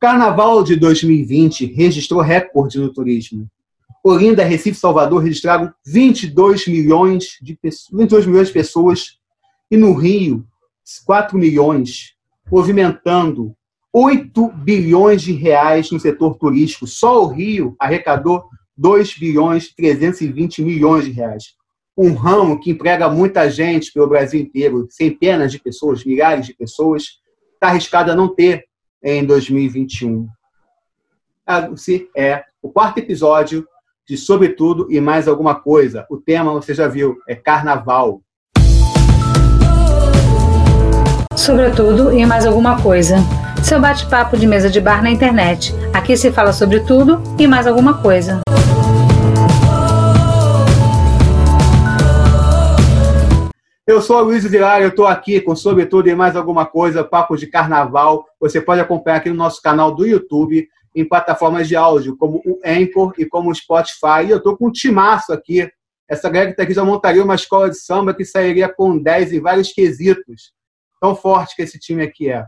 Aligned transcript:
Carnaval 0.00 0.62
de 0.62 0.76
2020 0.76 1.66
registrou 1.66 2.20
recorde 2.20 2.78
no 2.78 2.92
turismo. 2.92 3.48
Olinda, 4.04 4.44
Recife 4.44 4.76
e 4.76 4.80
Salvador 4.80 5.22
registraram 5.22 5.72
22 5.84 6.66
milhões, 6.68 7.38
de, 7.42 7.58
22 7.92 8.26
milhões 8.26 8.48
de 8.48 8.54
pessoas 8.54 9.18
e 9.70 9.76
no 9.76 9.94
Rio, 9.94 10.46
4 11.04 11.36
milhões, 11.36 12.14
movimentando 12.50 13.56
8 13.92 14.48
bilhões 14.48 15.22
de 15.22 15.32
reais 15.32 15.90
no 15.90 15.98
setor 15.98 16.36
turístico. 16.36 16.86
Só 16.86 17.24
o 17.24 17.28
Rio 17.28 17.74
arrecadou 17.80 18.44
2 18.76 19.18
bilhões 19.18 19.74
320 19.74 20.62
milhões 20.62 21.06
de 21.06 21.12
reais. 21.12 21.54
Um 21.96 22.12
ramo 22.12 22.60
que 22.60 22.70
emprega 22.70 23.08
muita 23.08 23.50
gente 23.50 23.90
pelo 23.90 24.06
Brasil 24.06 24.38
inteiro, 24.38 24.86
centenas 24.90 25.50
de 25.50 25.58
pessoas, 25.58 26.04
milhares 26.04 26.46
de 26.46 26.54
pessoas, 26.54 27.18
está 27.54 27.68
arriscado 27.68 28.12
a 28.12 28.14
não 28.14 28.32
ter 28.32 28.66
em 29.06 29.24
2021. 29.24 30.26
Esse 31.72 32.10
é 32.16 32.42
o 32.60 32.68
quarto 32.68 32.98
episódio 32.98 33.64
de 34.04 34.16
Sobretudo 34.16 34.88
e 34.90 35.00
Mais 35.00 35.28
Alguma 35.28 35.54
Coisa. 35.54 36.04
O 36.10 36.16
tema, 36.16 36.52
você 36.52 36.74
já 36.74 36.88
viu, 36.88 37.16
é 37.28 37.36
Carnaval. 37.36 38.20
Sobretudo 41.36 42.12
e 42.12 42.26
mais 42.26 42.44
alguma 42.44 42.82
coisa. 42.82 43.18
Seu 43.62 43.80
bate-papo 43.80 44.36
de 44.36 44.46
mesa 44.46 44.68
de 44.68 44.80
bar 44.80 45.00
na 45.00 45.10
internet. 45.10 45.72
Aqui 45.94 46.16
se 46.16 46.32
fala 46.32 46.52
sobre 46.52 46.80
tudo 46.80 47.22
e 47.38 47.46
mais 47.46 47.68
alguma 47.68 48.02
coisa. 48.02 48.40
Eu 53.86 54.02
sou 54.02 54.16
o 54.16 54.24
Luiz 54.24 54.42
Vilar, 54.42 54.82
eu 54.82 54.88
estou 54.88 55.06
aqui 55.06 55.40
com 55.40 55.54
Sobretudo 55.54 56.08
e 56.08 56.14
mais 56.14 56.34
alguma 56.34 56.66
coisa, 56.66 57.04
papo 57.04 57.36
de 57.36 57.46
carnaval. 57.46 58.26
Você 58.40 58.60
pode 58.60 58.80
acompanhar 58.80 59.18
aqui 59.18 59.30
no 59.30 59.36
nosso 59.36 59.62
canal 59.62 59.94
do 59.94 60.04
YouTube, 60.04 60.68
em 60.92 61.04
plataformas 61.04 61.68
de 61.68 61.76
áudio, 61.76 62.16
como 62.16 62.42
o 62.44 62.58
Anchor 62.64 63.14
e 63.16 63.24
como 63.24 63.48
o 63.48 63.54
Spotify. 63.54 64.26
E 64.26 64.30
eu 64.30 64.38
estou 64.38 64.56
com 64.56 64.66
um 64.66 64.72
timaço 64.72 65.32
aqui. 65.32 65.70
Essa 66.08 66.28
galera 66.28 66.46
que 66.46 66.54
está 66.54 66.64
aqui 66.64 66.74
já 66.74 66.84
montaria 66.84 67.22
uma 67.22 67.36
escola 67.36 67.70
de 67.70 67.76
samba 67.78 68.12
que 68.12 68.24
sairia 68.24 68.68
com 68.68 68.98
10 68.98 69.34
em 69.34 69.40
vários 69.40 69.70
quesitos. 69.70 70.52
Tão 71.00 71.14
forte 71.14 71.54
que 71.54 71.62
esse 71.62 71.78
time 71.78 72.02
aqui 72.02 72.28
é. 72.28 72.44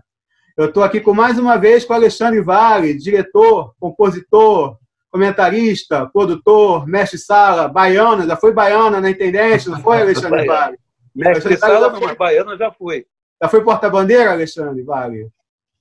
Eu 0.57 0.65
estou 0.67 0.83
aqui 0.83 1.01
com 1.01 1.15
mais 1.15 1.39
uma 1.39 1.57
vez 1.57 1.85
com 1.85 1.93
Alexandre 1.93 2.41
Vale, 2.41 2.99
diretor, 2.99 3.75
compositor, 3.79 4.77
comentarista, 5.09 6.05
produtor, 6.13 6.85
mestre 6.85 7.17
sala, 7.17 7.69
baiana, 7.69 8.27
já 8.27 8.35
foi 8.35 8.53
baiana 8.53 9.01
na 9.01 9.09
intendente, 9.09 9.69
não 9.69 9.81
foi, 9.81 10.01
Alexandre 10.03 10.45
Vale? 10.45 10.79
Mestre 11.19 11.57
Sala, 11.57 11.95
foi 11.95 12.15
baiana, 12.15 12.57
já 12.57 12.71
fui. 12.71 13.07
Já 13.43 13.49
foi 13.49 13.63
porta-bandeira, 13.63 14.33
Alexandre 14.33 14.83
Vale? 14.83 15.29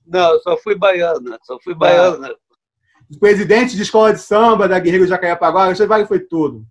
Não, 0.06 0.38
só 0.40 0.56
fui 0.56 0.74
baiana, 0.74 1.38
só 1.42 1.58
fui 1.60 1.74
baiana. 1.74 2.28
Ah. 2.28 3.18
Presidente 3.20 3.76
de 3.76 3.82
escola 3.82 4.12
de 4.12 4.20
samba 4.20 4.68
da 4.68 4.78
Guerreiro 4.78 5.06
Jacarepaguá, 5.06 5.64
Alexandre 5.64 5.88
Vale 5.88 6.06
foi 6.06 6.20
tudo. 6.20 6.64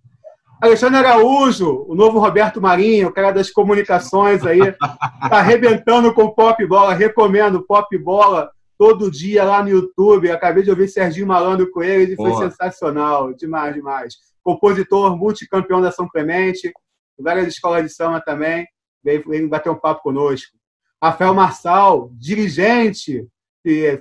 Alexandre 0.60 0.98
Araújo, 0.98 1.84
o 1.88 1.94
novo 1.94 2.18
Roberto 2.18 2.60
Marinho, 2.60 3.08
o 3.08 3.12
cara 3.12 3.30
das 3.30 3.48
comunicações 3.48 4.44
aí, 4.44 4.72
tá 4.72 4.98
arrebentando 5.30 6.12
com 6.12 6.30
Pop 6.30 6.64
Bola, 6.66 6.92
recomendo 6.92 7.62
Pop 7.62 7.96
Bola 7.96 8.50
todo 8.76 9.10
dia 9.10 9.44
lá 9.44 9.62
no 9.62 9.68
YouTube. 9.68 10.30
Acabei 10.30 10.64
de 10.64 10.70
ouvir 10.70 10.88
Serginho 10.88 11.28
Malandro 11.28 11.70
com 11.70 11.82
ele 11.82 12.14
e 12.14 12.16
foi 12.16 12.34
sensacional, 12.34 13.32
demais, 13.32 13.74
demais. 13.74 14.14
Compositor, 14.42 15.16
multicampeão 15.16 15.80
da 15.80 15.92
São 15.92 16.08
Clemente, 16.08 16.72
várias 17.18 17.48
escolas 17.48 17.84
de 17.84 17.90
samba 17.92 18.20
também, 18.20 18.66
veio, 19.02 19.24
veio 19.28 19.48
bater 19.48 19.70
um 19.70 19.74
papo 19.74 20.02
conosco. 20.02 20.56
Rafael 21.02 21.34
Marçal, 21.34 22.10
dirigente, 22.14 23.26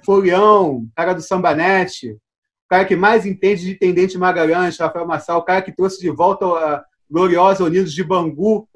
folião, 0.03 0.87
cara 0.95 1.13
do 1.13 1.21
Sambanete, 1.21 2.11
o 2.11 2.69
cara 2.69 2.85
que 2.85 2.95
mais 2.95 3.25
entende 3.25 3.65
de 3.65 3.75
Tendente 3.75 4.17
Magalhães, 4.17 4.77
Rafael 4.77 5.07
Marçal, 5.07 5.39
o 5.39 5.43
cara 5.43 5.61
que 5.61 5.71
trouxe 5.71 5.99
de 5.99 6.09
volta 6.09 6.45
a 6.45 6.83
gloriosa 7.09 7.63
Unidos 7.63 7.93
de 7.93 8.03
Bangu, 8.03 8.67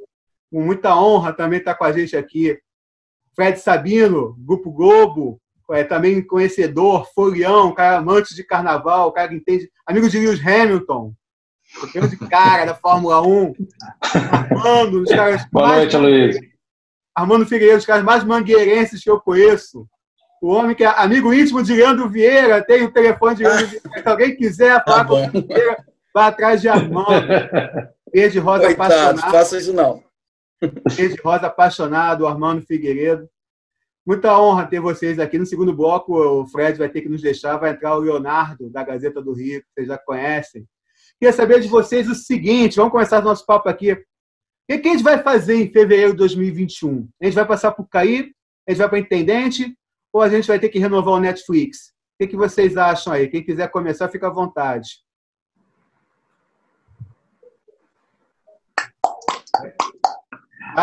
com 0.51 0.61
muita 0.61 0.95
honra 0.95 1.33
também 1.33 1.59
está 1.59 1.73
com 1.75 1.83
a 1.83 1.91
gente 1.91 2.15
aqui. 2.15 2.57
Fred 3.35 3.59
Sabino, 3.59 4.35
Grupo 4.39 4.71
Globo, 4.71 5.41
é, 5.71 5.83
também 5.83 6.21
conhecedor, 6.21 7.09
folião, 7.13 7.73
cara 7.73 7.97
amante 7.97 8.35
de 8.35 8.43
carnaval, 8.43 9.11
cara 9.11 9.29
que 9.29 9.35
entende, 9.35 9.69
amigo 9.85 10.09
de 10.09 10.19
Lewis 10.19 10.45
Hamilton, 10.45 11.13
de 12.09 12.17
cara 12.29 12.65
da 12.65 12.75
Fórmula 12.75 13.21
1. 13.21 13.53
Armando, 14.31 15.01
os 15.01 15.09
caras 15.09 15.45
Boa 15.51 15.77
noite, 15.77 15.97
Luiz. 15.97 16.37
Armando 17.15 17.45
Figueiredo, 17.45 17.79
os 17.79 17.85
caras 17.85 18.03
mais 18.03 18.23
mangueirenses 18.23 19.03
que 19.03 19.09
eu 19.09 19.19
conheço. 19.19 19.87
O 20.41 20.49
homem 20.53 20.75
que 20.75 20.83
é 20.83 20.87
amigo 20.87 21.33
íntimo 21.33 21.61
de 21.61 21.73
Leandro 21.73 22.09
Vieira, 22.09 22.63
tem 22.63 22.83
o 22.83 22.91
telefone 22.91 23.35
de 23.35 23.43
Leandro 23.43 23.67
Vieira. 23.67 24.01
Se 24.01 24.07
alguém 24.07 24.35
quiser 24.35 24.83
falar 24.83 25.05
tá 25.05 25.05
com 25.05 25.15
o 25.15 25.41
Vieira, 25.47 25.85
vá 26.13 26.27
atrás 26.27 26.61
de 26.61 26.67
Armando. 26.67 27.09
Verde 28.13 28.39
Rosa 28.39 28.65
Coitado, 28.65 28.93
apaixonado. 28.93 29.31
faça 29.31 29.57
isso 29.57 29.73
não. 29.73 30.03
Verde 30.89 31.21
Rosa 31.23 31.47
apaixonado, 31.47 32.27
Armando 32.27 32.61
Figueiredo. 32.61 33.29
Muita 34.05 34.37
honra 34.39 34.65
ter 34.65 34.79
vocês 34.79 35.19
aqui. 35.19 35.37
No 35.37 35.45
segundo 35.45 35.73
bloco, 35.73 36.13
o 36.13 36.47
Fred 36.47 36.77
vai 36.77 36.89
ter 36.89 37.01
que 37.01 37.09
nos 37.09 37.21
deixar. 37.21 37.57
Vai 37.57 37.71
entrar 37.71 37.95
o 37.95 37.99
Leonardo, 37.99 38.69
da 38.69 38.83
Gazeta 38.83 39.21
do 39.21 39.33
Rio, 39.33 39.61
que 39.61 39.67
vocês 39.73 39.87
já 39.87 39.97
conhecem. 39.97 40.67
Queria 41.21 41.33
saber 41.33 41.59
de 41.59 41.67
vocês 41.67 42.09
o 42.09 42.15
seguinte: 42.15 42.77
vamos 42.77 42.91
começar 42.91 43.19
o 43.19 43.23
nosso 43.23 43.45
papo 43.45 43.69
aqui. 43.69 43.93
O 43.93 43.97
que 44.67 44.87
a 44.87 44.91
gente 44.91 45.03
vai 45.03 45.21
fazer 45.21 45.53
em 45.53 45.71
fevereiro 45.71 46.13
de 46.13 46.17
2021? 46.17 47.07
A 47.21 47.25
gente 47.25 47.35
vai 47.35 47.45
passar 47.45 47.73
por 47.73 47.87
cair? 47.87 48.33
A 48.67 48.71
gente 48.71 48.79
vai 48.79 48.89
para 48.89 48.99
Intendente? 48.99 49.77
Ou 50.11 50.23
a 50.23 50.29
gente 50.29 50.47
vai 50.47 50.57
ter 50.57 50.69
que 50.69 50.79
renovar 50.79 51.13
o 51.13 51.19
Netflix? 51.19 51.93
O 52.19 52.27
que 52.27 52.35
vocês 52.35 52.75
acham 52.75 53.13
aí? 53.13 53.27
Quem 53.27 53.43
quiser 53.43 53.69
começar, 53.69 54.09
fica 54.09 54.27
à 54.27 54.31
vontade. 54.31 54.89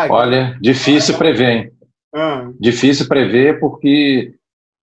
Olha, 0.09 0.57
difícil 0.61 1.17
prever, 1.17 1.49
hein? 1.49 1.71
Ah. 2.15 2.49
Difícil 2.57 3.09
prever 3.09 3.59
porque 3.59 4.35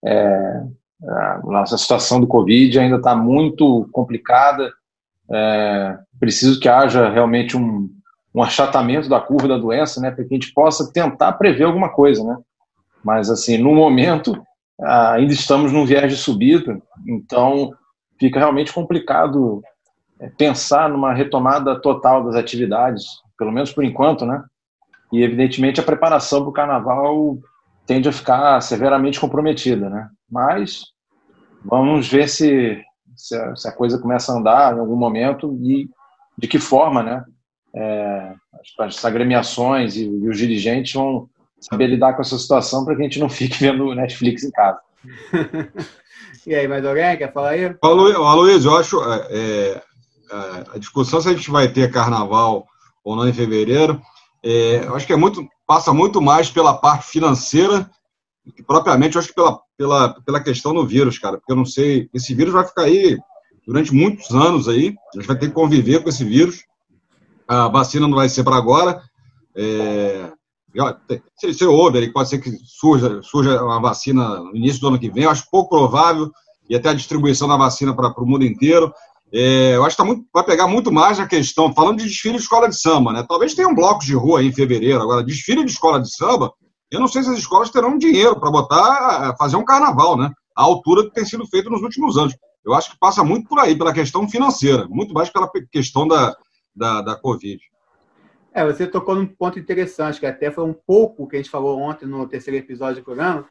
é, 0.04 0.62
a 1.02 1.40
nossa 1.44 1.78
situação 1.78 2.20
do 2.20 2.26
Covid 2.26 2.78
ainda 2.78 2.96
está 2.96 3.16
muito 3.16 3.88
complicada 3.90 4.70
é, 5.30 5.98
preciso 6.18 6.60
que 6.60 6.68
haja 6.68 7.08
realmente 7.08 7.56
um, 7.56 7.90
um 8.34 8.42
achatamento 8.42 9.08
da 9.08 9.20
curva 9.20 9.48
da 9.48 9.58
doença, 9.58 10.00
né, 10.00 10.10
para 10.10 10.24
que 10.24 10.34
a 10.34 10.36
gente 10.36 10.52
possa 10.52 10.92
tentar 10.92 11.32
prever 11.32 11.64
alguma 11.64 11.88
coisa, 11.88 12.22
né? 12.22 12.36
Mas 13.04 13.30
assim, 13.30 13.56
no 13.58 13.74
momento 13.74 14.40
ainda 14.78 15.32
estamos 15.32 15.72
num 15.72 15.86
viés 15.86 16.12
de 16.12 16.18
subida, 16.18 16.80
então 17.06 17.72
fica 18.18 18.38
realmente 18.38 18.72
complicado 18.72 19.62
é, 20.20 20.28
pensar 20.28 20.88
numa 20.88 21.12
retomada 21.12 21.80
total 21.80 22.24
das 22.24 22.34
atividades, 22.34 23.04
pelo 23.38 23.52
menos 23.52 23.72
por 23.72 23.84
enquanto, 23.84 24.26
né? 24.26 24.42
E 25.12 25.22
evidentemente 25.22 25.80
a 25.80 25.84
preparação 25.84 26.40
para 26.40 26.50
o 26.50 26.52
carnaval 26.52 27.38
tende 27.86 28.08
a 28.08 28.12
ficar 28.12 28.60
severamente 28.60 29.20
comprometida, 29.20 29.88
né? 29.88 30.08
Mas 30.30 30.82
vamos 31.64 32.08
ver 32.08 32.28
se 32.28 32.82
se 33.16 33.36
a, 33.36 33.56
se 33.56 33.68
a, 33.68 33.72
coisa 33.72 33.98
começa 33.98 34.32
a 34.32 34.36
andar 34.36 34.76
em 34.76 34.80
algum 34.80 34.96
momento 34.96 35.58
e 35.62 35.88
de 36.38 36.46
que 36.46 36.58
forma, 36.58 37.02
né? 37.02 37.24
É, 37.74 38.34
as, 38.78 38.96
as 38.96 39.04
agremiações 39.04 39.96
e, 39.96 40.04
e, 40.04 40.28
os 40.28 40.38
dirigentes 40.38 40.92
vão 40.92 41.28
saber 41.60 41.88
lidar 41.88 42.14
com 42.14 42.22
essa 42.22 42.38
situação 42.38 42.84
para 42.84 42.94
que 42.94 43.02
a 43.02 43.04
gente 43.04 43.18
não 43.18 43.28
fique 43.28 43.58
vendo 43.60 43.94
Netflix 43.94 44.44
em 44.44 44.50
casa. 44.50 44.78
e 46.46 46.54
aí, 46.54 46.66
mais 46.66 46.84
alguém 46.84 47.16
quer 47.16 47.32
falar 47.32 47.50
aí? 47.50 47.74
Aloysio, 47.82 48.70
eu 48.70 48.76
acho 48.76 49.02
é, 49.02 49.28
é, 49.30 49.82
a 50.74 50.78
discussão 50.78 51.20
se 51.20 51.28
a 51.28 51.32
gente 51.32 51.50
vai 51.50 51.68
ter 51.68 51.90
carnaval 51.90 52.66
ou 53.04 53.14
não 53.14 53.28
em 53.28 53.32
fevereiro, 53.32 54.00
é, 54.42 54.84
eu 54.84 54.94
acho 54.94 55.06
que 55.06 55.12
é 55.12 55.16
muito, 55.16 55.46
passa 55.66 55.92
muito 55.92 56.20
mais 56.20 56.50
pela 56.50 56.74
parte 56.74 57.06
financeira 57.06 57.88
propriamente, 58.66 59.16
eu 59.16 59.20
acho 59.20 59.28
que 59.28 59.34
pela, 59.34 59.60
pela, 59.76 60.20
pela 60.22 60.42
questão 60.42 60.72
do 60.72 60.86
vírus, 60.86 61.18
cara, 61.18 61.38
porque 61.38 61.52
eu 61.52 61.56
não 61.56 61.64
sei, 61.64 62.08
esse 62.14 62.34
vírus 62.34 62.52
vai 62.52 62.64
ficar 62.64 62.82
aí 62.82 63.18
durante 63.66 63.92
muitos 63.92 64.30
anos 64.30 64.68
aí, 64.68 64.94
a 65.14 65.18
gente 65.18 65.26
vai 65.26 65.36
ter 65.36 65.48
que 65.48 65.54
conviver 65.54 66.02
com 66.02 66.08
esse 66.08 66.24
vírus, 66.24 66.64
a 67.48 67.68
vacina 67.68 68.06
não 68.06 68.16
vai 68.16 68.28
ser 68.28 68.44
para 68.44 68.56
agora, 68.56 69.02
é, 69.56 70.30
você, 71.38 71.52
você 71.52 71.64
ouve 71.64 72.12
pode 72.12 72.28
ser 72.28 72.38
que 72.38 72.50
surja, 72.64 73.20
surja 73.22 73.62
uma 73.62 73.80
vacina 73.80 74.40
no 74.40 74.54
início 74.54 74.80
do 74.80 74.88
ano 74.88 74.98
que 74.98 75.10
vem, 75.10 75.24
eu 75.24 75.30
acho 75.30 75.50
pouco 75.50 75.70
provável, 75.70 76.30
e 76.68 76.76
até 76.76 76.90
a 76.90 76.94
distribuição 76.94 77.48
da 77.48 77.56
vacina 77.56 77.94
para 77.94 78.12
o 78.16 78.26
mundo 78.26 78.44
inteiro, 78.44 78.92
é, 79.32 79.74
eu 79.74 79.84
acho 79.84 79.96
que 79.96 80.02
tá 80.02 80.06
muito, 80.06 80.24
vai 80.32 80.44
pegar 80.44 80.68
muito 80.68 80.92
mais 80.92 81.18
a 81.18 81.26
questão, 81.26 81.72
falando 81.72 81.98
de 81.98 82.04
desfile 82.04 82.36
de 82.36 82.42
escola 82.42 82.68
de 82.68 82.80
samba, 82.80 83.12
né? 83.12 83.24
Talvez 83.28 83.54
tenha 83.54 83.68
um 83.68 83.74
bloco 83.74 84.04
de 84.04 84.14
rua 84.14 84.40
aí 84.40 84.46
em 84.46 84.52
fevereiro, 84.52 85.02
agora, 85.02 85.24
desfile 85.24 85.64
de 85.64 85.70
escola 85.72 86.00
de 86.00 86.12
samba, 86.14 86.52
eu 86.90 87.00
não 87.00 87.08
sei 87.08 87.22
se 87.22 87.30
as 87.30 87.38
escolas 87.38 87.70
terão 87.70 87.98
dinheiro 87.98 88.38
para 88.38 88.50
botar, 88.50 89.30
eh, 89.30 89.36
fazer 89.36 89.56
um 89.56 89.64
carnaval, 89.64 90.16
né? 90.16 90.30
À 90.56 90.62
altura 90.62 91.04
que 91.04 91.14
tem 91.14 91.24
sido 91.24 91.46
feito 91.46 91.68
nos 91.68 91.82
últimos 91.82 92.16
anos. 92.16 92.36
Eu 92.64 92.74
acho 92.74 92.90
que 92.90 92.98
passa 92.98 93.22
muito 93.22 93.48
por 93.48 93.58
aí, 93.58 93.76
pela 93.76 93.92
questão 93.92 94.28
financeira, 94.28 94.86
muito 94.88 95.14
mais 95.14 95.30
pela 95.30 95.50
questão 95.70 96.06
da, 96.06 96.34
da, 96.74 97.00
da 97.02 97.16
Covid. 97.16 97.60
É, 98.52 98.64
você 98.64 98.86
tocou 98.86 99.14
num 99.14 99.26
ponto 99.26 99.58
interessante, 99.58 100.18
que 100.18 100.26
até 100.26 100.50
foi 100.50 100.64
um 100.64 100.72
pouco 100.72 101.28
que 101.28 101.36
a 101.36 101.38
gente 101.38 101.50
falou 101.50 101.78
ontem 101.78 102.06
no 102.06 102.26
terceiro 102.26 102.58
episódio 102.58 103.02
do 103.02 103.04
programa, 103.04 103.46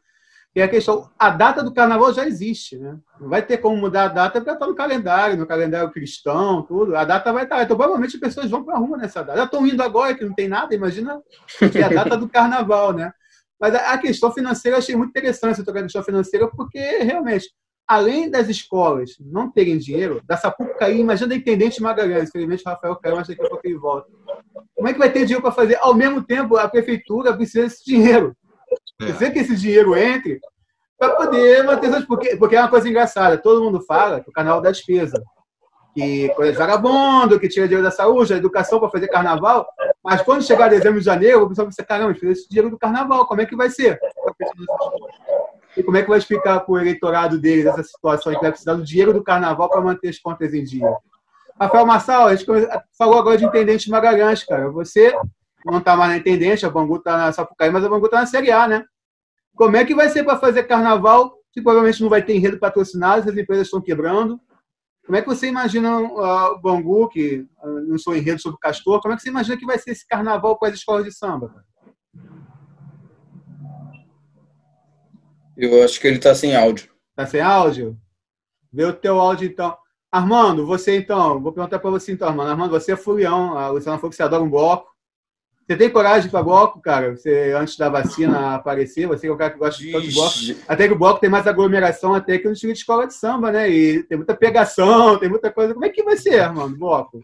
que 0.52 0.60
é 0.60 0.64
a 0.64 0.68
questão, 0.68 1.10
a 1.18 1.30
data 1.30 1.62
do 1.62 1.72
carnaval 1.72 2.12
já 2.12 2.26
existe, 2.26 2.78
né? 2.78 2.98
Não 3.20 3.28
vai 3.28 3.42
ter 3.42 3.58
como 3.58 3.76
mudar 3.76 4.04
a 4.04 4.08
data 4.08 4.40
porque 4.40 4.50
está 4.50 4.66
no 4.66 4.74
calendário, 4.74 5.36
no 5.36 5.46
calendário 5.46 5.92
cristão, 5.92 6.62
tudo. 6.62 6.96
A 6.96 7.04
data 7.04 7.32
vai 7.32 7.44
estar. 7.44 7.56
Tá, 7.56 7.62
então, 7.62 7.76
provavelmente, 7.76 8.16
as 8.16 8.20
pessoas 8.20 8.50
vão 8.50 8.64
para 8.64 8.74
a 8.74 8.78
rua 8.78 8.96
nessa 8.96 9.22
data. 9.22 9.38
Já 9.38 9.44
estão 9.44 9.66
indo 9.66 9.82
agora, 9.82 10.14
que 10.14 10.24
não 10.24 10.34
tem 10.34 10.48
nada, 10.48 10.74
imagina 10.74 11.20
que 11.70 11.78
é 11.78 11.84
a 11.84 11.88
data 11.88 12.16
do 12.16 12.28
carnaval, 12.28 12.92
né? 12.92 13.12
Mas 13.60 13.74
a 13.74 13.96
questão 13.98 14.32
financeira 14.32 14.76
eu 14.76 14.78
achei 14.78 14.94
muito 14.96 15.10
interessante 15.10 15.60
a 15.60 15.82
questão 15.82 16.02
financeira, 16.02 16.48
porque 16.48 16.78
realmente, 16.98 17.48
além 17.86 18.30
das 18.30 18.48
escolas 18.48 19.12
não 19.20 19.50
terem 19.50 19.78
dinheiro, 19.78 20.20
da 20.26 20.36
Sapucaí, 20.36 21.00
imagina 21.00 21.32
a 21.32 21.36
intendente 21.36 21.82
Magalhães, 21.82 22.28
infelizmente 22.28 22.62
o 22.66 22.68
Rafael 22.68 22.96
caiu, 22.96 23.16
mas 23.16 23.28
daqui 23.28 23.42
a 23.42 23.48
pouco 23.48 23.66
ele 23.66 23.78
volta. 23.78 24.08
Como 24.74 24.88
é 24.88 24.92
que 24.92 24.98
vai 24.98 25.10
ter 25.10 25.20
dinheiro 25.20 25.42
para 25.42 25.52
fazer? 25.52 25.76
Ao 25.80 25.94
mesmo 25.94 26.22
tempo, 26.22 26.56
a 26.56 26.68
prefeitura 26.68 27.34
precisa 27.34 27.64
desse 27.64 27.84
dinheiro. 27.84 28.36
É. 29.00 29.06
Precisa 29.06 29.30
que 29.30 29.38
esse 29.38 29.56
dinheiro 29.56 29.96
entre 29.96 30.40
para 30.98 31.14
poder 31.14 31.62
manter 31.64 31.88
essas. 31.88 32.04
Porque, 32.04 32.36
porque 32.36 32.56
é 32.56 32.60
uma 32.60 32.70
coisa 32.70 32.88
engraçada. 32.88 33.38
Todo 33.38 33.62
mundo 33.62 33.82
fala 33.82 34.20
que 34.20 34.30
o 34.30 34.32
canal 34.32 34.60
da 34.60 34.70
despesa. 34.70 35.22
Que 35.94 36.28
coisa 36.30 36.52
de 36.52 36.58
vagabundo, 36.58 37.40
que 37.40 37.48
tira 37.48 37.66
dinheiro 37.66 37.84
da 37.84 37.90
saúde, 37.90 38.30
da 38.30 38.36
educação 38.36 38.78
para 38.78 38.90
fazer 38.90 39.08
carnaval. 39.08 39.66
Mas 40.06 40.22
quando 40.22 40.44
chegar 40.44 40.68
dezembro 40.68 41.00
e 41.00 41.02
janeiro, 41.02 41.42
o 41.42 41.48
pessoal 41.48 41.66
vai 41.66 41.74
pensar: 41.74 41.84
caramba, 41.84 42.14
fez 42.14 42.38
esse 42.38 42.48
dinheiro 42.48 42.70
do 42.70 42.78
carnaval, 42.78 43.26
como 43.26 43.40
é 43.40 43.46
que 43.46 43.56
vai 43.56 43.68
ser? 43.68 43.98
E 45.76 45.82
como 45.82 45.96
é 45.96 46.02
que 46.02 46.08
vai 46.08 46.18
explicar 46.18 46.60
para 46.60 46.72
o 46.72 46.78
eleitorado 46.78 47.40
deles 47.40 47.66
essa 47.66 47.82
situação 47.82 48.32
que 48.32 48.40
vai 48.40 48.50
precisar 48.50 48.74
do 48.74 48.84
dinheiro 48.84 49.12
do 49.12 49.24
carnaval 49.24 49.68
para 49.68 49.80
manter 49.80 50.08
as 50.08 50.18
contas 50.20 50.54
em 50.54 50.62
dia? 50.62 50.96
Rafael 51.60 51.84
Massal, 51.84 52.28
a 52.28 52.36
gente 52.36 52.46
falou 52.96 53.18
agora 53.18 53.36
de 53.36 53.44
intendente 53.46 53.90
Magalhães, 53.90 54.44
cara. 54.44 54.70
Você 54.70 55.12
não 55.64 55.78
está 55.78 55.96
mais 55.96 56.12
na 56.12 56.18
intendente, 56.18 56.64
a 56.64 56.70
Bangu 56.70 56.98
está 56.98 57.16
na 57.16 57.32
Sapucaí, 57.32 57.70
mas 57.70 57.84
a 57.84 57.88
Bangu 57.88 58.06
está 58.06 58.20
na 58.20 58.26
Série 58.26 58.52
A, 58.52 58.68
né? 58.68 58.84
Como 59.56 59.76
é 59.76 59.84
que 59.84 59.94
vai 59.94 60.08
ser 60.08 60.22
para 60.22 60.38
fazer 60.38 60.62
carnaval 60.64 61.34
se 61.52 61.60
provavelmente 61.60 62.00
não 62.00 62.08
vai 62.08 62.22
ter 62.22 62.36
enredo 62.36 62.60
patrocinado, 62.60 63.28
as 63.28 63.36
empresas 63.36 63.66
estão 63.66 63.80
quebrando? 63.80 64.40
Como 65.06 65.16
é 65.16 65.22
que 65.22 65.28
você 65.28 65.46
imagina 65.46 66.00
uh, 66.00 66.54
o 66.54 66.58
Bangu, 66.58 67.08
que 67.08 67.46
uh, 67.62 67.80
não 67.86 67.96
sou 67.96 68.16
enredo 68.16 68.42
sobre 68.42 68.56
o 68.56 68.58
Castor, 68.58 69.00
como 69.00 69.14
é 69.14 69.16
que 69.16 69.22
você 69.22 69.28
imagina 69.28 69.56
que 69.56 69.64
vai 69.64 69.78
ser 69.78 69.92
esse 69.92 70.04
carnaval 70.04 70.58
com 70.58 70.66
as 70.66 70.74
escolas 70.74 71.04
de 71.04 71.12
samba? 71.12 71.64
Eu 75.56 75.84
acho 75.84 76.00
que 76.00 76.08
ele 76.08 76.16
está 76.16 76.34
sem 76.34 76.56
áudio. 76.56 76.90
Está 77.10 77.24
sem 77.24 77.40
áudio? 77.40 77.96
Vê 78.72 78.84
o 78.84 78.92
teu 78.92 79.20
áudio, 79.20 79.48
então. 79.48 79.76
Armando, 80.10 80.66
você 80.66 80.96
então, 80.96 81.40
vou 81.40 81.52
perguntar 81.52 81.78
para 81.78 81.90
você 81.90 82.12
então, 82.12 82.28
Armando. 82.28 82.50
Armando, 82.50 82.70
você 82.70 82.92
é 82.92 82.96
fulião, 82.96 83.56
a 83.56 83.68
Luciana 83.68 83.98
falou 83.98 84.10
que 84.10 84.16
você 84.16 84.24
adora 84.24 84.42
um 84.42 84.50
bloco. 84.50 84.95
Você 85.66 85.76
tem 85.76 85.90
coragem 85.90 86.30
para 86.30 86.44
bloco, 86.44 86.80
cara? 86.80 87.16
Você, 87.16 87.52
antes 87.52 87.76
da 87.76 87.88
vacina 87.88 88.54
aparecer, 88.54 89.08
você 89.08 89.26
é 89.26 89.30
o 89.30 89.36
cara 89.36 89.50
que 89.50 89.58
gosta 89.58 89.82
de 89.82 89.90
de 89.90 90.14
bloco. 90.14 90.36
Até 90.68 90.86
que 90.86 90.94
o 90.94 90.98
bloco 90.98 91.18
tem 91.18 91.28
mais 91.28 91.44
aglomeração 91.44 92.14
até 92.14 92.38
que 92.38 92.46
no 92.46 92.52
estilo 92.52 92.72
de 92.72 92.78
escola 92.78 93.04
de 93.04 93.14
samba, 93.14 93.50
né? 93.50 93.68
E 93.68 94.04
tem 94.04 94.16
muita 94.16 94.36
pegação, 94.36 95.18
tem 95.18 95.28
muita 95.28 95.50
coisa. 95.50 95.74
Como 95.74 95.84
é 95.84 95.88
que 95.88 96.04
vai 96.04 96.16
ser, 96.16 96.48
mano, 96.52 96.76
bloco? 96.76 97.20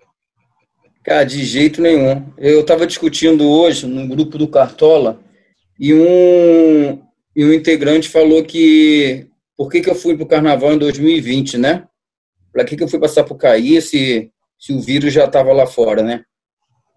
Cara, 1.05 1.23
de 1.23 1.45
jeito 1.45 1.81
nenhum. 1.81 2.33
Eu 2.37 2.63
estava 2.63 2.85
discutindo 2.85 3.49
hoje 3.49 3.87
no 3.87 4.09
grupo 4.09 4.37
do 4.37 4.49
Cartola 4.49 5.21
e 5.79 5.95
um, 5.95 7.01
e 7.37 7.45
um 7.45 7.53
integrante 7.53 8.09
falou 8.09 8.43
que 8.43 9.29
por 9.57 9.71
que, 9.71 9.81
que 9.81 9.91
eu 9.91 9.95
fui 9.95 10.17
para 10.17 10.25
o 10.25 10.29
carnaval 10.29 10.73
em 10.73 10.79
2020, 10.79 11.59
né? 11.59 11.85
Para 12.53 12.65
que, 12.65 12.77
que 12.77 12.83
eu 12.83 12.89
fui 12.89 12.99
passar 12.99 13.23
por 13.23 13.37
cair 13.37 13.81
se, 13.81 14.33
se 14.59 14.73
o 14.73 14.81
vírus 14.81 15.13
já 15.13 15.27
estava 15.27 15.53
lá 15.53 15.65
fora, 15.65 16.03
né? 16.03 16.25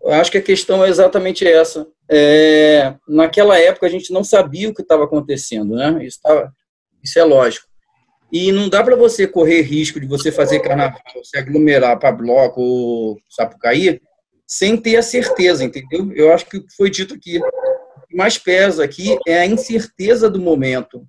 Eu 0.06 0.14
acho 0.14 0.32
que 0.32 0.38
a 0.38 0.42
questão 0.42 0.86
é 0.86 0.90
exatamente 0.90 1.48
essa. 1.48 1.88
É, 2.08 2.94
naquela 3.08 3.58
época 3.60 3.88
a 3.88 3.90
gente 3.90 4.14
não 4.14 4.24
sabia 4.24 4.70
o 4.70 4.74
que 4.74 4.84
estava 4.84 5.04
acontecendo, 5.04 5.76
né? 5.76 6.06
Isso, 6.06 6.20
tá, 6.22 6.52
isso 7.04 7.18
é 7.18 7.24
lógico. 7.24 7.66
E 8.32 8.52
não 8.52 8.70
dá 8.70 8.84
para 8.84 8.96
você 8.96 9.26
correr 9.26 9.62
risco 9.62 10.00
de 10.00 10.06
você 10.06 10.32
fazer 10.32 10.60
carnaval, 10.60 11.02
se 11.24 11.38
aglomerar 11.38 11.98
para 11.98 12.12
bloco 12.12 12.62
ou 12.62 13.18
Sapucaí, 13.28 14.00
sem 14.46 14.78
ter 14.78 14.98
a 14.98 15.02
certeza, 15.02 15.64
entendeu? 15.64 16.12
Eu 16.14 16.32
acho 16.32 16.46
que 16.46 16.60
que 16.60 16.76
foi 16.76 16.92
dito 16.92 17.16
aqui, 17.16 17.40
o 17.40 18.08
que 18.08 18.16
mais 18.16 18.38
pesa 18.38 18.84
aqui 18.84 19.18
é 19.28 19.40
a 19.40 19.46
incerteza 19.46 20.30
do 20.30 20.40
momento. 20.40 21.08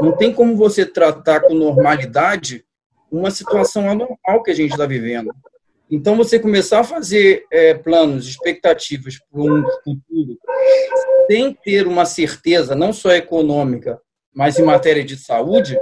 Não 0.00 0.16
tem 0.16 0.32
como 0.32 0.56
você 0.56 0.86
tratar 0.86 1.40
com 1.40 1.54
normalidade 1.54 2.64
uma 3.10 3.30
situação 3.30 3.90
anormal 3.90 4.42
que 4.44 4.52
a 4.52 4.54
gente 4.54 4.70
está 4.70 4.86
vivendo. 4.86 5.32
Então, 5.88 6.16
você 6.16 6.38
começar 6.38 6.80
a 6.80 6.84
fazer 6.84 7.46
é, 7.50 7.74
planos, 7.74 8.26
expectativas 8.26 9.18
para 9.30 9.40
um 9.40 9.62
futuro, 9.84 10.36
sem 11.30 11.52
ter 11.54 11.86
uma 11.86 12.04
certeza, 12.04 12.74
não 12.74 12.92
só 12.92 13.12
econômica, 13.12 14.00
mas 14.34 14.58
em 14.58 14.64
matéria 14.64 15.04
de 15.04 15.16
saúde, 15.16 15.78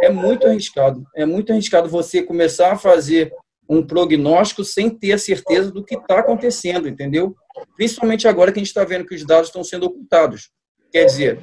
é 0.00 0.08
muito 0.10 0.46
arriscado. 0.46 1.04
É 1.14 1.26
muito 1.26 1.52
arriscado 1.52 1.88
você 1.88 2.22
começar 2.22 2.72
a 2.72 2.78
fazer 2.78 3.32
um 3.68 3.84
prognóstico 3.84 4.64
sem 4.64 4.88
ter 4.88 5.12
a 5.12 5.18
certeza 5.18 5.72
do 5.72 5.84
que 5.84 5.96
está 5.96 6.20
acontecendo, 6.20 6.88
entendeu? 6.88 7.34
Principalmente 7.76 8.28
agora 8.28 8.52
que 8.52 8.58
a 8.58 8.62
gente 8.62 8.68
está 8.68 8.84
vendo 8.84 9.04
que 9.04 9.14
os 9.14 9.26
dados 9.26 9.48
estão 9.48 9.64
sendo 9.64 9.86
ocultados. 9.86 10.50
Quer 10.92 11.04
dizer, 11.04 11.40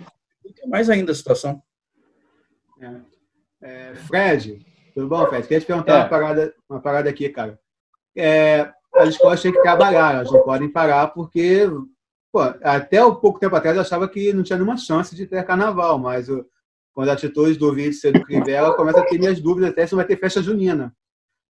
mais 0.68 0.90
ainda 0.90 1.12
a 1.12 1.16
situação. 1.16 1.62
É. 2.82 3.16
É, 3.62 3.96
Fred, 4.08 4.66
tudo 4.94 5.08
bom, 5.08 5.26
Fred? 5.28 5.44
Queria 5.44 5.60
te 5.60 5.68
perguntar 5.68 5.94
é. 5.94 6.00
uma, 6.00 6.10
parada, 6.10 6.54
uma 6.70 6.82
parada 6.82 7.10
aqui, 7.10 7.28
cara 7.30 7.60
é, 8.16 8.72
as 8.96 9.10
escolas 9.10 9.42
têm 9.42 9.52
que 9.52 9.62
trabalhar, 9.62 10.16
elas 10.16 10.32
não 10.32 10.44
podem 10.44 10.70
parar, 10.70 11.08
porque 11.08 11.70
pô, 12.32 12.42
até 12.64 13.04
um 13.06 13.16
pouco 13.16 13.40
tempo 13.40 13.56
atrás 13.56 13.76
eu 13.76 13.82
achava 13.82 14.08
que 14.08 14.34
não 14.34 14.44
tinha 14.44 14.58
nenhuma 14.58 14.78
chance 14.78 15.16
de 15.16 15.26
ter 15.26 15.44
carnaval, 15.46 15.98
mas 15.98 16.30
o, 16.30 16.46
quando 16.94 17.10
a 17.10 17.14
atitude 17.14 17.60
do 17.60 17.74
vídeo 17.74 18.14
do 18.14 18.24
Crivella, 18.24 18.74
começa 18.74 19.02
a 19.02 19.06
ter 19.06 19.20
minhas 19.20 19.42
dúvidas 19.42 19.72
até 19.72 19.86
se 19.86 19.96
vai 19.96 20.06
ter 20.06 20.18
festa 20.18 20.42
junina. 20.42 20.96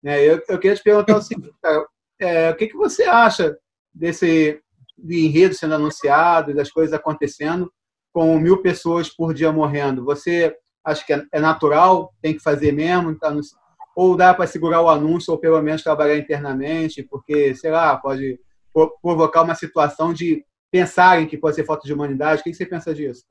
É, 0.05 0.25
eu, 0.25 0.41
eu 0.49 0.59
queria 0.59 0.77
te 0.77 0.83
perguntar 0.83 1.17
o 1.17 1.23
seguinte, 1.23 1.53
cara, 1.61 1.85
é, 2.21 2.51
o 2.51 2.57
que, 2.57 2.69
que 2.69 2.77
você 2.77 3.05
acha 3.05 3.57
desse 3.93 4.61
de 4.97 5.27
enredo 5.27 5.55
sendo 5.55 5.75
anunciado, 5.75 6.55
das 6.55 6.71
coisas 6.71 6.95
acontecendo, 6.95 7.73
com 8.13 8.39
mil 8.39 8.63
pessoas 8.63 9.09
por 9.09 9.35
dia 9.35 9.51
morrendo? 9.51 10.05
Você 10.05 10.55
acha 10.85 11.05
que 11.05 11.13
é, 11.13 11.25
é 11.33 11.41
natural, 11.41 12.15
tem 12.21 12.35
que 12.35 12.43
fazer 12.43 12.73
mesmo, 12.73 13.19
tá 13.19 13.33
ou 13.97 14.17
dá 14.17 14.33
para 14.33 14.47
segurar 14.47 14.81
o 14.83 14.89
anúncio 14.89 15.33
ou 15.33 15.39
pelo 15.39 15.61
menos 15.63 15.83
trabalhar 15.83 16.17
internamente, 16.17 17.03
porque, 17.03 17.55
sei 17.55 17.71
lá, 17.71 17.97
pode 17.97 18.39
provocar 19.03 19.43
uma 19.43 19.55
situação 19.55 20.13
de 20.13 20.45
pensarem 20.71 21.27
que 21.27 21.37
pode 21.37 21.55
ser 21.55 21.65
falta 21.65 21.87
de 21.87 21.93
humanidade. 21.93 22.41
O 22.41 22.45
que 22.45 22.55
você 22.55 22.65
pensa 22.65 22.95
disso? 22.95 23.25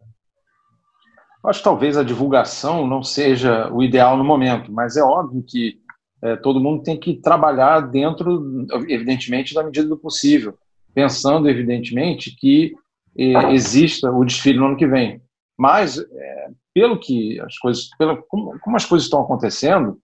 Acho 1.43 1.59
que 1.59 1.63
talvez 1.63 1.97
a 1.97 2.03
divulgação 2.03 2.85
não 2.85 3.01
seja 3.01 3.71
o 3.73 3.81
ideal 3.81 4.15
no 4.15 4.23
momento, 4.23 4.71
mas 4.71 4.95
é 4.95 5.01
óbvio 5.01 5.43
que 5.47 5.79
é, 6.23 6.35
todo 6.35 6.59
mundo 6.59 6.83
tem 6.83 6.99
que 6.99 7.15
trabalhar 7.15 7.79
dentro, 7.79 8.67
evidentemente, 8.87 9.55
da 9.55 9.63
medida 9.63 9.87
do 9.87 9.97
possível, 9.97 10.55
pensando, 10.93 11.49
evidentemente, 11.49 12.35
que 12.35 12.75
é, 13.17 13.53
exista 13.53 14.11
o 14.11 14.23
desfile 14.23 14.59
no 14.59 14.67
ano 14.67 14.77
que 14.77 14.85
vem. 14.85 15.19
Mas, 15.57 15.97
é, 15.97 16.47
pelo 16.75 16.99
que 16.99 17.39
as 17.41 17.57
coisas, 17.57 17.89
pelo, 17.97 18.21
como, 18.27 18.59
como 18.59 18.75
as 18.75 18.85
coisas 18.85 19.07
estão 19.07 19.21
acontecendo, 19.21 19.99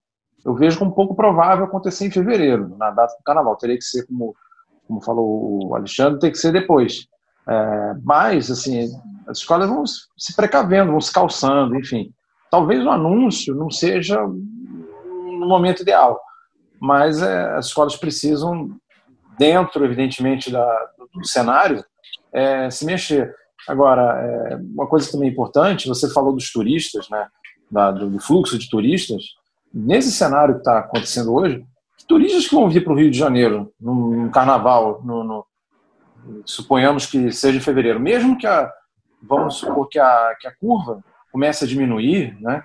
eu 0.48 0.56
vejo 0.56 0.80
como 0.80 0.96
pouco 0.96 1.14
provável 1.14 1.66
acontecer 1.66 2.06
em 2.06 2.12
fevereiro, 2.12 2.74
na 2.78 2.90
data 2.90 3.14
do 3.18 3.24
carnaval. 3.24 3.58
Teria 3.58 3.78
que 3.78 3.84
ser, 3.84 4.08
como, 4.08 4.34
como 4.88 5.02
falou 5.02 5.68
o 5.68 5.76
Alexandre, 5.76 6.22
tem 6.22 6.32
que 6.32 6.38
ser 6.38 6.54
depois. 6.54 7.06
É, 7.46 7.94
mas, 8.02 8.50
assim, 8.50 8.88
as 9.28 9.40
escolas 9.40 9.68
vão 9.68 9.84
se 9.86 10.34
precavendo, 10.38 10.92
vão 10.92 11.02
se 11.02 11.12
calçando, 11.12 11.76
enfim. 11.76 12.14
Talvez 12.50 12.82
o 12.86 12.90
anúncio 12.90 13.54
não 13.54 13.70
seja 13.70 14.22
no 14.26 15.46
momento 15.46 15.82
ideal, 15.82 16.18
mas 16.80 17.22
é, 17.22 17.56
as 17.56 17.66
escolas 17.66 17.98
precisam, 17.98 18.70
dentro, 19.38 19.84
evidentemente, 19.84 20.50
da, 20.50 20.90
do 21.14 21.28
cenário, 21.28 21.84
é, 22.32 22.70
se 22.70 22.86
mexer. 22.86 23.36
Agora, 23.68 24.02
é, 24.22 24.56
uma 24.56 24.88
coisa 24.88 25.12
também 25.12 25.28
importante, 25.28 25.90
você 25.90 26.10
falou 26.10 26.32
dos 26.32 26.54
turistas, 26.54 27.10
né, 27.10 27.28
da, 27.70 27.92
do 27.92 28.18
fluxo 28.18 28.58
de 28.58 28.70
turistas, 28.70 29.36
nesse 29.74 30.12
cenário 30.12 30.56
que 30.56 30.62
está 30.62 30.80
acontecendo 30.80 31.34
hoje, 31.34 31.66
turistas 32.08 32.48
que 32.48 32.56
vão 32.56 32.70
vir 32.70 32.84
para 32.84 32.94
o 32.94 32.96
Rio 32.96 33.12
de 33.12 33.18
Janeiro, 33.18 33.72
num 33.80 34.30
carnaval, 34.30 35.02
no, 35.04 35.24
no, 35.24 35.46
suponhamos 36.46 37.06
que 37.06 37.32
seja 37.32 37.58
em 37.58 37.62
fevereiro, 37.62 38.00
mesmo 38.00 38.38
que 38.38 38.48
a, 38.48 38.72
vamos 39.22 39.56
supor 39.56 39.88
que 39.90 40.00
a, 40.00 40.36
que 40.40 40.48
a 40.48 40.56
curva 40.56 41.04
comece 41.32 41.66
a 41.66 41.68
diminuir, 41.68 42.38
né? 42.40 42.64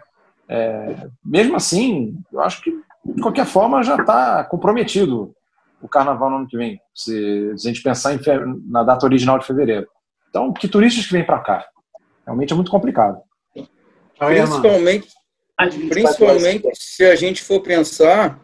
É, 0.49 1.09
mesmo 1.25 1.57
assim, 1.57 2.19
eu 2.33 2.41
acho 2.41 2.63
que 2.63 2.71
de 3.05 3.21
qualquer 3.21 3.47
forma 3.47 3.83
já 3.83 3.97
está 3.97 4.45
comprometido 4.45 5.35
o 5.81 5.89
carnaval 5.89 6.31
no 6.31 6.37
ano 6.37 6.47
que 6.47 6.57
vem, 6.57 6.81
se, 6.95 7.57
se 7.57 7.69
a 7.69 7.73
gente 7.73 7.83
pensar 7.83 8.17
na 8.67 8.85
data 8.85 9.05
original 9.05 9.39
de 9.39 9.47
fevereiro. 9.47 9.89
Então, 10.29 10.53
que 10.53 10.69
turistas 10.69 11.05
que 11.07 11.13
vêm 11.13 11.25
para 11.25 11.41
cá? 11.41 11.67
Realmente 12.25 12.53
é 12.53 12.57
muito 12.57 12.71
complicado. 12.71 13.19
Principalmente, 14.63 15.09
Principalmente 15.89 16.69
se 16.75 17.05
a 17.05 17.15
gente 17.15 17.43
for 17.43 17.61
pensar 17.61 18.41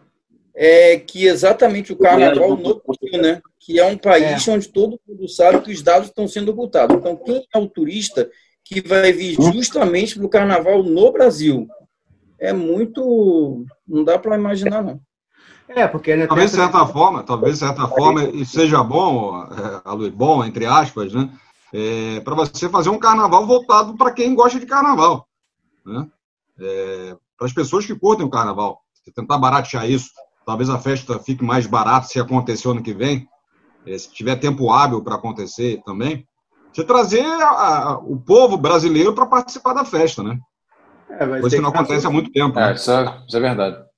é 0.54 0.98
que 0.98 1.26
exatamente 1.26 1.92
o 1.92 1.96
carnaval 1.96 2.56
no 2.56 2.82
Brasil, 2.84 3.22
né? 3.22 3.40
Que 3.60 3.78
é 3.78 3.86
um 3.86 3.96
país 3.96 4.46
é. 4.46 4.50
onde 4.50 4.68
todo 4.68 5.00
mundo 5.06 5.28
sabe 5.28 5.60
que 5.60 5.72
os 5.72 5.82
dados 5.82 6.08
estão 6.08 6.26
sendo 6.26 6.50
ocultados. 6.50 6.96
Então, 6.96 7.16
quem 7.16 7.46
é 7.54 7.58
o 7.58 7.68
turista 7.68 8.28
que 8.64 8.86
vai 8.86 9.12
vir 9.12 9.34
justamente 9.40 10.16
para 10.16 10.26
o 10.26 10.28
carnaval 10.28 10.82
no 10.82 11.12
Brasil. 11.12 11.66
É 12.38 12.52
muito. 12.52 13.64
Não 13.86 14.04
dá 14.04 14.18
para 14.18 14.36
imaginar, 14.36 14.82
não. 14.82 15.00
É, 15.68 15.86
porque 15.86 16.10
ele 16.10 16.22
é 16.22 16.26
talvez 16.26 16.50
de 16.50 16.56
certa 16.56 16.86
forma, 16.86 17.22
talvez 17.22 17.54
de 17.54 17.60
certa 17.60 17.86
forma, 17.86 18.24
e 18.24 18.44
seja 18.44 18.82
bom, 18.82 19.44
é, 19.44 20.10
bom, 20.10 20.44
entre 20.44 20.66
aspas, 20.66 21.12
né? 21.12 21.30
É, 21.72 22.20
para 22.20 22.34
você 22.34 22.68
fazer 22.68 22.88
um 22.88 22.98
carnaval 22.98 23.46
voltado 23.46 23.96
para 23.96 24.12
quem 24.12 24.34
gosta 24.34 24.58
de 24.58 24.66
carnaval. 24.66 25.26
Né? 25.84 26.06
É, 26.60 27.16
para 27.36 27.46
as 27.46 27.52
pessoas 27.52 27.86
que 27.86 27.94
curtem 27.94 28.26
o 28.26 28.30
carnaval. 28.30 28.80
Você 28.92 29.12
tentar 29.12 29.38
baratear 29.38 29.88
isso, 29.88 30.10
talvez 30.44 30.68
a 30.68 30.78
festa 30.78 31.18
fique 31.18 31.44
mais 31.44 31.66
barata 31.66 32.06
se 32.06 32.18
acontecer 32.18 32.68
ano 32.68 32.82
que 32.82 32.92
vem, 32.92 33.28
é, 33.86 33.96
se 33.96 34.12
tiver 34.12 34.36
tempo 34.36 34.70
hábil 34.70 35.02
para 35.02 35.14
acontecer 35.14 35.80
também. 35.84 36.26
Você 36.72 36.84
trazer 36.84 37.24
a, 37.24 37.48
a, 37.48 37.98
o 37.98 38.20
povo 38.20 38.56
brasileiro 38.56 39.14
para 39.14 39.26
participar 39.26 39.72
da 39.72 39.84
festa, 39.84 40.22
né? 40.22 40.38
É, 41.10 41.26
Coisa 41.40 41.56
que 41.56 41.62
não 41.62 41.70
acontece 41.70 42.06
há 42.06 42.10
muito 42.10 42.30
tempo. 42.30 42.54
Né? 42.54 42.70
É, 42.70 42.74
isso, 42.74 42.90
é, 42.90 43.22
isso 43.26 43.36
é 43.36 43.40
verdade. 43.40 43.88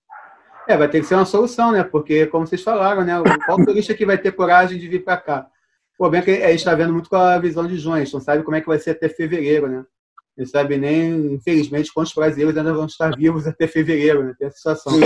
É, 0.69 0.77
vai 0.77 0.89
ter 0.89 1.01
que 1.01 1.07
ser 1.07 1.17
uma 1.17 1.25
solução, 1.25 1.73
né? 1.73 1.83
Porque, 1.83 2.27
como 2.27 2.47
vocês 2.47 2.63
falaram, 2.63 3.05
né? 3.05 3.15
Qual 3.45 3.65
turista 3.65 3.95
que 3.95 4.07
vai 4.07 4.17
ter 4.17 4.33
coragem 4.33 4.79
de 4.79 4.87
vir 4.87 5.05
para 5.05 5.17
cá? 5.17 5.47
O 5.95 5.99
problema 5.99 6.25
é 6.25 6.25
que 6.25 6.43
a 6.45 6.49
gente 6.51 6.59
está 6.59 6.75
vendo 6.75 6.93
muito 6.93 7.11
com 7.11 7.17
a 7.17 7.39
visão 7.39 7.67
de 7.67 7.77
junho, 7.77 7.97
a 7.97 8.05
gente 8.05 8.15
não 8.15 8.21
sabe 8.21 8.43
como 8.43 8.57
é 8.57 8.61
que 8.61 8.69
vai 8.69 8.79
ser 8.79 8.91
até 8.91 9.09
fevereiro, 9.09 9.69
né? 9.69 9.85
Não 10.41 10.47
sabe 10.47 10.79
nem, 10.79 11.35
infelizmente, 11.35 11.93
quantos 11.93 12.15
brasileiros 12.15 12.57
ainda 12.57 12.73
vão 12.73 12.87
estar 12.87 13.15
vivos 13.15 13.47
até 13.47 13.67
fevereiro, 13.67 14.25
né? 14.25 14.35
Tem 14.39 14.49
essa 14.49 14.57
situação. 14.57 14.99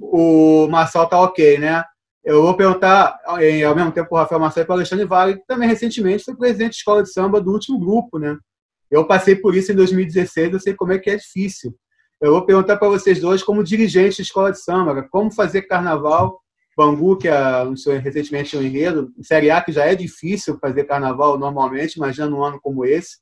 o 0.00 0.66
Marçal 0.66 1.06
tá 1.06 1.20
ok, 1.20 1.58
né? 1.58 1.84
Eu 2.24 2.40
vou 2.40 2.56
perguntar, 2.56 3.18
ao 3.26 3.36
mesmo 3.36 3.92
tempo, 3.92 4.08
o 4.10 4.16
Rafael 4.16 4.40
Marcelo 4.40 4.64
e 4.64 4.66
para 4.66 4.72
o 4.72 4.76
Alexandre 4.78 5.04
Vale, 5.04 5.34
que 5.36 5.46
também 5.46 5.68
recentemente 5.68 6.24
foi 6.24 6.34
presidente 6.34 6.70
de 6.70 6.76
escola 6.78 7.02
de 7.02 7.12
samba 7.12 7.38
do 7.38 7.52
último 7.52 7.78
grupo, 7.78 8.18
né? 8.18 8.34
Eu 8.90 9.06
passei 9.06 9.36
por 9.36 9.54
isso 9.54 9.72
em 9.72 9.74
2016, 9.74 10.54
eu 10.54 10.58
sei 10.58 10.72
como 10.72 10.94
é 10.94 10.98
que 10.98 11.10
é 11.10 11.16
difícil. 11.16 11.76
Eu 12.18 12.32
vou 12.32 12.46
perguntar 12.46 12.78
para 12.78 12.88
vocês 12.88 13.20
dois, 13.20 13.42
como 13.42 13.62
dirigentes 13.62 14.16
de 14.16 14.22
escola 14.22 14.50
de 14.50 14.58
samba, 14.58 15.06
como 15.10 15.30
fazer 15.30 15.62
carnaval. 15.62 16.40
Bangu, 16.74 17.18
que 17.18 17.28
anunciou 17.28 17.96
recentemente 17.98 18.56
um 18.56 18.62
enredo, 18.62 19.12
Série 19.22 19.50
A, 19.50 19.60
que 19.60 19.70
já 19.70 19.84
é 19.84 19.94
difícil 19.94 20.58
fazer 20.58 20.84
carnaval 20.84 21.38
normalmente, 21.38 21.96
imagina 21.96 22.26
num 22.26 22.42
ano 22.42 22.58
como 22.60 22.86
esse. 22.86 23.18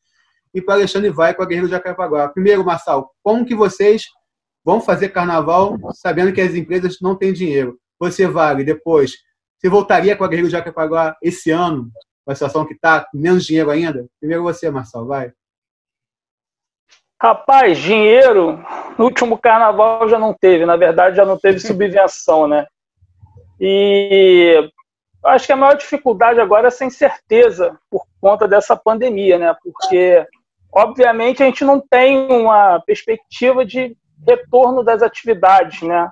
E 0.54 0.61
para 0.61 0.75
Alexandre 0.75 1.11
Vai 1.11 1.35
com 1.35 1.42
a 1.42 1.47
Guerreiro 1.47 1.68
de 1.68 1.73
Jacarepaguá. 1.73 2.28
Primeiro, 2.28 2.64
Marçal, 2.64 3.11
como 3.23 3.44
que 3.44 3.54
vocês 3.54 4.04
vão 4.64 4.80
fazer 4.80 5.09
carnaval 5.09 5.76
sabendo 5.92 6.32
que 6.32 6.40
as 6.40 6.54
empresas 6.54 6.99
não 7.00 7.16
têm 7.16 7.32
dinheiro? 7.32 7.78
Você, 7.99 8.26
Vale, 8.26 8.64
depois, 8.64 9.12
você 9.59 9.68
voltaria 9.68 10.16
com 10.16 10.25
a 10.25 10.28
Guerreiro 10.28 10.49
de 10.49 10.52
Jacarepaguá 10.52 11.16
esse 11.23 11.50
ano, 11.50 11.90
com 12.25 12.32
a 12.32 12.35
situação 12.35 12.66
que 12.66 12.75
está, 12.75 13.06
menos 13.14 13.44
dinheiro 13.44 13.71
ainda? 13.71 14.06
Primeiro 14.21 14.42
você, 14.42 14.71
Marçal, 14.71 15.06
vai. 15.06 15.32
Rapaz, 17.23 17.78
dinheiro, 17.78 18.59
no 18.99 19.04
último 19.04 19.38
carnaval 19.38 20.09
já 20.09 20.18
não 20.18 20.35
teve, 20.35 20.66
na 20.66 20.76
verdade 20.76 21.16
já 21.16 21.25
não 21.25 21.38
teve 21.38 21.61
subvenção, 21.61 22.49
né? 22.49 22.66
E 23.61 24.68
acho 25.25 25.47
que 25.47 25.52
a 25.52 25.56
maior 25.56 25.75
dificuldade 25.75 26.40
agora 26.40 26.66
é 26.66 26.71
sem 26.71 26.90
certeza 26.90 27.78
por 27.88 28.04
conta 28.21 28.49
dessa 28.49 28.76
pandemia, 28.76 29.38
né? 29.38 29.54
Porque, 29.62 30.26
obviamente, 30.73 31.43
a 31.43 31.47
gente 31.47 31.64
não 31.64 31.81
tem 31.81 32.31
uma 32.33 32.81
perspectiva 32.81 33.64
de 33.64 33.97
retorno 34.26 34.83
das 34.83 35.02
atividades, 35.02 35.83
né? 35.83 36.11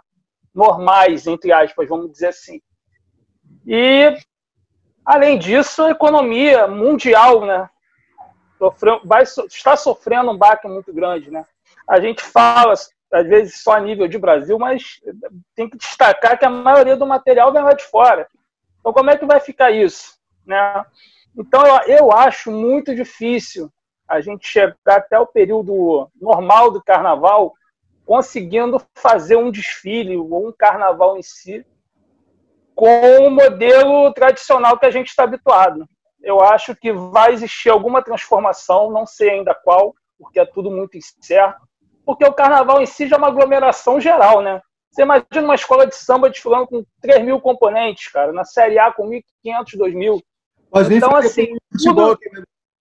Normais, 0.55 1.27
entre 1.27 1.53
aspas, 1.53 1.89
vamos 1.89 2.11
dizer 2.11 2.29
assim. 2.29 2.61
E, 3.67 4.17
além 5.05 5.39
disso, 5.39 5.83
a 5.83 5.91
economia 5.91 6.67
mundial, 6.67 7.45
né? 7.47 7.69
sofreu, 8.61 9.01
vai, 9.05 9.23
está 9.23 9.75
sofrendo 9.75 10.31
um 10.31 10.37
baque 10.37 10.69
muito 10.69 10.93
grande. 10.93 11.31
Né? 11.31 11.45
A 11.89 11.99
gente 11.99 12.23
fala, 12.23 12.75
às 12.75 13.27
vezes, 13.27 13.63
só 13.63 13.73
a 13.73 13.81
nível 13.81 14.07
de 14.07 14.19
Brasil, 14.19 14.59
mas 14.59 15.01
tem 15.57 15.69
que 15.69 15.79
destacar 15.79 16.39
que 16.39 16.45
a 16.45 16.51
maioria 16.51 16.97
do 16.97 17.07
material 17.07 17.53
vem 17.53 17.63
lá 17.63 17.73
de 17.73 17.85
fora. 17.85 18.29
Então, 18.79 18.93
como 18.93 19.11
é 19.11 19.17
que 19.17 19.25
vai 19.25 19.41
ficar 19.41 19.71
isso? 19.71 20.19
Né? 20.47 20.85
Então, 21.37 21.65
eu, 21.67 21.97
eu 21.97 22.13
acho 22.13 22.51
muito 22.51 22.95
difícil 22.95 23.73
a 24.11 24.21
gente 24.21 24.47
chegar 24.47 24.75
até 24.87 25.19
o 25.19 25.27
período 25.27 26.11
normal 26.21 26.71
do 26.71 26.83
carnaval 26.83 27.55
conseguindo 28.05 28.83
fazer 28.95 29.37
um 29.37 29.51
desfile 29.51 30.17
ou 30.17 30.49
um 30.49 30.53
carnaval 30.53 31.17
em 31.17 31.23
si 31.23 31.65
com 32.75 33.27
o 33.27 33.31
modelo 33.31 34.13
tradicional 34.13 34.79
que 34.79 34.87
a 34.87 34.91
gente 34.91 35.09
está 35.09 35.23
habituado 35.23 35.87
eu 36.23 36.41
acho 36.41 36.77
que 36.77 36.93
vai 36.93 37.33
existir 37.33 37.71
alguma 37.71 38.03
transformação, 38.03 38.91
não 38.91 39.07
sei 39.07 39.31
ainda 39.31 39.55
qual, 39.55 39.95
porque 40.19 40.39
é 40.39 40.45
tudo 40.45 40.71
muito 40.71 40.97
incerto. 40.97 41.61
Porque 42.05 42.25
o 42.25 42.33
carnaval 42.33 42.81
em 42.81 42.87
si 42.87 43.09
já 43.09 43.17
é 43.17 43.19
uma 43.19 43.29
aglomeração 43.29 44.01
geral, 44.01 44.41
né? 44.41 44.61
Você 44.91 45.03
imagina 45.03 45.43
uma 45.43 45.55
escola 45.55 45.87
de 45.87 45.95
samba 45.95 46.29
desfilando 46.29 46.67
com 46.67 46.85
3 47.01 47.25
mil 47.25 47.41
componentes, 47.41 48.11
cara, 48.11 48.33
na 48.33 48.45
Série 48.45 48.79
A 48.79 48.93
com 48.93 49.09
1.500, 49.09 49.23
2.000. 49.77 50.21
Mas 50.73 50.91
então, 50.91 51.15
assim. 51.15 51.57
Tudo... 51.83 52.19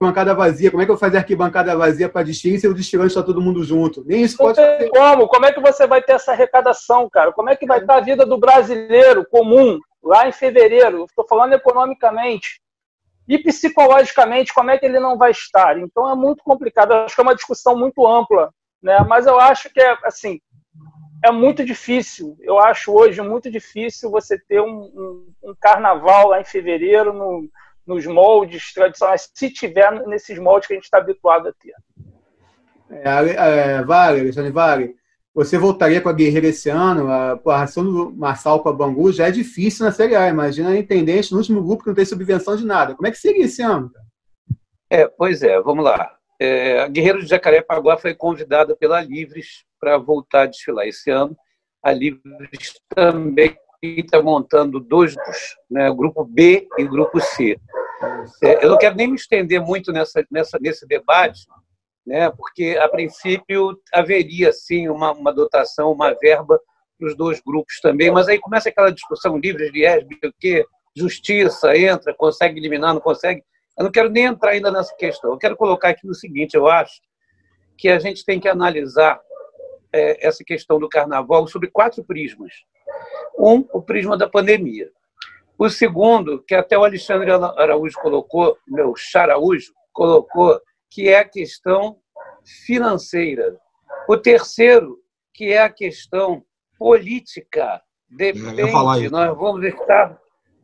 Bancada 0.02 0.34
vazia, 0.34 0.72
como 0.72 0.82
é 0.82 0.86
que 0.86 0.92
eu 0.92 0.96
vou 0.96 1.00
fazer 1.00 1.18
arquibancada 1.18 1.76
vazia 1.76 2.08
para 2.08 2.26
desfile 2.26 2.58
se 2.58 2.68
o 2.68 2.74
desfilante 2.74 3.10
está 3.10 3.22
todo 3.22 3.42
mundo 3.42 3.64
junto? 3.66 4.02
Nem 4.06 4.22
isso 4.22 4.38
pode 4.38 4.56
fazer. 4.56 4.90
Como? 4.90 5.28
Como 5.28 5.46
é 5.46 5.52
que 5.52 5.60
você 5.60 5.86
vai 5.86 6.02
ter 6.02 6.14
essa 6.14 6.32
arrecadação, 6.32 7.10
cara? 7.10 7.34
Como 7.34 7.50
é 7.50 7.56
que 7.58 7.66
vai 7.66 7.80
estar 7.80 7.98
a 7.98 8.02
vida 8.02 8.26
do 8.26 8.38
brasileiro 8.38 9.26
comum 9.30 9.78
lá 10.02 10.26
em 10.26 10.32
fevereiro? 10.32 11.04
Estou 11.04 11.28
falando 11.28 11.52
economicamente 11.52 12.62
e 13.28 13.38
psicologicamente 13.38 14.54
como 14.54 14.72
é 14.72 14.78
que 14.78 14.86
ele 14.86 15.02
não 15.02 15.18
vai 15.18 15.32
estar. 15.32 15.78
Então 15.78 16.10
é 16.10 16.16
muito 16.16 16.46
complicado. 16.46 16.94
Eu 16.94 16.98
acho 17.00 17.16
que 17.16 17.20
é 17.20 17.24
uma 17.24 17.36
discussão 17.36 17.78
muito 17.78 18.08
ampla, 18.08 18.54
né? 18.82 19.06
Mas 19.06 19.28
eu 19.28 19.38
acho 19.38 19.70
que 19.70 19.82
é 19.82 19.98
assim 20.06 20.40
é 21.24 21.32
muito 21.32 21.66
difícil. 21.66 22.38
Eu 22.40 22.58
acho 22.58 22.94
hoje 22.94 23.22
muito 23.22 23.52
difícil 23.52 24.10
você 24.10 24.40
ter 24.40 24.62
um, 24.62 24.80
um, 24.80 25.34
um 25.44 25.56
carnaval 25.60 26.30
lá 26.30 26.40
em 26.40 26.46
fevereiro 26.46 27.12
no, 27.12 27.50
nos 27.90 28.06
moldes 28.06 28.72
tradicionais, 28.72 29.30
se 29.34 29.50
tiver 29.50 30.06
nesses 30.08 30.38
moldes 30.38 30.68
que 30.68 30.74
a 30.74 30.76
gente 30.76 30.86
está 30.86 31.00
habituado 31.00 31.50
a 31.50 31.54
ter. 31.54 31.74
É, 32.92 33.78
é, 33.78 33.84
vale, 33.84 34.22
Alexandre 34.22 34.52
Vale, 34.52 34.96
você 35.34 35.58
voltaria 35.58 36.00
com 36.00 36.10
a 36.10 36.14
Guerreira 36.14 36.48
esse 36.48 36.70
ano? 36.70 37.10
A, 37.10 37.40
a 37.48 37.64
ação 37.64 37.84
do 37.84 38.12
Marçal 38.12 38.62
com 38.62 38.70
a 38.70 38.74
Bangu 38.74 39.12
já 39.12 39.28
é 39.28 39.32
difícil 39.32 39.86
na 39.86 39.92
Série 39.92 40.16
A. 40.16 40.28
Imagina 40.28 40.70
a 40.70 40.78
Intendente 40.78 41.32
no 41.32 41.40
último 41.40 41.64
grupo 41.64 41.84
que 41.84 41.90
não 41.90 41.96
tem 41.96 42.06
subvenção 42.06 42.56
de 42.56 42.66
nada. 42.66 42.94
Como 42.94 43.08
é 43.08 43.12
que 43.12 43.18
seria 43.18 43.46
esse 43.46 43.62
ano? 43.62 43.92
É, 44.90 45.08
pois 45.08 45.42
é, 45.42 45.60
vamos 45.62 45.84
lá. 45.84 46.16
É, 46.40 46.82
a 46.82 46.88
Guerreiro 46.88 47.22
de 47.22 47.28
Jacarepaguá 47.28 47.98
foi 47.98 48.14
convidada 48.14 48.76
pela 48.76 49.02
Livres 49.02 49.66
para 49.80 49.98
voltar 49.98 50.44
a 50.44 50.46
desfilar 50.46 50.88
esse 50.88 51.10
ano. 51.10 51.36
A 51.84 51.92
Livres 51.92 52.80
também 52.94 53.56
está 53.82 54.22
montando 54.22 54.80
dois 54.80 55.16
grupos, 55.16 55.56
né, 55.70 55.90
o 55.90 55.96
grupo 55.96 56.24
B 56.26 56.68
e 56.78 56.84
o 56.84 56.90
grupo 56.90 57.20
C. 57.20 57.60
É, 58.42 58.64
eu 58.64 58.70
não 58.70 58.78
quero 58.78 58.96
nem 58.96 59.08
me 59.08 59.16
estender 59.16 59.62
muito 59.62 59.92
nessa, 59.92 60.26
nessa, 60.32 60.58
nesse 60.60 60.88
debate, 60.88 61.42
né? 62.06 62.30
porque, 62.32 62.78
a 62.82 62.88
princípio, 62.88 63.80
haveria, 63.94 64.52
sim, 64.54 64.88
uma, 64.88 65.12
uma 65.12 65.34
dotação, 65.34 65.92
uma 65.92 66.14
verba 66.14 66.60
para 66.98 67.08
os 67.08 67.16
dois 67.16 67.42
grupos 67.42 67.80
também, 67.82 68.12
mas 68.12 68.28
aí 68.28 68.40
começa 68.40 68.70
aquela 68.70 68.92
discussão 68.92 69.38
livre 69.38 69.72
de 69.72 69.86
ESB, 69.86 70.20
o 70.26 70.34
que 70.40 70.66
justiça 70.96 71.76
entra, 71.78 72.14
consegue 72.14 72.60
eliminar, 72.60 72.94
não 72.94 73.02
consegue. 73.02 73.44
Eu 73.78 73.86
não 73.86 73.92
quero 73.92 74.10
nem 74.10 74.26
entrar 74.26 74.52
ainda 74.52 74.72
nessa 74.72 74.94
questão. 74.96 75.32
Eu 75.32 75.38
quero 75.38 75.56
colocar 75.56 75.90
aqui 75.90 76.08
o 76.08 76.14
seguinte: 76.14 76.56
eu 76.56 76.68
acho 76.68 77.00
que 77.78 77.88
a 77.88 78.00
gente 78.00 78.26
tem 78.26 78.40
que 78.40 78.50
analisar 78.50 79.20
é, 79.94 80.28
essa 80.28 80.44
questão 80.44 80.78
do 80.80 80.90
carnaval 80.90 81.48
sobre 81.48 81.70
quatro 81.70 82.04
prismas. 82.04 82.52
Um, 83.38 83.66
o 83.72 83.82
prisma 83.82 84.18
da 84.18 84.28
pandemia. 84.28 84.92
O 85.60 85.70
segundo, 85.70 86.42
que 86.42 86.56
até 86.56 86.78
o 86.78 86.86
Alexandre 86.86 87.30
Araújo 87.32 88.00
colocou, 88.00 88.58
meu 88.66 88.96
Charaújo, 88.96 89.74
colocou, 89.92 90.58
que 90.90 91.10
é 91.10 91.20
a 91.20 91.28
questão 91.28 91.98
financeira. 92.66 93.60
O 94.08 94.16
terceiro, 94.16 94.98
que 95.34 95.52
é 95.52 95.60
a 95.60 95.70
questão 95.70 96.42
política. 96.78 97.82
Depende, 98.10 99.10
nós 99.10 99.38
vamos 99.38 99.66
estar 99.66 100.18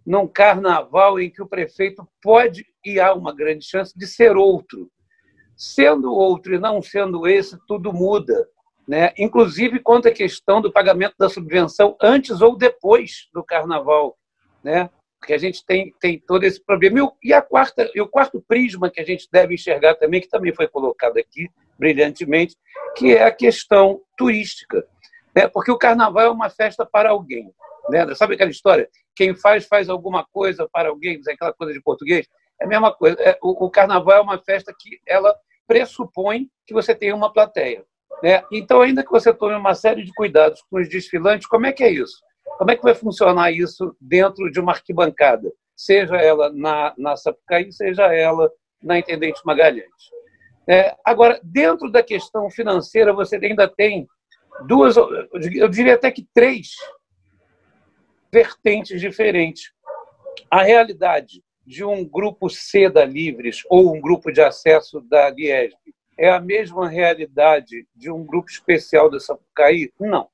num 0.05 0.25
carnaval 0.25 1.19
em 1.19 1.29
que 1.29 1.41
o 1.41 1.47
prefeito 1.47 2.07
pode, 2.23 2.65
e 2.85 2.97
há 2.97 3.13
uma 3.13 3.35
grande 3.35 3.65
chance, 3.65 3.91
de 3.97 4.07
ser 4.07 4.37
outro. 4.37 4.89
Sendo 5.57 6.13
outro 6.13 6.55
e 6.55 6.57
não 6.57 6.81
sendo 6.81 7.27
esse, 7.27 7.57
tudo 7.67 7.91
muda. 7.91 8.47
Né? 8.87 9.11
Inclusive 9.17 9.79
quanto 9.79 10.07
à 10.07 10.11
questão 10.11 10.61
do 10.61 10.71
pagamento 10.71 11.15
da 11.19 11.27
subvenção 11.27 11.97
antes 12.01 12.39
ou 12.39 12.57
depois 12.57 13.27
do 13.33 13.43
carnaval. 13.43 14.17
Né? 14.65 14.89
porque 15.25 15.33
a 15.33 15.37
gente 15.39 15.65
tem, 15.65 15.91
tem 15.99 16.19
todo 16.19 16.43
esse 16.43 16.63
problema. 16.63 17.11
E, 17.23 17.33
a 17.33 17.41
quarta, 17.41 17.89
e 17.95 17.99
o 17.99 18.07
quarto 18.07 18.39
prisma 18.47 18.91
que 18.91 19.01
a 19.01 19.03
gente 19.03 19.27
deve 19.31 19.55
enxergar 19.55 19.95
também, 19.95 20.21
que 20.21 20.29
também 20.29 20.53
foi 20.53 20.67
colocado 20.67 21.17
aqui 21.17 21.49
brilhantemente, 21.79 22.55
que 22.95 23.15
é 23.15 23.23
a 23.23 23.31
questão 23.31 24.01
turística. 24.15 24.85
Né? 25.35 25.47
Porque 25.47 25.71
o 25.71 25.79
carnaval 25.79 26.23
é 26.23 26.29
uma 26.29 26.49
festa 26.51 26.85
para 26.85 27.09
alguém. 27.09 27.51
Né? 27.89 28.13
Sabe 28.13 28.35
aquela 28.35 28.51
história? 28.51 28.87
Quem 29.15 29.33
faz, 29.33 29.65
faz 29.65 29.89
alguma 29.89 30.23
coisa 30.31 30.69
para 30.71 30.89
alguém, 30.89 31.19
aquela 31.27 31.53
coisa 31.53 31.73
de 31.73 31.81
português. 31.81 32.27
É 32.61 32.65
a 32.65 32.67
mesma 32.67 32.93
coisa. 32.93 33.17
É, 33.19 33.35
o, 33.41 33.69
carnaval 33.69 34.17
é 34.17 34.21
uma 34.21 34.37
festa 34.37 34.73
que 34.77 34.99
ela 35.07 35.35
pressupõe 35.67 36.47
que 36.67 36.73
você 36.73 36.93
tem 36.93 37.11
uma 37.11 37.33
plateia. 37.33 37.83
Né? 38.21 38.43
Então, 38.51 38.79
ainda 38.79 39.03
que 39.03 39.11
você 39.11 39.33
tome 39.33 39.55
uma 39.55 39.73
série 39.73 40.03
de 40.03 40.13
cuidados 40.13 40.61
com 40.69 40.79
os 40.79 40.87
desfilantes, 40.87 41.47
como 41.47 41.65
é 41.65 41.73
que 41.73 41.83
é 41.83 41.89
isso? 41.89 42.23
Como 42.57 42.71
é 42.71 42.75
que 42.75 42.83
vai 42.83 42.95
funcionar 42.95 43.51
isso 43.51 43.95
dentro 43.99 44.51
de 44.51 44.59
uma 44.59 44.71
arquibancada? 44.71 45.51
Seja 45.75 46.15
ela 46.15 46.51
na, 46.51 46.93
na 46.97 47.17
Sapucaí, 47.17 47.71
seja 47.71 48.13
ela 48.13 48.49
na 48.81 48.97
Intendente 48.97 49.41
Magalhães. 49.45 49.85
É, 50.67 50.95
agora, 51.03 51.39
dentro 51.43 51.91
da 51.91 52.01
questão 52.01 52.49
financeira, 52.49 53.13
você 53.13 53.35
ainda 53.35 53.67
tem 53.67 54.07
duas, 54.65 54.95
eu 54.97 55.67
diria 55.67 55.95
até 55.95 56.09
que 56.11 56.25
três 56.33 56.69
vertentes 58.31 58.99
diferentes. 58.99 59.71
A 60.49 60.63
realidade 60.63 61.43
de 61.65 61.83
um 61.83 62.05
grupo 62.05 62.49
C 62.49 62.89
da 62.89 63.05
Livres 63.05 63.63
ou 63.69 63.93
um 63.93 63.99
grupo 63.99 64.31
de 64.31 64.41
acesso 64.41 65.01
da 65.01 65.29
Liesb 65.29 65.75
é 66.17 66.29
a 66.29 66.39
mesma 66.39 66.87
realidade 66.87 67.87
de 67.95 68.09
um 68.09 68.23
grupo 68.23 68.49
especial 68.49 69.09
da 69.09 69.19
Sapucaí? 69.19 69.91
Não. 69.99 70.29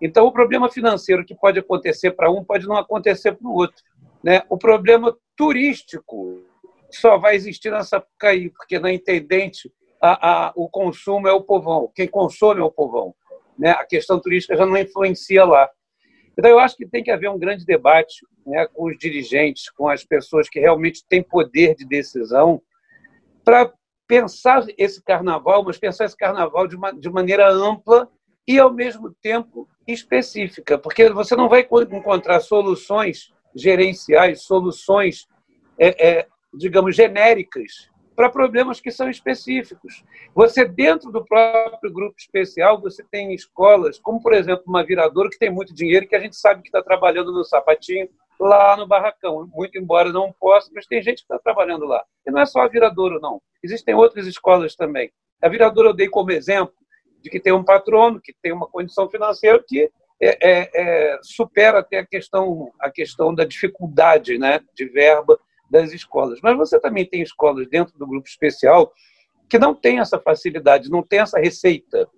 Então, 0.00 0.26
o 0.26 0.32
problema 0.32 0.70
financeiro 0.70 1.24
que 1.24 1.34
pode 1.34 1.58
acontecer 1.58 2.12
para 2.12 2.30
um 2.30 2.44
pode 2.44 2.66
não 2.66 2.76
acontecer 2.76 3.32
para 3.32 3.48
o 3.48 3.54
outro. 3.54 3.82
Né? 4.22 4.42
O 4.48 4.56
problema 4.56 5.16
turístico 5.36 6.42
só 6.90 7.18
vai 7.18 7.34
existir 7.34 7.70
na 7.70 7.82
Sapucaí, 7.82 8.50
porque 8.50 8.78
na 8.78 8.92
Intendente 8.92 9.72
a, 10.00 10.46
a, 10.46 10.52
o 10.54 10.68
consumo 10.68 11.26
é 11.26 11.32
o 11.32 11.42
povão, 11.42 11.90
quem 11.94 12.06
consome 12.06 12.60
é 12.60 12.64
o 12.64 12.70
povão. 12.70 13.14
Né? 13.58 13.70
A 13.70 13.84
questão 13.84 14.20
turística 14.20 14.56
já 14.56 14.64
não 14.64 14.76
influencia 14.76 15.44
lá. 15.44 15.68
Então, 16.38 16.48
eu 16.48 16.60
acho 16.60 16.76
que 16.76 16.86
tem 16.86 17.02
que 17.02 17.10
haver 17.10 17.28
um 17.28 17.38
grande 17.38 17.64
debate 17.64 18.24
né, 18.46 18.66
com 18.68 18.86
os 18.86 18.96
dirigentes, 18.96 19.68
com 19.70 19.88
as 19.88 20.04
pessoas 20.04 20.48
que 20.48 20.60
realmente 20.60 21.04
têm 21.08 21.20
poder 21.20 21.74
de 21.74 21.84
decisão, 21.84 22.62
para 23.44 23.72
pensar 24.06 24.64
esse 24.78 25.02
carnaval, 25.02 25.64
mas 25.64 25.78
pensar 25.78 26.04
esse 26.04 26.16
carnaval 26.16 26.68
de, 26.68 26.76
uma, 26.76 26.92
de 26.92 27.10
maneira 27.10 27.50
ampla 27.52 28.08
e, 28.46 28.58
ao 28.58 28.72
mesmo 28.72 29.14
tempo, 29.20 29.68
específica, 29.92 30.78
porque 30.78 31.08
você 31.10 31.34
não 31.34 31.48
vai 31.48 31.66
encontrar 31.90 32.40
soluções 32.40 33.32
gerenciais, 33.54 34.42
soluções, 34.42 35.26
é, 35.78 36.08
é, 36.08 36.26
digamos, 36.52 36.94
genéricas 36.94 37.88
para 38.14 38.28
problemas 38.28 38.80
que 38.80 38.90
são 38.90 39.08
específicos. 39.08 40.04
Você, 40.34 40.64
dentro 40.64 41.10
do 41.10 41.24
próprio 41.24 41.92
grupo 41.92 42.16
especial, 42.18 42.80
você 42.80 43.04
tem 43.10 43.32
escolas, 43.32 43.98
como, 43.98 44.20
por 44.20 44.34
exemplo, 44.34 44.64
uma 44.66 44.84
viradora 44.84 45.30
que 45.30 45.38
tem 45.38 45.50
muito 45.50 45.72
dinheiro 45.72 46.06
que 46.06 46.16
a 46.16 46.20
gente 46.20 46.36
sabe 46.36 46.60
que 46.62 46.68
está 46.68 46.82
trabalhando 46.82 47.32
no 47.32 47.44
sapatinho 47.44 48.08
lá 48.38 48.76
no 48.76 48.86
barracão. 48.86 49.48
Muito 49.54 49.78
embora 49.78 50.12
não 50.12 50.32
possa, 50.32 50.70
mas 50.74 50.86
tem 50.86 51.00
gente 51.00 51.18
que 51.18 51.32
está 51.32 51.38
trabalhando 51.38 51.86
lá. 51.86 52.04
E 52.26 52.30
não 52.30 52.40
é 52.40 52.46
só 52.46 52.60
a 52.60 52.68
viradora, 52.68 53.18
não. 53.20 53.40
Existem 53.62 53.94
outras 53.94 54.26
escolas 54.26 54.74
também. 54.74 55.12
A 55.40 55.48
viradora 55.48 55.88
eu 55.88 55.94
dei 55.94 56.08
como 56.08 56.32
exemplo 56.32 56.74
de 57.22 57.30
que 57.30 57.40
tem 57.40 57.52
um 57.52 57.64
patrono, 57.64 58.20
que 58.20 58.32
tem 58.42 58.52
uma 58.52 58.66
condição 58.66 59.08
financeira 59.08 59.62
que 59.66 59.90
é, 60.20 60.50
é, 60.50 60.70
é, 60.74 61.18
supera 61.22 61.78
até 61.78 61.98
a 61.98 62.06
questão, 62.06 62.72
a 62.80 62.90
questão 62.90 63.34
da 63.34 63.44
dificuldade 63.44 64.36
né, 64.38 64.60
de 64.74 64.86
verba 64.86 65.38
das 65.70 65.92
escolas. 65.92 66.40
Mas 66.42 66.56
você 66.56 66.80
também 66.80 67.06
tem 67.06 67.22
escolas 67.22 67.68
dentro 67.68 67.96
do 67.98 68.06
grupo 68.06 68.28
especial 68.28 68.92
que 69.48 69.58
não 69.58 69.74
tem 69.74 70.00
essa 70.00 70.18
facilidade, 70.18 70.90
não 70.90 71.02
tem 71.02 71.20
essa 71.20 71.38
receita. 71.38 72.08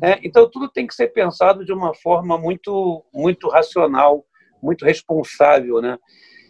Né? 0.00 0.18
Então, 0.22 0.48
tudo 0.48 0.68
tem 0.68 0.86
que 0.86 0.94
ser 0.94 1.08
pensado 1.08 1.64
de 1.64 1.72
uma 1.72 1.94
forma 1.94 2.38
muito, 2.38 3.04
muito 3.12 3.48
racional, 3.48 4.24
muito 4.62 4.84
responsável. 4.84 5.80
Né? 5.80 5.98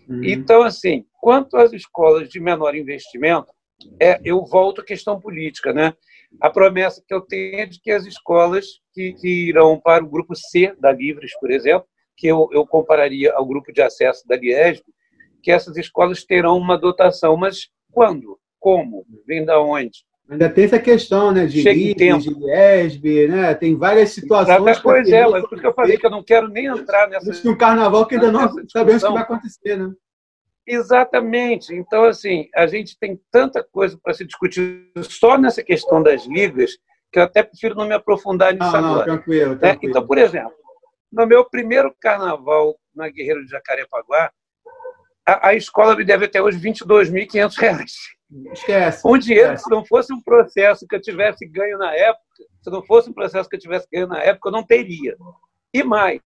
Uhum. 0.08 0.24
Então, 0.24 0.62
assim, 0.62 1.06
quanto 1.20 1.56
às 1.56 1.72
escolas 1.72 2.28
de 2.28 2.40
menor 2.40 2.74
investimento, 2.74 3.52
é, 4.00 4.20
eu 4.24 4.44
volto 4.44 4.80
à 4.80 4.84
questão 4.84 5.20
política. 5.20 5.72
Né? 5.72 5.94
A 6.40 6.50
promessa 6.50 7.02
que 7.06 7.14
eu 7.14 7.20
tenho 7.20 7.60
é 7.60 7.66
de 7.66 7.80
que 7.80 7.90
as 7.90 8.04
escolas 8.04 8.66
que, 8.92 9.12
que 9.14 9.48
irão 9.48 9.80
para 9.80 10.04
o 10.04 10.08
grupo 10.08 10.34
C 10.34 10.74
da 10.78 10.92
Livres, 10.92 11.32
por 11.38 11.50
exemplo, 11.50 11.86
que 12.16 12.26
eu, 12.26 12.48
eu 12.52 12.66
compararia 12.66 13.32
ao 13.32 13.46
grupo 13.46 13.72
de 13.72 13.82
acesso 13.82 14.26
da 14.26 14.36
Liesb, 14.36 14.82
que 15.42 15.50
essas 15.50 15.76
escolas 15.76 16.24
terão 16.24 16.56
uma 16.56 16.78
dotação. 16.78 17.36
Mas 17.36 17.68
quando? 17.92 18.38
Como? 18.58 19.06
Vem 19.26 19.44
da 19.44 19.60
onde? 19.60 20.04
Ainda 20.28 20.50
tem 20.50 20.64
essa 20.64 20.78
questão, 20.78 21.30
né? 21.30 21.46
De 21.46 21.62
LIB, 21.62 22.18
de 22.18 22.30
IESB, 22.30 23.28
né? 23.28 23.54
Tem 23.54 23.76
várias 23.76 24.10
situações. 24.10 24.78
Pois 24.80 25.08
é, 25.08 25.24
mas 25.26 25.42
por 25.42 25.52
isso 25.52 25.60
que 25.60 25.66
eu 25.66 25.74
falei 25.74 25.96
que 25.96 26.06
eu 26.06 26.10
não 26.10 26.22
quero 26.22 26.48
nem 26.48 26.66
entrar 26.66 27.08
nessa. 27.08 27.30
Isso 27.30 27.48
um 27.48 27.56
carnaval 27.56 28.04
que 28.06 28.16
ainda 28.16 28.32
não 28.32 28.40
sabemos 28.68 29.04
o 29.04 29.06
que 29.06 29.12
vai 29.12 29.22
acontecer, 29.22 29.76
né? 29.76 29.92
Exatamente. 30.66 31.74
Então, 31.74 32.04
assim, 32.04 32.48
a 32.54 32.66
gente 32.66 32.98
tem 32.98 33.20
tanta 33.30 33.62
coisa 33.62 33.98
para 34.02 34.14
se 34.14 34.24
discutir 34.24 34.90
só 35.02 35.38
nessa 35.38 35.62
questão 35.62 36.02
das 36.02 36.26
ligas 36.26 36.72
que 37.12 37.18
eu 37.18 37.22
até 37.22 37.42
prefiro 37.42 37.74
não 37.74 37.86
me 37.86 37.94
aprofundar 37.94 38.52
nisso 38.52 38.72
não, 38.72 38.78
agora. 38.78 39.06
Não, 39.06 39.16
tranquilo, 39.16 39.52
né? 39.52 39.58
tranquilo. 39.58 39.90
Então, 39.90 40.06
por 40.06 40.18
exemplo, 40.18 40.54
no 41.12 41.26
meu 41.26 41.44
primeiro 41.48 41.94
carnaval 42.00 42.76
na 42.94 43.08
Guerreiro 43.08 43.44
de 43.44 43.50
Jacarepaguá, 43.50 44.30
a, 45.26 45.48
a 45.48 45.54
escola 45.54 45.94
me 45.94 46.04
deve 46.04 46.24
até 46.24 46.42
hoje 46.42 46.58
22.500 46.58 47.58
reais. 47.58 47.92
Esquece. 48.52 49.06
Um 49.06 49.16
dinheiro, 49.16 49.54
esquece. 49.54 49.64
se 49.64 49.70
não 49.70 49.84
fosse 49.84 50.12
um 50.12 50.20
processo 50.20 50.86
que 50.86 50.96
eu 50.96 51.00
tivesse 51.00 51.46
ganho 51.46 51.78
na 51.78 51.94
época, 51.94 52.24
se 52.60 52.70
não 52.70 52.82
fosse 52.84 53.08
um 53.08 53.12
processo 53.12 53.48
que 53.48 53.54
eu 53.54 53.60
tivesse 53.60 53.86
ganho 53.92 54.08
na 54.08 54.20
época, 54.20 54.48
eu 54.48 54.52
não 54.52 54.64
teria. 54.64 55.16
E 55.72 55.82
mais, 55.84 56.20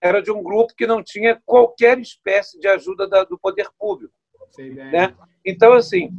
era 0.00 0.22
de 0.22 0.30
um 0.30 0.42
grupo 0.42 0.74
que 0.76 0.86
não 0.86 1.02
tinha 1.02 1.40
qualquer 1.44 1.98
espécie 1.98 2.58
de 2.58 2.68
ajuda 2.68 3.08
da, 3.08 3.24
do 3.24 3.38
poder 3.38 3.68
público. 3.78 4.14
Né? 4.58 5.14
Então, 5.44 5.72
assim, 5.72 6.10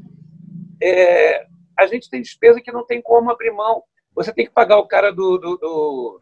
é, 0.82 1.46
a 1.78 1.88
gente 1.88 2.10
tem 2.10 2.22
despesa 2.22 2.62
que 2.62 2.72
não 2.72 2.86
tem 2.86 3.02
como 3.02 3.32
abrir 3.32 3.52
mão. 3.52 3.84
Você 4.16 4.34
tem 4.34 4.46
que 4.46 4.52
pagar 4.52 4.78
o 4.78 4.88
cara 4.88 5.12
do, 5.12 5.38
do, 5.38 5.58
do 5.58 6.22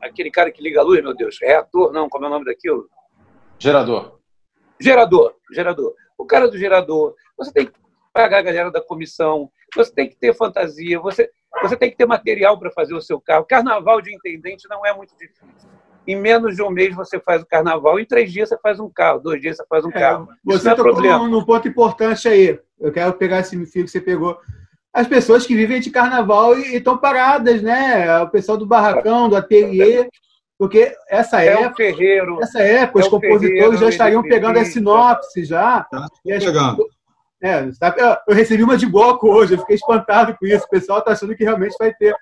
aquele 0.00 0.30
cara 0.30 0.50
que 0.50 0.62
liga 0.62 0.80
a 0.80 0.84
luz, 0.84 1.02
meu 1.02 1.14
Deus, 1.14 1.38
reator, 1.40 1.92
não, 1.92 2.08
como 2.08 2.24
é 2.24 2.28
o 2.28 2.30
nome 2.30 2.44
daquilo? 2.44 2.88
Gerador. 3.58 4.20
Gerador, 4.80 5.34
gerador. 5.52 5.94
O 6.18 6.26
cara 6.26 6.48
do 6.48 6.58
gerador, 6.58 7.14
você 7.36 7.52
tem 7.52 7.66
que 7.66 7.72
pagar 8.12 8.38
a 8.38 8.42
galera 8.42 8.70
da 8.70 8.80
comissão, 8.80 9.50
você 9.74 9.92
tem 9.92 10.08
que 10.08 10.16
ter 10.16 10.34
fantasia, 10.34 11.00
você, 11.00 11.30
você 11.62 11.76
tem 11.76 11.90
que 11.90 11.96
ter 11.96 12.06
material 12.06 12.58
para 12.58 12.70
fazer 12.70 12.94
o 12.94 13.00
seu 13.00 13.20
carro. 13.20 13.46
Carnaval 13.46 14.00
de 14.00 14.14
intendente 14.14 14.68
não 14.68 14.84
é 14.84 14.94
muito 14.94 15.16
difícil. 15.16 15.68
Em 16.06 16.16
menos 16.16 16.54
de 16.54 16.62
um 16.62 16.70
mês 16.70 16.94
você 16.94 17.18
faz 17.18 17.42
o 17.42 17.46
carnaval, 17.46 17.98
em 17.98 18.04
três 18.04 18.32
dias 18.32 18.48
você 18.48 18.58
faz 18.58 18.78
um 18.78 18.90
carro, 18.90 19.20
dois 19.20 19.40
dias 19.40 19.56
você 19.56 19.64
faz 19.68 19.84
um 19.84 19.90
é, 19.90 19.92
carro. 19.92 20.28
Você 20.44 20.68
é 20.68 20.74
problema. 20.74 21.28
num 21.28 21.44
ponto 21.44 21.66
importante 21.66 22.28
aí. 22.28 22.58
Eu 22.78 22.92
quero 22.92 23.12
pegar 23.14 23.40
esse 23.40 23.56
fio 23.66 23.84
que 23.84 23.90
você 23.90 24.00
pegou. 24.00 24.38
As 24.92 25.06
pessoas 25.06 25.46
que 25.46 25.56
vivem 25.56 25.80
de 25.80 25.90
carnaval 25.90 26.58
e 26.58 26.76
estão 26.76 26.96
paradas, 26.98 27.62
né? 27.62 28.20
O 28.20 28.28
pessoal 28.28 28.58
do 28.58 28.66
barracão, 28.66 29.28
do 29.28 29.36
ateliê. 29.36 30.08
Porque 30.56 30.94
essa 31.08 31.42
é 31.42 31.48
época, 31.48 31.76
ferreiro, 31.76 32.38
essa 32.40 32.60
época, 32.60 33.00
é 33.00 33.02
os 33.02 33.08
compositores 33.08 33.48
ferreiro, 33.48 33.76
já 33.76 33.88
estariam 33.88 34.22
pegando 34.22 34.58
a 34.58 34.64
sinopse 34.64 35.44
já. 35.44 35.82
Tá 35.82 36.06
pegando. 36.22 36.86
É, 37.42 37.68
eu 38.26 38.34
recebi 38.34 38.62
uma 38.62 38.76
de 38.76 38.86
bloco 38.86 39.28
hoje, 39.28 39.54
eu 39.54 39.58
fiquei 39.58 39.74
espantado 39.74 40.34
com 40.38 40.46
isso. 40.46 40.64
O 40.64 40.68
pessoal 40.70 41.00
está 41.00 41.12
achando 41.12 41.34
que 41.36 41.44
realmente 41.44 41.76
vai 41.78 41.92
ter. 41.92 42.14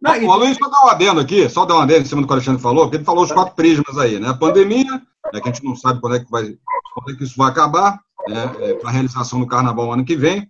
Não, 0.00 0.14
e... 0.14 0.24
Luiz 0.24 0.56
só 0.56 0.68
dar 0.68 0.84
um 0.84 0.88
adendo 0.88 1.20
aqui, 1.20 1.48
só 1.48 1.64
dar 1.64 1.76
um 1.76 1.80
adendo 1.80 2.02
em 2.02 2.04
cima 2.04 2.20
do 2.20 2.26
que 2.26 2.32
o 2.32 2.36
Alexandre 2.36 2.62
falou, 2.62 2.84
porque 2.84 2.96
ele 2.98 3.04
falou 3.04 3.24
os 3.24 3.32
quatro 3.32 3.54
prismas 3.54 3.98
aí, 3.98 4.18
né? 4.18 4.28
A 4.28 4.34
pandemia, 4.34 5.02
né, 5.32 5.40
que 5.40 5.48
a 5.48 5.52
gente 5.52 5.64
não 5.64 5.74
sabe 5.74 6.00
quando 6.00 6.16
é 6.16 6.20
que, 6.20 6.30
vai, 6.30 6.56
quando 6.94 7.10
é 7.10 7.16
que 7.16 7.24
isso 7.24 7.36
vai 7.36 7.50
acabar, 7.50 7.98
né, 8.28 8.56
é, 8.60 8.74
para 8.74 8.90
a 8.90 8.92
realização 8.92 9.40
do 9.40 9.46
carnaval 9.46 9.92
ano 9.92 10.04
que 10.04 10.16
vem. 10.16 10.46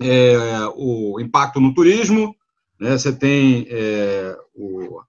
É, 0.00 0.58
o 0.74 1.20
impacto 1.20 1.60
no 1.60 1.74
turismo, 1.74 2.34
né, 2.80 2.96
você 2.96 3.12
tem 3.12 3.66
é, 3.68 4.36
o, 4.54 5.00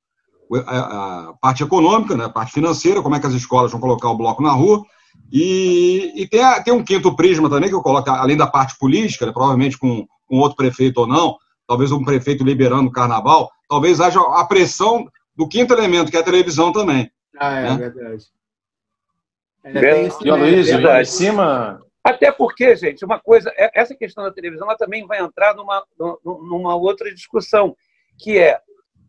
a, 0.66 1.30
a, 1.30 1.34
parte 1.42 1.64
econômica, 1.64 2.16
né, 2.16 2.26
a 2.26 2.30
parte 2.30 2.52
financeira, 2.52 3.02
como 3.02 3.16
é 3.16 3.20
que 3.20 3.28
as 3.28 3.34
escolas 3.34 3.72
vão 3.72 3.80
colocar 3.80 4.10
o 4.10 4.18
bloco 4.18 4.44
na 4.44 4.52
rua, 4.52 4.84
e, 5.32 6.12
e 6.16 6.28
tem, 6.28 6.44
a, 6.44 6.62
tem, 6.62 6.74
um 6.74 6.84
quinto 6.84 7.16
prisma 7.16 7.50
também 7.50 7.70
que 7.70 7.76
eu 7.76 7.82
coloco, 7.82 8.10
além 8.10 8.36
da 8.36 8.48
parte 8.48 8.78
política, 8.78 9.26
né, 9.26 9.32
provavelmente 9.32 9.78
com, 9.78 10.06
com 10.28 10.40
outro 10.40 10.58
prefeito 10.58 11.00
ou 11.00 11.08
não, 11.08 11.38
talvez 11.72 11.90
um 11.94 12.04
prefeito 12.04 12.44
liberando 12.44 12.90
o 12.90 12.92
carnaval, 12.92 13.50
talvez 13.70 14.02
haja 14.02 14.20
a 14.20 14.44
pressão 14.44 15.10
do 15.34 15.48
quinto 15.48 15.74
elemento, 15.74 16.12
que 16.12 16.18
é 16.18 16.20
a 16.20 16.24
televisão 16.24 16.70
também. 16.74 17.10
Ah, 17.40 17.60
é, 17.60 17.64
né? 17.64 17.78
verdade. 17.78 18.26
É, 19.64 19.72
verdade. 19.72 21.02
em 21.02 21.06
cima. 21.06 21.82
Até 22.04 22.30
porque, 22.30 22.76
gente, 22.76 23.06
uma 23.06 23.22
coisa, 23.22 23.50
é, 23.56 23.72
essa 23.74 23.96
questão 23.96 24.22
da 24.22 24.34
televisão 24.34 24.68
ela 24.68 24.76
também 24.76 25.08
vai 25.08 25.22
entrar 25.22 25.56
numa, 25.56 25.82
numa 26.26 26.76
outra 26.76 27.14
discussão, 27.14 27.74
que 28.20 28.38
é 28.38 28.60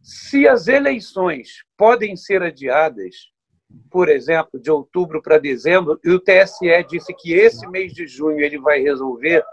se 0.00 0.46
as 0.46 0.68
eleições 0.68 1.64
podem 1.76 2.14
ser 2.14 2.44
adiadas, 2.44 3.16
por 3.90 4.08
exemplo, 4.08 4.60
de 4.60 4.70
outubro 4.70 5.20
para 5.20 5.36
dezembro, 5.36 5.98
e 6.04 6.10
o 6.10 6.20
TSE 6.20 6.86
disse 6.88 7.12
que 7.12 7.32
esse 7.32 7.66
mês 7.66 7.92
de 7.92 8.06
junho 8.06 8.38
ele 8.38 8.60
vai 8.60 8.80
resolver, 8.80 9.44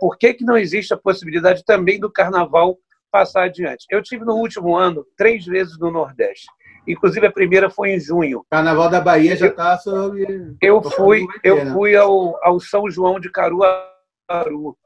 por 0.00 0.16
que, 0.16 0.34
que 0.34 0.44
não 0.44 0.56
existe 0.56 0.92
a 0.92 0.96
possibilidade 0.96 1.64
também 1.64 1.98
do 1.98 2.10
carnaval 2.10 2.78
passar 3.10 3.44
adiante? 3.44 3.86
Eu 3.90 4.02
tive 4.02 4.24
no 4.24 4.34
último 4.34 4.76
ano 4.76 5.04
três 5.16 5.44
vezes 5.44 5.78
no 5.78 5.90
Nordeste. 5.90 6.46
Inclusive 6.86 7.26
a 7.26 7.32
primeira 7.32 7.68
foi 7.68 7.90
em 7.90 8.00
junho. 8.00 8.44
Carnaval 8.50 8.88
da 8.88 9.00
Bahia 9.00 9.36
já 9.36 9.48
está 9.48 9.76
sobre. 9.78 10.56
Eu 10.62 10.82
fui, 10.82 11.26
eu 11.44 11.64
né? 11.64 11.72
fui 11.72 11.94
ao, 11.94 12.42
ao 12.42 12.58
São 12.58 12.90
João 12.90 13.20
de 13.20 13.30
Caruaru. 13.30 14.76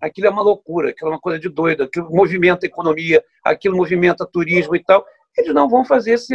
aquilo 0.00 0.26
é 0.26 0.30
uma 0.30 0.42
loucura, 0.42 0.90
aquilo 0.90 1.10
é 1.10 1.14
uma 1.14 1.20
coisa 1.20 1.38
de 1.38 1.50
doido, 1.50 1.82
aquilo 1.82 2.10
movimenta 2.10 2.64
a 2.64 2.68
economia, 2.68 3.22
aquilo 3.44 3.76
movimenta 3.76 4.26
turismo 4.26 4.74
e 4.74 4.82
tal. 4.82 5.04
Eles 5.36 5.52
não 5.52 5.68
vão 5.68 5.84
fazer 5.84 6.12
esse 6.12 6.34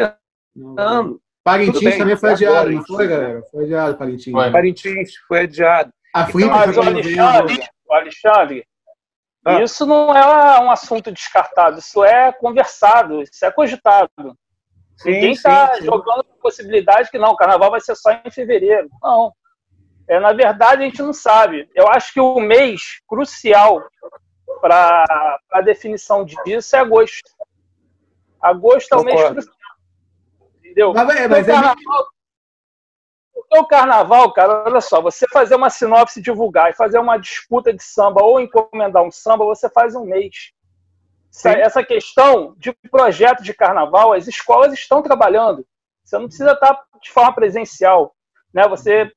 ano. 0.77 1.19
Parintins 1.43 1.97
também 1.97 2.17
foi 2.17 2.31
adiado, 2.31 2.71
não 2.71 2.83
foi, 2.83 3.07
galera? 3.07 3.43
Foi 3.51 3.63
adiado, 3.65 3.97
Parintins. 3.97 4.31
Foi. 4.31 4.51
Parintins 4.51 5.15
foi 5.27 5.39
adiado. 5.41 5.91
A 6.13 6.23
então, 6.29 6.49
mas 6.49 6.77
o 6.77 6.81
Alexandre, 6.81 7.59
o 7.59 7.74
Alexandre 7.93 8.65
ah. 9.45 9.61
isso 9.61 9.85
não 9.85 10.15
é 10.15 10.59
um 10.59 10.71
assunto 10.71 11.11
descartado, 11.11 11.77
isso 11.77 12.03
é 12.03 12.31
conversado, 12.31 13.21
isso 13.21 13.45
é 13.45 13.51
cogitado. 13.51 14.09
Sim, 14.97 15.11
Ninguém 15.11 15.31
está 15.33 15.79
jogando 15.81 16.21
a 16.21 16.41
possibilidade 16.41 17.11
que 17.11 17.19
não, 17.19 17.31
o 17.31 17.35
carnaval 17.35 17.69
vai 17.69 17.79
ser 17.79 17.95
só 17.95 18.11
em 18.11 18.31
fevereiro. 18.31 18.89
Não. 19.03 19.31
É, 20.07 20.19
na 20.19 20.33
verdade, 20.33 20.81
a 20.81 20.85
gente 20.85 21.01
não 21.01 21.13
sabe. 21.13 21.69
Eu 21.75 21.87
acho 21.89 22.11
que 22.11 22.19
o 22.19 22.39
mês 22.39 22.81
crucial 23.07 23.83
para 24.61 25.03
a 25.51 25.61
definição 25.61 26.25
disso 26.25 26.75
é 26.75 26.79
agosto. 26.79 27.29
Agosto 28.41 28.93
é 28.93 28.97
o 28.97 29.03
mês 29.03 29.21
crucial. 29.21 29.55
Entendeu? 30.57 30.93
Mas, 30.93 31.05
mas, 31.05 31.29
mas 31.29 31.47
o, 31.47 31.51
carnaval, 31.51 32.07
é... 33.35 33.59
o 33.59 33.65
carnaval, 33.65 34.31
cara, 34.33 34.63
olha 34.65 34.81
só, 34.81 35.01
você 35.01 35.25
fazer 35.31 35.55
uma 35.55 35.69
sinopse 35.69 36.21
divulgar 36.21 36.69
e 36.69 36.75
fazer 36.75 36.99
uma 36.99 37.17
disputa 37.17 37.73
de 37.73 37.83
samba 37.83 38.23
ou 38.23 38.39
encomendar 38.39 39.03
um 39.03 39.11
samba, 39.11 39.45
você 39.45 39.69
faz 39.69 39.95
um 39.95 40.05
mês. 40.05 40.51
Sim. 41.29 41.49
Essa 41.49 41.83
questão 41.83 42.55
de 42.57 42.73
projeto 42.89 43.43
de 43.43 43.53
carnaval, 43.53 44.13
as 44.13 44.27
escolas 44.27 44.71
estão 44.73 45.01
trabalhando. 45.01 45.65
Você 46.03 46.17
não 46.17 46.27
precisa 46.27 46.51
estar 46.53 46.81
de 47.01 47.11
forma 47.11 47.33
presencial. 47.33 48.15
Né? 48.53 48.65
Você 48.69 49.11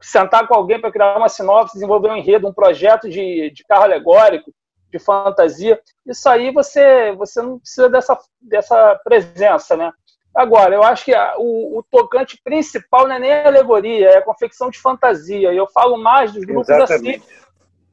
sentar 0.00 0.46
com 0.46 0.54
alguém 0.54 0.80
para 0.80 0.92
criar 0.92 1.16
uma 1.16 1.28
sinopse, 1.28 1.74
desenvolver 1.74 2.10
um 2.10 2.16
enredo, 2.16 2.46
um 2.46 2.52
projeto 2.52 3.08
de, 3.08 3.50
de 3.50 3.64
carro 3.64 3.84
alegórico, 3.84 4.52
de 4.90 4.98
fantasia. 4.98 5.80
Isso 6.06 6.28
aí 6.28 6.52
você, 6.52 7.12
você 7.12 7.42
não 7.42 7.58
precisa 7.58 7.88
dessa, 7.88 8.18
dessa 8.40 9.00
presença, 9.04 9.76
né? 9.76 9.92
Agora, 10.38 10.72
eu 10.72 10.84
acho 10.84 11.04
que 11.04 11.12
a, 11.12 11.34
o, 11.36 11.78
o, 11.78 11.82
tocante 11.82 12.40
principal 12.44 13.08
não 13.08 13.16
é 13.16 13.18
nem 13.18 13.32
a 13.32 13.48
alegoria, 13.48 14.10
é 14.10 14.18
a 14.18 14.22
confecção 14.22 14.70
de 14.70 14.78
fantasia. 14.78 15.52
E 15.52 15.56
eu 15.56 15.66
falo 15.66 15.96
mais 15.96 16.32
dos 16.32 16.44
grupos 16.44 16.70
assim, 16.70 16.82
Exatamente. 16.84 17.18
assim, 17.18 17.32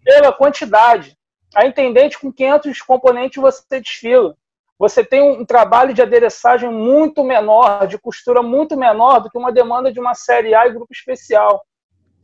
pela 0.04 0.32
quantidade. 0.32 1.18
A 1.56 1.66
intendente 1.66 2.20
com 2.20 2.32
500 2.32 2.80
componentes 2.84 3.42
você 3.42 3.82
desfila. 3.82 4.38
Você 4.78 5.04
tem 5.04 5.24
um 5.24 5.44
trabalho 5.44 5.92
de 5.92 6.04
adereçagem 6.04 6.70
muito 6.70 7.24
menor, 7.24 7.88
de 7.88 7.98
costura 7.98 8.44
muito 8.44 8.78
menor 8.78 9.22
do 9.22 9.30
que 9.32 9.40
uma 9.40 9.52
demanda 9.52 9.92
de 9.92 10.00
uma 10.00 10.14
série 10.14 10.54
A 10.54 10.68
e 10.68 10.72
grupo 10.72 10.94
especial 10.94 11.66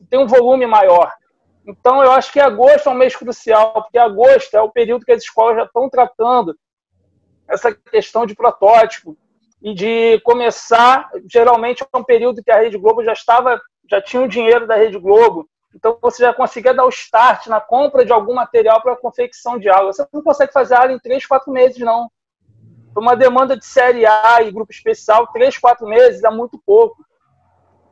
tem 0.08 0.20
um 0.20 0.28
volume 0.28 0.68
maior. 0.68 1.12
Então, 1.66 2.04
eu 2.04 2.12
acho 2.12 2.32
que 2.32 2.40
agosto 2.40 2.90
é 2.90 2.92
um 2.92 2.96
mês 2.96 3.16
crucial, 3.16 3.74
porque 3.74 3.98
agosto 3.98 4.56
é 4.56 4.62
o 4.62 4.72
período 4.72 5.04
que 5.04 5.12
as 5.12 5.24
escolas 5.24 5.56
já 5.56 5.64
estão 5.64 5.90
tratando 5.90 6.56
essa 7.48 7.74
questão 7.74 8.28
de 8.28 8.36
protótipo 8.36 9.18
e 9.62 9.74
de 9.74 10.20
começar. 10.22 11.10
Geralmente 11.32 11.84
é 11.84 11.98
um 11.98 12.04
período 12.04 12.44
que 12.44 12.52
a 12.52 12.60
Rede 12.60 12.78
Globo 12.78 13.04
já 13.04 13.14
estava, 13.14 13.62
já 13.90 14.02
tinha 14.02 14.22
o 14.22 14.28
dinheiro 14.28 14.68
da 14.68 14.76
Rede 14.76 14.98
Globo, 14.98 15.48
então 15.76 15.98
você 16.02 16.24
já 16.24 16.34
conseguia 16.34 16.74
dar 16.74 16.86
o 16.86 16.90
start 16.90 17.48
na 17.48 17.62
compra 17.62 18.04
de 18.04 18.12
algum 18.12 18.34
material 18.34 18.82
para 18.82 18.94
a 18.94 18.98
confecção 18.98 19.58
de 19.58 19.70
aula. 19.70 19.94
Você 19.94 20.06
não 20.12 20.22
consegue 20.22 20.52
fazer 20.52 20.76
aula 20.76 20.92
em 20.92 21.00
três, 21.00 21.26
quatro 21.26 21.52
meses, 21.52 21.80
não. 21.80 22.10
Uma 22.96 23.16
demanda 23.16 23.56
de 23.56 23.66
série 23.66 24.06
A 24.06 24.42
e 24.42 24.52
grupo 24.52 24.72
especial, 24.72 25.28
três, 25.28 25.58
quatro 25.58 25.88
meses 25.88 26.24
é 26.24 26.30
muito 26.30 26.62
pouco 26.66 27.06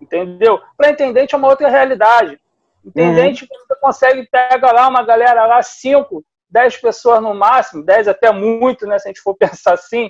entendeu? 0.02 0.60
Para 0.78 0.92
intendente 0.92 1.36
é 1.36 1.38
uma 1.38 1.50
outra 1.50 1.70
realidade. 1.70 2.40
Intendente, 2.84 3.44
uhum. 3.44 3.50
você 3.68 3.76
consegue 3.80 4.28
pegar 4.30 4.72
lá 4.72 4.88
uma 4.88 5.04
galera 5.04 5.46
lá, 5.46 5.62
5, 5.62 6.24
10 6.50 6.78
pessoas 6.78 7.22
no 7.22 7.34
máximo, 7.34 7.84
10 7.84 8.08
até 8.08 8.32
muito, 8.32 8.88
né, 8.88 8.98
se 8.98 9.08
a 9.08 9.10
gente 9.10 9.22
for 9.22 9.36
pensar 9.38 9.74
assim, 9.74 10.10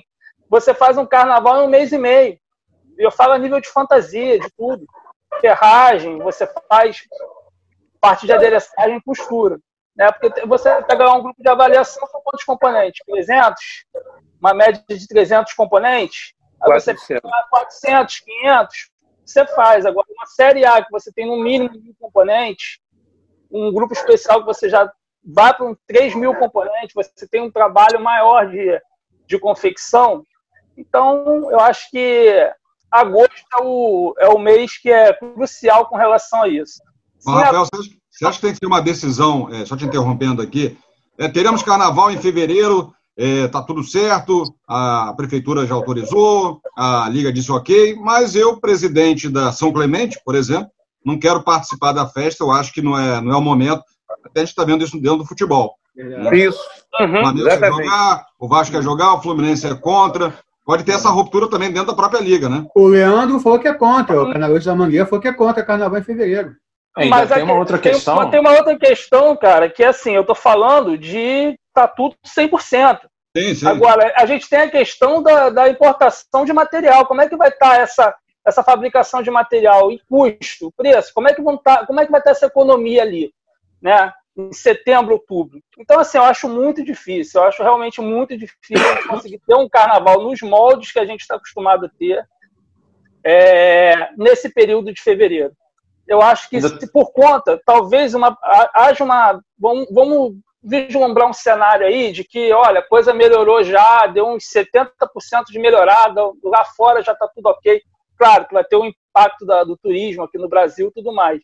você 0.50 0.74
faz 0.74 0.98
um 0.98 1.06
carnaval 1.06 1.62
em 1.62 1.66
um 1.66 1.70
mês 1.70 1.92
e 1.92 1.98
meio. 1.98 2.36
Eu 2.98 3.12
falo 3.12 3.32
a 3.32 3.38
nível 3.38 3.60
de 3.60 3.68
fantasia, 3.68 4.38
de 4.38 4.50
tudo. 4.50 4.84
Ferragem, 5.40 6.18
você 6.18 6.46
faz 6.68 7.04
parte 8.00 8.26
de 8.26 8.32
adereçagem 8.32 8.96
e 8.96 9.02
costura. 9.02 9.60
Né? 9.96 10.10
Porque 10.10 10.44
você 10.46 10.82
pega 10.82 11.12
um 11.14 11.22
grupo 11.22 11.40
de 11.40 11.48
avaliação 11.48 12.06
com 12.08 12.20
quantos 12.20 12.44
componentes? 12.44 13.00
300? 13.06 13.62
Uma 14.40 14.52
média 14.52 14.82
de 14.88 15.06
300 15.06 15.52
componentes? 15.54 16.34
Aí 16.60 16.72
você 16.72 16.94
pega 17.08 17.46
400, 17.48 18.20
500, 18.20 18.90
você 19.24 19.46
faz. 19.46 19.86
Agora, 19.86 20.06
uma 20.10 20.26
série 20.26 20.64
A 20.64 20.84
que 20.84 20.90
você 20.90 21.12
tem 21.12 21.26
no 21.26 21.42
mínimo 21.42 21.80
mil 21.80 21.94
componentes, 21.98 22.80
um 23.50 23.72
grupo 23.72 23.92
especial 23.92 24.40
que 24.40 24.46
você 24.46 24.68
já 24.68 24.92
vai 25.22 25.54
para 25.54 25.66
um 25.66 25.76
3 25.86 26.14
mil 26.16 26.34
componentes, 26.34 26.94
você 26.94 27.28
tem 27.28 27.40
um 27.40 27.50
trabalho 27.50 28.00
maior 28.00 28.48
de, 28.48 28.80
de 29.26 29.38
confecção. 29.38 30.24
Então, 30.80 31.50
eu 31.50 31.60
acho 31.60 31.90
que 31.90 32.50
agosto 32.90 33.44
é 33.52 33.62
o, 33.62 34.14
é 34.18 34.28
o 34.28 34.38
mês 34.38 34.78
que 34.78 34.90
é 34.90 35.12
crucial 35.12 35.86
com 35.86 35.96
relação 35.96 36.42
a 36.42 36.48
isso. 36.48 36.80
Bom, 37.24 37.32
Rafael, 37.32 37.66
você 37.66 37.80
acha, 37.80 37.90
você 38.10 38.26
acha, 38.26 38.36
que 38.36 38.42
tem 38.42 38.52
que 38.52 38.58
ser 38.58 38.66
uma 38.66 38.80
decisão, 38.80 39.48
é, 39.52 39.66
só 39.66 39.76
te 39.76 39.84
interrompendo 39.84 40.40
aqui, 40.40 40.76
é, 41.18 41.28
teremos 41.28 41.62
carnaval 41.62 42.10
em 42.10 42.18
fevereiro, 42.18 42.92
está 43.16 43.58
é, 43.58 43.62
tudo 43.66 43.84
certo, 43.84 44.42
a 44.66 45.12
prefeitura 45.14 45.66
já 45.66 45.74
autorizou, 45.74 46.60
a 46.74 47.06
liga 47.10 47.32
disse 47.32 47.52
ok, 47.52 47.94
mas 47.96 48.34
eu, 48.34 48.58
presidente 48.58 49.28
da 49.28 49.52
São 49.52 49.72
Clemente, 49.72 50.18
por 50.24 50.34
exemplo, 50.34 50.70
não 51.04 51.18
quero 51.18 51.42
participar 51.42 51.92
da 51.92 52.08
festa, 52.08 52.42
eu 52.42 52.50
acho 52.50 52.72
que 52.72 52.80
não 52.80 52.98
é, 52.98 53.20
não 53.20 53.32
é 53.32 53.36
o 53.36 53.42
momento, 53.42 53.82
até 54.24 54.40
a 54.40 54.44
gente 54.44 54.50
está 54.50 54.64
vendo 54.64 54.82
isso 54.82 54.98
dentro 54.98 55.18
do 55.18 55.26
futebol. 55.26 55.74
Né? 55.94 56.36
Isso. 56.38 56.60
Uhum, 56.98 57.28
o 57.28 57.44
quer 57.44 57.72
jogar, 57.72 58.26
o 58.38 58.48
Vasco 58.48 58.74
quer 58.74 58.82
jogar, 58.82 59.14
o 59.14 59.22
Fluminense 59.22 59.66
é 59.66 59.74
contra, 59.74 60.34
pode 60.70 60.84
ter 60.84 60.92
essa 60.92 61.10
ruptura 61.10 61.50
também 61.50 61.72
dentro 61.72 61.88
da 61.88 61.96
própria 61.96 62.20
liga, 62.20 62.48
né? 62.48 62.64
O 62.76 62.86
Leandro 62.86 63.40
falou 63.40 63.58
que 63.58 63.66
é 63.66 63.74
contra, 63.74 64.22
o 64.22 64.30
Carnaval 64.30 64.60
da 64.60 64.74
Mangueira 64.76 65.04
falou 65.04 65.20
que 65.20 65.26
é 65.26 65.32
contra 65.32 65.64
Carnaval 65.64 65.98
em 65.98 66.04
fevereiro. 66.04 66.54
Mas 67.08 67.28
tem 67.28 67.42
uma 67.42 67.54
outra 67.54 67.76
tem, 67.76 67.90
questão. 67.90 68.30
Tem 68.30 68.38
uma 68.38 68.52
outra 68.52 68.78
questão, 68.78 69.36
cara, 69.36 69.68
que 69.68 69.82
é 69.82 69.88
assim, 69.88 70.12
eu 70.12 70.24
tô 70.24 70.32
falando 70.32 70.96
de 70.96 71.58
tá 71.74 71.88
tudo 71.88 72.14
100%. 72.24 73.00
Sim, 73.36 73.54
sim. 73.54 73.66
Agora, 73.66 74.12
a 74.16 74.24
gente 74.26 74.48
tem 74.48 74.60
a 74.60 74.70
questão 74.70 75.20
da, 75.20 75.50
da 75.50 75.68
importação 75.68 76.44
de 76.44 76.52
material. 76.52 77.04
Como 77.04 77.20
é 77.20 77.28
que 77.28 77.36
vai 77.36 77.48
estar 77.48 77.70
tá 77.70 77.76
essa, 77.76 78.14
essa 78.46 78.62
fabricação 78.62 79.22
de 79.22 79.30
material 79.30 79.90
em 79.90 80.00
custo, 80.08 80.72
preço? 80.76 81.10
Como 81.12 81.28
é 81.28 81.34
que, 81.34 81.42
vão 81.42 81.56
tá, 81.56 81.84
como 81.84 81.98
é 81.98 82.06
que 82.06 82.12
vai 82.12 82.20
estar 82.20 82.30
tá 82.30 82.36
essa 82.36 82.46
economia 82.46 83.02
ali, 83.02 83.32
né? 83.82 84.12
Em 84.48 84.52
setembro, 84.52 85.14
outubro. 85.14 85.60
Então, 85.78 85.98
assim, 86.00 86.18
eu 86.18 86.24
acho 86.24 86.48
muito 86.48 86.84
difícil. 86.84 87.40
Eu 87.40 87.46
acho 87.46 87.62
realmente 87.62 88.00
muito 88.00 88.36
difícil 88.36 89.08
conseguir 89.08 89.40
ter 89.46 89.54
um 89.54 89.68
carnaval 89.68 90.22
nos 90.22 90.40
moldes 90.40 90.92
que 90.92 90.98
a 90.98 91.04
gente 91.04 91.20
está 91.20 91.36
acostumado 91.36 91.86
a 91.86 91.90
ter 91.98 92.24
é, 93.24 94.10
nesse 94.16 94.48
período 94.48 94.92
de 94.92 95.02
fevereiro. 95.02 95.52
Eu 96.08 96.20
acho 96.20 96.50
que, 96.50 96.60
se 96.60 96.92
por 96.92 97.12
conta, 97.12 97.60
talvez 97.64 98.14
uma, 98.14 98.36
haja 98.74 99.04
uma. 99.04 99.40
Vamos, 99.56 99.86
vamos 99.92 100.34
vislumbrar 100.62 101.28
um 101.28 101.32
cenário 101.32 101.86
aí 101.86 102.12
de 102.12 102.24
que, 102.24 102.52
olha, 102.52 102.80
a 102.80 102.86
coisa 102.86 103.14
melhorou 103.14 103.62
já, 103.62 104.06
deu 104.06 104.26
uns 104.26 104.44
70% 104.44 104.88
de 105.48 105.58
melhorada, 105.58 106.20
lá 106.42 106.64
fora 106.76 107.02
já 107.02 107.12
está 107.12 107.28
tudo 107.28 107.46
ok. 107.46 107.80
Claro 108.18 108.46
que 108.46 108.54
vai 108.54 108.64
ter 108.64 108.76
um 108.76 108.86
impacto 108.86 109.46
da, 109.46 109.64
do 109.64 109.76
turismo 109.76 110.24
aqui 110.24 110.36
no 110.36 110.48
Brasil 110.48 110.88
e 110.88 110.92
tudo 110.92 111.12
mais. 111.12 111.40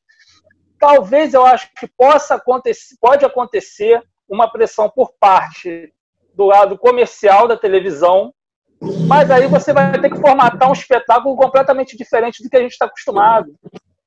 Talvez 0.79 1.35
eu 1.35 1.45
acho 1.45 1.69
que 1.75 1.87
possa 1.87 2.35
acontecer, 2.35 2.97
pode 3.01 3.25
acontecer 3.25 4.03
uma 4.29 4.51
pressão 4.51 4.91
por 4.91 5.13
parte 5.19 5.93
do 6.35 6.45
lado 6.45 6.77
comercial 6.77 7.49
da 7.49 7.57
televisão, 7.57 8.33
mas 9.09 9.31
aí 9.31 9.47
você 9.47 9.73
vai 9.73 9.99
ter 9.99 10.11
que 10.11 10.21
formatar 10.21 10.69
um 10.69 10.75
espetáculo 10.75 11.35
completamente 11.37 11.97
diferente 11.97 12.43
do 12.43 12.51
que 12.51 12.57
a 12.57 12.61
gente 12.61 12.73
está 12.73 12.85
acostumado 12.85 13.55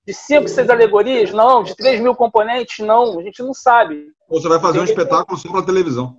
de 0.06 0.14
cinco, 0.14 0.48
seis 0.48 0.70
alegorias? 0.70 1.32
Não. 1.32 1.64
De 1.64 1.76
três 1.76 2.00
mil 2.00 2.16
componentes? 2.16 2.86
Não. 2.86 3.20
A 3.20 3.24
gente 3.24 3.44
não 3.44 3.54
sabe. 3.54 4.08
Ou 4.28 4.42
você 4.42 4.50
vai 4.50 4.60
fazer 4.60 4.80
um 4.80 4.84
espetáculo 4.84 5.38
só 5.38 5.50
para 5.52 5.66
televisão. 5.66 6.18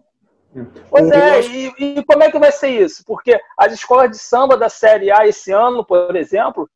Pois 0.89 1.09
é, 1.11 1.43
e, 1.43 1.73
e, 1.79 2.05
como 2.05 2.25
é 2.25 2.31
que 2.31 2.39
vai 2.39 2.51
ser 2.51 2.71
isso? 2.71 3.05
Porque 3.07 3.41
as 3.57 3.73
escolas 3.73 4.11
de 4.11 4.19
samba 4.19 4.57
da 4.57 4.69
Série 4.69 5.11
A 5.11 5.25
esse 5.27 5.53
ano, 5.53 5.85
por 5.85 6.17
exemplo, 6.17 6.69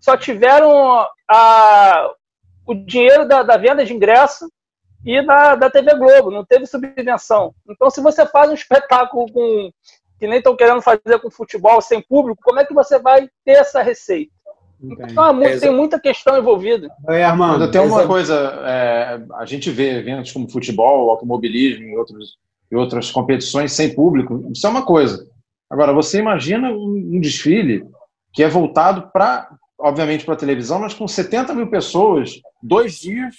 só 0.00 0.16
tiveram 0.16 1.06
a, 1.30 2.10
o 2.66 2.74
dinheiro 2.74 3.26
da, 3.26 3.42
da 3.42 3.56
venda 3.56 3.84
de 3.84 3.92
ingresso 3.92 4.50
e 5.04 5.24
da, 5.24 5.56
da 5.56 5.70
TV 5.70 5.94
Globo, 5.96 6.30
não 6.30 6.44
teve 6.44 6.66
subvenção. 6.66 7.54
Então, 7.68 7.90
se 7.90 8.00
você 8.00 8.24
faz 8.26 8.50
um 8.50 8.54
espetáculo 8.54 9.30
com 9.32 9.70
que 10.18 10.28
nem 10.28 10.38
estão 10.38 10.54
querendo 10.54 10.80
fazer 10.80 11.18
com 11.20 11.28
futebol 11.28 11.80
sem 11.80 12.00
público, 12.00 12.40
como 12.44 12.60
é 12.60 12.64
que 12.64 12.72
você 12.72 12.96
vai 12.96 13.28
ter 13.44 13.52
essa 13.54 13.82
receita? 13.82 14.30
Então, 14.80 15.40
tem 15.60 15.72
muita 15.72 15.98
questão 15.98 16.38
envolvida. 16.38 16.88
É, 17.08 17.24
Armando. 17.24 17.70
Tem 17.70 17.80
uma 17.80 18.06
coisa, 18.06 18.34
é, 18.64 19.20
a 19.34 19.44
gente 19.44 19.70
vê 19.70 19.98
eventos 19.98 20.32
como 20.32 20.48
futebol, 20.48 21.10
automobilismo 21.10 21.84
e, 21.84 21.96
outros, 21.96 22.36
e 22.70 22.76
outras 22.76 23.10
competições 23.10 23.72
sem 23.72 23.94
público, 23.94 24.48
isso 24.52 24.66
é 24.66 24.70
uma 24.70 24.84
coisa. 24.84 25.26
Agora, 25.68 25.92
você 25.92 26.18
imagina 26.18 26.70
um, 26.70 27.10
um 27.14 27.20
desfile 27.20 27.84
que 28.32 28.42
é 28.42 28.48
voltado 28.48 29.10
para, 29.12 29.48
obviamente, 29.82 30.24
para 30.24 30.34
a 30.34 30.38
televisão, 30.38 30.78
mas 30.78 30.94
com 30.94 31.08
70 31.08 31.52
mil 31.54 31.68
pessoas, 31.68 32.40
dois 32.62 33.00
dias, 33.00 33.34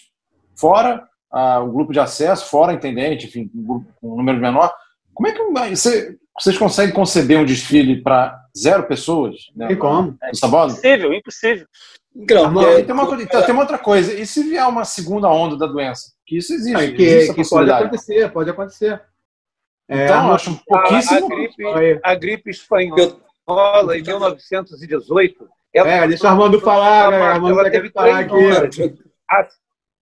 fora 0.55 1.07
ah, 1.31 1.61
o 1.61 1.71
grupo 1.71 1.93
de 1.93 1.99
acesso, 1.99 2.49
fora 2.49 2.73
intendente, 2.73 3.25
enfim, 3.25 3.49
um, 3.55 3.63
grupo, 3.63 3.87
um 4.03 4.17
número 4.17 4.39
menor. 4.39 4.71
Como 5.13 5.27
é 5.27 5.31
que 5.31 5.41
você, 5.75 6.17
vocês 6.37 6.57
conseguem 6.57 6.93
conceber 6.93 7.39
um 7.39 7.45
desfile 7.45 8.01
para 8.01 8.37
zero 8.55 8.83
pessoas? 8.83 9.35
Né, 9.55 9.71
e 9.71 9.75
como? 9.75 10.17
É 10.21 10.31
impossível, 10.31 11.13
impossível. 11.13 11.67
Então, 12.15 12.53
tem, 12.53 12.85
tem, 12.85 12.93
uma, 12.93 13.21
então, 13.21 13.41
tem 13.41 13.51
uma 13.53 13.63
outra 13.63 13.79
coisa. 13.79 14.13
E 14.13 14.25
se 14.27 14.43
vier 14.43 14.67
uma 14.67 14.85
segunda 14.85 15.27
onda 15.29 15.57
da 15.57 15.65
doença? 15.65 16.13
Que 16.27 16.37
isso 16.37 16.53
existe. 16.53 16.75
Ah, 16.75 16.91
que, 16.91 17.01
existe 17.01 17.33
que 17.33 17.49
pode 17.49 17.71
acontecer, 17.71 18.31
pode 18.31 18.49
acontecer. 18.49 19.01
É, 19.89 20.05
então, 20.05 20.27
eu 20.27 20.35
acho 20.35 20.61
pouquíssimo. 20.67 21.21
A, 21.21 21.25
a, 21.25 21.35
gripe, 21.35 21.99
a 22.03 22.15
gripe 22.15 22.49
espanhola 22.51 23.97
em 23.97 24.03
1918. 24.03 25.49
Ela, 25.73 25.89
é, 25.89 26.07
deixa 26.07 26.25
o 26.25 26.29
Armando 26.29 26.61
falar, 26.61 27.11
ela, 27.11 27.25
Armando 27.29 27.59
ela 27.59 27.71
teve 27.71 27.89
falar 27.89 28.19
aqui. 28.19 28.95
A, 29.29 29.47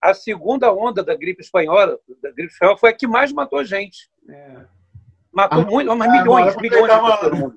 a, 0.01 0.13
segunda 0.13 0.73
onda 0.73 1.01
da 1.01 1.15
gripe 1.15 1.41
espanhola, 1.41 1.97
da 2.21 2.31
gripe 2.31 2.51
espanhola 2.51 2.77
foi 2.77 2.89
a 2.89 2.93
que 2.93 3.07
mais 3.07 3.31
matou 3.31 3.63
gente. 3.63 4.09
É. 4.29 4.65
Matou 5.31 5.65
muito, 5.65 5.95
mas 5.95 6.11
milhões, 6.11 6.55
milhões 6.57 6.81
de 6.81 6.99
pessoas 7.29 7.53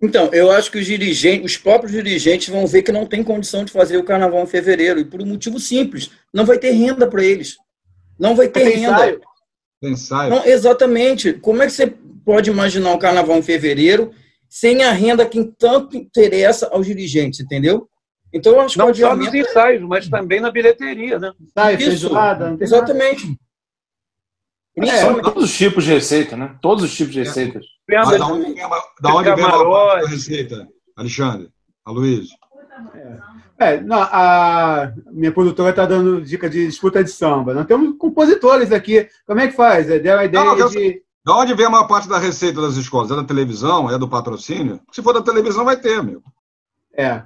Então, 0.00 0.30
eu 0.32 0.50
acho 0.50 0.70
que 0.70 0.78
os 0.78 0.86
dirigentes, 0.86 1.44
os 1.44 1.58
próprios 1.58 1.92
dirigentes 1.92 2.48
vão 2.48 2.66
ver 2.66 2.82
que 2.82 2.90
não 2.90 3.04
tem 3.04 3.22
condição 3.22 3.62
de 3.62 3.72
fazer 3.72 3.98
o 3.98 4.04
carnaval 4.04 4.42
em 4.42 4.46
fevereiro, 4.46 4.98
e 4.98 5.04
por 5.04 5.20
um 5.20 5.26
motivo 5.26 5.60
simples, 5.60 6.10
não 6.32 6.46
vai 6.46 6.58
ter 6.58 6.70
renda 6.70 7.06
para 7.06 7.22
eles. 7.22 7.58
Não 8.18 8.34
vai 8.34 8.48
ter 8.48 8.64
renda. 8.64 8.94
Ensaio. 8.94 9.20
Ensaio. 9.82 10.30
Não, 10.30 10.46
exatamente. 10.46 11.34
Como 11.34 11.62
é 11.62 11.66
que 11.66 11.72
você 11.72 11.92
pode 12.24 12.48
imaginar 12.48 12.92
o 12.92 12.98
carnaval 12.98 13.36
em 13.36 13.42
fevereiro 13.42 14.14
sem 14.54 14.84
a 14.84 14.92
renda 14.92 15.26
que 15.26 15.44
tanto 15.58 15.96
interessa 15.96 16.68
aos 16.68 16.86
dirigentes, 16.86 17.40
entendeu? 17.40 17.88
Então, 18.32 18.52
eu 18.52 18.60
acho 18.60 18.78
não 18.78 18.92
que 18.92 19.00
só 19.00 19.16
nos 19.16 19.34
ensaios, 19.34 19.82
mas 19.82 20.08
também 20.08 20.38
na 20.38 20.48
bilheteria, 20.48 21.18
né? 21.18 21.32
Ensaio, 21.40 21.76
feijoada. 21.76 22.56
Exatamente. 22.60 23.36
É, 24.76 25.22
todos 25.22 25.42
os 25.42 25.56
tipos 25.56 25.82
de 25.82 25.92
receita, 25.92 26.36
né? 26.36 26.56
Todos 26.62 26.84
os 26.84 26.94
tipos 26.94 27.12
de 27.12 27.24
receitas. 27.24 27.66
Mas 27.88 28.16
da 28.16 28.26
onde 28.28 28.44
vem, 28.44 28.54
da 29.00 29.14
onde 29.14 29.34
vem 29.34 29.44
a 29.44 30.06
receita, 30.06 30.68
Alexandre? 30.96 31.48
A 31.84 31.90
Luiz? 31.90 32.28
É, 33.58 33.80
não, 33.80 34.02
a 34.02 34.92
minha 35.10 35.32
produtora 35.32 35.70
está 35.70 35.84
dando 35.84 36.22
dica 36.22 36.48
de 36.48 36.64
disputa 36.64 37.02
de 37.02 37.10
samba. 37.10 37.54
Nós 37.54 37.66
temos 37.66 37.98
compositores 37.98 38.70
aqui. 38.70 39.08
Como 39.26 39.40
é 39.40 39.48
que 39.48 39.56
faz? 39.56 39.90
É, 39.90 39.98
deu 39.98 40.16
a 40.16 40.24
ideia 40.24 40.44
não, 40.44 40.56
não, 40.56 40.68
de. 40.68 41.02
Da 41.24 41.34
onde 41.36 41.54
vem 41.54 41.64
a 41.64 41.70
maior 41.70 41.86
parte 41.86 42.06
da 42.06 42.18
receita 42.18 42.60
das 42.60 42.76
escolas? 42.76 43.10
É 43.10 43.16
da 43.16 43.24
televisão? 43.24 43.90
É 43.90 43.98
do 43.98 44.08
patrocínio? 44.08 44.80
Se 44.92 45.02
for 45.02 45.14
da 45.14 45.22
televisão, 45.22 45.64
vai 45.64 45.76
ter, 45.78 46.02
meu. 46.02 46.22
É. 46.94 47.22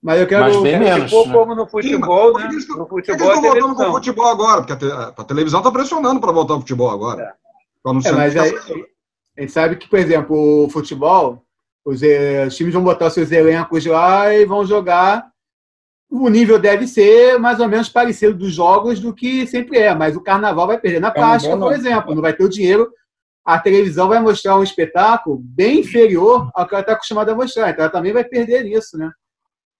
Mas 0.00 0.20
eu 0.20 0.26
quero. 0.26 0.44
Mas 0.44 0.62
bem 0.62 0.78
menos. 0.78 1.12
né? 1.12 1.32
como 1.32 1.54
no 1.54 1.66
futebol, 1.66 2.28
Sim, 2.28 2.38
né? 2.38 2.48
Eles, 2.52 2.68
no 2.68 2.86
futebol. 2.86 3.26
Eles 3.26 3.36
estão 3.36 3.42
voltando 3.42 3.74
com 3.74 3.82
o 3.82 3.92
futebol 3.92 4.26
agora, 4.26 4.62
porque 4.62 4.84
a, 4.84 5.08
a 5.08 5.24
televisão 5.24 5.60
está 5.60 5.70
pressionando 5.70 6.20
para 6.20 6.32
voltar 6.32 6.54
ao 6.54 6.60
futebol 6.60 6.90
agora. 6.90 7.22
É. 7.84 8.08
é 8.08 8.12
mas 8.12 8.36
aí, 8.36 8.54
a 9.36 9.40
gente 9.40 9.52
sabe 9.52 9.76
que, 9.76 9.88
por 9.88 9.98
exemplo, 9.98 10.64
o 10.64 10.70
futebol, 10.70 11.42
os, 11.84 12.02
eh, 12.02 12.46
os 12.46 12.56
times 12.56 12.72
vão 12.72 12.84
botar 12.84 13.10
seus 13.10 13.30
elencos 13.32 13.84
lá 13.84 14.32
e 14.32 14.46
vão 14.46 14.64
jogar. 14.64 15.28
O 16.08 16.28
nível 16.28 16.58
deve 16.58 16.86
ser 16.86 17.38
mais 17.38 17.60
ou 17.60 17.68
menos 17.68 17.88
parecido 17.88 18.34
dos 18.34 18.54
jogos 18.54 19.00
do 19.00 19.14
que 19.14 19.46
sempre 19.46 19.78
é, 19.78 19.94
mas 19.94 20.16
o 20.16 20.20
carnaval 20.20 20.66
vai 20.66 20.78
perder 20.78 21.00
na 21.00 21.10
Páscoa, 21.10 21.58
por 21.58 21.72
exemplo. 21.72 22.14
Não 22.14 22.22
vai 22.22 22.32
ter 22.32 22.44
o 22.44 22.48
dinheiro 22.48 22.90
a 23.44 23.58
televisão 23.58 24.08
vai 24.08 24.20
mostrar 24.20 24.56
um 24.56 24.62
espetáculo 24.62 25.38
bem 25.40 25.80
inferior 25.80 26.50
ao 26.54 26.66
que 26.66 26.74
ela 26.74 26.82
está 26.82 26.92
acostumada 26.92 27.32
a 27.32 27.34
mostrar. 27.34 27.70
Então 27.70 27.84
ela 27.84 27.92
também 27.92 28.12
vai 28.12 28.24
perder 28.24 28.64
nisso, 28.64 28.96
né? 28.98 29.10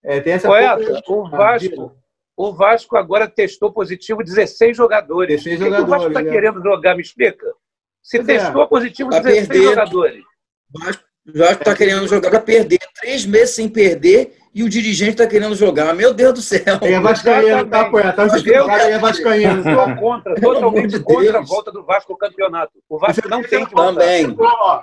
É, 0.03 0.21
tem 0.21 0.33
essa 0.33 0.49
Poeta, 0.49 1.03
o 1.09 1.29
Vasco, 1.29 1.95
o 2.37 2.53
Vasco 2.55 2.97
agora 2.97 3.29
testou 3.29 3.71
positivo 3.71 4.25
16 4.25 4.75
jogadores. 4.75 5.45
16 5.45 5.61
jogadores. 5.61 5.85
O 5.85 5.91
Vasco 5.91 6.09
está 6.09 6.21
é. 6.21 6.25
querendo 6.25 6.63
jogar? 6.63 6.95
Me 6.95 7.03
explica. 7.03 7.47
Se 8.03 8.17
pois 8.17 8.29
é. 8.29 8.39
testou 8.39 8.63
é. 8.63 8.67
positivo 8.67 9.11
16 9.11 9.49
perder. 9.49 9.63
jogadores. 9.65 10.25
O 10.75 11.39
Vasco 11.39 11.59
está 11.59 11.77
querendo 11.77 12.09
jogar 12.09 12.31
para 12.31 12.41
perder. 12.41 12.79
Três 12.99 13.27
meses 13.27 13.55
sem 13.55 13.69
perder 13.69 14.39
e 14.53 14.65
o 14.65 14.69
dirigente 14.69 15.13
está 15.13 15.27
querendo 15.27 15.55
jogar. 15.55 15.95
Meu 15.95 16.13
Deus 16.13 16.35
do 16.35 16.43
céu. 16.43 16.79
É 16.83 17.01
Vascaíno, 17.01 17.67
tá, 17.67 17.89
Poeta? 17.89 18.13
Tá 18.13 18.39
eu 18.39 18.71
é 18.71 18.99
Vascaíno. 18.99 19.59
Estou 19.59 19.97
contra, 19.97 20.35
totalmente 20.35 20.99
de 20.99 21.01
contra 21.01 21.39
a 21.39 21.43
volta 21.43 21.71
do 21.71 21.85
Vasco 21.85 22.13
ao 22.13 22.19
campeonato. 22.19 22.73
O 22.89 22.99
Vasco 22.99 23.29
não 23.29 23.43
tem 23.43 23.65
que 23.65 23.73
voltar. 23.73 23.93
Também. 23.93 24.37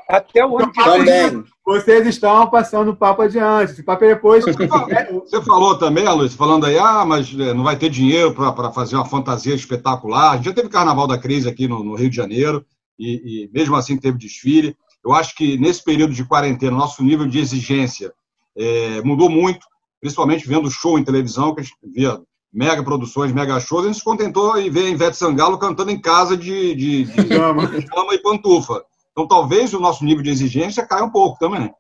Até 0.08 0.46
o 0.46 0.58
ano 0.58 0.72
que 0.72 0.82
vem. 0.82 1.44
Vocês 1.66 2.08
estão 2.08 2.50
passando 2.50 2.92
o 2.92 2.96
papo 2.96 3.24
adiante. 3.24 3.74
Esse 3.74 3.84
papo 3.84 4.06
é 4.06 4.16
depois. 4.16 4.46
Você 4.46 5.42
falou 5.42 5.78
também, 5.78 6.08
Luiz, 6.08 6.34
falando 6.34 6.66
aí, 6.66 6.80
ah, 6.80 7.04
mas 7.06 7.28
é, 7.38 7.54
não 7.54 7.64
vai 7.64 7.76
ter 7.76 7.90
dinheiro 7.90 8.34
para 8.34 8.72
fazer 8.72 8.96
uma 8.96 9.06
fantasia 9.06 9.54
espetacular. 9.54 10.32
A 10.32 10.36
gente 10.38 10.46
já 10.46 10.54
teve 10.54 10.70
Carnaval 10.70 11.08
da 11.08 11.18
Crise 11.18 11.50
aqui 11.50 11.68
no, 11.68 11.84
no 11.84 11.96
Rio 11.96 12.10
de 12.10 12.16
Janeiro, 12.16 12.66
e, 12.98 13.44
e 13.44 13.50
mesmo 13.54 13.76
assim 13.76 13.98
teve 13.98 14.18
desfile. 14.18 14.78
Eu 15.04 15.14
acho 15.14 15.36
que 15.36 15.58
nesse 15.58 15.84
período 15.84 16.14
de 16.14 16.24
quarentena, 16.24 16.76
nosso 16.76 17.04
nível 17.04 17.28
de 17.28 17.40
exigência 17.40 18.14
é, 18.58 19.02
mudou 19.02 19.30
muito, 19.30 19.66
principalmente 20.02 20.48
vendo 20.48 20.70
show 20.70 20.98
em 20.98 21.04
televisão, 21.04 21.54
que 21.54 21.62
a 21.62 21.64
gente 21.64 21.78
via 21.84 22.20
mega 22.52 22.84
produções, 22.84 23.32
mega 23.32 23.60
shows, 23.60 23.84
a 23.84 23.88
gente 23.88 24.00
se 24.00 24.04
contentou 24.04 24.58
em 24.58 24.70
ver 24.70 24.88
a 24.88 24.90
Ivete 24.90 25.18
Sangalo 25.18 25.60
cantando 25.60 25.92
em 25.92 26.02
casa 26.02 26.36
de, 26.36 26.74
de, 26.76 27.04
de, 27.04 27.14
de 27.24 28.14
e 28.14 28.18
pantufa. 28.20 28.84
Então, 29.12 29.28
talvez 29.28 29.74
o 29.74 29.80
nosso 29.80 30.04
nível 30.04 30.24
de 30.24 30.30
exigência 30.30 30.86
caia 30.86 31.04
um 31.04 31.10
pouco 31.10 31.40
também. 31.40 31.74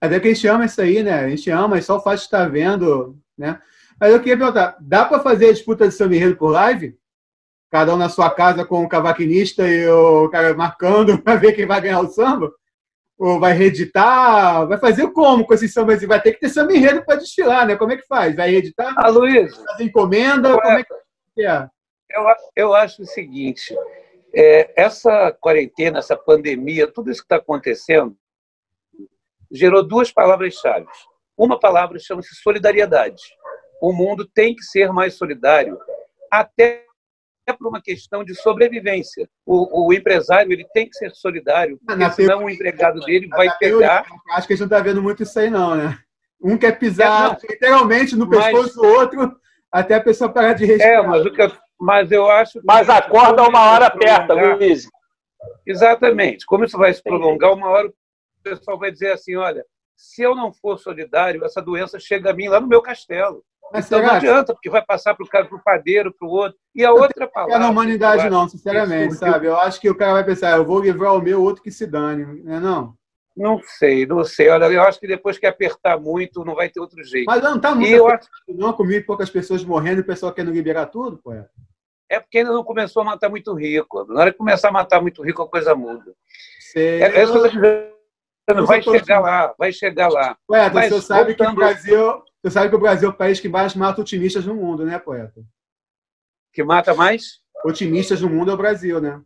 Até 0.00 0.18
que 0.18 0.28
a 0.28 0.34
gente 0.34 0.46
ama 0.46 0.64
isso 0.64 0.80
aí, 0.80 1.02
né? 1.02 1.20
A 1.20 1.28
gente 1.28 1.48
ama, 1.50 1.78
e 1.78 1.82
só 1.82 1.96
o 1.96 2.00
fato 2.00 2.18
de 2.18 2.24
estar 2.24 2.50
vendo, 2.50 3.16
né? 3.36 3.60
Mas 4.00 4.12
eu 4.12 4.18
queria 4.18 4.36
perguntar, 4.36 4.76
dá 4.80 5.04
para 5.04 5.20
fazer 5.20 5.50
a 5.50 5.52
disputa 5.52 5.86
de 5.86 5.94
samba 5.94 6.16
enredo 6.16 6.36
por 6.36 6.50
live? 6.50 6.96
Cada 7.70 7.94
um 7.94 7.96
na 7.96 8.08
sua 8.08 8.28
casa 8.28 8.64
com 8.64 8.82
o 8.82 8.88
cavaquinista 8.88 9.66
e 9.66 9.86
o 9.88 10.28
cara 10.28 10.54
marcando 10.54 11.16
para 11.22 11.36
ver 11.36 11.52
quem 11.52 11.66
vai 11.66 11.80
ganhar 11.80 12.00
o 12.00 12.08
samba? 12.08 12.52
Ou 13.18 13.38
vai 13.38 13.52
reeditar? 13.52 14.66
Vai 14.66 14.78
fazer 14.78 15.10
como 15.12 15.46
com 15.46 15.54
esses 15.54 15.72
sambas? 15.72 16.02
Vai 16.02 16.20
ter 16.20 16.32
que 16.32 16.40
ter 16.40 16.48
samba 16.48 16.74
enredo 16.74 17.04
para 17.04 17.18
desfilar, 17.18 17.66
né? 17.66 17.76
Como 17.76 17.92
é 17.92 17.96
que 17.96 18.06
faz? 18.06 18.34
Vai 18.34 18.50
reeditar? 18.50 18.94
Ah, 18.96 19.08
Luiz. 19.08 19.54
Fazer 19.54 19.84
encomenda? 19.84 20.58
Como 20.58 20.78
é 20.78 20.84
que 21.34 21.46
é? 21.46 21.68
Eu, 22.10 22.24
eu 22.56 22.74
acho 22.74 23.02
o 23.02 23.06
seguinte: 23.06 23.74
é, 24.34 24.72
essa 24.76 25.32
quarentena, 25.40 25.98
essa 25.98 26.16
pandemia, 26.16 26.90
tudo 26.90 27.10
isso 27.10 27.20
que 27.20 27.26
está 27.26 27.36
acontecendo, 27.36 28.16
gerou 29.50 29.86
duas 29.86 30.10
palavras-chave. 30.10 30.86
Uma 31.36 31.58
palavra 31.58 31.98
chama-se 31.98 32.34
solidariedade. 32.36 33.22
O 33.80 33.92
mundo 33.92 34.26
tem 34.26 34.54
que 34.54 34.62
ser 34.62 34.92
mais 34.92 35.14
solidário, 35.14 35.78
até 36.30 36.86
é 37.46 37.52
por 37.52 37.68
uma 37.68 37.82
questão 37.82 38.24
de 38.24 38.34
sobrevivência. 38.34 39.28
O, 39.44 39.88
o 39.88 39.92
empresário 39.92 40.52
ele 40.52 40.66
tem 40.72 40.88
que 40.88 40.96
ser 40.96 41.10
solidário, 41.12 41.78
porque 41.84 42.10
senão 42.10 42.44
o 42.44 42.50
empregado 42.50 43.00
dele 43.00 43.28
vai 43.28 43.48
pegar. 43.58 44.04
acho 44.30 44.46
que 44.46 44.52
a 44.52 44.56
gente 44.56 44.68
não 44.68 44.76
está 44.76 44.80
vendo 44.80 45.02
muito 45.02 45.22
isso 45.22 45.38
aí, 45.38 45.50
não, 45.50 45.74
né? 45.74 45.98
Um 46.40 46.58
quer 46.58 46.78
pisar 46.78 47.38
é, 47.42 47.52
literalmente 47.52 48.16
no 48.16 48.28
pescoço 48.28 48.74
do 48.74 48.84
outro 48.84 49.36
até 49.70 49.94
a 49.94 50.02
pessoa 50.02 50.32
parar 50.32 50.54
de 50.54 50.66
respirar. 50.66 51.04
É, 51.04 51.06
mas, 51.06 51.24
o 51.24 51.30
que 51.30 51.42
eu, 51.42 51.52
mas 51.80 52.10
eu 52.10 52.28
acho. 52.28 52.60
Mas 52.64 52.88
a 52.88 53.00
corda 53.00 53.48
uma 53.48 53.70
hora 53.70 53.86
aperta, 53.86 54.34
Luiz. 54.34 54.88
Exatamente. 55.66 56.44
Como 56.44 56.64
isso 56.64 56.76
vai 56.76 56.92
se 56.92 57.02
prolongar, 57.02 57.52
uma 57.52 57.68
hora 57.68 57.88
o 57.88 58.42
pessoal 58.42 58.78
vai 58.78 58.90
dizer 58.90 59.12
assim: 59.12 59.36
olha, 59.36 59.64
se 59.96 60.22
eu 60.22 60.34
não 60.34 60.52
for 60.52 60.78
solidário, 60.78 61.44
essa 61.44 61.62
doença 61.62 61.98
chega 62.00 62.30
a 62.30 62.34
mim 62.34 62.48
lá 62.48 62.60
no 62.60 62.66
meu 62.66 62.82
castelo. 62.82 63.44
Mas 63.72 63.86
então 63.86 64.02
não 64.02 64.10
adianta, 64.10 64.52
porque 64.52 64.68
vai 64.68 64.84
passar 64.84 65.14
para 65.14 65.24
o 65.24 65.28
cara, 65.28 65.46
para 65.46 65.56
o 65.56 65.62
padeiro, 65.62 66.12
para 66.12 66.28
o 66.28 66.30
outro. 66.30 66.58
E 66.74 66.84
a 66.84 66.92
outra 66.92 67.26
palavra. 67.26 67.58
Não 67.58 67.62
é 67.62 67.66
na 67.66 67.70
humanidade, 67.70 68.28
não, 68.28 68.48
sinceramente, 68.48 69.14
sabe? 69.14 69.46
Eu 69.46 69.56
acho 69.56 69.80
que 69.80 69.88
o 69.88 69.94
cara 69.94 70.12
vai 70.12 70.24
pensar, 70.24 70.56
eu 70.56 70.64
vou 70.64 70.80
livrar 70.80 71.14
o 71.14 71.22
meu, 71.22 71.40
o 71.40 71.42
outro 71.42 71.62
que 71.62 71.70
se 71.70 71.86
dane, 71.86 72.42
não 72.42 72.54
é 72.54 72.60
não? 72.60 72.94
Não 73.34 73.60
sei, 73.62 74.06
não 74.06 74.22
sei. 74.24 74.50
Olha, 74.50 74.66
eu 74.66 74.82
acho 74.82 75.00
que 75.00 75.06
depois 75.06 75.38
que 75.38 75.46
apertar 75.46 75.98
muito, 75.98 76.44
não 76.44 76.54
vai 76.54 76.68
ter 76.68 76.80
outro 76.80 77.02
jeito. 77.02 77.26
Mas 77.26 77.42
não 77.42 77.56
está 77.56 77.74
muito 77.74 78.06
acho... 78.08 78.28
não 78.48 78.72
comigo, 78.74 79.06
poucas 79.06 79.30
pessoas 79.30 79.64
morrendo 79.64 79.98
e 79.98 80.02
o 80.02 80.06
pessoal 80.06 80.32
querendo 80.32 80.52
liberar 80.52 80.86
tudo, 80.86 81.18
pô. 81.18 81.32
É 81.32 82.20
porque 82.20 82.38
ainda 82.38 82.52
não 82.52 82.62
começou 82.62 83.00
a 83.00 83.06
matar 83.06 83.30
muito 83.30 83.54
rico. 83.54 84.04
Na 84.04 84.20
hora 84.20 84.32
que 84.32 84.36
começar 84.36 84.68
a 84.68 84.72
matar 84.72 85.00
muito 85.00 85.22
rico, 85.22 85.42
a 85.42 85.48
coisa 85.48 85.74
muda. 85.74 86.12
Sei. 86.60 87.00
É, 87.02 87.06
é 87.06 87.22
isso 87.22 87.32
que 87.32 87.38
eu 87.38 87.46
estou 87.46 87.60
dizendo. 87.62 88.66
Vai 88.66 88.82
chegar 88.82 89.20
lá, 89.20 89.54
vai 89.58 89.72
chegar 89.72 90.08
lá. 90.08 90.36
Ué, 90.50 90.68
você 90.68 91.00
sabe 91.00 91.34
que 91.34 91.42
no 91.42 91.54
Brasil 91.54 92.22
você 92.42 92.50
sabe 92.50 92.70
que 92.70 92.74
o 92.74 92.80
Brasil 92.80 93.08
é 93.08 93.12
o 93.12 93.16
país 93.16 93.38
que 93.38 93.48
mais 93.48 93.74
mata 93.74 94.00
otimistas 94.00 94.44
no 94.44 94.54
mundo, 94.56 94.84
né, 94.84 94.98
poeta? 94.98 95.44
Que 96.52 96.64
mata 96.64 96.92
mais? 96.92 97.40
Otimistas 97.64 98.20
no 98.20 98.28
mundo 98.28 98.50
é 98.50 98.54
o 98.54 98.56
Brasil, 98.56 99.00
né? 99.00 99.22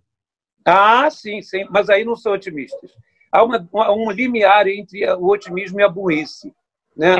Ah, 0.67 1.09
sim, 1.11 1.41
sim. 1.41 1.65
Mas 1.71 1.89
aí 1.89 2.05
não 2.05 2.15
são 2.15 2.35
otimistas. 2.35 2.91
Há 3.33 3.43
uma, 3.43 3.67
um 3.91 4.11
limiar 4.11 4.69
entre 4.69 5.09
o 5.15 5.29
otimismo 5.29 5.81
e 5.81 5.83
a 5.83 5.89
burrice. 5.89 6.55
Né? 6.95 7.17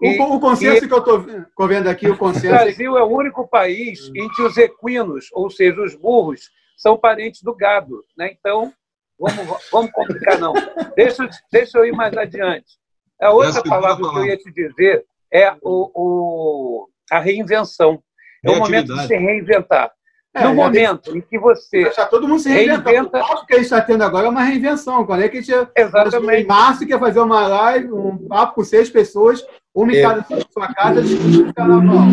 E, 0.00 0.16
o, 0.20 0.36
o, 0.36 0.40
consenso 0.40 0.84
e, 0.84 0.88
que 0.88 0.94
eu 0.94 0.98
estou 0.98 1.68
vendo 1.68 1.88
aqui, 1.88 2.08
o 2.08 2.16
consenso. 2.18 2.54
O 2.54 2.58
Brasil 2.58 2.96
é 2.96 3.02
o 3.02 3.08
único 3.08 3.46
país 3.46 4.10
em 4.14 4.28
que 4.30 4.42
os 4.42 4.56
equinos, 4.56 5.28
ou 5.32 5.50
seja, 5.50 5.82
os 5.82 5.94
burros, 5.94 6.50
são 6.78 6.96
parentes 6.96 7.42
do 7.42 7.54
gado. 7.54 8.02
Né? 8.16 8.32
Então, 8.38 8.72
vamos, 9.18 9.68
vamos 9.70 9.90
complicar, 9.92 10.38
não. 10.38 10.54
Deixa, 10.96 11.28
deixa 11.52 11.78
eu 11.78 11.84
ir 11.84 11.92
mais 11.92 12.16
adiante. 12.16 12.78
A 13.20 13.32
outra 13.32 13.62
palavra 13.62 14.08
que 14.08 14.16
eu 14.16 14.26
ia 14.26 14.36
te 14.36 14.50
dizer 14.50 15.04
é 15.32 15.52
o, 15.62 15.90
o 15.94 16.88
a 17.10 17.18
reinvenção. 17.18 18.00
É 18.44 18.50
o 18.50 18.58
momento 18.58 18.94
de 18.94 19.06
se 19.06 19.16
reinventar. 19.16 19.90
É, 20.34 20.44
no 20.44 20.54
momento 20.54 21.12
tem... 21.12 21.18
em 21.18 21.20
que 21.22 21.38
você. 21.38 21.88
Está 21.88 22.04
todo 22.04 22.28
mundo 22.28 22.40
se 22.40 22.50
reinventa. 22.50 23.22
O 23.22 23.46
que 23.46 23.54
a 23.54 23.56
gente 23.56 23.64
está 23.64 23.80
tendo 23.80 24.04
agora 24.04 24.26
é 24.26 24.30
uma 24.30 24.42
reinvenção. 24.42 25.06
Quando 25.06 25.22
é 25.22 25.28
que 25.28 25.38
a 25.38 25.40
gente. 25.40 25.68
Exatamente. 25.74 26.42
Em 26.42 26.46
março 26.46 26.86
quer 26.86 27.00
fazer 27.00 27.20
uma 27.20 27.46
live, 27.46 27.92
um 27.92 28.28
papo 28.28 28.56
com 28.56 28.64
seis 28.64 28.90
pessoas, 28.90 29.44
uma 29.74 29.92
em 29.92 29.96
é. 29.96 30.02
cada 30.02 30.26
sua 30.52 30.74
casa, 30.74 31.02
discutindo 31.02 31.54
carnaval. 31.54 32.06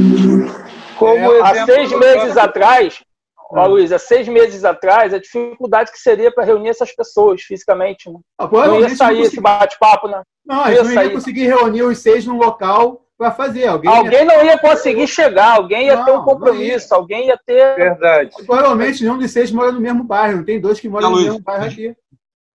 Como 0.98 1.34
é, 1.34 1.42
há 1.42 1.66
seis 1.66 1.92
meses 1.92 2.38
atrás, 2.38 3.04
Ó, 3.56 3.68
Luiz, 3.68 3.92
há 3.92 4.00
seis 4.00 4.28
meses 4.28 4.66
atrás, 4.66 5.14
a 5.14 5.20
dificuldade 5.20 5.92
que 5.92 6.00
seria 6.00 6.32
para 6.32 6.44
reunir 6.44 6.70
essas 6.70 6.96
pessoas 6.96 7.42
fisicamente. 7.42 8.10
Né? 8.10 8.20
Ah, 8.40 8.48
não 8.48 8.80
ia 8.80 8.96
sair 8.96 9.22
esse 9.22 9.40
bate-papo, 9.40 10.08
né? 10.08 10.24
Não, 10.44 10.64
a 10.64 10.74
gente 10.74 10.96
não 10.96 11.04
ia 11.04 11.12
conseguir 11.12 11.46
reunir 11.46 11.84
os 11.84 12.00
seis 12.00 12.26
num 12.26 12.38
local 12.38 13.03
para 13.18 13.32
fazer. 13.32 13.68
Alguém, 13.68 13.90
alguém 13.90 14.20
ia... 14.20 14.26
não 14.26 14.46
ia 14.46 14.58
conseguir 14.58 15.08
chegar, 15.08 15.56
alguém 15.56 15.88
ia 15.88 15.98
não, 15.98 16.06
ter 16.06 16.12
um 16.12 16.24
compromisso, 16.24 16.94
alguém 16.94 17.28
ia 17.28 17.40
ter. 17.46 17.76
Verdade. 17.76 18.32
Provavelmente 18.46 19.04
nenhum 19.04 19.18
dos 19.18 19.32
seis 19.32 19.52
mora 19.52 19.72
no 19.72 19.80
mesmo 19.80 20.04
bairro, 20.04 20.38
não 20.38 20.46
tem 20.46 20.60
dois 20.60 20.80
que 20.80 20.90
moram 20.90 21.10
não, 21.10 21.12
no 21.12 21.16
Luiz, 21.16 21.28
mesmo 21.30 21.44
bairro 21.44 21.66
aqui. 21.66 21.96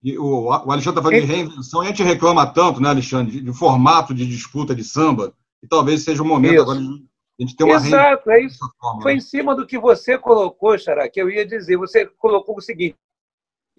E 0.02 0.16
o, 0.16 0.44
o 0.44 0.50
Alexandre 0.50 1.00
está 1.00 1.02
falando 1.02 1.20
de 1.20 1.26
reinvenção, 1.26 1.82
e 1.82 1.86
a 1.86 1.88
gente 1.88 2.02
reclama 2.04 2.46
tanto, 2.46 2.80
né, 2.80 2.88
Alexandre, 2.88 3.32
de, 3.32 3.40
de, 3.40 3.52
formato 3.52 4.14
de 4.14 4.26
disputa 4.26 4.74
de 4.74 4.84
samba, 4.84 5.32
e 5.62 5.66
talvez 5.66 6.04
seja 6.04 6.22
o 6.22 6.26
momento 6.26 6.54
isso. 6.54 6.62
agora 6.62 6.78
de 6.78 7.08
a 7.38 7.44
gente 7.44 7.56
tem 7.56 7.66
uma 7.66 7.76
Exato, 7.76 8.30
é 8.30 8.42
isso. 8.42 8.58
Forma, 8.80 9.00
Foi 9.00 9.12
né? 9.12 9.18
em 9.18 9.20
cima 9.20 9.54
do 9.54 9.64
que 9.64 9.78
você 9.78 10.18
colocou, 10.18 10.76
Xará, 10.76 11.08
que 11.08 11.22
eu 11.22 11.30
ia 11.30 11.46
dizer. 11.46 11.76
Você 11.76 12.04
colocou 12.18 12.56
o 12.56 12.60
seguinte: 12.60 12.96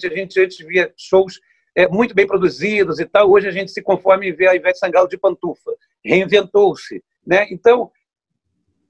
a 0.02 0.08
gente 0.08 0.39
antes 0.39 0.58
via 0.60 0.94
shows 0.98 1.42
é, 1.76 1.88
muito 1.88 2.14
bem 2.14 2.28
produzidos 2.28 3.00
e 3.00 3.06
tal, 3.06 3.30
hoje 3.30 3.48
a 3.48 3.52
gente 3.52 3.72
se 3.72 3.82
conforma 3.82 4.26
em 4.26 4.34
ver 4.34 4.48
a 4.48 4.56
Ivete 4.56 4.80
Sangalo 4.80 5.08
de 5.08 5.18
pantufa. 5.18 5.72
Reinventou-se. 6.04 7.04
Né? 7.26 7.48
Então, 7.52 7.92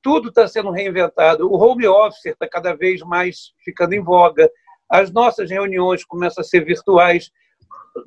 tudo 0.01 0.29
está 0.29 0.47
sendo 0.47 0.71
reinventado. 0.71 1.51
O 1.51 1.57
home 1.57 1.87
office 1.87 2.25
está 2.25 2.47
cada 2.47 2.73
vez 2.73 3.01
mais 3.01 3.53
ficando 3.63 3.93
em 3.93 4.01
voga. 4.01 4.49
As 4.89 5.11
nossas 5.11 5.49
reuniões 5.49 6.03
começam 6.03 6.41
a 6.41 6.45
ser 6.45 6.63
virtuais. 6.63 7.31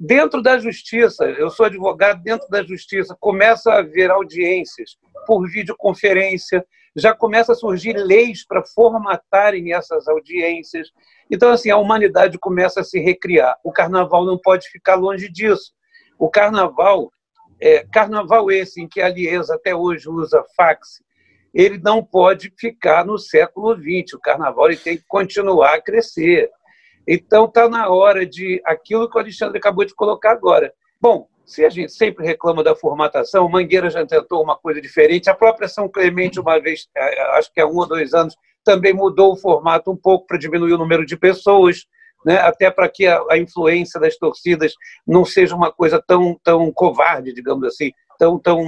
Dentro 0.01 0.43
da 0.43 0.59
justiça, 0.59 1.25
eu 1.25 1.51
sou 1.51 1.67
advogado, 1.67 2.23
dentro 2.23 2.49
da 2.49 2.63
justiça, 2.63 3.17
começa 3.21 3.73
a 3.73 3.79
haver 3.79 4.11
audiências 4.11 4.97
por 5.27 5.47
videoconferência, 5.49 6.65
já 6.94 7.14
começa 7.14 7.52
a 7.52 7.57
surgir 7.57 7.94
leis 7.94 8.44
para 8.46 8.64
formatarem 8.64 9.72
essas 9.72 10.07
audiências. 10.07 10.88
Então, 11.31 11.50
assim, 11.50 11.70
a 11.70 11.76
humanidade 11.76 12.38
começa 12.38 12.81
a 12.81 12.85
se 12.85 13.00
recriar. 13.00 13.57
O 13.64 13.72
carnaval 13.72 14.24
não 14.24 14.38
pode 14.38 14.68
ficar 14.68 14.96
longe 14.96 15.28
disso. 15.31 15.72
O 16.18 16.28
carnaval, 16.28 17.11
é, 17.61 17.85
carnaval 17.92 18.50
esse 18.50 18.81
em 18.81 18.88
que 18.88 19.00
a 19.00 19.09
Liesa 19.09 19.55
até 19.55 19.74
hoje 19.74 20.09
usa 20.09 20.44
fax, 20.57 21.02
ele 21.55 21.78
não 21.78 22.05
pode 22.05 22.52
ficar 22.59 23.05
no 23.05 23.18
século 23.18 23.74
XX. 23.74 24.14
O 24.14 24.20
carnaval 24.20 24.66
ele 24.66 24.76
tem 24.76 24.96
que 24.96 25.05
continuar 25.09 25.74
a 25.74 25.83
crescer. 25.83 26.50
Então, 27.09 27.46
está 27.46 27.68
na 27.68 27.88
hora 27.88 28.24
de 28.26 28.61
aquilo 28.64 29.09
que 29.11 29.16
o 29.16 29.20
Alexandre 29.20 29.59
acabou 29.59 29.85
de 29.85 29.94
colocar 29.94 30.33
agora. 30.33 30.72
Bom, 31.00 31.26
se 31.44 31.64
a 31.64 31.70
gente 31.70 31.92
sempre 31.92 32.26
reclama 32.26 32.62
da 32.62 32.74
formatação, 32.74 33.48
Mangueira 33.48 33.90
já 33.90 34.07
tentou 34.07 34.42
uma 34.42 34.57
coisa 34.57 34.81
diferente, 34.81 35.28
a 35.28 35.35
própria 35.35 35.68
São 35.68 35.88
Clemente, 35.88 36.40
uma 36.40 36.59
vez, 36.61 36.88
é, 36.96 37.20
é, 37.20 37.38
acho 37.38 37.52
que 37.52 37.61
há 37.61 37.66
um 37.66 37.76
ou 37.76 37.87
dois 37.87 38.14
anos, 38.14 38.37
também 38.64 38.92
mudou 38.92 39.33
o 39.33 39.37
formato 39.37 39.90
um 39.90 39.96
pouco 39.96 40.26
para 40.26 40.38
diminuir 40.38 40.72
o 40.72 40.78
número 40.78 41.05
de 41.05 41.16
pessoas, 41.16 41.87
né? 42.24 42.38
até 42.38 42.70
para 42.70 42.88
que 42.88 43.07
a, 43.07 43.20
a, 43.31 43.37
influência 43.37 43.98
das 43.98 44.16
torcidas 44.16 44.74
não 45.07 45.24
seja 45.24 45.57
uma 45.57 45.72
coisa 45.72 46.00
tão, 46.00 46.38
tão 46.44 46.70
covarde, 46.72 47.33
digamos 47.33 47.66
assim, 47.66 47.90
tão, 48.18 48.38
tão 48.38 48.62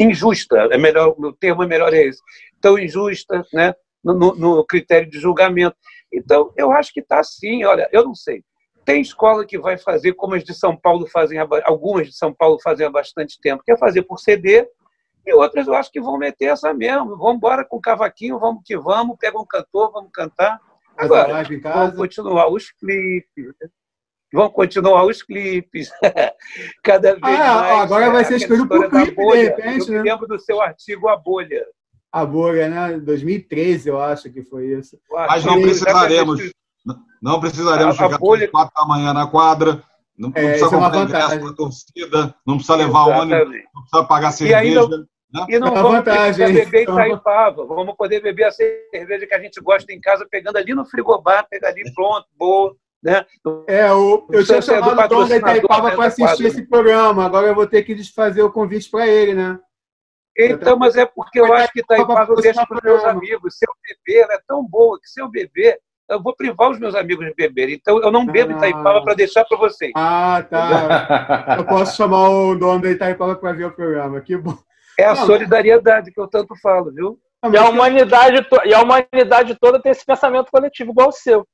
injusta. 0.00 0.68
É 0.70 0.78
melhor, 0.78 1.14
o 1.18 1.32
termo 1.32 1.62
é 1.62 1.66
melhor 1.66 1.92
é 1.92 2.06
esse, 2.06 2.20
tão 2.60 2.78
injusta, 2.78 3.44
né? 3.52 3.74
no, 4.04 4.14
no, 4.14 4.34
no 4.34 4.64
critério 4.64 5.08
de 5.08 5.18
julgamento. 5.18 5.76
Então, 6.12 6.52
eu 6.56 6.70
acho 6.70 6.92
que 6.92 7.00
está 7.00 7.20
assim. 7.20 7.64
Olha, 7.64 7.88
eu 7.90 8.04
não 8.04 8.14
sei. 8.14 8.44
Tem 8.84 9.00
escola 9.00 9.46
que 9.46 9.58
vai 9.58 9.78
fazer 9.78 10.12
como 10.12 10.34
as 10.34 10.44
de 10.44 10.54
São 10.54 10.76
Paulo 10.76 11.06
fazem, 11.06 11.38
algumas 11.64 12.08
de 12.08 12.14
São 12.14 12.32
Paulo 12.32 12.58
fazem 12.62 12.86
há 12.86 12.90
bastante 12.90 13.40
tempo, 13.40 13.62
que 13.64 13.72
é 13.72 13.76
fazer 13.76 14.02
por 14.02 14.18
CD, 14.18 14.68
e 15.26 15.32
outras 15.32 15.66
eu 15.66 15.74
acho 15.74 15.90
que 15.90 16.00
vão 16.00 16.18
meter 16.18 16.46
essa 16.46 16.74
mesmo. 16.74 17.16
Vamos 17.16 17.36
embora 17.36 17.64
com 17.64 17.78
o 17.78 17.80
cavaquinho, 17.80 18.38
vamos 18.38 18.62
que 18.64 18.76
vamos, 18.76 19.16
pega 19.18 19.38
um 19.38 19.46
cantor, 19.46 19.90
vamos 19.90 20.10
cantar. 20.12 20.60
Agora, 20.96 21.42
vamos 21.62 21.96
continuar 21.96 22.48
os 22.48 22.70
clipes. 22.70 23.54
Vão 24.32 24.50
continuar 24.50 25.04
os 25.06 25.22
clipes. 25.22 25.90
Cada 26.82 27.12
vez 27.12 27.40
ah, 27.40 27.54
mais. 27.54 27.80
Agora 27.82 28.10
vai 28.10 28.24
ser 28.24 28.36
escolhido 28.36 28.68
por 28.68 28.90
clipe, 28.90 29.14
bolha. 29.14 29.38
de 29.38 29.44
repente. 29.44 29.88
Eu 29.88 29.94
né? 29.94 30.02
lembro 30.02 30.26
do 30.26 30.38
seu 30.38 30.60
artigo 30.60 31.08
A 31.08 31.16
Bolha. 31.16 31.64
A 32.12 32.24
Bolha, 32.26 32.68
né? 32.68 32.98
2013, 32.98 33.88
eu 33.88 34.00
acho 34.00 34.30
que 34.30 34.42
foi 34.42 34.66
isso. 34.66 34.98
Mas 35.10 35.44
não 35.44 35.60
precisaremos. 35.62 36.52
Não 37.24 37.40
precisaremos 37.40 37.98
a, 37.98 38.04
chegar 38.04 38.16
às 38.16 38.50
quatro 38.50 38.74
da 38.76 38.86
manhã 38.86 39.14
na 39.14 39.26
quadra. 39.26 39.82
Não, 40.16 40.28
é, 40.28 40.32
precisa 40.32 40.66
é 40.66 40.68
comprar 40.68 41.02
ingresso 41.02 41.40
para 41.40 41.48
a 41.48 41.52
torcida, 41.54 42.34
não 42.46 42.56
precisa 42.56 42.76
levar 42.76 43.08
Exatamente. 43.08 43.34
ônibus, 43.34 43.64
não 43.74 43.82
precisa 43.82 44.04
pagar 44.04 44.30
cerveja. 44.30 44.62
E, 44.62 44.78
ainda, 44.78 44.98
né? 45.32 45.46
e 45.48 45.58
não 45.58 45.68
é 45.68 45.70
vamos 45.70 45.92
vantagem, 45.92 46.52
beber 46.52 46.82
então... 46.82 46.94
Itaipava, 46.94 47.66
vamos 47.66 47.96
poder 47.96 48.20
beber 48.20 48.44
a 48.44 48.50
cerveja 48.52 49.26
que 49.26 49.34
a 49.34 49.40
gente 49.40 49.60
gosta 49.60 49.90
em 49.90 50.00
casa, 50.00 50.28
pegando 50.30 50.56
ali 50.56 50.74
no 50.74 50.84
frigobar, 50.84 51.48
pegar 51.48 51.68
ali 51.68 51.82
pronto, 51.94 52.26
boa. 52.36 52.76
Né? 53.02 53.24
É, 53.66 53.90
o, 53.92 54.28
eu 54.30 54.44
tinha 54.44 54.62
chamado 54.62 55.00
o 55.00 55.08
Tom 55.08 55.26
da 55.26 55.36
Itaipava 55.36 55.90
para 55.92 56.06
assistir 56.06 56.24
quadra. 56.26 56.46
esse 56.46 56.62
programa, 56.68 57.24
agora 57.24 57.46
eu 57.46 57.54
vou 57.54 57.66
ter 57.66 57.82
que 57.82 57.94
desfazer 57.94 58.42
o 58.42 58.52
convite 58.52 58.90
para 58.90 59.06
ele, 59.06 59.34
né? 59.34 59.58
Então, 60.36 60.76
mas 60.76 60.96
é 60.96 61.06
porque 61.06 61.40
eu 61.40 61.52
acho 61.54 61.72
que 61.72 61.80
Itaipava 61.80 62.32
eu 62.32 62.36
deixo 62.36 62.66
para 62.66 62.76
os 62.76 62.82
meus 62.82 63.04
amigos. 63.04 63.56
Seu 63.56 63.72
bebê 63.82 64.20
ela 64.20 64.34
é 64.34 64.40
tão 64.46 64.64
boa 64.64 64.98
que 65.00 65.08
seu 65.08 65.28
bebê 65.28 65.78
eu 66.08 66.22
vou 66.22 66.34
privar 66.36 66.70
os 66.70 66.78
meus 66.78 66.94
amigos 66.94 67.26
de 67.26 67.34
beber. 67.34 67.70
Então, 67.70 68.00
eu 68.02 68.10
não 68.10 68.26
bebo 68.26 68.52
ah. 68.52 68.56
Itaipava 68.56 69.02
para 69.02 69.14
deixar 69.14 69.44
para 69.44 69.58
vocês. 69.58 69.92
Ah, 69.96 70.44
tá. 70.48 71.56
eu 71.58 71.64
posso 71.64 71.96
chamar 71.96 72.28
o 72.28 72.54
dono 72.54 72.82
da 72.82 72.90
Itaipava 72.90 73.36
para 73.36 73.52
ver 73.52 73.66
o 73.66 73.72
programa. 73.72 74.20
Que 74.20 74.36
bom. 74.36 74.56
É 74.98 75.04
a 75.04 75.14
não, 75.14 75.26
solidariedade 75.26 76.12
que 76.12 76.20
eu 76.20 76.28
tanto 76.28 76.54
falo, 76.60 76.92
viu? 76.92 77.18
E 77.52 77.56
a, 77.56 77.68
humanidade 77.68 78.42
to... 78.48 78.60
e 78.64 78.72
a 78.72 78.80
humanidade 78.80 79.56
toda 79.60 79.80
tem 79.80 79.92
esse 79.92 80.04
pensamento 80.04 80.50
coletivo 80.50 80.92
igual 80.92 81.08
o 81.08 81.12
seu. 81.12 81.46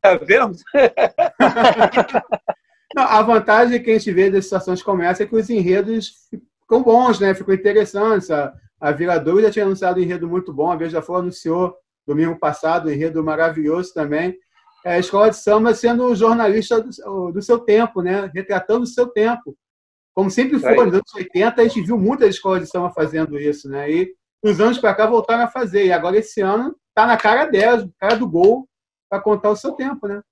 Tá 0.00 0.16
vendo? 0.16 0.56
não, 2.94 3.04
a 3.04 3.22
vantagem 3.22 3.82
que 3.82 3.90
a 3.90 3.98
gente 3.98 4.12
vê 4.12 4.30
das 4.30 4.44
situações 4.44 4.82
como 4.82 5.02
essa 5.02 5.22
é 5.22 5.26
que 5.26 5.36
os 5.36 5.50
enredos 5.50 6.28
ficam 6.60 6.82
bons, 6.82 7.20
né? 7.20 7.34
Ficam 7.34 7.54
interessantes. 7.54 8.30
A, 8.30 8.52
a 8.80 8.90
Viradouro 8.90 9.42
já 9.42 9.50
tinha 9.50 9.64
anunciado 9.64 10.00
um 10.00 10.02
enredo 10.02 10.28
muito 10.28 10.52
bom, 10.52 10.70
a 10.70 10.76
Beija-Flor 10.76 11.20
anunciou 11.20 11.76
domingo 12.06 12.38
passado, 12.38 12.88
um 12.88 12.92
enredo 12.92 13.22
maravilhoso 13.22 13.92
também. 13.92 14.36
É 14.84 14.94
a 14.94 14.98
escola 14.98 15.30
de 15.30 15.36
samba 15.36 15.74
sendo 15.74 16.14
jornalista 16.14 16.80
do, 16.80 17.32
do, 17.32 17.42
seu 17.42 17.58
tempo, 17.58 18.02
né? 18.02 18.30
retratando 18.32 18.84
o 18.84 18.86
seu 18.86 19.08
tempo. 19.08 19.56
Como 20.14 20.30
sempre 20.30 20.58
foi, 20.58 20.76
nos 20.76 20.94
anos 20.94 21.14
80, 21.14 21.60
a 21.60 21.64
gente 21.64 21.82
viu 21.82 21.98
muitas 21.98 22.30
escolas 22.30 22.62
de 22.62 22.70
samba 22.70 22.90
fazendo 22.90 23.38
isso. 23.38 23.68
Né? 23.68 23.90
E 23.90 24.14
nos 24.42 24.60
anos 24.60 24.78
para 24.78 24.94
cá 24.94 25.06
voltaram 25.06 25.42
a 25.42 25.48
fazer. 25.48 25.86
E 25.86 25.92
agora, 25.92 26.16
esse 26.16 26.40
ano, 26.40 26.74
está 26.88 27.04
na 27.06 27.16
cara 27.16 27.46
delas, 27.46 27.86
cara 27.98 28.16
do 28.16 28.28
gol, 28.28 28.68
para 29.10 29.20
contar 29.20 29.50
o 29.50 29.56
seu 29.56 29.72
tempo. 29.72 30.06
Né? 30.06 30.22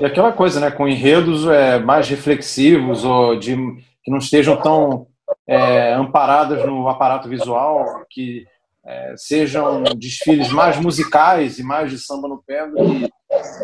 E 0.00 0.04
aquela 0.04 0.32
coisa, 0.32 0.58
né? 0.58 0.70
com 0.70 0.88
enredos 0.88 1.46
é, 1.46 1.78
mais 1.78 2.08
reflexivos, 2.08 3.04
ou 3.04 3.38
de, 3.38 3.56
que 4.02 4.10
não 4.10 4.18
estejam 4.18 4.60
tão 4.60 5.06
é, 5.46 5.94
amparadas 5.94 6.64
no 6.66 6.88
aparato 6.88 7.28
visual, 7.28 8.04
que 8.10 8.44
é, 8.84 9.14
sejam 9.16 9.82
desfiles 9.96 10.50
mais 10.50 10.76
musicais 10.78 11.58
e 11.58 11.62
mais 11.62 11.90
de 11.90 11.98
samba 11.98 12.28
no 12.28 12.42
pé 12.44 12.66
do 12.66 12.76
que 12.76 13.10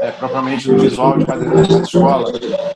é, 0.01 0.13
propriamente 0.13 0.71
no 0.71 0.79
visual 0.79 1.19
de 1.19 1.27
cada 1.27 1.45
escola. 1.83 2.31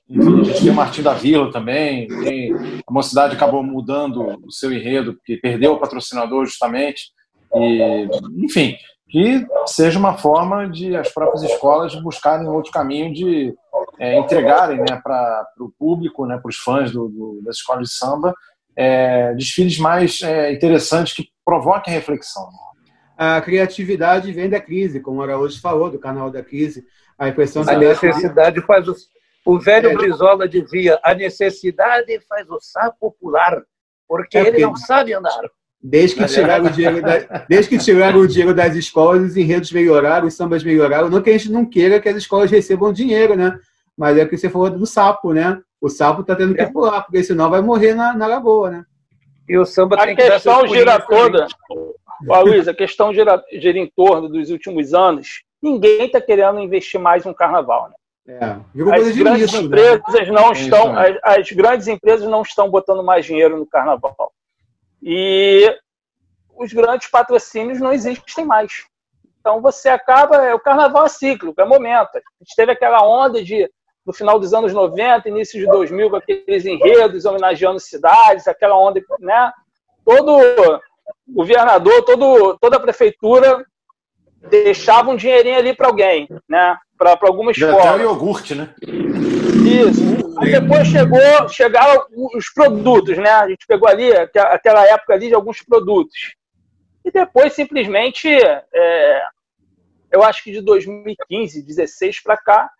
Enfim, 0.08 0.40
a 0.40 0.44
gente 0.44 0.60
tem 0.60 0.70
o 0.70 0.74
Martim 0.74 1.02
da 1.02 1.14
Vila 1.14 1.50
também, 1.52 2.08
tem, 2.08 2.52
a 2.54 2.92
mocidade 2.92 3.36
acabou 3.36 3.62
mudando 3.62 4.38
o 4.44 4.50
seu 4.50 4.72
enredo, 4.72 5.14
porque 5.14 5.36
perdeu 5.36 5.74
o 5.74 5.78
patrocinador 5.78 6.44
justamente. 6.46 7.12
E, 7.54 8.08
enfim, 8.38 8.76
que 9.08 9.46
seja 9.66 9.98
uma 9.98 10.16
forma 10.16 10.68
de 10.68 10.96
as 10.96 11.12
próprias 11.12 11.42
escolas 11.44 11.94
buscarem 12.02 12.48
outro 12.48 12.72
caminho 12.72 13.12
de 13.12 13.54
é, 13.98 14.18
entregarem 14.18 14.78
né, 14.78 15.00
para 15.02 15.46
o 15.60 15.70
público, 15.78 16.26
né, 16.26 16.38
para 16.38 16.48
os 16.48 16.56
fãs 16.56 16.90
do, 16.90 17.08
do, 17.08 17.40
das 17.44 17.56
escolas 17.56 17.88
de 17.88 17.94
samba, 17.94 18.34
é, 18.74 19.34
desfiles 19.34 19.78
mais 19.78 20.22
é, 20.22 20.52
interessantes 20.52 21.12
que 21.12 21.28
provoquem 21.44 21.92
reflexão. 21.92 22.48
A 23.16 23.40
criatividade 23.40 24.32
vem 24.32 24.48
da 24.48 24.60
crise, 24.60 25.00
como 25.00 25.20
o 25.20 25.22
Araújo 25.22 25.60
falou, 25.60 25.90
do 25.90 25.98
canal 25.98 26.30
da 26.30 26.42
crise. 26.42 26.84
A 27.18 27.28
impressão 27.28 27.62
a 27.68 27.76
necessidade 27.76 28.58
é... 28.58 28.62
faz 28.62 28.88
o, 28.88 28.96
o 29.44 29.58
velho 29.58 29.90
é. 29.90 29.94
Brizola 29.94 30.48
dizia: 30.48 30.98
a 31.02 31.14
necessidade 31.14 32.18
faz 32.28 32.48
o 32.48 32.58
sapo 32.60 33.14
pular, 33.20 33.62
porque, 34.08 34.38
é 34.38 34.44
porque 34.44 34.56
ele 34.56 34.66
não 34.66 34.76
sabe 34.76 35.12
andar. 35.12 35.40
Desde 35.84 36.16
que, 36.16 36.26
tiraram 36.26 36.66
o 36.66 36.70
dinheiro 36.70 37.02
da, 37.02 37.18
desde 37.48 37.68
que 37.68 37.78
tiraram 37.78 38.20
o 38.20 38.28
dinheiro 38.28 38.54
das 38.54 38.76
escolas, 38.76 39.22
os 39.22 39.36
enredos 39.36 39.72
melhoraram, 39.72 40.28
os 40.28 40.34
sambas 40.34 40.62
melhoraram. 40.62 41.10
Não 41.10 41.20
que 41.20 41.30
a 41.30 41.32
gente 41.32 41.50
não 41.50 41.66
queira 41.66 42.00
que 42.00 42.08
as 42.08 42.16
escolas 42.16 42.50
recebam 42.50 42.92
dinheiro, 42.92 43.34
né? 43.34 43.58
Mas 43.96 44.16
é 44.16 44.22
o 44.22 44.28
que 44.28 44.36
você 44.36 44.48
falou 44.48 44.70
do 44.70 44.86
sapo, 44.86 45.32
né? 45.32 45.60
O 45.80 45.88
sapo 45.88 46.20
está 46.20 46.36
tendo 46.36 46.54
que 46.54 46.60
é. 46.60 46.70
pular, 46.70 47.02
porque 47.02 47.24
senão 47.24 47.50
vai 47.50 47.60
morrer 47.60 47.94
na, 47.94 48.14
na 48.14 48.28
lagoa, 48.28 48.70
né? 48.70 48.84
E 49.48 49.58
o 49.58 49.64
samba 49.64 49.96
a 49.96 50.06
tem 50.06 50.16
que 50.16 50.22
questão 50.22 50.66
gira 50.66 51.00
toda, 51.00 51.46
ó, 52.28 52.40
Luiz, 52.40 52.68
a 52.68 52.74
questão 52.74 53.12
gira, 53.12 53.42
gira 53.52 53.78
em 53.78 53.90
torno 53.94 54.28
dos 54.28 54.50
últimos 54.50 54.94
anos 54.94 55.42
ninguém 55.62 56.06
está 56.06 56.20
querendo 56.20 56.58
investir 56.58 57.00
mais 57.00 57.24
no 57.24 57.34
carnaval. 57.34 57.88
Né? 57.88 57.94
É, 58.34 58.44
as 58.94 59.16
grandes 59.16 59.52
né? 59.52 59.60
empresas 59.60 60.14
né? 60.14 60.32
não 60.32 60.48
é 60.48 60.52
estão, 60.52 60.98
as, 60.98 61.16
as, 61.22 61.52
grandes 61.52 61.86
empresas 61.86 62.28
não 62.28 62.42
estão 62.42 62.68
botando 62.68 63.02
mais 63.02 63.24
dinheiro 63.24 63.56
no 63.56 63.66
carnaval. 63.66 64.32
E 65.00 65.72
os 66.56 66.72
grandes 66.72 67.08
patrocínios 67.08 67.80
não 67.80 67.92
existem 67.92 68.44
mais. 68.44 68.84
Então 69.40 69.60
você 69.60 69.88
acaba, 69.88 70.54
o 70.54 70.60
carnaval 70.60 71.06
é 71.06 71.08
cíclico, 71.08 71.60
é 71.60 71.64
momento. 71.64 72.16
A 72.16 72.20
gente 72.40 72.54
teve 72.56 72.72
aquela 72.72 73.04
onda 73.06 73.42
de 73.42 73.68
no 74.04 74.12
final 74.12 74.38
dos 74.38 74.52
anos 74.52 74.72
90, 74.72 75.28
início 75.28 75.58
de 75.58 75.66
2000, 75.66 76.10
com 76.10 76.16
aqueles 76.16 76.64
enredos 76.64 77.24
homenageando 77.24 77.78
cidades, 77.78 78.48
aquela 78.48 78.76
onda, 78.76 79.00
né? 79.20 79.52
Todo 80.04 80.80
governador, 81.26 82.02
todo, 82.02 82.58
toda 82.58 82.76
a 82.76 82.80
prefeitura 82.80 83.64
deixava 84.48 85.10
um 85.10 85.16
dinheirinho 85.16 85.58
ali 85.58 85.74
para 85.74 85.88
alguém, 85.88 86.28
né? 86.48 86.76
Para 86.98 87.16
alguma 87.22 87.52
escola. 87.52 87.80
Até 87.80 87.96
o 87.96 88.00
iogurte, 88.00 88.54
né? 88.54 88.74
Isso. 88.82 90.02
Aí 90.38 90.50
depois 90.50 90.88
chegou, 90.88 91.48
chegaram 91.48 92.04
os 92.34 92.52
produtos, 92.52 93.16
né? 93.16 93.30
A 93.30 93.48
gente 93.48 93.66
pegou 93.66 93.88
ali, 93.88 94.10
aquela 94.12 94.84
época 94.86 95.14
ali, 95.14 95.28
de 95.28 95.34
alguns 95.34 95.62
produtos. 95.62 96.34
E 97.04 97.10
depois, 97.10 97.52
simplesmente, 97.52 98.28
é, 98.28 99.22
eu 100.10 100.22
acho 100.22 100.42
que 100.42 100.52
de 100.52 100.60
2015, 100.60 101.62
16 101.62 102.22
para 102.22 102.36
cá, 102.36 102.70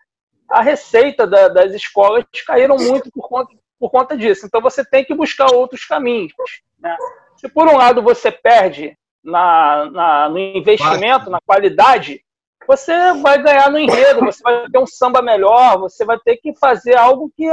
a 0.53 0.61
receita 0.61 1.25
da, 1.25 1.47
das 1.47 1.73
escolas 1.73 2.23
caíram 2.45 2.77
muito 2.77 3.09
por 3.11 3.27
conta, 3.27 3.55
por 3.79 3.89
conta 3.89 4.15
disso. 4.15 4.45
Então, 4.45 4.61
você 4.61 4.85
tem 4.85 5.03
que 5.03 5.15
buscar 5.15 5.51
outros 5.51 5.83
caminhos. 5.83 6.31
Né? 6.79 6.95
Se, 7.37 7.49
por 7.49 7.67
um 7.67 7.75
lado, 7.75 8.03
você 8.03 8.31
perde 8.31 8.95
na, 9.23 9.89
na, 9.89 10.29
no 10.29 10.37
investimento, 10.37 11.29
na 11.31 11.39
qualidade, 11.41 12.21
você 12.67 13.13
vai 13.15 13.41
ganhar 13.41 13.71
no 13.71 13.79
enredo, 13.79 14.19
você 14.19 14.43
vai 14.43 14.69
ter 14.69 14.77
um 14.77 14.85
samba 14.85 15.23
melhor, 15.23 15.79
você 15.79 16.05
vai 16.05 16.19
ter 16.19 16.37
que 16.37 16.53
fazer 16.55 16.95
algo 16.95 17.31
que 17.35 17.49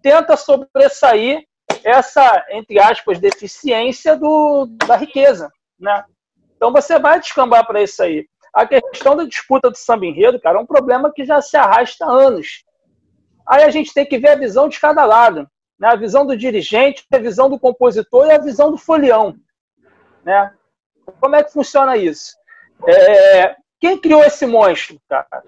tenta 0.00 0.36
sobressair 0.36 1.44
essa, 1.82 2.46
entre 2.50 2.78
aspas, 2.78 3.18
deficiência 3.18 4.16
do, 4.16 4.66
da 4.86 4.94
riqueza. 4.96 5.50
Né? 5.78 6.04
Então 6.56 6.72
você 6.72 7.00
vai 7.00 7.18
descambar 7.18 7.66
para 7.66 7.82
isso 7.82 8.00
aí. 8.00 8.26
A 8.54 8.66
questão 8.66 9.16
da 9.16 9.24
disputa 9.24 9.68
do 9.68 9.76
samba 9.76 10.06
enredo, 10.06 10.40
cara, 10.40 10.58
é 10.58 10.62
um 10.62 10.66
problema 10.66 11.12
que 11.12 11.24
já 11.24 11.42
se 11.42 11.56
arrasta 11.56 12.04
há 12.04 12.10
anos. 12.10 12.64
Aí 13.46 13.64
a 13.64 13.70
gente 13.70 13.92
tem 13.92 14.06
que 14.06 14.18
ver 14.18 14.30
a 14.30 14.36
visão 14.36 14.68
de 14.68 14.78
cada 14.78 15.04
lado. 15.04 15.48
Né? 15.78 15.88
A 15.88 15.96
visão 15.96 16.24
do 16.24 16.36
dirigente, 16.36 17.04
a 17.12 17.18
visão 17.18 17.50
do 17.50 17.58
compositor 17.58 18.26
e 18.26 18.32
a 18.32 18.38
visão 18.38 18.70
do 18.70 18.78
folião. 18.78 19.36
Né? 20.24 20.52
Como 21.20 21.34
é 21.34 21.42
que 21.42 21.52
funciona 21.52 21.96
isso? 21.96 22.32
É, 22.86 23.56
quem 23.80 23.98
criou 23.98 24.22
esse 24.22 24.46
monstro, 24.46 25.00
cara? 25.08 25.42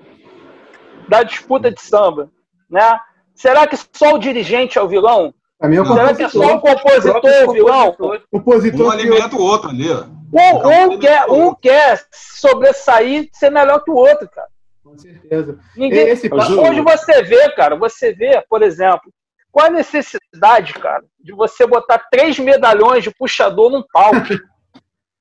Da 1.08 1.22
disputa 1.22 1.70
de 1.70 1.80
samba, 1.80 2.30
né? 2.68 3.00
Será 3.34 3.66
que 3.66 3.76
só 3.76 4.14
o 4.14 4.18
dirigente 4.18 4.78
é 4.78 4.82
o 4.82 4.88
vilão? 4.88 5.32
É 5.62 5.68
Será 5.68 6.14
que 6.14 6.28
só 6.28 6.56
o 6.56 6.60
compositor 6.60 7.30
é 7.30 7.46
o 7.46 7.52
vilão? 7.52 7.96
O 7.98 8.38
compositor 8.38 8.86
um 8.86 8.90
alimenta 8.90 9.36
o 9.36 9.40
outro 9.40 9.70
ali. 9.70 9.90
Um, 9.90 10.92
um, 10.92 10.98
quer, 10.98 11.26
um 11.30 11.54
quer 11.54 12.04
sobressair, 12.12 13.30
ser 13.32 13.50
melhor 13.50 13.82
que 13.82 13.90
o 13.90 13.94
outro, 13.94 14.28
cara. 14.28 14.48
Com 14.84 14.98
certeza. 14.98 15.58
Ninguém... 15.74 16.08
Esse... 16.08 16.28
Hoje 16.32 16.80
você 16.80 17.22
vê, 17.22 17.50
cara, 17.52 17.74
você 17.74 18.12
vê, 18.12 18.44
por 18.48 18.62
exemplo, 18.62 19.10
qual 19.50 19.68
a 19.68 19.70
necessidade, 19.70 20.74
cara, 20.74 21.02
de 21.18 21.32
você 21.32 21.66
botar 21.66 22.06
três 22.10 22.38
medalhões 22.38 23.02
de 23.02 23.10
puxador 23.10 23.70
num 23.70 23.82
palco? 23.90 24.28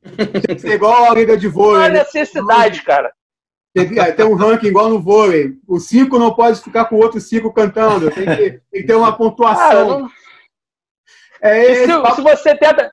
Tem 0.46 0.56
que 0.56 0.60
ser 0.60 0.74
igual 0.74 1.12
a 1.12 1.16
liga 1.16 1.38
de 1.38 1.48
vôlei. 1.48 1.76
Qual 1.76 1.86
a 1.86 1.90
né? 1.90 2.00
necessidade, 2.00 2.82
cara? 2.84 3.12
Tem, 3.74 4.00
é, 4.00 4.12
tem, 4.12 4.26
um 4.26 4.36
ranking 4.36 4.68
igual 4.68 4.90
no 4.90 5.02
vôlei. 5.02 5.54
O 5.68 5.80
cinco 5.80 6.20
não 6.20 6.34
pode 6.34 6.62
ficar 6.62 6.86
com 6.86 6.96
o 6.96 7.00
outro 7.00 7.20
cinco 7.20 7.52
cantando. 7.52 8.12
Tem 8.12 8.26
que, 8.26 8.36
tem 8.72 8.82
que 8.82 8.84
ter 8.84 8.96
uma 8.96 9.16
pontuação. 9.18 9.70
Cara, 9.70 9.86
não... 9.86 10.10
é 11.48 11.76
se, 11.76 12.16
se, 12.16 12.22
você 12.22 12.56
tenta, 12.56 12.92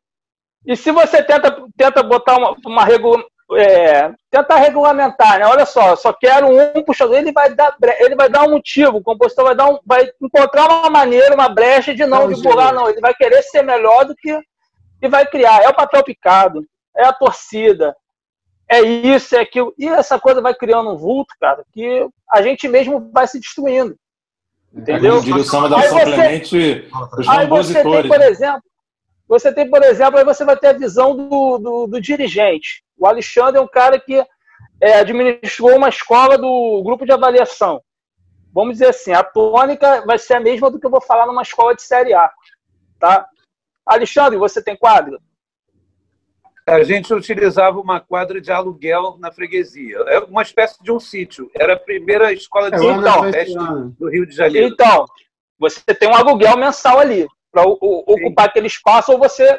e 0.67 0.77
se 0.77 0.91
você 0.91 1.23
tenta, 1.23 1.65
tenta 1.77 2.03
botar 2.03 2.37
uma, 2.37 2.57
uma 2.65 2.85
regula, 2.85 3.23
é, 3.55 4.11
tentar 4.31 4.57
regulamentar, 4.57 5.39
né? 5.39 5.47
Olha 5.47 5.67
só, 5.67 5.95
só 5.97 6.13
quero 6.13 6.49
um 6.49 6.83
puxador, 6.83 7.17
ele 7.17 7.33
vai 7.33 7.55
dar, 7.55 7.77
ele 7.99 8.15
vai 8.15 8.29
dar 8.29 8.45
um 8.45 8.51
motivo, 8.51 8.99
o 8.99 9.03
compositor 9.03 9.45
vai 9.45 9.55
dar 9.55 9.69
um, 9.69 9.79
vai 9.85 10.11
encontrar 10.21 10.69
uma 10.71 10.91
maneira, 10.91 11.35
uma 11.35 11.49
brecha 11.49 11.95
de 11.95 12.07
não, 12.07 12.29
não 12.29 12.33
divulgar, 12.33 12.73
não. 12.73 12.89
Ele 12.89 13.01
vai 13.01 13.15
querer 13.15 13.43
ser 13.43 13.63
melhor 13.63 14.05
do 14.05 14.15
que 14.15 14.39
e 15.03 15.09
vai 15.09 15.27
criar. 15.27 15.63
É 15.63 15.69
o 15.69 15.75
papel 15.75 16.03
picado 16.05 16.65
é 16.97 17.07
a 17.07 17.13
torcida, 17.13 17.97
é 18.69 18.81
isso, 18.81 19.35
é 19.35 19.41
aquilo. 19.41 19.75
E 19.79 19.87
essa 19.89 20.19
coisa 20.19 20.41
vai 20.41 20.55
criando 20.55 20.91
um 20.91 20.97
vulto, 20.97 21.35
cara, 21.41 21.65
que 21.73 22.07
a 22.31 22.43
gente 22.43 22.69
mesmo 22.69 23.11
vai 23.13 23.27
se 23.27 23.41
destruindo. 23.41 23.97
Entendeu? 24.75 25.21
Diria 25.21 25.43
o 25.43 25.45
samba 25.45 25.69
da 25.69 25.79
aí 25.79 25.89
você, 25.89 26.05
Clemente, 26.05 26.89
os 27.19 27.29
aí 27.29 27.47
você 27.47 27.83
tem, 27.83 28.09
por 28.09 28.21
exemplo, 28.23 28.63
você 29.29 29.53
tem, 29.53 29.71
por 29.71 29.83
exemplo, 29.83 30.19
aí 30.19 30.25
você 30.25 30.45
vai 30.45 30.57
ter 30.57 30.69
a 30.69 30.73
visão 30.73 31.17
do, 31.17 31.59
do, 31.59 31.87
do 31.87 32.01
dirigente. 32.01 32.83
O 32.99 33.07
Alexandre 33.07 33.59
é 33.59 33.61
um 33.61 33.69
cara 33.69 33.99
que 33.99 34.25
é, 34.81 34.99
administrou 34.99 35.77
uma 35.77 35.89
escola 35.89 36.39
do 36.39 36.83
grupo 36.85 37.05
de 37.05 37.13
avaliação. 37.13 37.81
Vamos 38.53 38.75
dizer 38.75 38.89
assim, 38.89 39.13
a 39.13 39.23
tônica 39.23 40.05
vai 40.07 40.19
ser 40.19 40.35
a 40.35 40.41
mesma 40.41 40.71
do 40.71 40.79
que 40.79 40.87
eu 40.87 40.91
vou 40.91 41.01
falar 41.01 41.27
numa 41.27 41.43
escola 41.43 41.75
de 41.75 41.83
Série 41.83 42.13
A. 42.13 42.31
Tá? 42.99 43.27
Alexandre, 43.87 44.39
você 44.39 44.63
tem 44.63 44.77
quadro? 44.77 45.19
A 46.67 46.83
gente 46.83 47.13
utilizava 47.13 47.81
uma 47.81 48.01
quadra 48.01 48.41
de 48.41 48.53
aluguel 48.53 49.17
na 49.19 49.33
freguesia. 49.33 49.97
É 50.07 50.21
uma 50.21 50.43
espécie 50.43 50.83
de 50.83 50.93
um 50.93 51.01
sítio. 51.01 51.51
Era 51.55 51.75
a 51.75 51.79
primeira 51.79 52.33
escola 52.33 52.71
de 52.71 52.77
é, 52.77 53.51
então, 53.51 53.95
do 53.99 54.09
Rio 54.09 54.27
de 54.27 54.35
Janeiro. 54.35 54.69
Então, 54.69 55.05
você 55.59 55.81
tem 55.95 56.09
um 56.09 56.15
aluguel 56.15 56.57
mensal 56.57 56.99
ali 56.99 57.27
para 57.51 57.63
ocupar 57.65 58.47
aquele 58.47 58.67
espaço 58.67 59.13
ou 59.13 59.19
você 59.19 59.59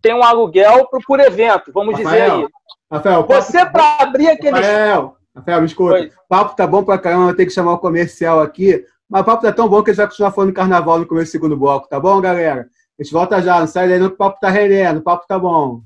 tem 0.00 0.14
um 0.14 0.22
aluguel 0.22 0.86
por, 0.88 1.00
por 1.04 1.20
evento, 1.20 1.72
vamos 1.72 1.96
Rafael, 1.96 2.30
dizer 2.30 2.44
aí. 2.44 2.48
Rafael, 2.90 3.26
você 3.26 3.66
para 3.66 3.96
abrir 4.00 4.28
aquele 4.28 4.56
Rafael, 4.56 5.16
Rafael, 5.34 5.60
me 5.60 5.66
escuta. 5.66 6.04
O 6.04 6.28
papo 6.28 6.56
tá 6.56 6.66
bom 6.66 6.84
para 6.84 6.98
caramba, 6.98 7.30
eu 7.30 7.36
tenho 7.36 7.48
que 7.48 7.54
chamar 7.54 7.72
o 7.72 7.78
comercial 7.78 8.40
aqui. 8.40 8.84
Mas 9.08 9.22
o 9.22 9.24
papo 9.24 9.42
tá 9.42 9.52
tão 9.52 9.68
bom 9.68 9.82
que 9.82 9.90
a 9.90 9.92
gente 9.92 9.98
vai 9.98 10.08
continuar 10.08 10.32
falando 10.32 10.52
carnaval 10.52 10.98
no 10.98 11.06
começo 11.06 11.28
do 11.28 11.32
segundo 11.32 11.56
bloco, 11.56 11.88
tá 11.88 12.00
bom, 12.00 12.20
galera? 12.20 12.68
A 12.98 13.02
gente 13.02 13.12
volta 13.12 13.42
já, 13.42 13.60
não 13.60 13.66
sai 13.66 13.88
daí 13.88 13.98
não 13.98 14.08
que 14.08 14.14
o 14.14 14.18
papo 14.18 14.40
tá 14.40 14.48
rendendo, 14.48 15.00
o 15.00 15.02
papo 15.02 15.26
tá 15.26 15.38
bom. 15.38 15.82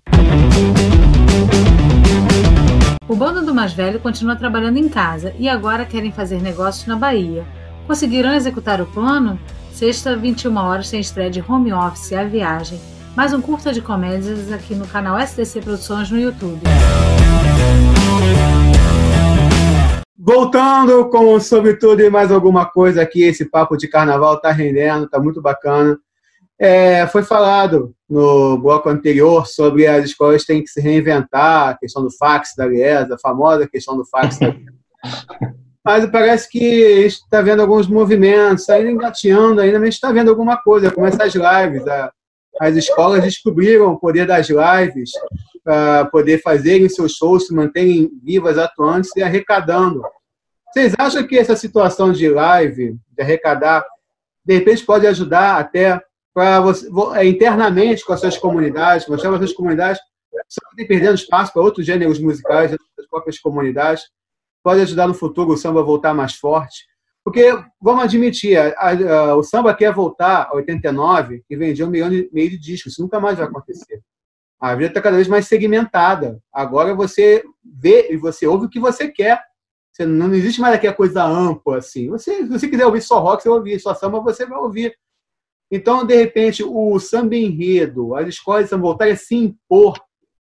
O 3.09 3.15
bando 3.15 3.45
do 3.45 3.55
mais 3.55 3.73
velho 3.73 4.01
continua 4.01 4.37
trabalhando 4.37 4.77
em 4.77 4.89
casa 4.89 5.35
e 5.39 5.49
agora 5.49 5.85
querem 5.85 6.13
fazer 6.13 6.43
negócios 6.43 6.87
na 6.87 6.97
Bahia. 6.97 7.47
Conseguirão 7.87 8.35
executar 8.35 8.81
o 8.81 8.87
plano? 8.87 9.39
Sexta, 9.73 10.17
21 10.17 10.57
horas, 10.57 10.91
tem 10.91 11.01
estreia 11.01 11.31
de 11.31 11.45
home 11.47 11.73
office 11.73 12.13
a 12.13 12.25
viagem. 12.25 12.81
Mais 13.15 13.33
um 13.33 13.41
curta 13.41 13.73
de 13.73 13.81
comédias 13.81 14.53
aqui 14.53 14.75
no 14.75 14.87
canal 14.87 15.19
SDC 15.19 15.61
Produções 15.63 16.11
no 16.11 16.19
YouTube. 16.19 16.61
Voltando 20.19 21.09
com 21.09 21.39
sobre 21.39 21.75
tudo 21.75 22.03
e 22.03 22.11
mais 22.11 22.33
alguma 22.33 22.67
coisa 22.67 23.01
aqui, 23.01 23.23
esse 23.23 23.45
papo 23.45 23.77
de 23.77 23.87
carnaval 23.87 24.41
tá 24.41 24.51
rendendo, 24.51 25.09
tá 25.09 25.21
muito 25.21 25.41
bacana. 25.41 25.97
É, 26.59 27.07
foi 27.09 27.23
falado 27.23 27.95
no 28.09 28.57
bloco 28.57 28.89
anterior 28.89 29.47
sobre 29.47 29.87
as 29.87 30.07
escolas 30.07 30.45
têm 30.45 30.63
que 30.63 30.71
se 30.71 30.81
reinventar, 30.81 31.69
a 31.69 31.79
questão 31.79 32.03
do 32.03 32.11
fax 32.11 32.55
da 32.57 32.67
Liesa, 32.67 33.15
a 33.15 33.19
famosa 33.19 33.69
questão 33.69 33.97
do 33.97 34.07
fax 34.07 34.39
da 34.39 34.55
Mas 35.85 36.05
parece 36.07 36.49
que 36.49 36.85
a 36.85 37.03
gente 37.03 37.13
está 37.13 37.41
vendo 37.41 37.63
alguns 37.63 37.87
movimentos, 37.87 38.69
ainda 38.69 38.91
engateando, 38.91 39.61
ainda 39.61 39.79
a 39.79 39.85
gente 39.85 39.93
está 39.93 40.11
vendo 40.11 40.31
alguma 40.31 40.57
coisa, 40.57 40.91
como 40.91 41.07
essas 41.07 41.33
lives. 41.33 41.87
A, 41.87 42.11
as 42.61 42.75
escolas 42.75 43.23
descobriram 43.23 43.93
o 43.93 43.99
poder 43.99 44.27
das 44.27 44.49
lives 44.49 45.13
para 45.63 46.07
poder 46.07 46.43
fazerem 46.43 46.89
seus 46.89 47.13
shows, 47.13 47.47
se 47.47 47.55
manterem 47.55 48.11
vivas, 48.21 48.59
atuantes 48.59 49.15
e 49.15 49.23
arrecadando. 49.23 50.03
Vocês 50.73 50.93
acham 50.99 51.25
que 51.25 51.39
essa 51.39 51.55
situação 51.55 52.11
de 52.11 52.29
live, 52.29 52.97
de 53.17 53.23
arrecadar, 53.23 53.85
de 54.45 54.55
repente 54.55 54.85
pode 54.85 55.07
ajudar 55.07 55.59
até 55.59 56.01
para 56.37 56.61
você, 56.61 56.87
é, 57.15 57.27
internamente 57.27 58.05
com 58.05 58.13
as 58.13 58.21
suas 58.21 58.37
comunidades, 58.37 59.09
mostrar 59.09 59.31
para 59.31 59.39
as 59.39 59.47
suas 59.47 59.57
comunidades, 59.57 59.99
sempre 60.47 60.85
perdendo 60.87 61.15
espaço 61.15 61.51
para 61.51 61.63
outros 61.63 61.87
gêneros 61.87 62.19
musicais 62.19 62.73
das 62.73 63.07
próprias 63.09 63.39
comunidades, 63.39 64.05
pode 64.63 64.83
ajudar 64.83 65.09
no 65.09 65.15
futuro 65.15 65.53
o 65.53 65.57
samba 65.57 65.81
a 65.81 65.83
voltar 65.83 66.13
mais 66.13 66.35
forte. 66.35 66.85
Porque, 67.25 67.59
vamos 67.81 68.05
admitir, 68.05 68.59
a, 68.59 68.91
a, 68.91 69.35
o 69.35 69.43
samba 69.43 69.73
quer 69.73 69.95
voltar 69.95 70.51
a 70.51 70.57
89 70.57 71.43
e 71.49 71.57
vendia 71.57 71.87
um 71.87 71.91
milhão 71.91 72.13
e 72.13 72.29
meio 72.31 72.51
de 72.51 72.59
discos. 72.59 72.93
Isso 72.93 73.03
nunca 73.03 73.19
mais 73.19 73.39
vai 73.39 73.47
acontecer. 73.47 74.03
A 74.61 74.75
vida 74.75 74.89
está 74.89 75.01
cada 75.01 75.17
vez 75.17 75.29
mais 75.29 75.49
segmentada. 75.49 76.39
Agora 76.53 76.95
você 76.95 77.43
vê 77.65 78.13
e 78.13 78.17
você 78.19 78.47
ouve 78.47 78.67
o 78.67 78.69
que 78.69 78.79
você 78.79 79.09
quer. 79.09 79.43
Você, 79.91 80.05
não 80.05 80.35
existe 80.35 80.61
mais 80.61 80.75
aqui 80.75 80.87
a 80.87 80.93
coisa 80.93 81.25
ampla 81.25 81.79
assim. 81.79 82.11
Você, 82.11 82.43
se 82.43 82.49
você 82.49 82.69
quiser 82.69 82.85
ouvir 82.85 83.01
só 83.01 83.21
rock, 83.21 83.43
você 83.43 83.49
vai 83.49 83.59
ouvir. 83.59 83.81
Só 83.81 83.95
samba, 83.95 84.21
você 84.21 84.45
vai 84.45 84.59
ouvir. 84.59 84.95
Então, 85.71 86.07
de 86.07 86.15
repente, 86.15 86.63
o 86.63 86.99
samba 87.01 87.35
enredo, 87.35 88.15
as 88.15 88.29
escolas 88.29 88.65
de 88.65 88.71
samba 88.71 88.83
voltarem 88.83 89.17
se 89.17 89.35
impor 89.35 89.99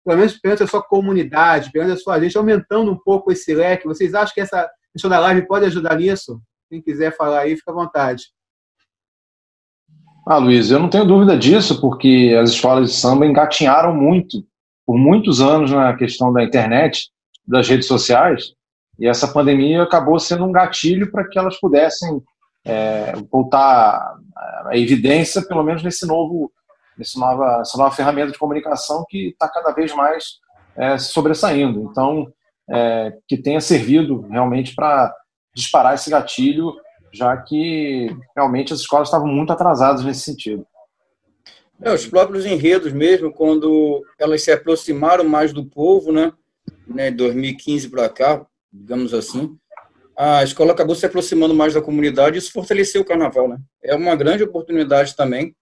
pelo 0.03 0.17
menos 0.17 0.37
perante 0.37 0.63
a 0.63 0.67
sua 0.67 0.81
comunidade, 0.81 1.71
perante 1.71 1.93
a 1.93 1.97
sua 1.97 2.19
gente, 2.19 2.37
aumentando 2.37 2.91
um 2.91 2.97
pouco 2.97 3.31
esse 3.31 3.53
leque. 3.53 3.87
Vocês 3.87 4.13
acham 4.13 4.33
que 4.33 4.41
essa 4.41 4.69
questão 4.91 5.09
da 5.09 5.19
live 5.19 5.47
pode 5.47 5.65
ajudar 5.65 5.95
nisso? 5.97 6.41
Quem 6.69 6.81
quiser 6.81 7.15
falar 7.15 7.41
aí, 7.41 7.55
fica 7.55 7.71
à 7.71 7.75
vontade. 7.75 8.23
Ah, 10.27 10.37
Luiz, 10.37 10.71
eu 10.71 10.79
não 10.79 10.89
tenho 10.89 11.05
dúvida 11.05 11.37
disso, 11.37 11.79
porque 11.81 12.35
as 12.39 12.51
escolas 12.51 12.91
de 12.91 12.95
samba 12.95 13.25
engatinharam 13.25 13.93
muito, 13.93 14.43
por 14.85 14.97
muitos 14.97 15.41
anos, 15.41 15.71
na 15.71 15.95
questão 15.95 16.31
da 16.31 16.43
internet, 16.43 17.09
das 17.47 17.67
redes 17.67 17.87
sociais, 17.87 18.53
e 18.99 19.07
essa 19.07 19.27
pandemia 19.27 19.81
acabou 19.81 20.19
sendo 20.19 20.45
um 20.45 20.51
gatilho 20.51 21.11
para 21.11 21.27
que 21.27 21.37
elas 21.37 21.59
pudessem 21.59 22.21
é, 22.65 23.13
voltar 23.31 24.17
à 24.65 24.77
evidência, 24.77 25.41
pelo 25.41 25.63
menos 25.63 25.83
nesse 25.83 26.05
novo, 26.05 26.51
nesse 26.97 27.19
nova, 27.19 27.59
essa 27.61 27.77
nova 27.77 27.95
ferramenta 27.95 28.31
de 28.31 28.37
comunicação 28.37 29.05
que 29.09 29.29
está 29.29 29.47
cada 29.47 29.71
vez 29.71 29.93
mais 29.93 30.39
é, 30.75 30.97
sobressaindo. 30.97 31.87
Então, 31.89 32.31
é, 32.69 33.13
que 33.27 33.37
tenha 33.37 33.59
servido 33.59 34.21
realmente 34.29 34.75
para 34.75 35.13
disparar 35.53 35.95
esse 35.95 36.09
gatilho 36.09 36.73
já 37.13 37.35
que 37.37 38.09
realmente 38.35 38.73
as 38.73 38.79
escolas 38.79 39.07
estavam 39.07 39.27
muito 39.27 39.51
atrasadas 39.51 40.03
nesse 40.03 40.21
sentido. 40.21 40.65
É, 41.81 41.93
os 41.93 42.05
próprios 42.05 42.45
enredos 42.45 42.93
mesmo, 42.93 43.33
quando 43.33 44.05
elas 44.17 44.43
se 44.43 44.51
aproximaram 44.51 45.23
mais 45.23 45.51
do 45.51 45.65
povo, 45.65 46.11
né, 46.11 46.31
né 46.87 47.11
2015 47.11 47.89
para 47.89 48.07
cá, 48.07 48.45
digamos 48.71 49.13
assim, 49.13 49.57
a 50.17 50.43
escola 50.43 50.71
acabou 50.73 50.95
se 50.95 51.05
aproximando 51.05 51.53
mais 51.53 51.73
da 51.73 51.81
comunidade 51.81 52.35
e 52.35 52.39
isso 52.39 52.51
fortaleceu 52.51 53.01
o 53.01 53.05
carnaval, 53.05 53.47
né? 53.47 53.57
É 53.83 53.95
uma 53.95 54.15
grande 54.15 54.43
oportunidade 54.43 55.15
também 55.15 55.55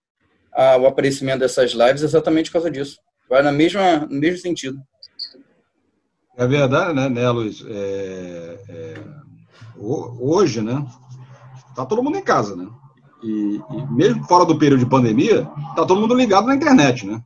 a, 0.51 0.77
o 0.77 0.87
aparecimento 0.87 1.39
dessas 1.39 1.71
lives 1.71 2.01
exatamente 2.01 2.49
por 2.49 2.53
causa 2.53 2.71
disso. 2.71 2.97
Vai 3.29 3.41
na 3.43 3.51
mesma, 3.51 3.99
no 4.09 4.19
mesmo 4.19 4.39
sentido. 4.39 4.79
É 6.37 6.47
verdade, 6.47 6.93
né, 6.93 7.09
né 7.09 7.29
Luiz? 7.29 7.63
É, 7.67 8.59
é, 8.69 8.95
hoje, 9.77 10.61
né, 10.61 10.85
Tá 11.79 11.85
todo 11.85 12.03
mundo 12.03 12.17
em 12.17 12.23
casa, 12.23 12.57
né? 12.57 12.67
E, 13.23 13.61
e, 13.71 13.91
mesmo 13.93 14.25
fora 14.25 14.45
do 14.45 14.57
período 14.57 14.81
de 14.81 14.89
pandemia, 14.89 15.45
tá 15.77 15.85
todo 15.85 16.01
mundo 16.01 16.13
ligado 16.13 16.47
na 16.47 16.55
internet, 16.55 17.05
né? 17.05 17.21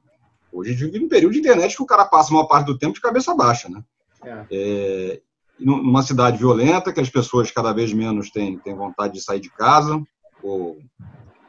Hoje 0.52 0.70
a 0.70 0.74
gente 0.74 0.92
vive 0.92 1.06
um 1.06 1.10
período 1.10 1.34
de 1.34 1.40
internet 1.40 1.76
que 1.76 1.82
o 1.82 1.88
cara 1.88 2.06
passa 2.06 2.32
uma 2.32 2.48
parte 2.48 2.68
do 2.68 2.78
tempo 2.78 2.94
de 2.94 3.02
cabeça 3.02 3.34
baixa, 3.36 3.68
né? 3.68 3.84
É. 4.24 4.46
É, 4.52 5.22
numa 5.60 6.02
cidade 6.02 6.38
violenta, 6.38 6.92
que 6.92 7.00
as 7.00 7.10
pessoas 7.10 7.52
cada 7.52 7.74
vez 7.74 7.94
menos 7.94 8.30
têm, 8.30 8.58
têm 8.60 8.76
vontade 8.76 9.14
de 9.14 9.22
sair 9.22 9.40
de 9.40 9.50
casa, 9.50 10.02
ou 10.42 10.78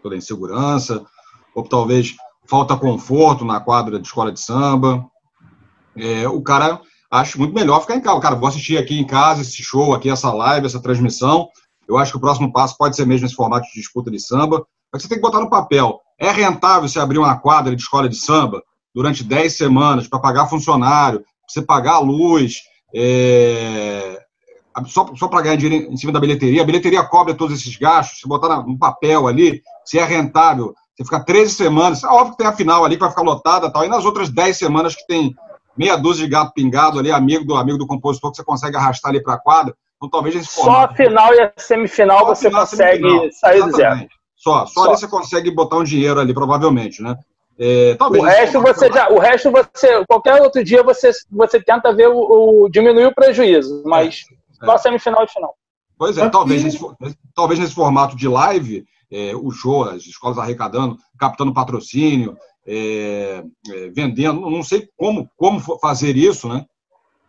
pela 0.02 0.16
insegurança, 0.16 1.04
ou 1.54 1.62
talvez 1.64 2.14
falta 2.46 2.76
conforto 2.76 3.44
na 3.44 3.60
quadra 3.60 3.98
de 3.98 4.06
escola 4.06 4.30
de 4.30 4.40
samba. 4.40 5.04
É, 5.96 6.28
o 6.28 6.42
cara 6.42 6.80
acha 7.10 7.38
muito 7.38 7.54
melhor 7.54 7.80
ficar 7.80 7.96
em 7.96 8.00
casa. 8.00 8.16
O 8.16 8.20
cara, 8.20 8.34
vou 8.34 8.48
assistir 8.48 8.76
aqui 8.76 8.98
em 8.98 9.06
casa 9.06 9.42
esse 9.42 9.62
show, 9.62 9.94
aqui 9.94 10.10
essa 10.10 10.32
live, 10.32 10.66
essa 10.66 10.82
transmissão, 10.82 11.48
eu 11.88 11.98
acho 11.98 12.12
que 12.12 12.18
o 12.18 12.20
próximo 12.20 12.52
passo 12.52 12.76
pode 12.76 12.96
ser 12.96 13.06
mesmo 13.06 13.26
esse 13.26 13.34
formato 13.34 13.66
de 13.66 13.74
disputa 13.74 14.10
de 14.10 14.18
samba. 14.18 14.66
Mas 14.92 15.02
você 15.02 15.08
tem 15.08 15.18
que 15.18 15.22
botar 15.22 15.40
no 15.40 15.50
papel. 15.50 16.00
É 16.18 16.30
rentável 16.30 16.88
você 16.88 16.98
abrir 16.98 17.18
uma 17.18 17.36
quadra 17.38 17.74
de 17.74 17.82
escola 17.82 18.08
de 18.08 18.16
samba 18.16 18.62
durante 18.94 19.24
10 19.24 19.56
semanas 19.56 20.08
para 20.08 20.20
pagar 20.20 20.46
funcionário, 20.46 21.24
você 21.48 21.60
pagar 21.60 21.94
a 21.94 21.98
luz, 21.98 22.62
é... 22.94 24.20
só, 24.86 25.14
só 25.16 25.28
para 25.28 25.42
ganhar 25.42 25.56
dinheiro 25.56 25.92
em 25.92 25.96
cima 25.96 26.12
da 26.12 26.20
bilheteria. 26.20 26.62
A 26.62 26.66
bilheteria 26.66 27.02
cobre 27.02 27.34
todos 27.34 27.58
esses 27.58 27.76
gastos. 27.76 28.20
Se 28.20 28.28
botar 28.28 28.62
no 28.62 28.78
papel 28.78 29.26
ali, 29.26 29.62
se 29.84 29.98
é 29.98 30.04
rentável, 30.04 30.74
você 30.96 31.04
ficar 31.04 31.24
13 31.24 31.54
semanas. 31.54 32.04
É 32.04 32.06
óbvio 32.06 32.32
que 32.32 32.38
tem 32.38 32.46
a 32.46 32.52
final 32.52 32.84
ali 32.84 32.96
que 32.96 33.00
vai 33.00 33.10
ficar 33.10 33.22
lotada 33.22 33.70
tal. 33.70 33.84
E 33.84 33.88
nas 33.88 34.04
outras 34.04 34.28
10 34.28 34.56
semanas 34.56 34.94
que 34.94 35.06
tem 35.06 35.34
meia 35.76 35.96
dúzia 35.96 36.24
de 36.24 36.30
gato 36.30 36.52
pingado 36.54 36.98
ali, 36.98 37.10
amigo 37.10 37.44
do 37.44 37.56
amigo 37.56 37.78
do 37.78 37.86
compositor, 37.86 38.30
que 38.30 38.36
você 38.36 38.44
consegue 38.44 38.76
arrastar 38.76 39.10
ali 39.10 39.22
para 39.22 39.34
a 39.34 39.38
quadra. 39.38 39.74
Então 39.96 40.08
talvez 40.08 40.36
esse 40.36 40.48
formato. 40.48 40.78
Só 40.78 40.92
a 40.92 40.94
final 40.94 41.34
e 41.34 41.40
a 41.40 41.52
semifinal 41.56 42.18
só 42.20 42.24
você 42.26 42.48
final, 42.48 42.60
consegue 42.60 43.02
semifinal. 43.02 43.32
sair 43.32 43.56
Exatamente. 43.56 43.72
do 43.72 43.76
zero. 43.76 44.08
Só, 44.36 44.66
só, 44.66 44.72
só. 44.72 44.84
ali 44.88 44.98
você 44.98 45.08
consegue 45.08 45.50
botar 45.50 45.78
um 45.78 45.84
dinheiro 45.84 46.20
ali, 46.20 46.34
provavelmente, 46.34 47.02
né? 47.02 47.16
É, 47.58 47.94
talvez 47.94 48.22
o 48.22 48.26
resto 48.26 48.60
você 48.60 48.92
já, 48.92 49.08
o 49.10 49.18
resto 49.18 49.50
você, 49.50 50.04
qualquer 50.06 50.42
outro 50.42 50.64
dia 50.64 50.82
você, 50.82 51.10
você 51.30 51.62
tenta 51.62 51.94
ver 51.94 52.08
o, 52.08 52.64
o 52.64 52.68
diminuir 52.68 53.06
o 53.06 53.14
prejuízo, 53.14 53.82
mas 53.86 54.24
é, 54.60 54.66
só 54.66 54.74
é. 54.74 54.78
semifinal 54.78 55.24
e 55.24 55.28
final. 55.28 55.54
Pois 55.96 56.18
é, 56.18 56.28
talvez 56.28 56.64
nesse, 56.64 56.78
talvez 57.34 57.60
nesse 57.60 57.74
formato 57.74 58.16
de 58.16 58.26
live, 58.26 58.84
é, 59.12 59.36
o 59.36 59.50
show, 59.52 59.84
as 59.84 60.02
escolas 60.02 60.38
arrecadando, 60.38 60.96
captando 61.18 61.54
patrocínio, 61.54 62.36
é, 62.66 63.44
é, 63.70 63.88
vendendo, 63.90 64.50
não 64.50 64.64
sei 64.64 64.88
como, 64.96 65.30
como 65.36 65.60
fazer 65.78 66.16
isso, 66.16 66.48
né? 66.48 66.64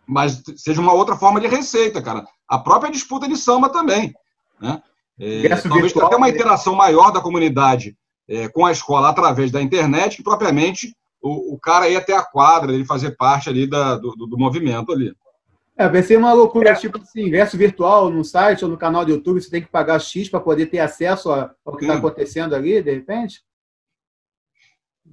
Mas 0.08 0.42
seja 0.56 0.80
uma 0.80 0.92
outra 0.92 1.16
forma 1.16 1.40
de 1.40 1.46
receita, 1.46 2.02
cara 2.02 2.24
a 2.48 2.58
própria 2.58 2.90
disputa 2.90 3.28
de 3.28 3.36
samba 3.36 3.68
também. 3.68 4.14
Né? 4.60 4.82
É, 5.18 5.48
talvez 5.48 5.92
virtual, 5.92 6.06
até 6.06 6.16
uma 6.16 6.28
interação 6.28 6.74
maior 6.74 7.10
da 7.10 7.20
comunidade 7.20 7.96
é, 8.28 8.48
com 8.48 8.64
a 8.64 8.72
escola 8.72 9.08
através 9.08 9.50
da 9.50 9.62
internet, 9.62 10.16
que 10.16 10.22
propriamente 10.22 10.94
o, 11.20 11.54
o, 11.54 11.58
cara 11.58 11.88
ir 11.88 11.96
até 11.96 12.14
a 12.16 12.22
quadra, 12.22 12.72
ele 12.72 12.84
fazer 12.84 13.16
parte 13.16 13.48
ali 13.48 13.66
da, 13.66 13.96
do, 13.96 14.14
do, 14.14 14.38
movimento 14.38 14.92
ali. 14.92 15.12
É, 15.76 15.88
vai 15.88 16.02
ser 16.02 16.16
uma 16.16 16.32
loucura, 16.32 16.70
é. 16.70 16.74
tipo 16.74 16.98
assim, 16.98 17.22
ingresso 17.22 17.56
virtual 17.56 18.10
no 18.10 18.24
site 18.24 18.64
ou 18.64 18.70
no 18.70 18.78
canal 18.78 19.04
do 19.04 19.10
YouTube, 19.10 19.40
você 19.40 19.50
tem 19.50 19.62
que 19.62 19.68
pagar 19.68 20.00
X 20.00 20.28
para 20.28 20.40
poder 20.40 20.66
ter 20.66 20.78
acesso 20.78 21.30
ao 21.30 21.76
que 21.76 21.84
está 21.84 21.96
acontecendo 21.96 22.54
ali, 22.54 22.82
de 22.82 22.94
repente? 22.94 23.42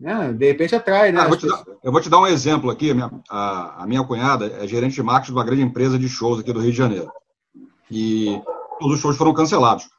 É, 0.02 0.34
de 0.34 0.48
repente 0.48 0.76
atrai, 0.76 1.12
né? 1.12 1.22
Ah, 1.22 1.28
vou 1.28 1.38
dar, 1.38 1.64
eu 1.84 1.92
vou 1.92 2.02
te 2.02 2.10
dar 2.10 2.20
um 2.20 2.28
exemplo 2.28 2.72
aqui. 2.72 2.92
A 2.92 2.94
minha, 2.96 3.12
a, 3.30 3.84
a 3.84 3.88
minha 3.88 4.04
cunhada 4.04 4.48
é 4.48 4.68
gerente 4.68 4.96
de 4.96 5.04
marketing 5.04 5.34
de 5.34 5.38
uma 5.38 5.46
grande 5.46 5.62
empresa 5.62 6.00
de 6.00 6.10
shows 6.10 6.40
aqui 6.40 6.52
do 6.52 6.60
Rio 6.60 6.72
de 6.72 6.78
Janeiro 6.78 7.12
e 7.94 8.42
todos 8.80 8.96
os 8.96 9.02
shows 9.02 9.18
foram 9.18 9.34
cancelados. 9.34 9.90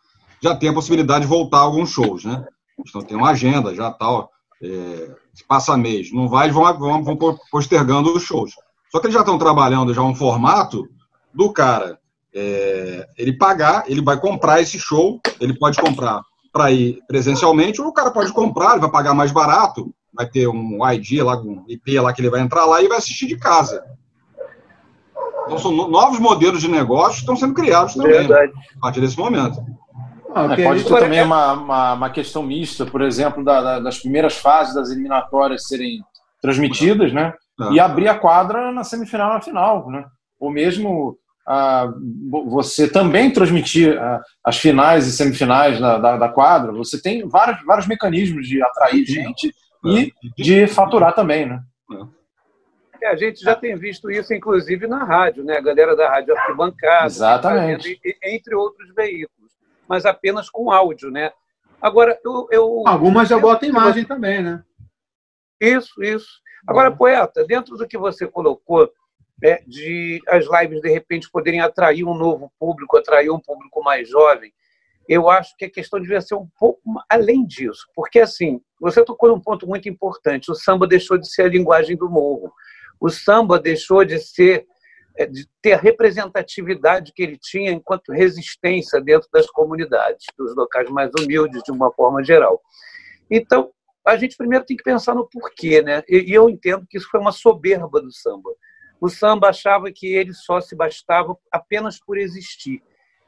Já 0.43 0.55
tem 0.55 0.69
a 0.69 0.75
possibilidade 0.75 1.23
de 1.23 1.31
voltar 1.31 1.59
alguns 1.59 1.91
shows, 1.91 2.25
né? 2.25 2.45
Então 2.79 3.03
tem 3.03 3.17
uma 3.17 3.31
agenda, 3.31 3.75
já 3.75 3.91
tal, 3.91 4.31
é, 4.63 5.11
passa 5.47 5.77
mês. 5.77 6.13
Não 6.13 6.29
vai, 6.29 6.51
vão, 6.51 6.79
vão, 6.79 7.03
vão 7.03 7.39
postergando 7.51 8.15
os 8.15 8.23
shows. 8.23 8.53
Só 8.91 9.01
que 9.01 9.07
eles 9.07 9.15
já 9.15 9.21
estão 9.21 9.39
trabalhando 9.39 9.95
já 9.95 10.03
um 10.03 10.15
formato 10.15 10.89
do 11.33 11.53
cara 11.53 11.99
é, 12.35 13.07
ele 13.17 13.33
pagar, 13.33 13.85
ele 13.87 14.03
vai 14.03 14.19
comprar 14.19 14.61
esse 14.61 14.79
show, 14.79 15.21
ele 15.41 15.57
pode 15.57 15.81
comprar 15.81 16.21
para 16.53 16.73
ir 16.73 17.01
presencialmente, 17.07 17.81
ou 17.81 17.89
o 17.89 17.93
cara 17.93 18.11
pode 18.11 18.33
comprar, 18.33 18.73
ele 18.73 18.81
vai 18.81 18.91
pagar 18.91 19.15
mais 19.15 19.31
barato, 19.31 19.95
vai 20.13 20.29
ter 20.29 20.49
um 20.49 20.79
ID 20.93 21.23
lá, 21.23 21.41
um 21.41 21.65
IP 21.69 21.99
lá 22.01 22.13
que 22.13 22.21
ele 22.21 22.31
vai 22.31 22.41
entrar 22.41 22.65
lá 22.65 22.83
e 22.83 22.89
vai 22.89 22.99
assistir 22.99 23.27
de 23.27 23.37
casa. 23.37 23.83
Então, 25.47 25.59
são 25.59 25.73
novos 25.89 26.19
modelos 26.19 26.61
de 26.61 26.69
negócio 26.69 27.15
que 27.15 27.21
estão 27.21 27.37
sendo 27.37 27.55
criados 27.55 27.95
também, 27.95 28.27
né, 28.27 28.51
a 28.77 28.81
partir 28.81 29.01
desse 29.01 29.19
momento. 29.19 29.65
Ah, 30.35 30.47
okay. 30.47 30.65
Pode 30.65 30.85
ter 30.85 30.99
também 30.99 31.23
uma, 31.23 31.53
uma, 31.53 31.93
uma, 31.95 32.11
questão 32.11 32.43
mista, 32.43 32.85
por 32.85 33.03
exemplo, 33.03 33.45
da, 33.45 33.61
da, 33.61 33.81
das 33.81 33.99
primeiras 34.01 34.37
fases 34.37 34.75
das 34.75 34.91
eliminatórias 34.91 35.67
serem 35.67 36.01
transmitidas, 36.43 37.13
né? 37.13 37.33
É. 37.61 37.73
E 37.75 37.81
abrir 37.81 38.09
a 38.09 38.19
quadra 38.19 38.73
na 38.73 38.83
semifinal 38.83 39.31
e 39.31 39.35
na 39.35 39.41
final, 39.41 39.91
né? 39.91 40.05
Ou 40.41 40.51
mesmo 40.51 41.17
ah, 41.47 41.93
você 42.47 42.89
também 42.89 43.31
transmitir 43.31 43.97
ah, 43.97 44.21
as 44.43 44.59
finais 44.59 45.07
e 45.07 45.13
semifinais 45.13 45.79
da, 45.79 45.99
da, 45.99 46.17
da, 46.17 46.29
quadra. 46.29 46.73
Você 46.73 47.01
tem 47.01 47.29
vários, 47.29 47.65
vários 47.65 47.87
mecanismos 47.87 48.49
de 48.49 48.63
atrair 48.63 49.05
gente 49.05 49.49
é. 49.87 49.89
e 49.89 50.13
de 50.37 50.67
faturar 50.67 51.15
também, 51.15 51.47
né? 51.47 51.61
É. 51.93 52.25
É, 53.05 53.09
a 53.09 53.17
gente 53.17 53.43
já 53.43 53.55
tem 53.55 53.77
visto 53.77 54.11
isso, 54.11 54.33
inclusive, 54.33 54.87
na 54.87 55.05
rádio, 55.05 55.45
né? 55.45 55.59
A 55.59 55.61
galera 55.61 55.95
da 55.95 56.09
rádio 56.09 56.35
arquibancada. 56.35 57.07
Exatamente. 57.07 58.01
entre 58.23 58.55
outros 58.55 58.95
veículos, 58.95 59.44
mas 59.89 60.05
apenas 60.05 60.51
com 60.51 60.71
áudio, 60.71 61.11
né? 61.11 61.33
Agora, 61.81 62.19
eu. 62.25 62.49
eu 62.51 62.83
Algumas 62.87 63.29
já 63.29 63.39
botam 63.39 63.69
imagem 63.69 64.05
também, 64.05 64.43
né? 64.43 64.63
Isso, 65.61 66.03
isso. 66.03 66.41
Agora, 66.67 66.95
poeta, 66.95 67.45
dentro 67.45 67.77
do 67.77 67.87
que 67.87 67.99
você 67.99 68.27
colocou, 68.27 68.91
é, 69.43 69.63
de 69.67 70.23
as 70.29 70.47
lives 70.47 70.81
de 70.81 70.91
repente 70.91 71.31
poderem 71.31 71.61
atrair 71.61 72.05
um 72.05 72.15
novo 72.15 72.51
público, 72.59 72.97
atrair 72.97 73.31
um 73.31 73.41
público 73.41 73.83
mais 73.83 74.09
jovem, 74.09 74.53
eu 75.07 75.29
acho 75.29 75.55
que 75.57 75.67
a 75.67 75.71
questão 75.71 76.01
devia 76.01 76.21
ser 76.21 76.35
um 76.35 76.49
pouco 76.59 76.81
além 77.11 77.45
disso, 77.45 77.87
porque 77.95 78.21
assim, 78.21 78.61
você 78.81 79.05
tocou 79.05 79.29
num 79.29 79.41
ponto 79.41 79.67
muito 79.67 79.87
importante, 79.87 80.51
o 80.51 80.55
samba 80.55 80.87
deixou 80.87 81.19
de 81.19 81.29
ser 81.29 81.43
a 81.43 81.49
linguagem 81.49 81.95
do 81.95 82.09
morro 82.09 82.51
o 83.01 83.11
samba 83.11 83.59
deixou 83.59 84.05
de 84.05 84.19
ser 84.19 84.67
de 85.31 85.49
ter 85.63 85.73
a 85.75 85.79
representatividade 85.79 87.13
que 87.15 87.23
ele 87.23 87.39
tinha 87.39 87.71
enquanto 87.71 88.13
resistência 88.13 89.01
dentro 89.01 89.29
das 89.33 89.47
comunidades, 89.47 90.27
dos 90.37 90.55
locais 90.57 90.91
mais 90.91 91.11
humildes, 91.19 91.63
de 91.63 91.71
uma 91.71 91.93
forma 91.93 92.23
geral. 92.25 92.61
Então, 93.31 93.71
a 94.05 94.17
gente 94.17 94.37
primeiro 94.37 94.65
tem 94.65 94.77
que 94.77 94.83
pensar 94.83 95.15
no 95.15 95.29
porquê, 95.29 95.81
né? 95.81 96.03
E 96.09 96.33
eu 96.33 96.51
entendo 96.51 96.87
que 96.89 96.99
isso 96.99 97.09
foi 97.09 97.21
uma 97.21 97.33
soberba 97.33 98.01
do 98.01 98.13
samba. 98.13 98.51
O 99.01 99.09
samba 99.09 99.49
achava 99.49 99.91
que 99.93 100.13
ele 100.15 100.33
só 100.33 100.61
se 100.61 100.75
bastava 100.75 101.37
apenas 101.51 101.99
por 101.99 102.19
existir. 102.19 102.83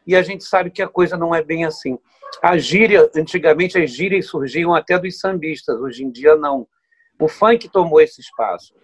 E 0.06 0.14
a 0.14 0.22
gente 0.22 0.44
sabe 0.44 0.70
que 0.70 0.82
a 0.82 0.88
coisa 0.88 1.16
não 1.16 1.34
é 1.34 1.42
bem 1.42 1.64
assim. 1.64 1.98
A 2.42 2.58
gíria, 2.58 3.10
antigamente 3.14 3.78
as 3.78 3.90
gírias 3.90 4.26
surgiam 4.26 4.74
até 4.74 4.98
dos 4.98 5.18
sambistas, 5.18 5.80
hoje 5.80 6.04
em 6.04 6.10
dia 6.10 6.36
não. 6.36 6.66
O 7.18 7.28
funk 7.28 7.68
tomou 7.68 8.00
esse 8.00 8.20
espaço. 8.20 8.74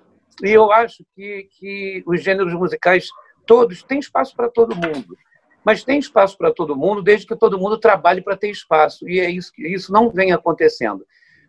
E 0.43 0.51
eu 0.51 0.73
acho 0.73 1.05
que, 1.15 1.49
que 1.59 2.03
os 2.07 2.23
gêneros 2.23 2.53
musicais 2.55 3.09
todos 3.47 3.83
têm 3.83 3.99
espaço 3.99 4.35
para 4.35 4.49
todo 4.49 4.75
mundo. 4.75 5.17
Mas 5.65 5.85
tem 5.85 5.99
espaço 5.99 6.37
para 6.37 6.53
todo 6.53 6.77
mundo 6.77 7.03
desde 7.03 7.27
que 7.27 7.37
todo 7.37 7.59
mundo 7.59 7.79
trabalhe 7.79 8.21
para 8.21 8.37
ter 8.37 8.51
espaço. 8.51 9.09
E 9.09 9.21
é 9.21 9.31
isso 9.31 9.53
que 9.53 9.67
isso 9.67 9.93
não 9.93 10.11
vem 10.11 10.33
acontecendo. 10.33 11.05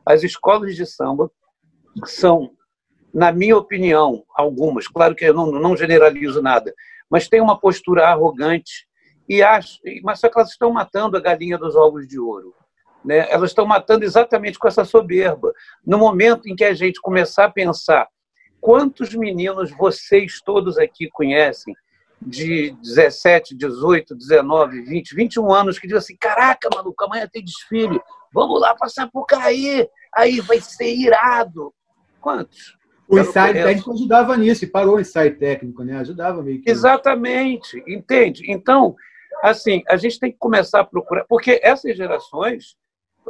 As 0.06 0.24
escolas 0.24 0.76
de 0.76 0.86
samba 0.86 1.32
são, 2.06 2.52
na 3.14 3.32
minha 3.32 3.58
opinião, 3.58 4.24
algumas, 4.36 4.88
claro 4.88 5.16
que 5.16 5.26
eu 5.26 5.34
não, 5.34 5.52
não 5.52 5.78
generalizo 5.78 6.42
nada, 6.42 6.74
mas 7.10 7.28
tem 7.28 7.40
uma 7.40 7.60
postura 7.60 8.08
arrogante 8.08 8.88
e 9.30 9.42
acho, 9.42 9.80
mas 10.04 10.20
só 10.20 10.30
que 10.30 10.38
elas 10.38 10.50
estão 10.50 10.72
matando 10.72 11.16
a 11.16 11.22
galinha 11.22 11.58
dos 11.58 11.76
ovos 11.76 12.08
de 12.08 12.20
ouro. 12.20 12.54
Né? 13.04 13.28
Elas 13.30 13.52
estão 13.52 13.66
matando 13.66 14.04
exatamente 14.04 14.60
com 14.60 14.68
essa 14.68 14.84
soberba. 14.84 15.52
No 15.86 15.98
momento 15.98 16.48
em 16.48 16.56
que 16.56 16.64
a 16.64 16.74
gente 16.74 17.02
começar 17.02 17.46
a 17.46 17.52
pensar 17.52 18.08
quantos 18.64 19.14
meninos 19.14 19.72
vocês 19.72 20.40
todos 20.42 20.78
aqui 20.78 21.10
conhecem 21.12 21.76
de 22.22 22.72
17, 22.82 23.54
18, 23.58 24.16
19, 24.16 24.84
20, 24.84 25.14
21 25.14 25.52
anos 25.52 25.78
que 25.78 25.86
dizem 25.86 25.98
assim: 25.98 26.16
caraca, 26.16 26.70
maluco, 26.74 27.04
amanhã 27.04 27.28
tem 27.30 27.44
desfile, 27.44 28.00
vamos 28.34 28.62
lá 28.62 28.74
passar 28.74 29.12
por 29.12 29.26
cair, 29.26 29.90
aí 30.16 30.40
vai 30.40 30.62
ser 30.62 30.96
irado. 30.96 31.74
Quantos? 32.22 32.78
O 33.06 33.20
ensaio 33.20 33.54
técnico 33.54 33.92
ajudava 33.92 34.38
nisso, 34.38 34.64
e 34.64 34.68
parou 34.68 34.96
o 34.96 35.00
ensaio 35.02 35.38
técnico, 35.38 35.84
né? 35.84 35.98
Ajudava 35.98 36.42
meio 36.42 36.62
que. 36.62 36.72
Exatamente, 36.72 37.84
entende? 37.86 38.50
Então, 38.50 38.96
assim, 39.44 39.84
a 39.90 39.98
gente 39.98 40.18
tem 40.18 40.32
que 40.32 40.38
começar 40.38 40.80
a 40.80 40.86
procurar, 40.86 41.26
porque 41.26 41.60
essas 41.62 41.98
gerações, 41.98 42.78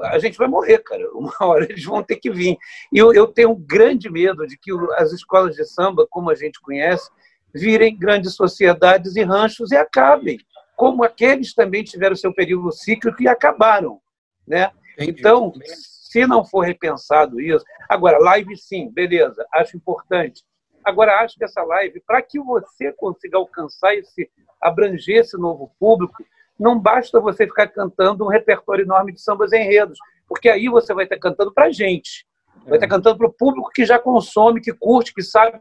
a 0.02 0.20
gente 0.20 0.38
vai 0.38 0.48
morrer, 0.48 0.80
cara. 0.80 1.04
Uma 1.14 1.34
hora 1.42 1.66
eles 1.66 1.84
vão 1.84 2.04
ter 2.04 2.18
que 2.18 2.32
vir. 2.32 2.58
E 2.92 2.98
eu, 2.98 3.14
eu 3.14 3.28
tenho 3.28 3.52
um 3.52 3.60
grande 3.60 4.10
medo 4.10 4.46
de 4.48 4.58
que 4.58 4.72
as 4.98 5.12
escolas 5.12 5.56
de 5.56 5.66
samba, 5.66 6.08
como 6.10 6.30
a 6.30 6.36
gente 6.36 6.60
conhece, 6.62 7.10
virem 7.54 7.98
grandes 7.98 8.36
sociedades 8.36 9.16
e 9.16 9.24
ranchos 9.24 9.72
e 9.72 9.78
acabem, 9.78 10.38
como 10.76 11.04
aqueles 11.04 11.54
também 11.54 11.84
tiveram 11.84 12.16
seu 12.16 12.34
período 12.34 12.72
cíclico 12.72 13.22
e 13.22 13.28
acabaram, 13.28 14.02
né? 14.48 14.72
Então, 14.98 15.54
se 15.66 16.26
não 16.26 16.44
for 16.46 16.62
repensado 16.62 17.40
isso, 17.40 17.64
agora 17.88 18.18
live 18.20 18.56
sim, 18.58 18.90
beleza, 18.92 19.46
acho 19.54 19.78
importante. 19.78 20.44
Agora 20.84 21.22
acho 21.22 21.38
que 21.38 21.44
essa 21.44 21.64
live, 21.64 22.02
para 22.06 22.22
que 22.22 22.40
você 22.40 22.92
consiga 22.94 23.38
alcançar 23.38 23.96
esse 23.96 24.30
abranger 24.62 25.22
esse 25.22 25.38
novo 25.38 25.72
público, 25.80 26.24
não 26.60 26.80
basta 26.80 27.20
você 27.20 27.46
ficar 27.46 27.68
cantando 27.68 28.24
um 28.24 28.30
repertório 28.30 28.84
enorme 28.84 29.14
de 29.14 29.22
sambas 29.22 29.52
enredos, 29.52 29.98
porque 30.28 30.50
aí 30.50 30.68
você 30.68 30.94
vai 30.94 31.06
estar 31.06 31.18
cantando 31.18 31.54
para 31.54 31.72
gente. 31.72 32.26
Vai 32.66 32.76
estar 32.76 32.88
cantando 32.88 33.18
para 33.18 33.28
o 33.28 33.34
público 33.34 33.72
que 33.74 33.86
já 33.86 34.00
consome, 34.00 34.62
que 34.62 34.74
curte, 34.74 35.14
que 35.14 35.22
sabe 35.22 35.60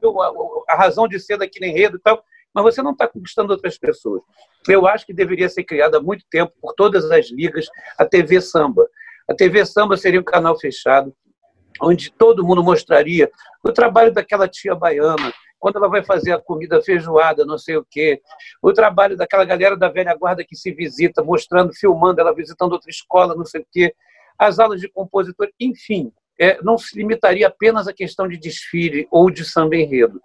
a, 0.68 0.76
razão 0.76 1.08
de 1.08 1.18
ser 1.18 1.36
daquele 1.36 1.66
enredo 1.66 1.96
e 1.96 2.00
tal, 2.00 2.22
mas 2.54 2.64
você 2.64 2.82
não 2.82 2.92
está 2.92 3.08
conquistando 3.08 3.52
outras 3.52 3.78
pessoas. 3.78 4.22
Eu 4.68 4.86
acho 4.86 5.06
que 5.06 5.12
deveria 5.12 5.48
ser 5.48 5.64
criada 5.64 5.98
há 5.98 6.02
muito 6.02 6.24
tempo, 6.30 6.52
por 6.60 6.74
todas 6.74 7.10
as 7.10 7.30
ligas, 7.30 7.66
a 7.98 8.04
TV 8.04 8.40
Samba. 8.40 8.86
A 9.28 9.34
TV 9.34 9.64
Samba 9.64 9.96
seria 9.96 10.20
um 10.20 10.24
canal 10.24 10.58
fechado, 10.58 11.12
onde 11.80 12.12
todo 12.12 12.44
mundo 12.44 12.62
mostraria 12.62 13.30
o 13.64 13.72
trabalho 13.72 14.12
daquela 14.12 14.46
tia 14.46 14.74
baiana, 14.74 15.32
quando 15.62 15.76
ela 15.76 15.88
vai 15.88 16.02
fazer 16.02 16.32
a 16.32 16.40
comida 16.40 16.82
feijoada, 16.82 17.44
não 17.46 17.56
sei 17.56 17.76
o 17.76 17.86
quê. 17.88 18.20
O 18.60 18.72
trabalho 18.72 19.16
daquela 19.16 19.44
galera 19.44 19.76
da 19.76 19.88
velha 19.88 20.12
guarda 20.12 20.44
que 20.44 20.56
se 20.56 20.72
visita, 20.72 21.22
mostrando, 21.22 21.72
filmando 21.72 22.20
ela 22.20 22.34
visitando 22.34 22.72
outra 22.72 22.90
escola, 22.90 23.36
não 23.36 23.44
sei 23.44 23.60
o 23.60 23.66
quê. 23.70 23.94
As 24.36 24.58
aulas 24.58 24.80
de 24.80 24.88
compositor, 24.88 25.48
enfim, 25.60 26.12
é, 26.36 26.60
não 26.64 26.76
se 26.76 26.98
limitaria 26.98 27.46
apenas 27.46 27.86
à 27.86 27.92
questão 27.92 28.26
de 28.26 28.36
desfile 28.36 29.06
ou 29.08 29.30
de 29.30 29.44
samba 29.44 29.76
enredo. 29.76 30.20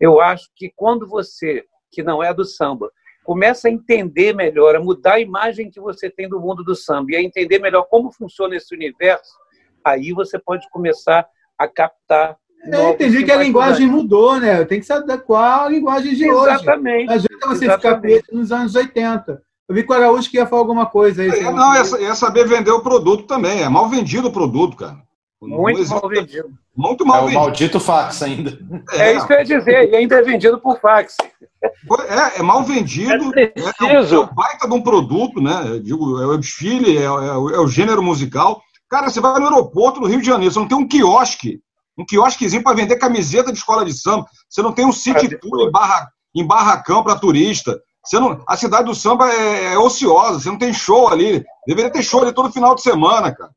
Eu 0.00 0.20
acho 0.20 0.50
que 0.56 0.72
quando 0.74 1.06
você, 1.06 1.64
que 1.88 2.02
não 2.02 2.20
é 2.20 2.34
do 2.34 2.44
samba, 2.44 2.90
começa 3.22 3.68
a 3.68 3.70
entender 3.70 4.34
melhor, 4.34 4.74
a 4.74 4.80
mudar 4.80 5.14
a 5.14 5.20
imagem 5.20 5.70
que 5.70 5.78
você 5.78 6.10
tem 6.10 6.28
do 6.28 6.40
mundo 6.40 6.64
do 6.64 6.74
samba 6.74 7.12
e 7.12 7.16
a 7.16 7.22
entender 7.22 7.60
melhor 7.60 7.84
como 7.84 8.10
funciona 8.10 8.56
esse 8.56 8.74
universo, 8.74 9.38
aí 9.84 10.12
você 10.12 10.36
pode 10.36 10.68
começar 10.68 11.28
a 11.56 11.68
captar 11.68 12.36
é, 12.64 12.90
entendi 12.90 13.24
que 13.24 13.32
a 13.32 13.36
linguagem 13.36 13.86
mudou, 13.86 14.38
né? 14.38 14.64
Tem 14.64 14.80
que 14.80 14.86
se 14.86 14.92
adequar 14.92 15.64
à 15.64 15.68
linguagem 15.68 16.14
de 16.14 16.24
Exatamente. 16.24 16.50
hoje. 16.50 16.62
Exatamente. 16.62 17.12
Às 17.12 17.22
você 17.22 17.64
Exatamente. 17.64 17.76
ficar 17.76 18.00
preso 18.00 18.24
nos 18.32 18.52
anos 18.52 18.74
80. 18.74 19.42
Eu 19.68 19.74
vi 19.74 19.84
que 19.84 19.92
o 19.92 19.94
Araújo 19.94 20.30
queria 20.30 20.46
falar 20.46 20.62
alguma 20.62 20.86
coisa 20.86 21.22
aí. 21.22 21.28
É, 21.28 21.52
não, 21.52 21.74
é, 21.74 21.80
é, 21.80 22.14
saber 22.14 22.46
vender 22.46 22.72
o 22.72 22.82
produto 22.82 23.24
também. 23.24 23.62
É 23.62 23.68
mal 23.68 23.88
vendido 23.88 24.28
o 24.28 24.32
produto, 24.32 24.76
cara. 24.76 24.98
Muito 25.40 25.88
mal 25.88 26.08
vendido. 26.08 26.50
Muito 26.76 27.06
mal 27.06 27.18
é 27.18 27.20
vendido. 27.20 27.38
o 27.38 27.42
maldito 27.42 27.80
fax 27.80 28.22
ainda. 28.22 28.58
É, 28.92 29.10
é, 29.10 29.16
isso 29.16 29.26
que 29.26 29.32
eu 29.32 29.38
ia 29.38 29.44
dizer. 29.44 29.88
E 29.90 29.96
ainda 29.96 30.16
é 30.16 30.22
vendido 30.22 30.58
por 30.58 30.78
fax. 30.80 31.16
É, 31.62 32.40
é 32.40 32.42
mal 32.42 32.62
vendido. 32.62 33.32
É, 33.38 33.46
preciso. 33.46 34.16
é, 34.16 34.20
um 34.20 34.34
baita 34.34 34.68
de 34.68 34.74
um 34.74 34.82
produto, 34.82 35.40
né? 35.40 35.80
Digo, 35.82 36.20
é 36.20 36.26
o 36.26 36.36
desfile, 36.36 36.98
é, 36.98 37.02
é, 37.02 37.06
é 37.06 37.60
o 37.60 37.68
gênero 37.68 38.02
musical. 38.02 38.60
Cara, 38.88 39.08
você 39.08 39.20
vai 39.20 39.38
no 39.38 39.46
aeroporto 39.46 40.00
no 40.00 40.08
Rio 40.08 40.20
de 40.20 40.26
Janeiro, 40.26 40.52
você 40.52 40.58
não 40.58 40.68
tem 40.68 40.76
um 40.76 40.86
quiosque 40.86 41.60
um 42.00 42.06
quiosquezinho 42.06 42.62
para 42.62 42.76
vender 42.76 42.96
camiseta 42.96 43.52
de 43.52 43.58
escola 43.58 43.84
de 43.84 43.92
samba. 43.92 44.26
Você 44.48 44.62
não 44.62 44.72
tem 44.72 44.86
um 44.86 44.92
city 44.92 45.36
tour 45.38 45.60
em, 45.60 45.70
barra, 45.70 46.10
em 46.34 46.46
barracão 46.46 47.02
para 47.02 47.18
turista. 47.18 47.80
Você 48.04 48.18
não, 48.18 48.42
a 48.46 48.56
cidade 48.56 48.84
do 48.84 48.94
samba 48.94 49.30
é, 49.30 49.74
é, 49.74 49.78
ociosa, 49.78 50.40
você 50.40 50.48
não 50.48 50.58
tem 50.58 50.72
show 50.72 51.08
ali. 51.08 51.44
Deveria 51.66 51.90
ter 51.90 52.02
show 52.02 52.22
ali 52.22 52.32
todo 52.32 52.52
final 52.52 52.74
de 52.74 52.82
semana, 52.82 53.34
cara. 53.34 53.50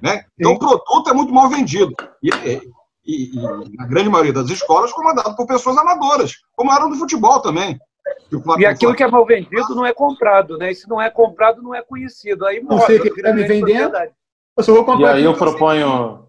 Né? 0.00 0.24
Então 0.38 0.54
o 0.54 0.58
produto 0.58 1.10
é 1.10 1.12
muito 1.12 1.32
mal 1.32 1.48
vendido. 1.48 1.94
E, 2.22 2.30
e, 2.30 2.60
e, 3.04 3.76
na 3.76 3.86
grande 3.86 4.08
maioria 4.08 4.32
das 4.32 4.48
escolas, 4.48 4.92
comandado 4.92 5.36
por 5.36 5.46
pessoas 5.46 5.76
amadoras, 5.76 6.32
como 6.56 6.72
era 6.72 6.86
no 6.88 6.96
futebol 6.96 7.40
também. 7.40 7.78
E 8.58 8.66
aquilo 8.66 8.94
que 8.94 9.02
é 9.02 9.06
mal 9.06 9.24
vendido 9.24 9.74
não 9.74 9.86
é 9.86 9.92
comprado, 9.92 10.56
né? 10.56 10.72
E 10.72 10.74
se 10.74 10.88
não 10.88 11.00
é 11.00 11.10
comprado, 11.10 11.62
não 11.62 11.74
é 11.74 11.82
conhecido. 11.82 12.46
Aí 12.46 12.60
não 12.62 12.80
sei 12.80 12.98
o 12.98 13.02
que 13.02 13.08
está 13.08 13.32
me 13.32 13.44
vendendo. 13.44 13.94
Eu 14.56 14.64
só 14.64 14.72
vou 14.72 14.84
comprar. 14.84 15.14
E 15.14 15.18
aí 15.18 15.24
eu 15.24 15.34
proponho, 15.34 16.21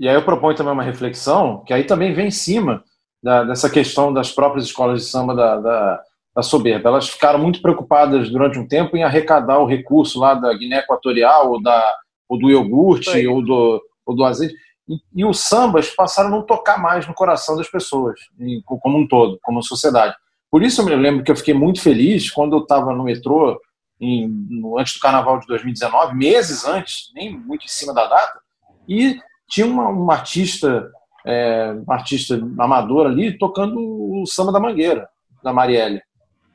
e 0.00 0.08
aí 0.08 0.14
eu 0.14 0.24
proponho 0.24 0.56
também 0.56 0.72
uma 0.72 0.82
reflexão, 0.82 1.62
que 1.66 1.74
aí 1.74 1.84
também 1.84 2.14
vem 2.14 2.28
em 2.28 2.30
cima 2.30 2.82
da, 3.22 3.44
dessa 3.44 3.68
questão 3.68 4.10
das 4.10 4.32
próprias 4.32 4.64
escolas 4.64 5.02
de 5.02 5.06
samba 5.06 5.34
da, 5.34 5.56
da, 5.58 6.02
da, 6.34 6.42
soberba. 6.42 6.88
Elas 6.88 7.10
ficaram 7.10 7.38
muito 7.38 7.60
preocupadas 7.60 8.30
durante 8.30 8.58
um 8.58 8.66
tempo 8.66 8.96
em 8.96 9.02
arrecadar 9.02 9.58
o 9.58 9.66
recurso 9.66 10.18
lá 10.18 10.32
da 10.32 10.54
Guiné 10.54 10.78
Equatorial, 10.78 11.52
ou, 11.52 11.62
da, 11.62 11.98
ou 12.26 12.38
do 12.38 12.50
iogurte, 12.50 13.26
ou 13.26 13.44
do, 13.44 13.82
ou 14.06 14.16
do 14.16 14.24
azeite. 14.24 14.54
E, 14.88 14.98
e, 15.16 15.22
os 15.22 15.40
sambas 15.40 15.90
passaram 15.90 16.30
a 16.30 16.32
não 16.32 16.46
tocar 16.46 16.80
mais 16.80 17.06
no 17.06 17.12
coração 17.12 17.54
das 17.54 17.68
pessoas, 17.68 18.18
como 18.64 18.96
um 18.96 19.06
todo, 19.06 19.38
como 19.42 19.62
sociedade. 19.62 20.16
Por 20.50 20.62
isso 20.62 20.80
eu 20.80 20.86
me 20.86 20.96
lembro 20.96 21.22
que 21.22 21.30
eu 21.30 21.36
fiquei 21.36 21.52
muito 21.52 21.82
feliz 21.82 22.30
quando 22.30 22.56
eu 22.56 22.62
estava 22.62 22.94
no 22.94 23.04
metrô, 23.04 23.60
em, 24.00 24.26
no, 24.48 24.78
antes 24.78 24.94
do 24.94 25.00
carnaval 25.00 25.38
de 25.38 25.46
2019, 25.46 26.16
meses 26.16 26.64
antes, 26.64 27.10
nem 27.14 27.38
muito 27.38 27.66
em 27.66 27.68
cima 27.68 27.92
da 27.92 28.06
data, 28.06 28.40
e 28.88 29.20
tinha 29.50 29.66
uma, 29.66 29.88
uma 29.88 30.14
artista, 30.14 30.90
é, 31.26 31.74
uma 31.84 31.94
artista 31.94 32.40
amadora 32.58 33.08
ali 33.08 33.36
tocando 33.36 33.76
o 33.78 34.24
samba 34.26 34.52
da 34.52 34.60
Mangueira, 34.60 35.08
da 35.42 35.52
Marielle. 35.52 36.00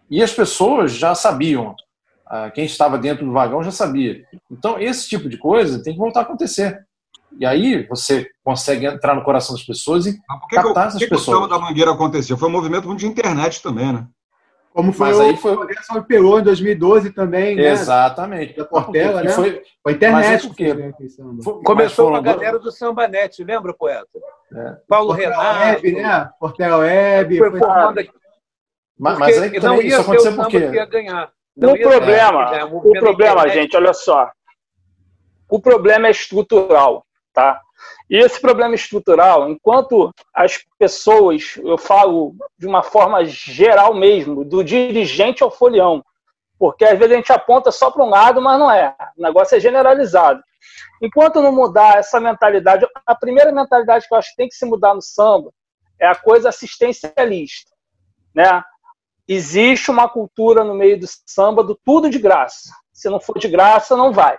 E 0.09 0.23
as 0.23 0.31
pessoas 0.31 0.93
já 0.93 1.13
sabiam, 1.13 1.75
quem 2.53 2.65
estava 2.65 2.97
dentro 2.97 3.25
do 3.25 3.31
vagão 3.31 3.63
já 3.63 3.71
sabia. 3.71 4.23
Então, 4.49 4.79
esse 4.79 5.07
tipo 5.07 5.29
de 5.29 5.37
coisa 5.37 5.81
tem 5.83 5.93
que 5.93 5.99
voltar 5.99 6.21
a 6.21 6.23
acontecer. 6.23 6.85
E 7.39 7.45
aí 7.45 7.85
você 7.87 8.27
consegue 8.43 8.85
entrar 8.85 9.13
no 9.13 9.23
coração 9.23 9.55
das 9.55 9.65
pessoas 9.65 10.05
e 10.05 10.17
Mas 10.27 10.39
por 10.39 10.47
que 10.47 10.55
captar 10.55 10.83
que, 10.83 10.87
essas 10.87 11.01
que 11.01 11.09
pessoas. 11.09 11.37
O 11.37 11.41
samba 11.41 11.47
da 11.47 11.59
Mangueira 11.59 11.91
aconteceu? 11.91 12.37
Foi 12.37 12.47
um 12.47 12.51
movimento 12.51 12.87
muito 12.87 12.99
de 12.99 13.07
internet 13.07 13.61
também, 13.61 13.91
né? 13.91 14.07
Como 14.75 14.91
foi 14.91 15.07
Mas 15.07 15.17
o 15.17 15.21
aí 15.21 15.37
foi... 15.37 15.53
Em 16.11 16.43
2012 16.43 17.11
também, 17.11 17.55
né? 17.55 17.69
Exatamente. 17.69 18.57
Da 18.57 18.65
Portela, 18.65 19.23
né? 19.23 19.29
Foi, 19.29 19.63
foi 19.81 19.93
internet. 19.93 20.49
Né, 20.59 20.93
Começou 21.63 22.09
com 22.09 22.15
a 22.17 22.21
galera 22.21 22.59
do 22.59 22.69
Sambanete, 22.69 23.41
lembra, 23.41 23.73
poeta? 23.73 24.05
É. 24.53 24.75
Paulo 24.85 25.15
Portela 25.15 25.37
Renato. 25.37 25.81
Web, 25.81 25.91
né? 25.93 26.29
Portela 26.37 26.77
Web. 26.79 27.37
Foi, 27.37 27.51
foi 27.51 27.59
formando 27.59 27.99
aqui. 27.99 28.11
Mas, 28.99 29.17
mas 29.17 29.41
aí 29.41 29.59
não 29.61 29.81
ia 29.81 29.87
isso 29.87 30.01
aconteceu 30.01 30.35
por 30.35 30.47
quê? 30.47 30.57
Ia 30.57 30.85
ganhar. 30.85 31.31
Não 31.55 31.71
o 31.71 31.79
problema, 31.79 32.51
ganhar. 32.51 32.65
o 32.65 32.91
problema, 32.99 33.47
gente, 33.47 33.77
olha 33.77 33.93
só. 33.93 34.29
O 35.49 35.61
problema 35.61 36.07
é 36.07 36.11
estrutural, 36.11 37.05
tá? 37.33 37.61
E 38.09 38.17
esse 38.17 38.39
problema 38.39 38.75
estrutural, 38.75 39.49
enquanto 39.49 40.11
as 40.33 40.63
pessoas, 40.77 41.57
eu 41.57 41.77
falo 41.77 42.35
de 42.57 42.67
uma 42.67 42.83
forma 42.83 43.25
geral 43.25 43.93
mesmo, 43.93 44.45
do 44.45 44.63
dirigente 44.63 45.43
ao 45.43 45.49
folião, 45.49 46.03
porque 46.57 46.85
às 46.85 46.97
vezes 46.97 47.13
a 47.13 47.15
gente 47.17 47.31
aponta 47.31 47.71
só 47.71 47.89
para 47.89 48.03
um 48.03 48.09
lado, 48.09 48.41
mas 48.41 48.59
não 48.59 48.71
é. 48.71 48.95
O 49.17 49.21
negócio 49.21 49.55
é 49.55 49.59
generalizado. 49.59 50.41
Enquanto 51.01 51.41
não 51.41 51.51
mudar 51.51 51.97
essa 51.97 52.19
mentalidade, 52.19 52.87
a 53.05 53.15
primeira 53.15 53.51
mentalidade 53.51 54.07
que 54.07 54.13
eu 54.13 54.17
acho 54.17 54.29
que 54.29 54.37
tem 54.37 54.47
que 54.47 54.55
se 54.55 54.65
mudar 54.65 54.93
no 54.93 55.01
samba 55.01 55.51
é 55.99 56.07
a 56.07 56.15
coisa 56.15 56.49
assistencialista, 56.49 57.71
né? 58.33 58.63
Existe 59.27 59.89
uma 59.89 60.07
cultura 60.07 60.63
no 60.63 60.75
meio 60.75 60.99
do 60.99 61.07
samba 61.25 61.63
do 61.63 61.75
tudo 61.75 62.09
de 62.09 62.19
graça. 62.19 62.69
Se 62.93 63.09
não 63.09 63.19
for 63.19 63.39
de 63.39 63.47
graça, 63.47 63.97
não 63.97 64.13
vai. 64.13 64.37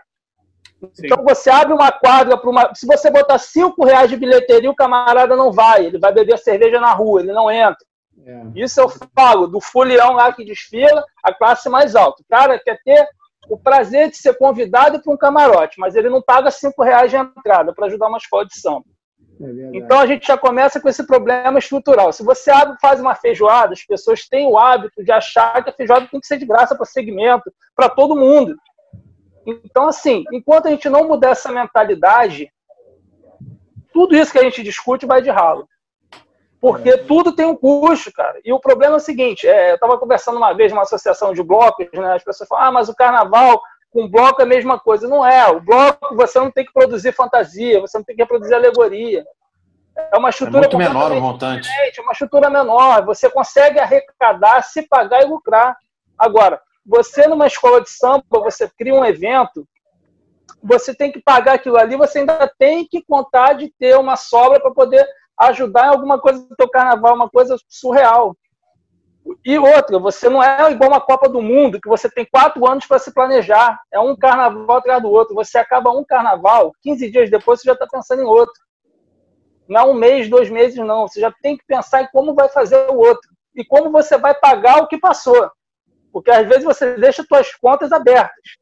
Sim. 0.93 1.07
Então 1.07 1.25
você 1.25 1.51
abre 1.51 1.73
uma 1.73 1.91
quadra 1.91 2.37
para 2.37 2.51
uma. 2.51 2.75
Se 2.75 2.87
você 2.87 3.11
botar 3.11 3.39
cinco 3.39 3.85
reais 3.85 4.11
de 4.11 4.17
bilheteria, 4.17 4.71
o 4.71 4.75
camarada 4.75 5.35
não 5.35 5.51
vai. 5.51 5.87
Ele 5.87 5.99
vai 5.99 6.13
beber 6.13 6.39
cerveja 6.39 6.81
na 6.81 6.93
rua, 6.93 7.21
ele 7.21 7.33
não 7.33 7.51
entra. 7.51 7.85
É. 8.27 8.43
Isso 8.57 8.81
eu 8.81 8.89
falo 9.15 9.47
do 9.47 9.61
folião 9.61 10.15
lá 10.15 10.33
que 10.33 10.45
desfila, 10.45 11.05
a 11.23 11.33
classe 11.33 11.69
mais 11.69 11.95
alta. 11.95 12.23
O 12.23 12.27
cara 12.29 12.59
quer 12.59 12.79
ter 12.85 13.07
o 13.49 13.57
prazer 13.57 14.11
de 14.11 14.17
ser 14.17 14.37
convidado 14.37 15.01
para 15.01 15.13
um 15.13 15.17
camarote, 15.17 15.79
mas 15.79 15.95
ele 15.95 16.11
não 16.11 16.21
paga 16.21 16.51
cinco 16.51 16.83
reais 16.83 17.11
de 17.11 17.17
entrada 17.17 17.73
para 17.73 17.87
ajudar 17.87 18.09
uma 18.09 18.19
escola 18.19 18.45
de 18.45 18.59
samba. 18.59 18.85
É 19.41 19.77
então 19.77 20.01
a 20.01 20.07
gente 20.07 20.27
já 20.27 20.37
começa 20.37 20.81
com 20.81 20.89
esse 20.89 21.07
problema 21.07 21.59
estrutural. 21.59 22.13
Se 22.13 22.25
você 22.25 22.51
abre, 22.51 22.77
faz 22.81 23.01
uma 23.01 23.15
feijoada, 23.15 23.75
as 23.75 23.85
pessoas 23.85 24.27
têm 24.27 24.47
o 24.47 24.59
hábito 24.59 25.05
de 25.05 25.13
achar 25.13 25.63
que 25.63 25.71
a 25.71 25.73
feijoada 25.73 26.09
tem 26.11 26.19
que 26.19 26.27
ser 26.27 26.39
de 26.39 26.47
graça 26.47 26.75
para 26.75 26.87
segmento, 26.87 27.53
para 27.75 27.89
todo 27.89 28.17
mundo. 28.17 28.57
Então, 29.47 29.87
assim, 29.89 30.25
enquanto 30.33 30.67
a 30.67 30.71
gente 30.71 30.89
não 30.89 31.07
mudar 31.07 31.31
essa 31.31 31.53
mentalidade, 31.53 32.51
tudo 33.93 34.17
isso 34.17 34.33
que 34.33 34.39
a 34.39 34.43
gente 34.43 34.63
discute 34.63 35.07
vai 35.07 35.23
de 35.23 35.31
ralo. 35.31 35.69
Porque 36.61 36.91
é. 36.91 36.97
tudo 36.97 37.35
tem 37.35 37.47
um 37.47 37.57
custo, 37.57 38.13
cara. 38.13 38.41
E 38.45 38.53
o 38.53 38.59
problema 38.59 38.95
é 38.95 38.97
o 38.97 39.01
seguinte: 39.01 39.47
é, 39.47 39.71
eu 39.71 39.75
estava 39.77 39.99
conversando 39.99 40.37
uma 40.37 40.53
vez 40.53 40.73
numa 40.73 40.83
associação 40.83 41.33
de 41.33 41.43
blocos, 41.43 41.87
né? 41.93 42.15
As 42.15 42.25
pessoas 42.25 42.49
falam, 42.49 42.65
ah, 42.65 42.73
mas 42.73 42.89
o 42.89 42.95
carnaval 42.95 43.61
com 43.93 44.09
bloco 44.09 44.41
é 44.41 44.45
a 44.45 44.49
mesma 44.49 44.79
coisa. 44.79 45.07
Não 45.07 45.25
é. 45.25 45.47
O 45.49 45.61
bloco 45.61 46.17
você 46.17 46.39
não 46.39 46.51
tem 46.51 46.65
que 46.65 46.73
produzir 46.73 47.13
fantasia, 47.13 47.81
você 47.81 47.97
não 47.97 48.05
tem 48.05 48.17
que 48.17 48.23
reproduzir 48.23 48.55
alegoria. 48.55 49.25
É 50.13 50.19
uma 50.19 50.29
estrutura 50.29 50.59
é 50.59 50.61
muito 50.63 50.77
menor 50.77 51.13
o 51.13 51.21
montante. 51.21 51.69
É 51.69 52.03
uma 52.03 52.13
estrutura 52.13 52.51
menor. 52.51 53.05
Você 53.07 53.31
consegue 53.31 53.79
arrecadar, 53.79 54.63
se 54.63 54.83
pagar 54.83 55.23
e 55.23 55.27
lucrar. 55.27 55.77
Agora, 56.19 56.61
você 56.87 57.27
numa 57.27 57.47
escola 57.47 57.81
de 57.81 57.91
samba, 57.91 58.25
você 58.31 58.71
cria 58.79 58.95
um 58.95 59.05
evento, 59.05 59.67
você 60.63 60.95
tem 60.95 61.11
que 61.11 61.21
pagar 61.21 61.55
aquilo 61.55 61.77
ali, 61.77 61.97
você 61.97 62.21
ainda 62.21 62.51
tem 62.59 62.87
que 62.87 63.05
contar 63.05 63.55
de 63.55 63.73
ter 63.79 63.97
uma 63.99 64.17
sobra 64.17 64.61
para 64.61 64.71
poder 64.71 65.07
ajudar 65.39 65.87
em 65.87 65.91
alguma 65.91 66.21
coisa 66.21 66.41
do 66.41 66.57
teu 66.57 66.69
carnaval, 66.69 67.15
uma 67.15 67.29
coisa 67.29 67.57
surreal. 67.69 68.37
E 69.45 69.59
outra, 69.59 69.99
você 69.99 70.29
não 70.29 70.41
é 70.43 70.71
igual 70.71 70.91
uma 70.91 71.01
Copa 71.01 71.29
do 71.29 71.43
Mundo, 71.43 71.81
que 71.81 71.89
você 71.89 72.09
tem 72.09 72.25
quatro 72.25 72.65
anos 72.67 72.87
para 72.87 72.99
se 72.99 73.13
planejar. 73.13 73.79
É 73.93 73.99
um 73.99 74.17
carnaval 74.17 74.77
atrás 74.77 75.03
do 75.03 75.11
outro. 75.11 75.35
Você 75.35 75.59
acaba 75.59 75.91
um 75.91 76.05
carnaval, 76.05 76.73
15 76.81 77.11
dias 77.11 77.31
depois 77.31 77.61
você 77.61 77.67
já 77.67 77.73
está 77.73 77.89
pensando 77.91 78.23
em 78.23 78.27
outro. 78.27 78.55
Não 79.69 79.81
é 79.81 79.85
um 79.85 79.95
mês, 79.95 80.29
dois 80.29 80.49
meses, 80.49 80.79
não. 80.79 81.09
Você 81.09 81.21
já 81.21 81.33
tem 81.43 81.57
que 81.57 81.65
pensar 81.67 82.03
em 82.03 82.09
como 82.13 82.35
vai 82.35 82.49
fazer 82.49 82.89
o 82.89 82.97
outro. 82.97 83.29
E 83.53 83.65
como 83.65 83.91
você 83.91 84.17
vai 84.17 84.33
pagar 84.33 84.83
o 84.83 84.87
que 84.87 84.97
passou. 84.97 85.51
Porque 86.17 86.31
às 86.31 86.49
vezes 86.49 86.65
você 86.65 86.97
deixa 86.97 87.23
suas 87.23 87.55
contas 87.57 87.93
abertas. 87.93 88.57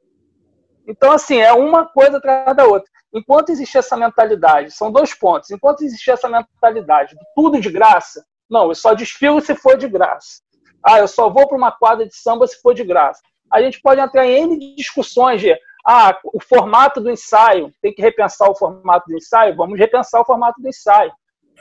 Então, 0.89 1.13
assim, 1.13 1.39
é 1.39 1.53
uma 1.53 1.87
coisa 1.87 2.17
atrás 2.17 2.57
da 2.57 2.65
outra. 2.65 2.91
Enquanto 3.15 3.51
existir 3.51 3.79
essa 3.79 3.97
mentalidade, 3.97 4.73
são 4.73 4.91
dois 4.91 5.15
pontos. 5.15 5.53
Enquanto 5.53 5.85
existir 5.85 6.11
essa 6.11 6.29
mentalidade 6.29 7.15
de 7.15 7.25
tudo 7.33 7.61
de 7.61 7.71
graça, 7.71 8.25
não, 8.51 8.67
eu 8.67 8.75
só 8.75 8.93
desfilo 8.93 9.41
se 9.41 9.55
for 9.55 9.77
de 9.77 9.87
graça. 9.87 10.43
Ah, 10.85 10.99
eu 10.99 11.07
só 11.07 11.31
vou 11.31 11.47
para 11.47 11.57
uma 11.57 11.71
quadra 11.71 12.05
de 12.05 12.17
samba 12.17 12.45
se 12.49 12.61
for 12.61 12.75
de 12.75 12.83
graça. 12.83 13.23
A 13.53 13.63
gente 13.63 13.81
pode 13.81 14.01
entrar 14.01 14.27
em 14.27 14.43
N 14.43 14.75
discussões 14.75 15.41
de 15.41 15.57
ah, 15.87 16.19
o 16.25 16.41
formato 16.43 17.01
do 17.01 17.09
ensaio, 17.09 17.73
tem 17.81 17.95
que 17.95 18.03
repensar 18.03 18.51
o 18.51 18.57
formato 18.57 19.07
do 19.07 19.17
ensaio, 19.17 19.55
vamos 19.55 19.79
repensar 19.79 20.21
o 20.21 20.25
formato 20.25 20.61
do 20.61 20.69
ensaio. 20.69 21.13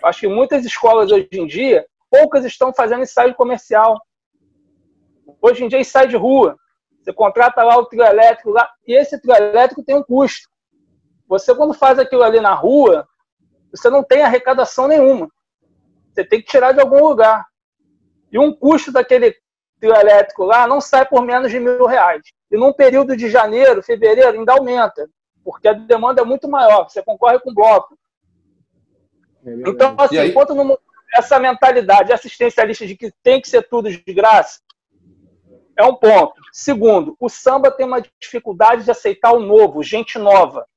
Acho 0.03 0.21
que 0.21 0.27
muitas 0.27 0.65
escolas 0.65 1.11
hoje 1.11 1.29
em 1.33 1.45
dia, 1.45 1.85
poucas 2.09 2.43
estão 2.45 2.73
fazendo 2.73 3.03
ensaio 3.03 3.35
comercial. 3.35 4.01
Hoje 5.41 5.63
em 5.63 5.67
dia, 5.67 5.79
ensaio 5.79 6.07
de 6.07 6.15
rua. 6.15 6.57
Você 7.01 7.11
contrata 7.11 7.63
lá 7.63 7.77
o 7.77 7.85
trio 7.85 8.03
elétrico 8.03 8.49
lá, 8.49 8.69
e 8.87 8.95
esse 8.95 9.19
trio 9.19 9.35
elétrico 9.35 9.83
tem 9.83 9.95
um 9.95 10.03
custo. 10.03 10.47
Você, 11.27 11.53
quando 11.53 11.73
faz 11.73 11.99
aquilo 11.99 12.23
ali 12.23 12.39
na 12.39 12.53
rua, 12.53 13.07
você 13.71 13.89
não 13.89 14.03
tem 14.03 14.23
arrecadação 14.23 14.87
nenhuma. 14.87 15.27
Você 16.11 16.23
tem 16.23 16.39
que 16.39 16.47
tirar 16.47 16.71
de 16.71 16.79
algum 16.79 17.01
lugar. 17.05 17.45
E 18.31 18.39
um 18.39 18.53
custo 18.53 18.91
daquele 18.91 19.35
trio 19.79 19.93
elétrico 19.95 20.45
lá 20.45 20.67
não 20.67 20.79
sai 20.79 21.05
por 21.05 21.23
menos 21.23 21.51
de 21.51 21.59
mil 21.59 21.85
reais. 21.85 22.21
E 22.49 22.57
num 22.57 22.71
período 22.71 23.17
de 23.17 23.29
janeiro, 23.29 23.83
fevereiro, 23.83 24.37
ainda 24.37 24.53
aumenta, 24.53 25.09
porque 25.43 25.67
a 25.67 25.73
demanda 25.73 26.21
é 26.21 26.25
muito 26.25 26.47
maior. 26.47 26.87
Você 26.89 27.01
concorre 27.03 27.39
com 27.39 27.53
bloco. 27.53 27.97
É 29.45 29.69
então, 29.69 29.95
assim, 29.97 30.19
enquanto 30.19 30.55
não, 30.55 30.77
essa 31.13 31.39
mentalidade 31.39 32.13
assistencialista 32.13 32.85
de 32.87 32.95
que 32.95 33.11
tem 33.21 33.41
que 33.41 33.49
ser 33.49 33.67
tudo 33.67 33.89
de 33.89 34.13
graça, 34.13 34.59
é 35.77 35.83
um 35.83 35.95
ponto. 35.95 36.33
Segundo, 36.51 37.15
o 37.19 37.29
samba 37.29 37.71
tem 37.71 37.85
uma 37.85 38.01
dificuldade 38.19 38.83
de 38.83 38.91
aceitar 38.91 39.31
o 39.31 39.39
novo, 39.39 39.83
gente 39.83 40.17
nova. 40.17 40.67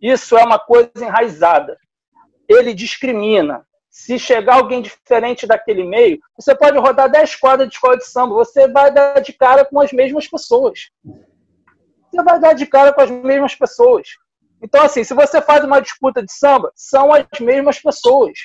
Isso 0.00 0.36
é 0.36 0.42
uma 0.42 0.58
coisa 0.58 0.90
enraizada. 0.96 1.78
Ele 2.48 2.72
discrimina. 2.74 3.66
Se 3.90 4.18
chegar 4.18 4.54
alguém 4.54 4.80
diferente 4.80 5.46
daquele 5.46 5.84
meio, 5.84 6.20
você 6.36 6.54
pode 6.54 6.78
rodar 6.78 7.10
10 7.10 7.34
quadras 7.36 7.68
de 7.68 7.74
escola 7.74 7.98
de 7.98 8.06
samba, 8.06 8.34
você 8.34 8.68
vai 8.68 8.90
dar 8.92 9.20
de 9.20 9.32
cara 9.32 9.64
com 9.64 9.80
as 9.80 9.92
mesmas 9.92 10.28
pessoas. 10.28 10.90
Você 12.10 12.22
vai 12.22 12.38
dar 12.38 12.52
de 12.52 12.66
cara 12.66 12.92
com 12.92 13.00
as 13.00 13.10
mesmas 13.10 13.54
pessoas. 13.54 14.08
Então, 14.62 14.82
assim, 14.82 15.02
se 15.02 15.12
você 15.12 15.42
faz 15.42 15.64
uma 15.64 15.80
disputa 15.80 16.22
de 16.22 16.32
samba, 16.32 16.70
são 16.74 17.12
as 17.12 17.26
mesmas 17.40 17.80
pessoas. 17.80 18.38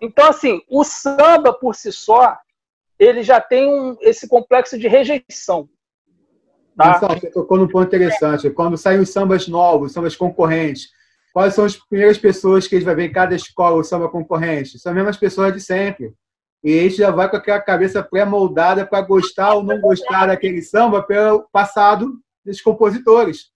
Então, 0.00 0.28
assim, 0.28 0.60
o 0.68 0.84
samba 0.84 1.52
por 1.52 1.74
si 1.74 1.90
só, 1.90 2.36
ele 2.98 3.22
já 3.22 3.40
tem 3.40 3.68
um, 3.68 3.96
esse 4.00 4.28
complexo 4.28 4.78
de 4.78 4.88
rejeição. 4.88 5.68
Tá? 6.76 6.98
você 6.98 7.30
tocou 7.30 7.56
num 7.56 7.68
ponto 7.68 7.86
interessante. 7.86 8.50
Quando 8.50 8.76
saem 8.76 9.00
os 9.00 9.10
sambas 9.10 9.48
novos, 9.48 9.92
sambas 9.92 10.14
concorrentes, 10.14 10.88
quais 11.32 11.54
são 11.54 11.64
as 11.64 11.76
primeiras 11.76 12.18
pessoas 12.18 12.68
que 12.68 12.76
gente 12.76 12.84
vai 12.84 12.94
ver 12.94 13.06
em 13.06 13.12
cada 13.12 13.34
escola 13.34 13.76
o 13.76 13.84
samba 13.84 14.08
concorrente? 14.08 14.78
São 14.78 14.90
as 14.90 14.96
mesmas 14.96 15.16
pessoas 15.16 15.52
de 15.54 15.60
sempre. 15.60 16.12
E 16.62 16.78
a 16.78 16.82
gente 16.82 16.96
já 16.96 17.10
vai 17.10 17.30
com 17.30 17.36
aquela 17.36 17.60
cabeça 17.60 18.02
pré-moldada 18.02 18.84
para 18.84 19.00
gostar 19.00 19.54
ou 19.54 19.62
não 19.62 19.80
gostar 19.80 20.26
daquele 20.26 20.60
samba 20.60 21.02
pelo 21.02 21.48
passado 21.50 22.18
desses 22.44 22.62
compositores. 22.62 23.50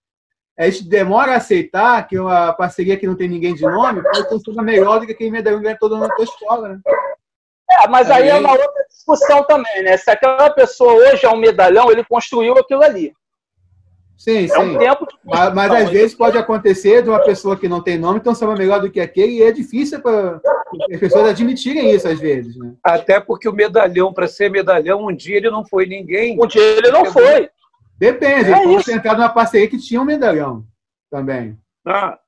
A 0.58 0.68
gente 0.68 0.88
demora 0.88 1.32
a 1.32 1.36
aceitar 1.36 2.06
que 2.06 2.18
uma 2.18 2.52
parceria 2.52 2.96
que 2.96 3.06
não 3.06 3.16
tem 3.16 3.28
ninguém 3.28 3.54
de 3.54 3.62
nome 3.62 4.02
pode 4.02 4.34
um 4.34 4.40
samba 4.40 4.62
melhor 4.62 5.00
do 5.00 5.06
que 5.06 5.14
quem 5.14 5.30
medalhão 5.30 5.62
ganha 5.62 5.76
toda 5.78 5.98
na 5.98 6.08
tua 6.14 6.24
escola, 6.24 6.68
né? 6.68 6.80
É, 7.70 7.88
mas 7.88 8.10
aí 8.10 8.28
é 8.28 8.36
uma 8.36 8.52
outra 8.52 8.84
discussão 8.88 9.44
também, 9.44 9.82
né? 9.82 9.96
Se 9.96 10.10
aquela 10.10 10.50
pessoa 10.50 10.92
hoje 10.94 11.24
é 11.24 11.28
um 11.28 11.36
medalhão, 11.36 11.90
ele 11.90 12.04
construiu 12.04 12.58
aquilo 12.58 12.82
ali. 12.82 13.12
Sim, 14.20 14.44
é 14.44 14.48
sim. 14.48 14.58
Um 14.58 14.78
tempo 14.78 15.06
mas, 15.24 15.54
mas, 15.54 15.72
às 15.72 15.88
vezes 15.88 16.14
pode 16.14 16.36
acontecer 16.36 17.02
de 17.02 17.08
uma 17.08 17.24
pessoa 17.24 17.56
que 17.56 17.66
não 17.66 17.82
tem 17.82 17.96
nome, 17.96 18.18
então 18.18 18.34
samba 18.34 18.54
melhor 18.54 18.78
do 18.78 18.90
que 18.90 19.00
aquele, 19.00 19.38
e 19.38 19.42
é 19.42 19.50
difícil 19.50 19.98
para 20.02 20.38
as 20.92 21.00
pessoas 21.00 21.30
admitirem 21.30 21.90
isso 21.90 22.06
às 22.06 22.20
vezes. 22.20 22.54
Né? 22.54 22.74
Até 22.84 23.18
porque 23.18 23.48
o 23.48 23.52
medalhão, 23.52 24.12
para 24.12 24.28
ser 24.28 24.50
medalhão, 24.50 25.06
um 25.06 25.16
dia 25.16 25.38
ele 25.38 25.50
não 25.50 25.64
foi 25.64 25.86
ninguém. 25.86 26.38
Um 26.38 26.46
dia 26.46 26.62
ele 26.62 26.90
não 26.90 27.06
foi. 27.06 27.48
Depende, 27.98 28.52
é 28.52 28.62
ele 28.62 28.76
entrado 28.92 29.16
numa 29.16 29.28
parceria 29.30 29.68
que 29.68 29.78
tinha 29.78 30.00
um 30.00 30.04
medalhão 30.04 30.64
também. 31.10 31.56
Ah, 31.86 32.18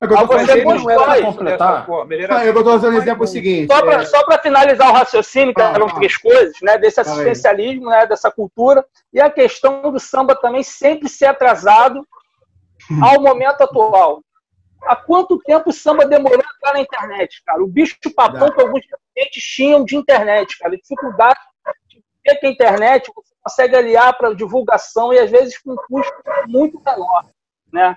Agora, 0.00 0.26
você 0.26 0.64
não 0.64 0.88
era 0.88 1.22
completar. 1.22 1.86
Forma, 1.86 2.14
era... 2.14 2.44
eu 2.44 2.56
estou 2.56 2.76
usando 2.76 2.94
o 2.94 2.98
exemplo 2.98 3.26
seguinte. 3.26 3.72
Só 4.06 4.24
para 4.24 4.36
é... 4.36 4.42
finalizar 4.42 4.90
o 4.90 4.92
raciocínio, 4.92 5.52
que 5.52 5.60
ah, 5.60 5.72
eram 5.74 5.88
ah, 5.88 5.94
três 5.94 6.16
coisas, 6.16 6.54
né, 6.62 6.78
desse 6.78 7.00
assistencialismo, 7.00 7.90
né, 7.90 8.06
dessa 8.06 8.30
cultura, 8.30 8.84
e 9.12 9.20
a 9.20 9.28
questão 9.28 9.90
do 9.90 9.98
samba 9.98 10.36
também 10.36 10.62
sempre 10.62 11.08
ser 11.08 11.26
atrasado 11.26 12.06
ao 13.02 13.20
momento 13.20 13.62
atual. 13.62 14.22
Há 14.82 14.94
quanto 14.94 15.38
tempo 15.40 15.70
o 15.70 15.72
samba 15.72 16.06
demorou 16.06 16.40
a 16.40 16.56
entrar 16.56 16.72
na 16.74 16.80
internet, 16.80 17.42
cara? 17.44 17.60
O 17.60 17.66
bicho 17.66 17.96
papão 18.14 18.52
que 18.52 18.60
alguns 18.60 18.84
clientes 18.86 19.42
tinham 19.42 19.84
de 19.84 19.96
internet, 19.96 20.56
cara. 20.58 20.76
Dificuldade 20.76 21.40
de 21.88 22.00
ter 22.22 22.36
que 22.36 22.46
a 22.46 22.50
internet 22.50 23.10
você 23.14 23.34
consegue 23.42 23.74
aliar 23.74 24.16
para 24.16 24.32
divulgação 24.32 25.12
e 25.12 25.18
às 25.18 25.28
vezes 25.28 25.58
com 25.58 25.72
um 25.72 25.76
custo 25.76 26.14
muito 26.46 26.80
menor, 26.84 27.26
né? 27.72 27.96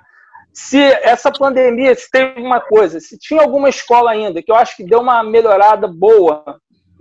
Se 0.54 0.80
essa 0.80 1.32
pandemia, 1.32 1.96
se 1.96 2.10
teve 2.10 2.42
uma 2.42 2.60
coisa, 2.60 3.00
se 3.00 3.18
tinha 3.18 3.42
alguma 3.42 3.70
escola 3.70 4.12
ainda, 4.12 4.42
que 4.42 4.52
eu 4.52 4.56
acho 4.56 4.76
que 4.76 4.84
deu 4.84 5.00
uma 5.00 5.24
melhorada 5.24 5.88
boa, 5.88 6.60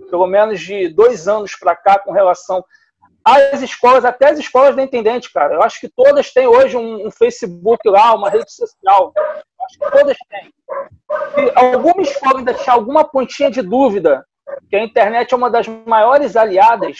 pelo 0.09 0.27
menos 0.27 0.59
de 0.59 0.89
dois 0.89 1.27
anos 1.27 1.55
para 1.55 1.75
cá, 1.75 1.99
com 1.99 2.11
relação 2.11 2.63
às 3.23 3.61
escolas, 3.61 4.03
até 4.03 4.29
as 4.29 4.39
escolas 4.39 4.75
da 4.75 4.83
Intendente, 4.83 5.31
cara. 5.31 5.55
Eu 5.55 5.61
acho 5.61 5.79
que 5.79 5.89
todas 5.89 6.33
têm 6.33 6.47
hoje 6.47 6.75
um, 6.75 7.07
um 7.07 7.11
Facebook 7.11 7.87
lá, 7.87 8.13
uma 8.13 8.29
rede 8.29 8.51
social. 8.51 9.13
Eu 9.15 9.65
acho 9.65 9.79
que 9.79 9.97
todas 9.97 10.17
têm. 10.29 10.53
Se 11.35 11.51
alguma 11.55 12.01
escola 12.01 12.39
ainda 12.39 12.53
tinha 12.53 12.73
alguma 12.73 13.03
pontinha 13.03 13.51
de 13.51 13.61
dúvida, 13.61 14.25
que 14.69 14.75
a 14.75 14.83
internet 14.83 15.33
é 15.33 15.37
uma 15.37 15.49
das 15.49 15.67
maiores 15.67 16.35
aliadas 16.35 16.97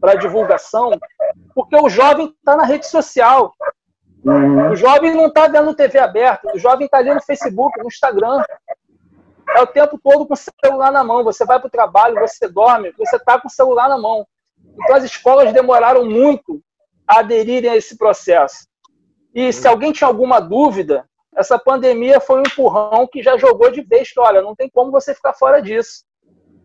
para 0.00 0.16
divulgação, 0.16 0.90
porque 1.54 1.76
o 1.76 1.88
jovem 1.88 2.26
está 2.26 2.56
na 2.56 2.64
rede 2.64 2.86
social. 2.86 3.52
Uhum. 4.24 4.70
O 4.70 4.76
jovem 4.76 5.14
não 5.14 5.26
está 5.26 5.48
vendo 5.48 5.74
TV 5.74 5.98
aberta, 5.98 6.52
o 6.54 6.58
jovem 6.58 6.86
está 6.86 6.98
ali 6.98 7.12
no 7.12 7.22
Facebook, 7.22 7.78
no 7.80 7.88
Instagram. 7.88 8.42
É 9.54 9.60
o 9.60 9.66
tempo 9.66 9.98
todo 10.02 10.26
com 10.26 10.34
o 10.34 10.36
celular 10.36 10.92
na 10.92 11.02
mão. 11.02 11.24
Você 11.24 11.44
vai 11.44 11.58
para 11.58 11.66
o 11.66 11.70
trabalho, 11.70 12.20
você 12.20 12.48
dorme, 12.48 12.92
você 12.96 13.16
está 13.16 13.40
com 13.40 13.48
o 13.48 13.50
celular 13.50 13.88
na 13.88 13.98
mão. 13.98 14.26
Então 14.74 14.96
as 14.96 15.04
escolas 15.04 15.52
demoraram 15.52 16.04
muito 16.04 16.62
a 17.06 17.18
aderirem 17.18 17.70
a 17.70 17.76
esse 17.76 17.98
processo. 17.98 18.66
E 19.34 19.52
se 19.52 19.66
alguém 19.66 19.92
tinha 19.92 20.08
alguma 20.08 20.40
dúvida, 20.40 21.04
essa 21.34 21.58
pandemia 21.58 22.20
foi 22.20 22.38
um 22.38 22.42
empurrão 22.46 23.08
que 23.10 23.22
já 23.22 23.36
jogou 23.36 23.70
de 23.70 23.82
vez 23.82 24.10
olha, 24.18 24.42
não 24.42 24.54
tem 24.54 24.70
como 24.70 24.90
você 24.90 25.14
ficar 25.14 25.32
fora 25.32 25.60
disso. 25.60 26.04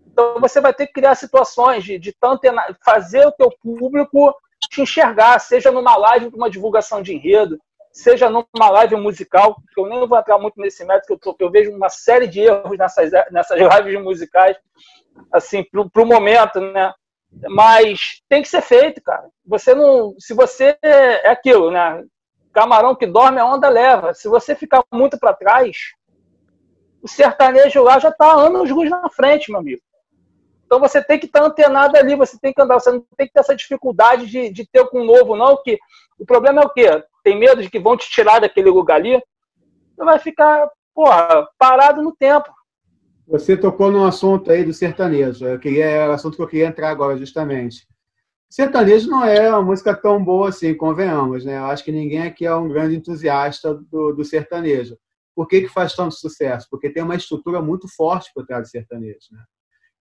Então 0.05 0.39
você 0.39 0.59
vai 0.59 0.73
ter 0.73 0.87
que 0.87 0.93
criar 0.93 1.15
situações 1.15 1.83
de, 1.83 1.97
de 1.97 2.13
tanto 2.19 2.41
fazer 2.83 3.25
o 3.25 3.31
teu 3.31 3.49
público 3.61 4.33
te 4.59 4.81
enxergar, 4.81 5.39
seja 5.39 5.71
numa 5.71 5.95
live 5.95 6.31
uma 6.33 6.49
divulgação 6.49 7.01
de 7.01 7.13
enredo, 7.13 7.59
seja 7.91 8.29
numa 8.29 8.69
live 8.69 8.95
musical, 8.95 9.55
que 9.73 9.79
eu 9.79 9.87
nem 9.87 10.07
vou 10.07 10.17
entrar 10.17 10.37
muito 10.37 10.59
nesse 10.59 10.85
método, 10.85 11.19
que 11.19 11.27
eu, 11.27 11.35
eu 11.39 11.51
vejo 11.51 11.71
uma 11.71 11.89
série 11.89 12.27
de 12.27 12.41
erros 12.41 12.77
nessas, 12.77 13.11
nessas 13.31 13.57
lives 13.59 14.01
musicais, 14.01 14.57
assim, 15.31 15.63
para 15.63 16.01
o 16.01 16.05
momento, 16.05 16.59
né? 16.59 16.93
Mas 17.49 18.21
tem 18.29 18.41
que 18.41 18.47
ser 18.47 18.61
feito, 18.61 19.01
cara. 19.01 19.27
Você 19.45 19.73
não. 19.73 20.15
Se 20.17 20.33
você. 20.33 20.77
É 20.81 21.29
aquilo, 21.29 21.69
né? 21.69 22.03
Camarão 22.53 22.95
que 22.95 23.05
dorme, 23.05 23.39
a 23.39 23.45
onda 23.45 23.67
leva. 23.69 24.13
Se 24.13 24.27
você 24.27 24.55
ficar 24.55 24.83
muito 24.91 25.19
para 25.19 25.33
trás, 25.33 25.75
o 27.01 27.07
sertanejo 27.07 27.83
lá 27.83 27.99
já 27.99 28.09
está 28.09 28.31
anos 28.31 28.69
luz 28.69 28.89
na 28.89 29.09
frente, 29.09 29.51
meu 29.51 29.59
amigo. 29.59 29.81
Então 30.67 30.81
você 30.81 31.01
tem 31.01 31.17
que 31.17 31.25
estar 31.25 31.43
antenado 31.43 31.97
ali, 31.97 32.13
você 32.13 32.37
tem 32.37 32.53
que 32.53 32.61
andar, 32.61 32.75
você 32.75 32.91
não 32.91 33.03
tem 33.17 33.25
que 33.25 33.33
ter 33.33 33.39
essa 33.39 33.55
dificuldade 33.55 34.27
de, 34.27 34.49
de 34.51 34.67
ter 34.69 34.85
com 34.89 34.99
um 34.99 35.05
novo, 35.05 35.35
não, 35.35 35.55
que 35.63 35.79
o 36.19 36.25
problema 36.25 36.61
é 36.61 36.65
o 36.65 36.69
quê? 36.69 37.03
Tem 37.23 37.39
medo 37.39 37.61
de 37.61 37.69
que 37.69 37.79
vão 37.79 37.95
te 37.95 38.09
tirar 38.09 38.39
daquele 38.39 38.69
lugar 38.69 38.95
ali? 38.95 39.21
Você 39.95 40.03
vai 40.03 40.19
ficar, 40.19 40.69
porra, 40.93 41.47
parado 41.57 42.01
no 42.01 42.13
tempo. 42.13 42.49
Você 43.27 43.55
tocou 43.55 43.89
num 43.89 44.05
assunto 44.05 44.51
aí 44.51 44.63
do 44.63 44.73
sertanejo. 44.73 45.45
Eu 45.45 45.57
queria, 45.57 45.85
é 45.85 46.09
o 46.09 46.11
assunto 46.11 46.35
que 46.35 46.41
eu 46.43 46.47
queria 46.47 46.67
entrar 46.67 46.89
agora, 46.89 47.17
justamente. 47.17 47.87
Sertanejo 48.49 49.09
não 49.09 49.23
é 49.23 49.49
uma 49.49 49.61
música 49.61 49.95
tão 49.95 50.23
boa 50.23 50.49
assim, 50.49 50.75
convenhamos, 50.75 51.45
né? 51.45 51.57
Eu 51.57 51.65
acho 51.65 51.83
que 51.83 51.91
ninguém 51.91 52.23
aqui 52.23 52.45
é 52.45 52.55
um 52.55 52.67
grande 52.67 52.95
entusiasta 52.95 53.73
do, 53.73 54.13
do 54.13 54.25
sertanejo. 54.25 54.97
Por 55.33 55.47
que, 55.47 55.61
que 55.61 55.67
faz 55.67 55.93
tanto 55.93 56.15
sucesso? 56.15 56.67
Porque 56.69 56.89
tem 56.89 57.03
uma 57.03 57.15
estrutura 57.15 57.61
muito 57.61 57.87
forte 57.87 58.31
por 58.33 58.45
trás 58.45 58.63
do 58.63 58.71
sertanejo, 58.71 59.27
né? 59.31 59.43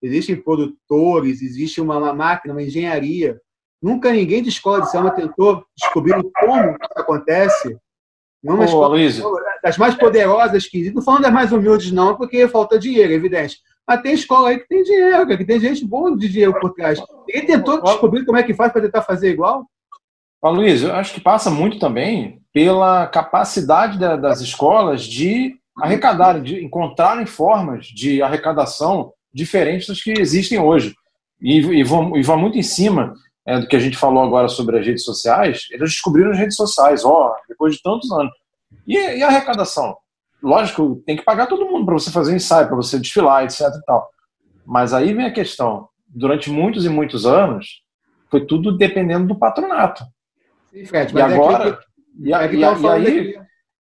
Existem 0.07 0.36
produtores, 0.36 1.42
existe 1.42 1.80
uma, 1.80 1.98
uma 1.98 2.14
máquina, 2.14 2.54
uma 2.54 2.62
engenharia. 2.62 3.40
Nunca 3.82 4.12
ninguém 4.12 4.42
de 4.42 4.48
escola 4.48 4.80
de 4.80 4.90
samba 4.90 5.11
tentou 5.11 5.64
descobrir 5.76 6.14
como 6.34 6.70
isso 6.70 6.90
acontece 6.96 7.78
não 8.46 8.62
é 8.62 8.66
Ô, 8.66 8.86
Luiz. 8.86 9.20
das 9.62 9.76
mais 9.76 9.94
poderosas 9.94 10.66
que 10.66 10.90
não 10.92 11.02
falando 11.02 11.22
das 11.22 11.32
mais 11.32 11.52
humildes, 11.52 11.90
não, 11.90 12.16
porque 12.16 12.46
falta 12.46 12.78
dinheiro, 12.78 13.12
é 13.12 13.16
evidente. 13.16 13.59
Mas 13.86 14.02
tem 14.02 14.14
escola 14.14 14.50
aí 14.50 14.59
que 14.59 14.68
tem 14.68 14.82
dinheiro, 14.82 15.26
que 15.26 15.44
tem 15.44 15.61
gente 15.61 15.84
boa 15.84 16.16
de 16.16 16.28
dinheiro 16.28 16.59
por 16.61 16.72
trás. 16.72 17.00
Ninguém 17.26 17.46
tentou 17.46 17.82
descobrir 17.82 18.24
como 18.24 18.38
é 18.38 18.42
que 18.42 18.54
faz 18.54 18.72
para 18.72 18.82
tentar 18.82 19.02
fazer 19.02 19.30
igual? 19.30 19.66
Ô, 20.40 20.50
Luiz, 20.50 20.82
eu 20.82 20.94
acho 20.94 21.14
que 21.14 21.20
passa 21.20 21.50
muito 21.50 21.78
também 21.78 22.40
pela 22.52 23.07
capacidade 23.07 23.98
das 23.98 24.40
escolas 24.40 25.02
de 25.02 25.57
arrecadarem, 25.78 26.42
de 26.42 26.64
encontrarem 26.64 27.26
formas 27.26 27.86
de 27.86 28.22
arrecadação 28.22 29.12
diferentes 29.37 29.87
das 29.87 30.03
que 30.03 30.12
existem 30.12 30.59
hoje. 30.59 30.95
E, 31.41 31.59
e, 31.59 31.84
vão, 31.84 32.16
e 32.16 32.22
vão 32.22 32.39
muito 32.39 32.57
em 32.57 32.62
cima 32.62 33.14
é, 33.47 33.61
do 33.61 33.68
que 33.68 33.76
a 33.76 33.78
gente 33.78 33.97
falou 33.97 34.24
agora 34.24 34.49
sobre 34.49 34.78
as 34.78 34.87
redes 34.87 35.05
sociais, 35.05 35.66
eles 35.70 35.91
descobriram 35.91 36.30
as 36.30 36.39
redes 36.39 36.57
sociais, 36.57 37.05
ó, 37.05 37.37
depois 37.49 37.76
de 37.76 37.82
tantos 37.82 38.11
anos. 38.11 38.32
E, 38.87 38.95
e 38.95 39.22
a 39.22 39.28
arrecadação? 39.28 39.97
Lógico, 40.43 41.03
tem 41.07 41.16
que 41.16 41.24
pagar 41.24 41.47
todo 41.47 41.66
mundo 41.66 41.84
para 41.84 41.95
você 41.95 42.11
fazer 42.11 42.34
ensaio, 42.34 42.66
para 42.66 42.76
você 42.76 42.99
desfilar, 42.99 43.45
etc 43.45 43.61
e 43.61 43.84
tal. 43.84 44.09
Mas 44.64 44.93
aí 44.93 45.12
vem 45.12 45.26
a 45.26 45.32
questão, 45.32 45.89
durante 46.09 46.51
muitos 46.51 46.84
e 46.84 46.89
muitos 46.89 47.26
anos, 47.26 47.82
foi 48.30 48.45
tudo 48.47 48.76
dependendo 48.76 49.28
do 49.28 49.39
patronato. 49.39 50.03
Sim, 50.70 50.84
Fred, 50.87 51.14
e 51.14 51.18
é 51.18 51.22
agora... 51.22 51.76
Que, 51.76 51.87
e, 52.18 52.32
é 52.32 52.49
que 52.49 52.57
e, 52.57 52.61
e 52.61 52.64
aí, 52.64 53.39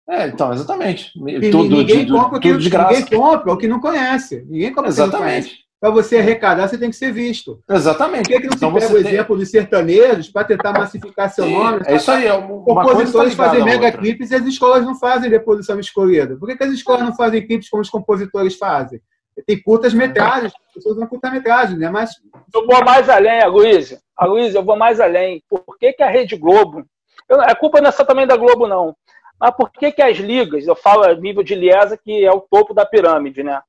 é, 0.07 0.27
então, 0.27 0.53
exatamente. 0.53 1.11
Tudo, 1.51 1.77
ninguém 1.77 2.05
de, 2.05 2.11
compra 2.11 2.39
tudo 2.39 2.59
de 2.59 2.69
graça. 2.69 2.99
Ninguém 2.99 3.19
compra 3.19 3.53
o 3.53 3.57
que 3.57 3.67
não 3.67 3.79
conhece. 3.79 4.45
Ninguém 4.47 4.73
compra 4.73 4.89
Exatamente 4.89 5.65
para 5.85 5.89
você 5.89 6.17
arrecadar, 6.17 6.67
você 6.67 6.79
tem 6.79 6.89
que 6.89 6.95
ser 6.95 7.11
visto. 7.11 7.61
Exatamente. 7.69 8.23
Por 8.23 8.29
que, 8.29 8.41
que 8.41 8.47
não 8.47 8.55
então 8.55 8.73
se 8.73 8.79
pega 8.79 8.99
o 8.99 9.03
tem... 9.03 9.13
exemplo 9.13 9.37
dos 9.37 9.51
sertanejos 9.51 10.29
para 10.29 10.43
tentar 10.43 10.73
massificar 10.73 11.29
seu 11.29 11.45
Sim, 11.45 11.53
nome? 11.53 11.81
É 11.85 11.95
isso 11.95 12.09
aí. 12.09 12.25
É 12.25 12.33
uma 12.33 12.63
compositores 12.63 13.35
tá 13.35 13.45
fazem 13.45 13.63
mega 13.63 13.91
clipes 13.91 14.31
e 14.31 14.35
as 14.35 14.45
escolas 14.45 14.83
não 14.83 14.95
fazem 14.95 15.29
deposição 15.29 15.79
escolhida. 15.79 16.37
Por 16.37 16.47
que, 16.47 16.55
que 16.55 16.63
as 16.63 16.71
escolas 16.71 17.03
não 17.03 17.15
fazem 17.15 17.45
clipes 17.45 17.69
como 17.69 17.81
os 17.81 17.89
compositores 17.89 18.55
fazem? 18.57 18.99
Tem 19.45 19.61
curtas 19.61 19.93
metragens, 19.93 20.53
as 20.69 20.73
pessoas 20.73 20.95
usam 20.95 21.07
curta 21.07 21.29
metragem, 21.29 21.77
né? 21.77 21.89
Mas 21.89 22.11
eu 22.53 22.65
vou 22.65 22.83
mais 22.83 23.07
além, 23.07 23.43
Aloysio. 23.43 23.99
Aloysio, 24.17 24.57
eu 24.57 24.63
vou 24.63 24.77
mais 24.77 24.99
além. 24.99 25.43
Por 25.47 25.77
que, 25.77 25.93
que 25.93 26.01
a 26.01 26.09
Rede 26.09 26.37
Globo? 26.37 26.83
Eu, 27.29 27.41
a 27.41 27.53
culpa 27.53 27.79
não 27.79 27.89
é 27.89 27.91
só 27.91 28.05
também 28.05 28.25
da 28.25 28.37
Globo, 28.37 28.65
não. 28.65 28.95
Mas 29.39 29.55
por 29.55 29.71
que, 29.71 29.91
que 29.91 30.01
as 30.01 30.17
ligas, 30.17 30.65
eu 30.65 30.75
falo 30.75 31.03
a 31.03 31.13
nível 31.13 31.43
de 31.43 31.55
Liesa, 31.55 31.97
que 31.97 32.25
é 32.25 32.31
o 32.31 32.41
topo 32.41 32.73
da 32.73 32.85
pirâmide, 32.85 33.43
né? 33.43 33.61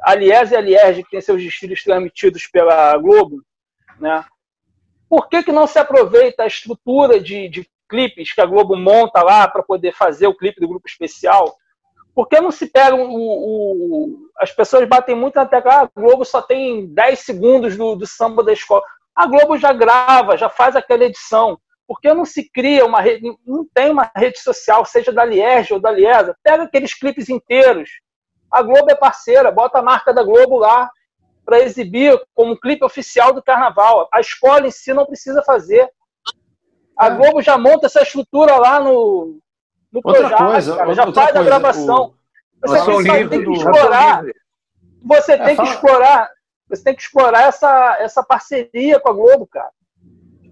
a 0.00 0.14
Lies 0.14 0.50
e 0.50 0.56
a 0.56 0.60
Lierge, 0.60 1.02
que 1.02 1.10
tem 1.10 1.20
seus 1.20 1.42
desfiles 1.42 1.82
transmitidos 1.82 2.46
pela 2.46 2.96
Globo, 2.96 3.42
né? 3.98 4.24
Por 5.08 5.28
que, 5.28 5.42
que 5.42 5.52
não 5.52 5.66
se 5.66 5.78
aproveita 5.78 6.42
a 6.42 6.46
estrutura 6.46 7.20
de, 7.20 7.48
de 7.48 7.68
clipes 7.88 8.32
que 8.32 8.40
a 8.40 8.46
Globo 8.46 8.76
monta 8.76 9.22
lá 9.22 9.46
para 9.46 9.62
poder 9.62 9.92
fazer 9.92 10.26
o 10.26 10.36
clipe 10.36 10.60
do 10.60 10.68
grupo 10.68 10.88
especial? 10.88 11.56
Por 12.14 12.28
que 12.28 12.40
não 12.40 12.50
se 12.50 12.66
pega 12.66 12.94
o, 12.96 13.04
o, 13.04 14.30
As 14.38 14.50
pessoas 14.50 14.88
batem 14.88 15.14
muito 15.14 15.36
na 15.36 15.46
tecla, 15.46 15.72
ah, 15.72 15.82
a 15.82 16.00
Globo 16.00 16.24
só 16.24 16.42
tem 16.42 16.86
10 16.86 17.20
segundos 17.20 17.76
do, 17.76 17.94
do 17.94 18.06
samba 18.06 18.42
da 18.42 18.52
escola. 18.52 18.82
A 19.14 19.26
Globo 19.26 19.56
já 19.56 19.72
grava, 19.72 20.36
já 20.36 20.48
faz 20.48 20.74
aquela 20.74 21.04
edição. 21.04 21.58
Por 21.86 22.00
que 22.00 22.12
não 22.12 22.24
se 22.24 22.50
cria 22.50 22.84
uma 22.84 23.00
rede, 23.00 23.32
não 23.46 23.64
tem 23.72 23.90
uma 23.90 24.10
rede 24.16 24.40
social, 24.40 24.84
seja 24.84 25.12
da 25.12 25.24
Lierge 25.24 25.72
ou 25.72 25.80
da 25.80 25.90
Liesa? 25.90 26.36
Pega 26.42 26.64
aqueles 26.64 26.98
clipes 26.98 27.28
inteiros, 27.28 27.88
a 28.50 28.62
Globo 28.62 28.90
é 28.90 28.94
parceira, 28.94 29.50
bota 29.52 29.78
a 29.78 29.82
marca 29.82 30.12
da 30.12 30.22
Globo 30.22 30.58
lá 30.58 30.90
para 31.44 31.60
exibir 31.60 32.20
como 32.34 32.58
clipe 32.58 32.84
oficial 32.84 33.32
do 33.32 33.42
carnaval. 33.42 34.08
A 34.12 34.20
escola 34.20 34.66
em 34.66 34.70
si 34.70 34.92
não 34.92 35.06
precisa 35.06 35.42
fazer. 35.44 35.88
A 36.98 37.06
é. 37.06 37.10
Globo 37.10 37.40
já 37.40 37.56
monta 37.56 37.86
essa 37.86 38.02
estrutura 38.02 38.56
lá 38.56 38.80
no, 38.80 39.38
no 39.92 40.00
outra 40.02 40.28
Projac, 40.28 40.44
coisa, 40.44 40.76
cara, 40.76 40.94
já 40.94 41.12
faz 41.12 41.36
a 41.36 41.42
gravação. 41.42 42.14
O... 42.64 42.68
Você 42.68 43.02
tem, 43.04 43.28
tem, 43.28 43.44
que 43.44 43.52
explorar. 43.52 44.24
Você 45.04 45.38
tem 45.38 45.52
é, 45.52 45.56
que 45.56 45.62
explorar. 45.62 46.30
Você 46.68 46.82
tem 46.82 46.94
que 46.96 47.02
explorar 47.02 47.42
essa, 47.42 47.96
essa 48.00 48.24
parceria 48.24 48.98
com 48.98 49.10
a 49.10 49.12
Globo, 49.12 49.46
cara. 49.46 49.70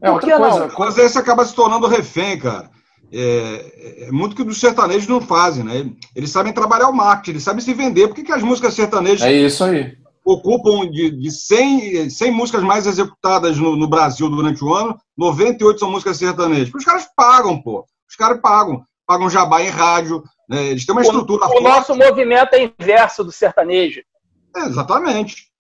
É, 0.05 0.11
outra 0.11 0.39
coisa, 0.39 0.67
não? 0.79 0.93
Vezes 0.93 1.13
você 1.13 1.19
acaba 1.19 1.45
se 1.45 1.55
tornando 1.55 1.87
refém, 1.87 2.39
cara 2.39 2.71
é, 3.17 4.07
é, 4.07 4.11
muito 4.11 4.35
que 4.35 4.43
os 4.43 4.59
sertanejos 4.59 5.07
não 5.07 5.21
fazem, 5.21 5.63
né? 5.63 5.89
Eles 6.17 6.31
sabem 6.31 6.53
trabalhar 6.53 6.89
o 6.89 6.93
marketing, 6.93 7.31
eles 7.31 7.45
sabem 7.45 7.61
se 7.61 7.73
vender. 7.73 8.09
Por 8.09 8.17
que, 8.17 8.25
que 8.25 8.33
as 8.33 8.43
músicas 8.43 8.75
sertanejas 8.75 9.23
é 9.23 9.33
isso 9.33 9.63
aí. 9.63 9.97
ocupam 10.25 10.91
de, 10.91 11.13
de 11.13 11.31
100, 11.31 12.11
100 12.11 12.31
músicas 12.33 12.63
mais 12.65 12.87
executadas 12.87 13.57
no, 13.57 13.77
no, 13.77 13.87
Brasil 13.87 14.29
durante 14.29 14.65
o 14.65 14.75
ano, 14.75 14.99
98 15.17 15.79
são 15.79 15.91
músicas 15.91 16.17
sertanejas? 16.17 16.71
Porque 16.71 16.79
os 16.79 16.85
caras 16.85 17.09
pagam, 17.17 17.63
pô. 17.63 17.87
Os 18.09 18.17
caras 18.17 18.41
pagam. 18.41 18.83
Pagam 19.07 19.31
jabá 19.31 19.63
em 19.63 19.69
rádio. 19.69 20.23
Né? 20.49 20.67
Eles 20.67 20.85
têm 20.85 20.95
uma 20.95 21.03
estrutura 21.03 21.47
o, 21.47 21.59
o 21.59 21.61
nosso 21.61 21.95
movimento 21.95 22.55
é 22.55 22.65
inverso 22.65 23.23
do 23.23 23.31
sertanejo. 23.31 24.03
É, 24.57 24.61
exatamente. 24.67 25.54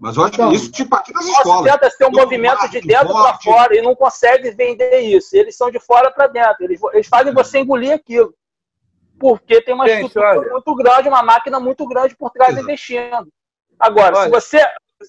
Mas 0.00 0.16
eu 0.16 0.22
acho 0.22 0.34
então, 0.34 0.50
que 0.50 0.56
isso 0.56 0.70
tipo 0.70 0.94
aqui 0.94 1.12
nas 1.12 1.24
escolas. 1.24 1.72
tenta 1.72 1.90
ser 1.90 2.06
um 2.06 2.12
movimento 2.12 2.68
de 2.70 2.80
dentro 2.80 3.08
para 3.08 3.38
fora 3.38 3.76
e 3.76 3.82
não 3.82 3.94
consegue 3.94 4.50
vender 4.52 5.00
isso. 5.00 5.36
Eles 5.36 5.56
são 5.56 5.70
de 5.70 5.80
fora 5.80 6.10
para 6.10 6.28
dentro. 6.28 6.56
Eles, 6.60 6.80
eles 6.92 7.06
fazem 7.08 7.34
você 7.34 7.58
engolir 7.58 7.92
aquilo. 7.92 8.32
Porque 9.18 9.60
tem 9.60 9.74
uma 9.74 9.88
Gente, 9.88 10.06
estrutura 10.06 10.38
olha, 10.38 10.50
muito 10.52 10.74
grande, 10.76 11.08
uma 11.08 11.22
máquina 11.22 11.58
muito 11.58 11.86
grande 11.86 12.16
por 12.16 12.30
trás 12.30 12.50
exato. 12.50 12.64
investindo. 12.64 13.28
Agora, 13.78 14.16
olha, 14.16 14.24
se 14.24 14.30
você, 14.30 14.66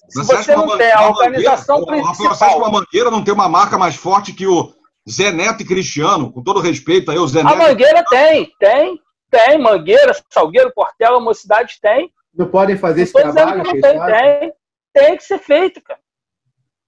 se 0.08 0.24
você 0.24 0.56
não 0.56 0.76
tem 0.76 0.90
a 0.90 1.08
organização 1.08 1.80
mangueira, 1.80 2.02
principal... 2.02 2.34
Você 2.34 2.44
acha 2.44 2.56
que 2.56 2.64
a 2.64 2.68
Mangueira 2.68 3.10
não 3.10 3.22
tem 3.22 3.34
uma 3.34 3.48
marca 3.48 3.78
mais 3.78 3.94
forte 3.94 4.32
que 4.32 4.46
o 4.46 4.74
Zé 5.08 5.30
Neto 5.30 5.62
e 5.62 5.66
Cristiano? 5.66 6.32
Com 6.32 6.42
todo 6.42 6.58
respeito 6.58 7.12
aí, 7.12 7.18
o 7.18 7.28
Zé 7.28 7.44
Neto... 7.44 7.54
A 7.54 7.56
Mangueira 7.56 8.04
tem, 8.10 8.52
tem, 8.58 9.00
tem. 9.30 9.58
Mangueira, 9.58 10.12
Salgueiro, 10.28 10.72
Portela, 10.74 11.20
Mocidade 11.20 11.78
tem. 11.80 12.12
Não 12.34 12.48
podem 12.48 12.76
fazer 12.76 13.02
esse 13.02 13.12
trabalho? 13.12 13.62
Não 13.62 13.80
tem, 13.80 13.80
tem. 13.80 14.52
Tem 14.92 15.16
que 15.16 15.24
ser 15.24 15.38
feito, 15.38 15.80
cara. 15.82 16.00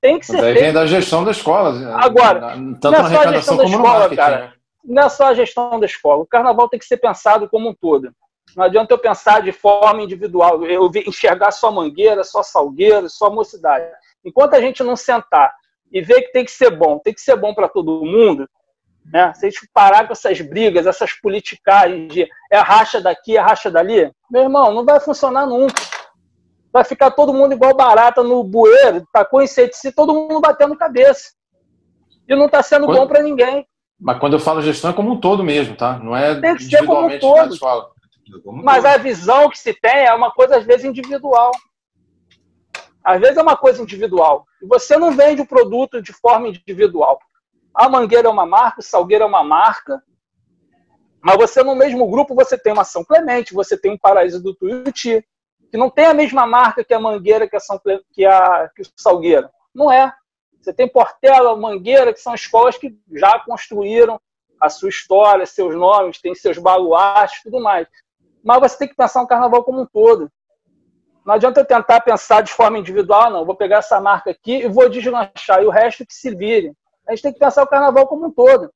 Tem 0.01 0.19
que 0.19 0.27
ser 0.27 0.33
Mas 0.33 0.45
aí 0.45 0.53
feito. 0.55 0.65
vem 0.65 0.73
da 0.73 0.87
gestão 0.87 1.25
da 1.25 1.31
escola. 1.31 1.73
Né? 1.73 1.93
Agora, 1.95 2.41
tanto 2.81 2.91
não 2.91 3.07
é 3.07 3.15
só 3.15 3.21
a 3.21 3.33
gestão 3.33 3.57
da 3.57 3.65
escola, 3.65 4.17
cara. 4.17 4.55
Não 4.85 5.03
é 5.05 5.09
só 5.09 5.27
a 5.27 5.35
gestão 5.35 5.79
da 5.79 5.87
escola. 5.87 6.23
O 6.23 6.27
carnaval 6.27 6.69
tem 6.69 6.79
que 6.79 6.85
ser 6.87 6.97
pensado 6.97 7.49
como 7.49 7.69
um 7.69 7.75
todo. 7.75 8.13
Não 8.57 8.65
adianta 8.65 8.93
eu 8.93 8.99
pensar 8.99 9.41
de 9.41 9.53
forma 9.53 10.03
individual, 10.03 10.65
eu 10.67 10.91
enxergar 11.07 11.53
só 11.53 11.71
mangueira, 11.71 12.25
só 12.25 12.43
salgueiro, 12.43 13.09
só 13.09 13.31
mocidade. 13.31 13.87
Enquanto 14.25 14.55
a 14.55 14.61
gente 14.61 14.83
não 14.83 14.97
sentar 14.97 15.55
e 15.91 16.03
ver 16.03 16.23
que 16.23 16.33
tem 16.33 16.45
que 16.45 16.51
ser 16.51 16.71
bom, 16.71 16.99
tem 16.99 17.15
que 17.15 17.21
ser 17.21 17.37
bom 17.37 17.55
para 17.55 17.69
todo 17.69 18.05
mundo, 18.05 18.47
né? 19.07 19.33
Se 19.35 19.47
a 19.47 19.51
gente 19.51 19.69
parar 19.73 20.07
com 20.07 20.13
essas 20.13 20.41
brigas, 20.41 20.87
essas 20.87 21.13
politicagens 21.13 22.13
de 22.13 22.29
é 22.51 22.59
racha 22.59 23.01
daqui, 23.01 23.37
é 23.37 23.41
racha 23.41 23.71
dali, 23.71 24.13
meu 24.31 24.43
irmão, 24.43 24.75
não 24.75 24.85
vai 24.85 25.01
funcionar 25.01 25.47
nunca 25.47 25.81
vai 26.73 26.85
ficar 26.85 27.11
todo 27.11 27.35
mundo 27.35 27.53
igual 27.53 27.77
barata 27.77 28.23
no 28.23 28.43
bueiro, 28.43 29.07
tacou 29.13 29.43
inseticida, 29.43 29.95
todo 29.95 30.15
mundo 30.15 30.41
batendo 30.41 30.77
cabeça. 30.77 31.33
E 32.27 32.35
não 32.35 32.47
está 32.47 32.63
sendo 32.63 32.87
bom 32.87 33.07
para 33.07 33.23
ninguém. 33.23 33.67
Mas 34.01 34.19
quando 34.19 34.33
eu 34.33 34.41
falo 34.41 34.63
gestão 34.63 34.91
é 34.91 34.95
como 34.95 35.13
um 35.13 35.21
todo 35.21 35.45
mesmo, 35.45 35.77
tá? 35.77 35.99
Não 35.99 36.17
é 36.17 36.41
tem 36.41 36.57
que 36.57 36.65
ser 36.65 36.85
como 36.87 37.07
um 37.07 37.19
todo. 37.19 37.55
Mas 38.65 38.85
a 38.85 38.97
visão 38.97 39.51
que 39.51 39.59
se 39.59 39.75
tem 39.75 40.07
é 40.07 40.15
uma 40.15 40.31
coisa, 40.31 40.57
às 40.57 40.65
vezes, 40.65 40.85
individual. 40.85 41.51
Às 43.05 43.21
vezes 43.21 43.37
é 43.37 43.43
uma 43.43 43.57
coisa 43.57 43.83
individual. 43.83 44.45
E 44.63 44.67
você 44.67 44.97
não 44.97 45.13
vende 45.13 45.43
o 45.43 45.47
produto 45.47 46.01
de 46.01 46.13
forma 46.13 46.49
individual. 46.49 47.19
A 47.75 47.89
Mangueira 47.89 48.29
é 48.29 48.31
uma 48.31 48.47
marca, 48.47 48.81
o 48.81 48.83
Salgueiro 48.83 49.25
é 49.25 49.27
uma 49.27 49.45
marca. 49.45 50.03
Mas 51.23 51.37
você, 51.37 51.63
no 51.63 51.75
mesmo 51.75 52.09
grupo, 52.09 52.35
você 52.35 52.57
tem 52.57 52.73
uma 52.73 52.85
São 52.85 53.05
Clemente, 53.05 53.55
você 53.55 53.77
tem 53.77 53.93
um 53.93 53.99
Paraíso 53.99 54.43
do 54.43 54.55
Tuiuti, 54.55 55.25
que 55.73 55.79
não 55.79 55.89
tem 55.89 56.05
a 56.05 56.13
mesma 56.13 56.47
marca 56.47 56.85
que 56.85 56.93
a 56.93 57.01
Mangueira, 57.01 57.49
que 57.49 57.57
a, 57.57 57.61
São 57.61 57.81
que 58.13 58.27
a... 58.27 58.69
que 58.77 58.83
o 58.83 58.87
Salgueiro. 58.95 59.49
Não 59.75 59.91
é. 59.91 60.13
Você 60.61 60.71
tem 60.71 60.87
Portela, 60.87 61.57
Mangueira, 61.57 62.13
que 62.13 62.21
são 62.21 62.35
escolas 62.35 62.77
que 62.77 62.95
já 63.11 63.41
construíram 63.41 64.21
a 64.61 64.69
sua 64.69 64.91
história, 64.91 65.47
seus 65.47 65.75
nomes, 65.75 66.21
tem 66.21 66.35
seus 66.35 66.59
baluartes 66.59 67.41
e 67.41 67.45
tudo 67.45 67.59
mais. 67.59 67.89
Mas 68.45 68.61
você 68.61 68.79
tem 68.81 68.89
que 68.89 68.95
pensar 68.95 69.23
no 69.23 69.27
carnaval 69.27 69.65
como 69.65 69.81
um 69.81 69.87
todo. 69.87 70.31
Não 71.25 71.35
adianta 71.35 71.61
eu 71.61 71.65
tentar 71.65 72.03
pensar 72.03 72.43
de 72.43 72.53
forma 72.53 72.79
individual, 72.79 73.31
não. 73.31 73.47
Vou 73.47 73.57
pegar 73.57 73.79
essa 73.79 73.99
marca 73.99 74.31
aqui 74.31 74.57
e 74.57 74.69
vou 74.69 74.91
deslanchar, 74.91 75.63
e 75.63 75.65
o 75.65 75.71
resto 75.71 76.05
que 76.05 76.13
se 76.13 76.35
vire. 76.35 76.75
A 77.09 77.13
gente 77.13 77.23
tem 77.23 77.33
que 77.33 77.39
pensar 77.39 77.63
o 77.63 77.67
carnaval 77.67 78.07
como 78.07 78.27
um 78.27 78.31
todo. 78.31 78.71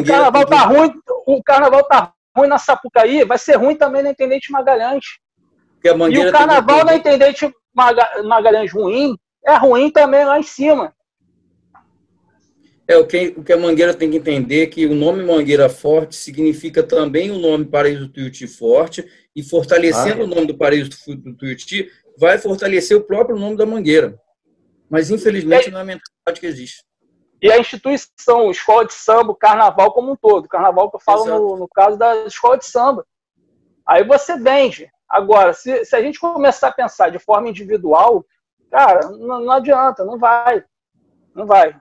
o 0.00 0.04
carnaval 0.04 0.44
tá 0.44 0.60
ruim, 0.62 0.92
o 1.24 1.42
carnaval 1.42 1.84
tá 1.84 2.12
ruim 2.36 2.48
na 2.48 2.58
Sapucaí, 2.58 3.24
vai 3.24 3.38
ser 3.38 3.54
ruim 3.54 3.76
também 3.76 4.02
na 4.02 4.10
Intendente 4.10 4.50
Magalhães. 4.50 5.04
E 5.84 6.18
o 6.18 6.32
carnaval 6.32 6.84
na 6.84 6.96
Intendente 6.96 7.50
Magalhães 8.24 8.72
ruim 8.72 9.16
é 9.44 9.56
ruim 9.56 9.90
também 9.90 10.24
lá 10.24 10.38
em 10.38 10.42
cima. 10.42 10.92
É, 12.86 12.96
o 12.96 13.06
que, 13.06 13.34
o 13.36 13.44
que 13.44 13.52
a 13.52 13.56
Mangueira 13.58 13.92
tem 13.92 14.10
que 14.10 14.16
entender 14.16 14.62
é 14.62 14.66
que 14.66 14.86
o 14.86 14.94
nome 14.94 15.22
Mangueira 15.22 15.68
Forte 15.68 16.16
significa 16.16 16.82
também 16.82 17.30
o 17.30 17.38
nome 17.38 17.66
Paraíso 17.66 18.06
do 18.06 18.12
Tuiuti 18.12 18.46
Forte, 18.46 19.06
e 19.36 19.42
fortalecendo 19.42 20.22
ah, 20.22 20.22
é. 20.22 20.24
o 20.24 20.26
nome 20.26 20.46
do 20.46 20.56
Paraíso 20.56 20.90
do 21.06 21.36
Tuiuti, 21.36 21.90
vai 22.18 22.38
fortalecer 22.38 22.96
o 22.96 23.02
próprio 23.02 23.38
nome 23.38 23.56
da 23.56 23.66
Mangueira. 23.66 24.18
Mas, 24.88 25.10
infelizmente, 25.10 25.70
não 25.70 25.78
é 25.78 25.82
a 25.82 25.84
mentalidade 25.84 26.40
que 26.40 26.46
existe. 26.46 26.82
E 27.42 27.52
a 27.52 27.58
instituição, 27.58 28.50
escola 28.50 28.86
de 28.86 28.94
samba, 28.94 29.32
o 29.32 29.36
carnaval 29.36 29.92
como 29.92 30.12
um 30.12 30.16
todo. 30.16 30.48
Carnaval 30.48 30.90
que 30.90 30.96
eu 30.96 31.00
falo 31.00 31.24
no, 31.26 31.56
no, 31.58 31.68
caso 31.68 31.96
da 31.96 32.24
escola 32.24 32.56
de 32.56 32.66
samba. 32.66 33.06
Aí 33.86 34.02
você 34.02 34.36
vende. 34.38 34.90
Agora, 35.08 35.52
se, 35.52 35.84
se 35.84 35.96
a 35.96 36.02
gente 36.02 36.20
começar 36.20 36.68
a 36.68 36.72
pensar 36.72 37.10
de 37.10 37.18
forma 37.18 37.48
individual, 37.48 38.24
Cara, 38.70 39.08
não, 39.10 39.40
não 39.40 39.52
adianta, 39.52 40.04
não 40.04 40.18
vai. 40.18 40.62
Não 41.34 41.46
vai. 41.46 41.74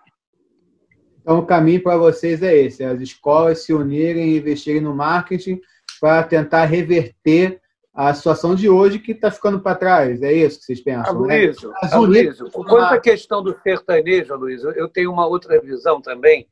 Então, 1.21 1.39
o 1.39 1.45
caminho 1.45 1.83
para 1.83 1.97
vocês 1.97 2.41
é 2.41 2.55
esse: 2.55 2.83
é 2.83 2.87
as 2.87 3.01
escolas 3.01 3.63
se 3.63 3.73
unirem 3.73 4.29
e 4.29 4.37
investirem 4.37 4.81
no 4.81 4.95
marketing 4.95 5.59
para 5.99 6.23
tentar 6.23 6.65
reverter 6.65 7.59
a 7.93 8.13
situação 8.13 8.53
de 8.53 8.69
hoje 8.69 8.99
que 8.99 9.11
está 9.11 9.31
ficando 9.31 9.59
para 9.59 9.75
trás. 9.75 10.21
É 10.21 10.31
isso 10.31 10.59
que 10.59 10.65
vocês 10.65 10.81
pensam? 10.81 11.15
Aloysio, 11.15 11.69
né? 11.69 11.75
Aloysio 11.91 12.51
quanto 12.51 12.93
à 12.93 12.99
questão 12.99 13.41
do 13.41 13.57
sertanejo, 13.61 14.33
Aloysio, 14.33 14.69
eu 14.71 14.87
tenho 14.87 15.11
uma 15.11 15.25
outra 15.25 15.59
visão 15.59 15.99
também. 15.99 16.47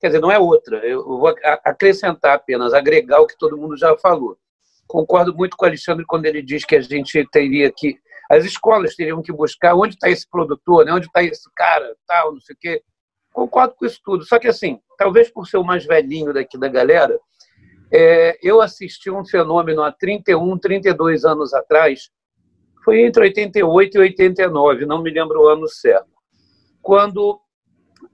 Quer 0.00 0.08
dizer, 0.08 0.20
não 0.20 0.30
é 0.30 0.38
outra. 0.38 0.78
Eu 0.78 1.04
vou 1.04 1.28
acrescentar 1.64 2.34
apenas, 2.36 2.74
agregar 2.74 3.20
o 3.20 3.26
que 3.26 3.38
todo 3.38 3.56
mundo 3.56 3.76
já 3.76 3.96
falou. 3.96 4.36
Concordo 4.88 5.34
muito 5.36 5.56
com 5.56 5.66
o 5.66 5.68
Alexandre 5.68 6.04
quando 6.06 6.24
ele 6.24 6.42
diz 6.42 6.64
que 6.64 6.74
a 6.74 6.80
gente 6.80 7.24
teria 7.30 7.70
que 7.70 7.98
as 8.30 8.44
escolas 8.44 8.94
teriam 8.96 9.22
que 9.22 9.32
buscar 9.32 9.74
onde 9.74 9.94
está 9.94 10.08
esse 10.08 10.28
produtor, 10.28 10.84
né? 10.84 10.92
onde 10.92 11.06
está 11.06 11.22
esse 11.22 11.48
cara, 11.54 11.94
tal, 12.06 12.32
não 12.32 12.40
sei 12.40 12.54
o 12.54 12.58
quê. 12.58 12.82
Concordo 13.32 13.74
com 13.74 13.86
isso 13.86 14.00
tudo. 14.02 14.24
Só 14.24 14.38
que, 14.38 14.48
assim, 14.48 14.80
talvez 14.96 15.30
por 15.30 15.46
ser 15.46 15.58
o 15.58 15.64
mais 15.64 15.84
velhinho 15.84 16.32
daqui 16.32 16.58
da 16.58 16.68
galera, 16.68 17.18
é, 17.92 18.38
eu 18.42 18.60
assisti 18.60 19.10
um 19.10 19.24
fenômeno 19.24 19.82
há 19.82 19.92
31, 19.92 20.58
32 20.58 21.24
anos 21.24 21.54
atrás, 21.54 22.10
foi 22.84 23.02
entre 23.02 23.24
88 23.24 23.96
e 23.96 24.00
89, 24.00 24.86
não 24.86 25.02
me 25.02 25.10
lembro 25.10 25.42
o 25.42 25.48
ano 25.48 25.68
certo, 25.68 26.10
quando 26.82 27.40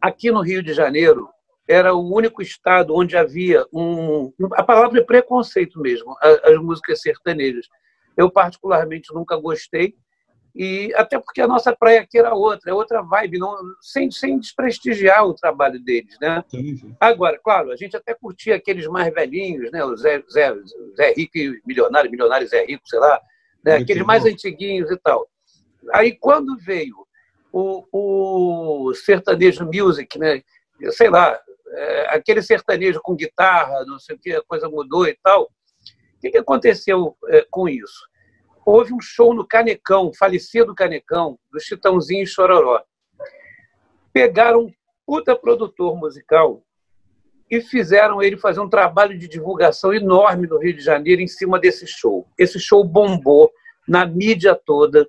aqui 0.01 0.31
no 0.31 0.43
Rio 0.43 0.63
de 0.63 0.73
Janeiro 0.73 1.29
era 1.69 1.95
o 1.95 2.15
único 2.15 2.43
estado 2.43 2.95
onde 2.95 3.17
havia 3.17 3.65
um. 3.73 4.33
A 4.53 4.63
palavra 4.63 5.01
é 5.01 5.05
preconceito 5.05 5.81
mesmo, 5.81 6.15
as 6.21 6.57
músicas 6.59 7.01
sertanejas. 7.01 7.67
Eu, 8.17 8.31
particularmente, 8.31 9.13
nunca 9.13 9.37
gostei, 9.37 9.97
e 10.55 10.93
até 10.95 11.19
porque 11.19 11.41
a 11.41 11.49
nossa 11.49 11.75
praia 11.75 12.03
aqui 12.03 12.17
era 12.17 12.33
outra, 12.33 12.71
é 12.71 12.75
outra 12.75 13.03
vibe, 13.03 13.39
não, 13.39 13.57
sem, 13.81 14.09
sem 14.11 14.39
desprestigiar 14.39 15.27
o 15.27 15.35
trabalho 15.35 15.83
deles. 15.83 16.17
Né? 16.21 16.45
Agora, 17.01 17.41
claro, 17.43 17.73
a 17.73 17.77
gente 17.77 17.97
até 17.97 18.15
curtia 18.15 18.55
aqueles 18.55 18.87
mais 18.87 19.13
velhinhos, 19.13 19.73
né? 19.73 19.85
o 19.85 19.97
Zé, 19.97 20.23
Zé, 20.31 20.55
Zé 20.97 21.13
Rico 21.13 21.37
e 21.37 21.61
Milionário, 21.67 22.09
Milionário 22.09 22.47
Zé 22.47 22.65
Rico, 22.65 22.87
sei 22.87 23.01
lá, 23.01 23.21
né? 23.65 23.77
aqueles 23.79 24.05
mais 24.05 24.25
antiguinhos 24.25 24.93
e 24.93 24.97
tal. 24.99 25.27
Aí, 25.93 26.17
quando 26.17 26.57
veio 26.57 27.05
o, 27.53 27.85
o 27.91 28.95
sertanejo 28.95 29.65
music, 29.67 30.17
né? 30.21 30.41
sei 30.91 31.11
lá, 31.11 31.37
é, 31.69 32.15
aquele 32.15 32.43
sertanejo 32.43 33.01
com 33.03 33.15
guitarra, 33.15 33.85
não 33.87 33.99
sei 33.99 34.17
o 34.17 34.19
que, 34.19 34.33
a 34.33 34.43
coisa 34.43 34.69
mudou 34.69 35.07
e 35.07 35.19
tal, 35.23 35.45
o 35.45 36.21
que, 36.21 36.31
que 36.31 36.39
aconteceu 36.39 37.17
é, 37.29 37.47
com 37.51 37.69
isso? 37.69 38.09
houve 38.65 38.95
um 38.95 39.01
show 39.01 39.35
no 39.35 39.47
Canecão, 39.47 40.13
falecido 40.15 40.75
Canecão, 40.75 41.39
do 41.53 41.61
Chitãozinho 41.61 42.23
e 42.23 42.27
Chororó. 42.27 42.83
Pegaram 44.13 44.63
um 44.63 44.73
puta 45.07 45.37
produtor 45.37 45.97
musical 45.97 46.63
e 47.51 47.61
fizeram 47.61 48.23
ele 48.23 48.39
fazer 48.39 48.61
um 48.61 48.69
trabalho 48.69 49.19
de 49.19 49.29
divulgação 49.29 49.93
enorme 49.93 50.47
no 50.47 50.59
Rio 50.59 50.75
de 50.75 50.81
Janeiro 50.81 51.21
em 51.21 51.27
cima 51.27 51.59
desse 51.59 51.87
show. 51.87 52.27
Esse 52.39 52.59
show 52.59 52.83
bombou 52.83 53.53
na 53.87 54.07
mídia 54.07 54.55
toda 54.55 55.07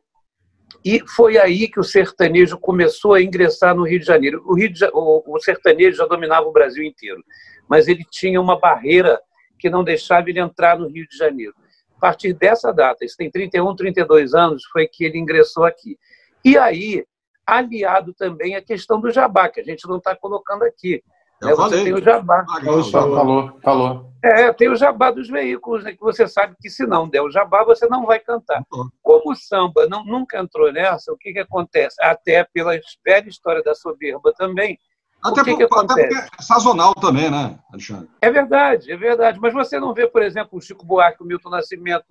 e 0.84 1.01
foi 1.07 1.38
aí 1.38 1.68
que 1.68 1.80
o 1.80 1.84
sertanejo 1.84 2.59
começou 2.59 3.13
a 3.13 3.22
ingressar 3.22 3.76
no 3.76 3.84
Rio 3.84 3.99
de 3.99 4.05
Janeiro. 4.05 4.43
O, 4.45 4.55
Rio 4.55 4.72
de, 4.72 4.86
o, 4.93 5.39
sertanejo 5.39 5.97
já 5.97 6.05
dominava 6.05 6.47
o 6.47 6.51
Brasil 6.51 6.84
inteiro, 6.84 7.24
mas 7.68 7.88
ele 7.88 8.05
tinha 8.09 8.39
uma 8.39 8.59
barreira 8.59 9.20
que 9.57 9.70
não 9.70 9.84
deixava 9.84 10.30
ele 10.30 10.39
entrar 10.39 10.78
no 10.78 10.88
Rio 10.88 11.07
de 11.07 11.18
Janeiro. 11.18 11.55
A 11.97 11.99
partir 11.99 12.34
dessa 12.34 12.72
data, 12.72 13.03
isso 13.03 13.18
tem 13.18 13.32
31, 13.32 13.76
32 13.76 14.36
anos, 14.36 14.63
foi 14.66 14.88
que 14.88 15.03
ele 15.05 15.18
ingressou 15.18 15.66
aqui. 15.66 15.97
E 16.43 16.55
aí, 16.55 17.03
aliado 17.47 18.13
também 18.13 18.55
a 18.55 18.61
questão 18.61 18.99
do 18.99 19.09
jabá, 19.09 19.49
que 19.49 19.59
a 19.59 19.63
gente 19.63 19.88
não 19.88 19.97
está 19.97 20.16
colocando 20.16 20.63
aqui. 20.63 21.03
Eu 21.49 21.57
né? 21.57 21.63
falei. 21.63 21.79
Você 21.79 21.83
tem 21.85 21.93
o 21.93 22.03
jabá. 22.03 22.45
Falou, 22.91 23.59
falou. 23.61 24.11
É, 24.23 24.51
tem 24.51 24.69
o 24.69 24.75
jabá 24.75 25.11
dos 25.11 25.29
veículos, 25.29 25.83
né? 25.83 25.91
que 25.91 25.99
você 25.99 26.27
sabe 26.27 26.55
que 26.59 26.67
se 26.67 26.87
não 26.87 27.07
der 27.07 27.21
o 27.21 27.29
jabá, 27.29 27.63
você 27.63 27.87
não 27.87 28.05
vai 28.05 28.19
cantar. 28.19 28.63
Como 29.03 29.31
o 29.31 29.35
samba 29.35 29.87
não, 29.87 30.03
nunca 30.03 30.39
entrou 30.39 30.71
nessa, 30.73 31.13
o 31.13 31.17
que, 31.17 31.31
que 31.31 31.39
acontece? 31.39 31.95
Até 32.01 32.43
pela 32.43 32.71
velha 33.05 33.29
história 33.29 33.61
da 33.61 33.75
soberba 33.75 34.33
também, 34.35 34.79
até, 35.23 35.43
que 35.43 35.51
por, 35.51 35.57
que 35.57 35.63
até 35.63 36.07
porque 36.07 36.27
é 36.39 36.41
sazonal 36.41 36.93
também, 36.95 37.29
né, 37.29 37.57
Alexandre? 37.71 38.09
É 38.21 38.31
verdade, 38.31 38.91
é 38.91 38.97
verdade. 38.97 39.39
Mas 39.39 39.53
você 39.53 39.79
não 39.79 39.93
vê, 39.93 40.07
por 40.07 40.21
exemplo, 40.21 40.57
o 40.57 40.61
Chico 40.61 40.85
Buarque, 40.85 41.23
o 41.23 41.25
Milton 41.25 41.49
Nascimento, 41.49 42.05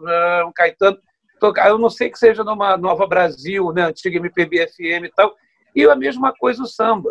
o 0.47 0.53
Caetano, 0.53 0.99
eu 1.66 1.78
não 1.78 1.91
sei 1.91 2.11
que 2.11 2.18
seja 2.18 2.43
numa 2.43 2.76
Nova 2.76 3.07
Brasil, 3.07 3.72
né, 3.72 3.82
antiga 3.82 4.18
MPB 4.18 4.68
FM 4.68 5.05
e 5.05 5.12
tal, 5.14 5.35
e 5.74 5.85
a 5.85 5.97
mesma 5.97 6.32
coisa 6.32 6.62
o 6.62 6.66
samba, 6.66 7.11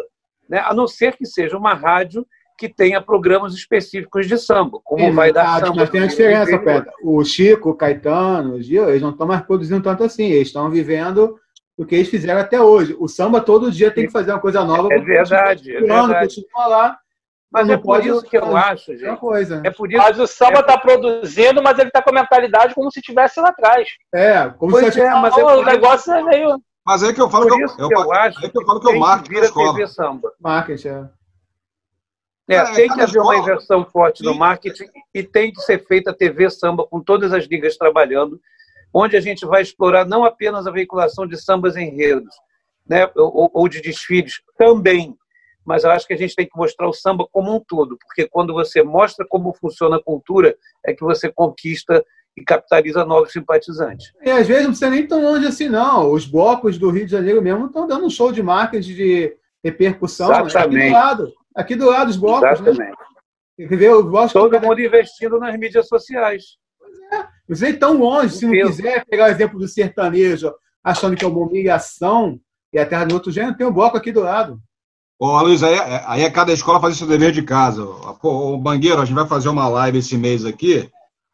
né? 0.50 0.60
a 0.66 0.74
não 0.74 0.88
ser 0.88 1.16
que 1.16 1.26
seja 1.26 1.58
uma 1.58 1.74
rádio 1.74 2.26
que 2.58 2.70
tenha 2.70 3.02
programas 3.02 3.54
específicos 3.54 4.28
de 4.28 4.38
samba, 4.38 4.80
como 4.84 5.04
é, 5.04 5.12
vai 5.12 5.34
dar 5.34 5.60
samba. 5.60 5.76
Mas 5.78 5.90
tem 5.90 6.02
uma 6.02 6.08
diferença, 6.08 6.58
Pedro. 6.58 6.92
O 7.04 7.24
Chico, 7.24 7.72
o 7.72 7.76
Caetano, 7.76 8.56
o 8.56 8.62
Gil, 8.62 8.90
eles 8.90 9.02
não 9.02 9.10
estão 9.10 9.28
mais 9.28 9.42
produzindo 9.42 9.82
tanto 9.82 10.04
assim, 10.04 10.26
eles 10.26 10.48
estão 10.48 10.70
vivendo 10.70 11.40
do 11.78 11.86
que 11.86 11.96
eles 11.96 12.10
fizeram 12.10 12.40
até 12.40 12.62
hoje. 12.62 12.96
O 13.00 13.08
samba 13.08 13.42
todo 13.42 13.72
dia 13.72 13.92
tem 13.92 14.06
que 14.06 14.12
fazer 14.12 14.32
uma 14.32 14.40
coisa 14.40 14.64
nova. 14.64 14.94
É 14.94 15.00
verdade, 15.00 15.76
é 15.76 15.80
verdade. 15.82 16.46
Lá, 16.56 16.98
mas 17.52 17.70
é 17.70 17.78
por 17.78 18.04
isso 18.04 18.24
que 18.24 18.36
eu 18.36 18.58
acho, 18.58 18.98
gente. 18.98 19.20
Coisa. 19.20 19.62
É 19.64 19.70
por 19.70 19.92
isso, 19.92 20.02
mas 20.02 20.20
o 20.20 20.26
samba 20.26 20.62
está 20.62 20.74
é... 20.74 20.78
produzindo, 20.78 21.62
mas 21.62 21.78
ele 21.78 21.90
está 21.90 22.02
com 22.02 22.10
a 22.10 22.22
mentalidade 22.22 22.74
como 22.74 22.92
se 22.92 23.00
estivesse 23.00 23.40
lá 23.40 23.50
atrás. 23.50 23.88
É, 24.14 24.50
como 24.58 24.72
pois 24.72 24.92
se 24.92 25.00
é, 25.00 25.10
mas 25.12 25.38
é 25.38 25.44
o 25.44 25.64
negócio 25.64 26.12
é 26.14 26.24
meio. 26.24 26.60
Mas 26.86 27.02
é 27.04 27.14
que 27.14 27.22
eu 27.22 27.30
falo 27.30 27.48
por 27.48 27.58
que, 27.58 27.64
eu, 27.64 27.90
eu, 27.90 27.90
eu, 27.92 28.14
acho 28.14 28.46
é 28.46 28.50
que 28.50 28.58
eu 28.58 28.66
falo 28.66 28.80
que 28.80 28.88
eu 28.88 29.00
marco 29.00 29.30
vira 29.30 29.52
TV 29.52 29.88
samba. 29.88 30.34
Marketing, 30.40 30.88
é. 30.90 31.10
É, 32.50 32.56
é 32.56 32.74
tem 32.74 32.88
que 32.90 33.00
haver 33.00 33.06
escola... 33.06 33.36
uma 33.36 33.38
inversão 33.38 33.86
forte 33.86 34.20
Sim. 34.20 34.26
no 34.26 34.36
marketing 34.36 34.90
e 35.14 35.24
tem 35.24 35.52
que 35.52 35.62
ser 35.62 35.86
feita 35.86 36.12
a 36.12 36.14
TV 36.14 36.50
samba 36.50 36.86
com 36.86 37.02
todas 37.02 37.32
as 37.32 37.46
ligas 37.46 37.78
trabalhando 37.78 38.40
onde 38.94 39.18
a 39.18 39.22
gente 39.22 39.46
vai 39.46 39.62
explorar 39.62 40.06
não 40.06 40.24
apenas 40.24 40.68
a 40.68 40.72
veiculação 40.72 41.26
de 41.26 41.42
sambas 41.42 41.76
enredos, 41.76 42.36
né, 42.88 43.10
ou, 43.16 43.50
ou 43.54 43.68
de 43.68 43.82
desfiles, 43.82 44.42
também, 44.58 45.18
mas 45.66 45.84
eu 45.84 45.92
acho 45.92 46.06
que 46.06 46.14
a 46.14 46.18
gente 46.18 46.36
tem 46.36 46.46
que 46.46 46.56
mostrar 46.56 46.88
o 46.88 46.94
samba 46.94 47.26
como 47.32 47.56
um 47.56 47.60
todo, 47.60 47.98
porque 47.98 48.28
quando 48.28 48.54
você 48.54 48.84
mostra 48.84 49.26
como 49.28 49.54
funciona 49.54 49.96
a 49.98 50.04
cultura, 50.04 50.56
é 50.86 50.94
que 50.94 51.04
você 51.04 51.32
conquista 51.32 52.06
e 52.36 52.44
capitaliza 52.44 53.06
novos 53.06 53.32
simpatizantes. 53.32 54.12
E 54.24 54.30
às 54.30 54.48
vezes 54.48 54.64
não 54.64 54.72
precisa 54.72 54.90
nem 54.90 55.08
tão 55.08 55.22
longe 55.22 55.46
assim, 55.46 55.70
não. 55.70 56.12
Os 56.12 56.26
blocos 56.26 56.78
do 56.78 56.90
Rio 56.90 57.06
de 57.06 57.12
Janeiro 57.12 57.42
mesmo 57.42 57.68
estão 57.68 57.88
dando 57.88 58.06
um 58.06 58.10
show 58.10 58.32
de 58.32 58.42
marcas 58.42 58.86
de 58.86 59.36
repercussão? 59.64 60.32
Exatamente. 60.46 60.92
Né? 60.92 61.32
Aqui 61.56 61.76
do 61.76 61.90
lado, 61.90 62.10
os 62.10 62.18
blocos, 62.18 62.60
né? 62.62 62.72
Exatamente. 62.72 62.96
né? 63.60 64.02
Blocos 64.02 64.34
Todo 64.34 64.60
mundo 64.60 64.82
investindo 64.82 65.40
nas 65.40 65.58
mídias 65.58 65.88
sociais. 65.88 66.58
É, 67.12 67.26
não 67.48 67.56
sei 67.56 67.74
tão 67.74 67.98
longe, 67.98 68.36
se 68.36 68.46
não 68.46 68.52
quiser 68.52 69.06
pegar 69.06 69.26
o 69.26 69.32
exemplo 69.32 69.60
do 69.60 69.68
sertanejo, 69.68 70.52
achando 70.84 71.16
que 71.16 71.24
é 71.24 71.28
uma 71.28 71.40
humilhação, 71.40 72.40
e 72.74 72.80
a 72.80 72.86
terra 72.86 73.06
do 73.06 73.14
outro 73.14 73.32
gênero, 73.32 73.56
tem 73.56 73.68
um 73.68 73.72
bloco 73.72 73.96
aqui 73.96 74.12
do 74.12 74.22
lado. 74.22 74.60
Ô, 75.20 75.40
Luiz, 75.42 75.62
aí, 75.62 75.76
aí 76.06 76.24
é 76.24 76.30
cada 76.30 76.52
escola 76.52 76.82
faz 76.82 76.98
seu 76.98 77.08
dever 77.08 77.32
de 77.32 77.44
casa. 77.44 77.86
O 78.24 78.58
Bangueiro, 78.58 79.00
a 79.00 79.06
gente 79.06 79.16
vai 79.16 79.28
fazer 79.28 79.48
uma 79.48 79.70
live 79.70 80.00
esse 80.00 80.18
mês 80.18 80.44
aqui. 80.44 80.90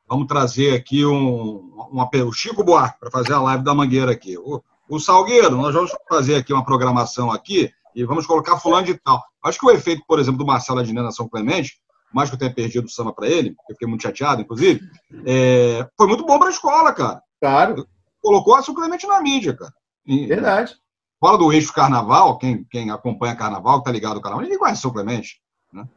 Vamos 0.09 0.25
trazer 0.27 0.73
aqui 0.73 1.05
um, 1.05 1.57
uma, 1.91 2.09
o 2.25 2.33
Chico 2.33 2.63
Buarque 2.63 2.99
para 2.99 3.11
fazer 3.11 3.33
a 3.33 3.41
live 3.41 3.63
da 3.63 3.75
Mangueira 3.75 4.11
aqui. 4.11 4.35
O, 4.39 4.59
o 4.89 4.99
Salgueiro, 4.99 5.55
nós 5.55 5.73
vamos 5.73 5.91
fazer 6.09 6.35
aqui 6.35 6.51
uma 6.51 6.65
programação 6.65 7.31
aqui 7.31 7.71
e 7.95 8.03
vamos 8.03 8.25
colocar 8.25 8.57
fulano 8.57 8.87
de 8.87 8.95
tal. 8.95 9.23
Acho 9.45 9.59
que 9.59 9.65
o 9.67 9.71
efeito, 9.71 10.03
por 10.07 10.19
exemplo, 10.19 10.39
do 10.39 10.45
Marcelo 10.47 10.79
Adnet 10.79 11.03
na 11.03 11.11
São 11.11 11.29
Clemente, 11.29 11.79
mais 12.11 12.27
que 12.27 12.35
eu 12.35 12.39
tenha 12.39 12.53
perdido 12.53 12.85
o 12.85 12.89
samba 12.89 13.13
para 13.13 13.27
ele, 13.27 13.49
eu 13.69 13.75
fiquei 13.75 13.87
muito 13.87 14.01
chateado, 14.01 14.41
inclusive, 14.41 14.81
é, 15.27 15.87
foi 15.95 16.07
muito 16.07 16.25
bom 16.25 16.39
para 16.39 16.47
a 16.47 16.51
escola, 16.51 16.91
cara. 16.91 17.21
Claro. 17.39 17.87
Colocou 18.19 18.55
a 18.55 18.63
São 18.63 18.73
Clemente 18.73 19.05
na 19.05 19.21
mídia, 19.21 19.55
cara. 19.55 19.71
E, 20.07 20.25
Verdade. 20.25 20.73
Fora 21.19 21.37
do 21.37 21.53
eixo 21.53 21.71
carnaval, 21.71 22.37
quem, 22.39 22.63
quem 22.63 22.89
acompanha 22.89 23.35
carnaval, 23.35 23.79
que 23.79 23.85
tá 23.85 23.91
ligado 23.91 24.15
ao 24.15 24.21
carnaval, 24.21 24.43
ninguém 24.43 24.57
conhece 24.57 24.81
São 24.81 24.91
Clemente. 24.91 25.39
Né? 25.71 25.87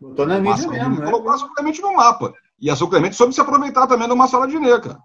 Botou 0.00 0.26
na 0.26 0.38
mídia 0.38 0.68
mesmo. 0.68 1.00
Né? 1.00 1.06
Colocou 1.06 1.32
a 1.32 1.38
São 1.38 1.52
Clemente 1.52 1.80
no 1.80 1.94
mapa. 1.94 2.32
E 2.62 2.70
a 2.70 2.76
São 2.76 2.88
Clemente 2.88 3.16
soube 3.16 3.34
se 3.34 3.40
aproveitar 3.40 3.88
também 3.88 4.06
do 4.06 4.16
Marcelo 4.16 4.44
Adnet, 4.44 4.80
cara. 4.80 4.98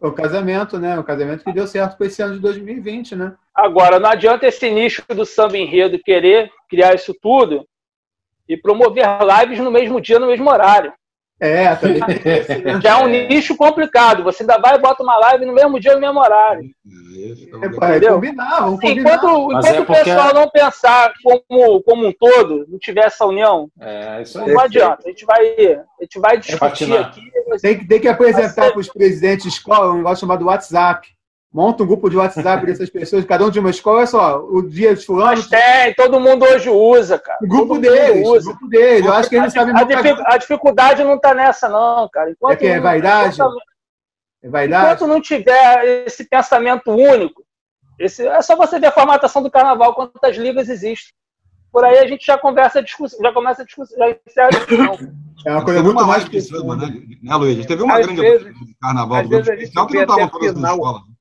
O 0.00 0.12
casamento, 0.12 0.78
né? 0.78 0.96
O 0.96 1.02
casamento 1.02 1.42
que 1.42 1.52
deu 1.52 1.66
certo 1.66 1.96
para 1.96 2.06
esse 2.06 2.22
ano 2.22 2.34
de 2.34 2.40
2020, 2.40 3.16
né? 3.16 3.34
Agora, 3.52 3.98
não 3.98 4.08
adianta 4.08 4.46
esse 4.46 4.70
nicho 4.70 5.02
do 5.08 5.26
samba 5.26 5.58
enredo 5.58 5.98
querer 5.98 6.52
criar 6.70 6.94
isso 6.94 7.12
tudo 7.20 7.66
e 8.48 8.56
promover 8.56 9.04
lives 9.20 9.58
no 9.58 9.72
mesmo 9.72 10.00
dia, 10.00 10.20
no 10.20 10.28
mesmo 10.28 10.48
horário. 10.48 10.92
É, 11.42 11.74
também. 11.74 12.00
Já 12.80 13.00
é 13.00 13.04
um 13.04 13.08
nicho 13.08 13.56
complicado. 13.56 14.22
Você 14.22 14.44
ainda 14.44 14.58
vai 14.58 14.76
e 14.76 14.80
bota 14.80 15.02
uma 15.02 15.18
live 15.18 15.44
no 15.44 15.52
mesmo 15.52 15.80
dia, 15.80 15.94
no 15.94 16.00
mesmo 16.00 16.20
horário. 16.20 16.70
É, 17.60 17.68
pai, 17.70 18.00
combinar, 18.00 18.60
vamos 18.60 18.80
combinar. 18.80 19.16
Enquanto, 19.16 19.50
enquanto 19.50 19.66
é 19.66 19.80
o 19.80 19.86
pessoal 19.86 20.32
não 20.32 20.48
pensar 20.48 21.12
como, 21.20 21.82
como 21.82 22.06
um 22.06 22.12
todo, 22.12 22.64
não 22.68 22.78
tiver 22.78 23.06
essa 23.06 23.26
união, 23.26 23.68
é, 23.80 24.22
não 24.46 24.60
adianta. 24.60 25.02
A 25.04 25.08
gente 25.08 25.24
vai, 25.24 25.40
a 25.40 26.02
gente 26.02 26.20
vai 26.20 26.38
discutir 26.38 26.96
aqui. 26.96 27.20
Tem 27.60 27.78
que, 27.78 27.88
tem 27.88 28.00
que 28.00 28.08
apresentar 28.08 28.70
para 28.70 28.78
os 28.78 28.88
presidentes 28.88 29.42
de 29.42 29.48
escola 29.48 29.92
um 29.92 29.96
negócio 29.96 30.20
chamado 30.20 30.46
WhatsApp 30.46 31.08
monta 31.52 31.82
um 31.82 31.86
grupo 31.86 32.08
de 32.08 32.16
WhatsApp 32.16 32.64
dessas 32.64 32.88
pessoas, 32.88 33.24
cada 33.24 33.44
um 33.44 33.50
de 33.50 33.60
uma 33.60 33.70
escola, 33.70 33.98
olha 33.98 34.06
só, 34.06 34.38
o 34.42 34.62
dia 34.62 34.94
de 34.94 35.04
fulano. 35.04 35.36
Mas 35.36 35.46
tem, 35.46 35.94
todo 35.94 36.18
mundo 36.18 36.44
hoje 36.44 36.70
usa, 36.70 37.18
cara. 37.18 37.38
O 37.42 37.46
grupo 37.46 37.74
todo 37.74 37.80
deles, 37.80 38.26
usa. 38.26 38.50
o 38.50 38.52
grupo 38.52 38.68
deles. 38.68 39.04
Eu 39.04 39.12
acho 39.12 39.28
que 39.28 39.36
eles 39.36 39.52
sabem 39.52 39.76
a, 39.76 39.84
dific, 39.84 40.22
a 40.24 40.38
dificuldade 40.38 41.04
não 41.04 41.16
está 41.16 41.34
nessa, 41.34 41.68
não, 41.68 42.08
cara. 42.08 42.30
Enquanto 42.30 42.52
é 42.52 42.56
que 42.56 42.66
é 42.66 42.80
vaidade? 42.80 43.34
Enquanto, 43.34 43.56
é 44.42 44.48
vaidade? 44.48 44.86
Enquanto 44.86 45.06
não 45.06 45.20
tiver 45.20 46.04
esse 46.06 46.24
pensamento 46.24 46.90
único, 46.90 47.44
esse, 47.98 48.26
é 48.26 48.40
só 48.40 48.56
você 48.56 48.80
ver 48.80 48.86
a 48.86 48.92
formatação 48.92 49.42
do 49.42 49.50
carnaval, 49.50 49.94
quantas 49.94 50.36
ligas 50.36 50.70
existem. 50.70 51.12
Por 51.70 51.84
aí 51.84 51.98
a 51.98 52.06
gente 52.06 52.24
já 52.26 52.36
conversa 52.36 52.80
a 52.80 52.82
discussão, 52.82 53.18
já 53.22 53.32
começa 53.32 53.62
a 53.62 53.64
discussão, 53.64 53.96
já 53.98 54.10
encerra 54.26 54.46
a 54.46 54.50
discussão. 54.50 55.14
É 55.46 55.52
uma 55.52 55.64
coisa 55.64 55.82
muito 55.82 56.06
mais 56.06 56.28
que 56.28 56.36
né? 56.38 57.02
né, 57.22 57.34
Luiz? 57.36 57.66
Teve 57.66 57.82
uma 57.82 57.98
às 57.98 58.06
grande 58.06 58.20
vezes, 58.20 58.54
carnaval 58.80 59.26
do 59.26 59.38
especial 59.40 59.86
que 59.86 59.94
não 59.94 60.02
estava 60.02 60.28
todas 60.28 60.54
na 60.54 60.70
escola. 60.72 61.11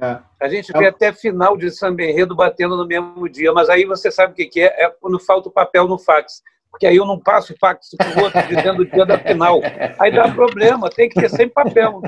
É. 0.00 0.18
A 0.40 0.48
gente 0.48 0.72
vê 0.72 0.84
é. 0.84 0.88
até 0.88 1.12
final 1.12 1.56
de 1.56 1.70
samba 1.70 2.02
enredo 2.02 2.34
batendo 2.34 2.76
no 2.76 2.86
mesmo 2.86 3.28
dia, 3.28 3.52
mas 3.52 3.68
aí 3.68 3.84
você 3.84 4.10
sabe 4.10 4.32
o 4.32 4.36
que, 4.36 4.46
que 4.46 4.60
é? 4.60 4.84
É 4.84 4.90
quando 5.00 5.18
falta 5.18 5.48
o 5.48 5.52
papel 5.52 5.86
no 5.86 5.98
fax. 5.98 6.42
Porque 6.74 6.88
aí 6.88 6.96
eu 6.96 7.06
não 7.06 7.20
passo 7.20 7.52
o 7.52 7.56
fax 7.56 7.90
para 7.96 8.20
o 8.20 8.24
outro 8.24 8.42
dizendo 8.48 8.82
o 8.82 8.84
dia 8.84 9.06
da 9.06 9.16
final. 9.16 9.60
Aí 9.96 10.12
dá 10.12 10.28
problema, 10.32 10.90
tem 10.90 11.08
que 11.08 11.20
ter 11.20 11.28
sempre 11.28 11.50
papel. 11.50 12.02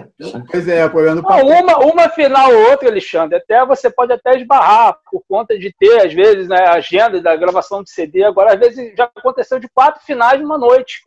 Pois 0.51 0.66
é, 0.66 0.82
apoiando 0.82 1.22
papel. 1.22 1.47
Uma, 1.47 1.78
uma 1.78 2.09
final 2.09 2.53
ou 2.53 2.70
outra, 2.70 2.89
Alexandre, 2.89 3.37
até 3.37 3.64
você 3.64 3.89
pode 3.89 4.12
até 4.12 4.37
esbarrar 4.37 4.99
por 5.09 5.22
conta 5.28 5.57
de 5.57 5.72
ter, 5.78 6.05
às 6.05 6.12
vezes, 6.12 6.49
né, 6.49 6.66
a 6.66 6.72
agenda 6.72 7.22
da 7.22 7.37
gravação 7.37 7.84
de 7.84 7.91
CD. 7.91 8.24
Agora, 8.24 8.55
às 8.55 8.59
vezes, 8.59 8.93
já 8.97 9.05
aconteceu 9.05 9.61
de 9.61 9.68
quatro 9.68 10.03
finais 10.05 10.41
numa 10.41 10.59
noite. 10.59 11.01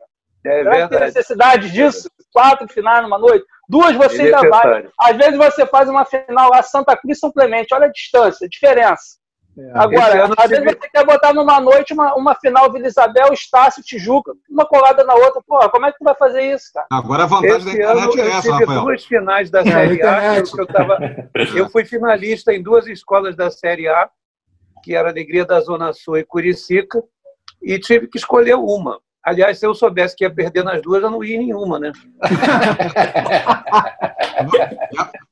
É 0.45 0.49
Será 0.49 0.71
verdade. 0.71 0.89
tem 0.91 0.99
necessidade 1.01 1.69
disso? 1.69 2.09
Quatro 2.31 2.65
finais 2.69 3.03
numa 3.03 3.19
noite? 3.19 3.45
Duas 3.69 3.95
você 3.95 4.23
ainda 4.23 4.49
vai. 4.49 4.87
Às 4.99 5.15
vezes 5.15 5.37
você 5.37 5.63
faz 5.67 5.87
uma 5.87 6.03
final 6.03 6.49
lá, 6.49 6.63
Santa 6.63 6.97
Cruz 6.97 7.19
São 7.19 7.31
Clemente, 7.31 7.71
olha 7.71 7.85
a 7.85 7.91
distância, 7.91 8.47
a 8.47 8.49
diferença. 8.49 9.19
É, 9.55 9.71
Agora, 9.77 10.33
às 10.37 10.49
vezes 10.49 10.65
você 10.65 10.89
quer 10.89 11.05
botar 11.05 11.33
numa 11.33 11.59
noite 11.59 11.93
uma, 11.93 12.15
uma 12.15 12.33
final 12.33 12.71
Vila 12.71 12.87
Isabel, 12.87 13.31
Estácio, 13.31 13.83
Tijuca, 13.83 14.31
uma 14.49 14.65
colada 14.65 15.03
na 15.03 15.13
outra. 15.13 15.41
Pô, 15.45 15.69
como 15.69 15.85
é 15.85 15.91
que 15.91 15.99
tu 15.99 16.03
vai 16.03 16.15
fazer 16.15 16.53
isso, 16.53 16.71
cara? 16.73 16.87
Agora 16.91 17.23
a 17.23 17.27
vantagem 17.27 17.57
esse 17.57 17.65
da 17.65 17.93
internet 17.93 18.19
é 18.19 18.29
essa, 18.29 18.53
Rafael. 18.53 18.81
duas 18.81 19.05
finais 19.05 19.51
da 19.51 19.59
é, 19.61 19.63
Série 19.63 20.01
A. 20.01 20.37
Eu, 20.37 20.43
eu, 20.57 20.67
tava, 20.67 20.97
eu 21.55 21.69
fui 21.69 21.85
finalista 21.85 22.53
em 22.53 22.63
duas 22.63 22.87
escolas 22.87 23.35
da 23.35 23.51
Série 23.51 23.87
A, 23.87 24.09
que 24.83 24.95
era 24.95 25.09
Alegria 25.09 25.45
da 25.45 25.59
Zona 25.59 25.93
Sul 25.93 26.17
e 26.17 26.23
Curicica, 26.23 27.03
e 27.61 27.77
tive 27.77 28.07
que 28.07 28.17
escolher 28.17 28.55
uma. 28.55 28.99
Aliás, 29.23 29.59
se 29.59 29.65
eu 29.65 29.75
soubesse 29.75 30.15
que 30.15 30.23
ia 30.23 30.33
perder 30.33 30.63
nas 30.63 30.81
duas, 30.81 31.03
eu 31.03 31.11
não 31.11 31.23
ia 31.23 31.35
em 31.35 31.39
nenhuma, 31.39 31.77
né? 31.77 31.91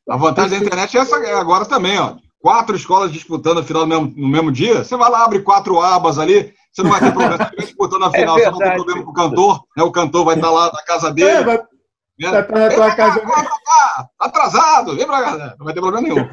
a 0.09 0.17
vantagem 0.17 0.59
da 0.59 0.65
internet 0.65 0.97
é 0.97 1.01
essa 1.01 1.15
agora 1.39 1.65
também, 1.65 1.97
ó. 1.97 2.15
Quatro 2.39 2.75
escolas 2.75 3.11
disputando 3.11 3.59
a 3.59 3.63
final 3.63 3.83
no 3.83 3.87
mesmo, 3.87 4.13
no 4.15 4.27
mesmo 4.27 4.51
dia, 4.51 4.83
você 4.83 4.95
vai 4.95 5.09
lá, 5.09 5.23
abre 5.23 5.39
quatro 5.39 5.79
abas 5.81 6.19
ali, 6.19 6.53
você 6.71 6.83
não 6.83 6.91
vai 6.91 6.99
ter 6.99 7.11
problema. 7.11 7.49
Se 7.49 7.55
disputando 7.65 8.03
a 8.03 8.07
é 8.07 8.11
final, 8.11 8.37
é 8.37 8.43
você 8.43 8.51
não 8.51 8.59
tem 8.59 8.75
problema 8.75 9.03
com 9.03 9.11
o 9.11 9.13
cantor, 9.13 9.63
né? 9.75 9.83
O 9.83 9.91
cantor 9.91 10.25
vai 10.25 10.35
estar 10.35 10.51
lá 10.51 10.71
na 10.71 10.83
casa 10.83 11.11
dele. 11.11 11.29
É, 11.29 11.43
vai, 11.43 11.57
né? 11.57 12.31
vai 12.31 12.41
estar 12.41 12.59
na 12.59 12.69
tua 12.69 12.95
casa. 12.95 13.19
Cá, 13.21 13.43
cá, 13.43 14.09
atrasado, 14.19 14.95
vem 14.95 15.07
pra 15.07 15.23
cá. 15.23 15.55
Não 15.57 15.65
vai 15.65 15.73
ter 15.73 15.81
problema 15.81 16.07
nenhum. 16.07 16.29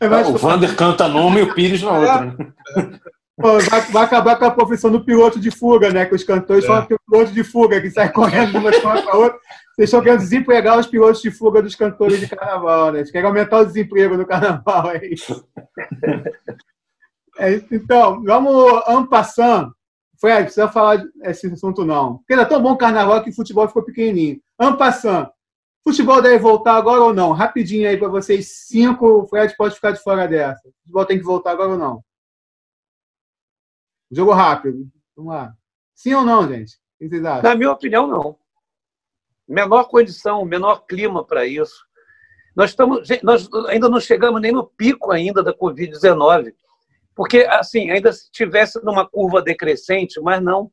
É, 0.00 0.06
o 0.28 0.36
Vander 0.36 0.76
canta 0.76 1.08
numa 1.08 1.38
e 1.38 1.42
o 1.42 1.54
Pires 1.54 1.82
na 1.82 1.92
outra. 1.92 2.24
Né? 2.26 2.36
Pô, 3.38 3.60
vai, 3.60 3.80
vai, 3.82 4.04
acabar 4.04 4.36
com 4.36 4.46
a 4.46 4.50
profissão 4.50 4.90
do 4.90 5.04
piloto 5.04 5.38
de 5.38 5.50
fuga, 5.50 5.90
né? 5.92 6.06
Que 6.06 6.14
os 6.14 6.24
cantores 6.24 6.64
é. 6.64 6.66
são 6.66 6.86
pilotos 6.86 7.34
de 7.34 7.44
fuga, 7.44 7.80
que 7.80 7.90
saem 7.90 8.10
correndo 8.10 8.52
de 8.52 8.56
uma 8.56 8.70
escola 8.70 9.02
para 9.02 9.16
outra. 9.16 9.38
Vocês 9.74 9.88
estão 9.88 10.00
querendo 10.00 10.20
desempregar 10.20 10.78
os 10.78 10.86
pilotos 10.86 11.20
de 11.20 11.30
fuga 11.30 11.60
dos 11.60 11.74
cantores 11.74 12.18
de 12.18 12.26
carnaval, 12.28 12.92
né? 12.92 13.00
Vocês 13.00 13.10
querem 13.10 13.26
aumentar 13.26 13.58
o 13.58 13.66
desemprego 13.66 14.16
no 14.16 14.26
carnaval, 14.26 14.90
é 14.90 15.06
isso. 15.06 15.46
É 17.38 17.52
isso. 17.52 17.66
Então, 17.70 18.22
vamos 18.24 18.82
ampassando. 18.88 19.70
Fred, 20.18 20.44
precisa 20.44 20.68
falar 20.68 21.04
desse 21.16 21.46
assunto, 21.46 21.84
não. 21.84 22.16
Porque 22.16 22.32
era 22.32 22.46
tão 22.46 22.62
bom 22.62 22.72
o 22.72 22.78
carnaval 22.78 23.22
que 23.22 23.28
o 23.28 23.34
futebol 23.34 23.68
ficou 23.68 23.82
pequenininho. 23.82 24.40
Ampassando. 24.58 25.28
Futebol 25.86 26.22
deve 26.22 26.38
voltar 26.38 26.74
agora 26.74 27.02
ou 27.02 27.14
não? 27.14 27.32
Rapidinho 27.32 27.88
aí 27.88 27.98
para 27.98 28.08
vocês, 28.08 28.66
cinco. 28.66 29.06
O 29.06 29.26
Fred 29.28 29.54
pode 29.56 29.74
ficar 29.74 29.90
de 29.90 30.02
fora 30.02 30.26
dessa. 30.26 30.66
O 30.66 30.72
futebol 30.80 31.04
tem 31.04 31.18
que 31.18 31.24
voltar 31.24 31.50
agora 31.50 31.72
ou 31.72 31.78
não? 31.78 32.02
Jogo 34.10 34.32
rápido. 34.32 34.88
Vamos 35.16 35.34
lá. 35.34 35.54
Sim 35.94 36.14
ou 36.14 36.24
não, 36.24 36.48
gente? 36.48 36.74
O 36.74 36.98
que 36.98 37.08
vocês 37.08 37.24
acham? 37.24 37.42
Na 37.42 37.54
minha 37.54 37.72
opinião, 37.72 38.06
não. 38.06 38.38
Menor 39.48 39.84
condição, 39.84 40.44
menor 40.44 40.86
clima 40.86 41.24
para 41.24 41.46
isso. 41.46 41.86
Nós, 42.54 42.70
estamos, 42.70 43.06
nós 43.22 43.48
ainda 43.68 43.88
não 43.88 44.00
chegamos 44.00 44.40
nem 44.40 44.52
no 44.52 44.66
pico 44.66 45.12
ainda 45.12 45.42
da 45.42 45.54
Covid-19. 45.54 46.52
Porque, 47.14 47.46
assim, 47.48 47.90
ainda 47.90 48.12
se 48.12 48.30
tivesse 48.30 48.82
numa 48.84 49.08
curva 49.08 49.42
decrescente, 49.42 50.20
mas 50.20 50.42
não. 50.42 50.70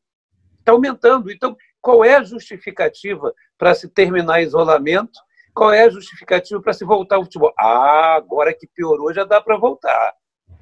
Está 0.59 0.71
aumentando. 0.71 1.31
Então, 1.31 1.55
qual 1.81 2.03
é 2.03 2.15
a 2.15 2.23
justificativa 2.23 3.33
para 3.57 3.75
se 3.75 3.89
terminar 3.89 4.41
isolamento? 4.41 5.19
Qual 5.53 5.71
é 5.71 5.83
a 5.83 5.89
justificativa 5.89 6.61
para 6.61 6.73
se 6.73 6.83
voltar 6.83 7.17
ao 7.17 7.23
futebol? 7.23 7.53
Ah, 7.59 8.15
agora 8.15 8.53
que 8.53 8.67
piorou, 8.67 9.13
já 9.13 9.23
dá 9.23 9.39
para 9.39 9.57
voltar. 9.57 10.13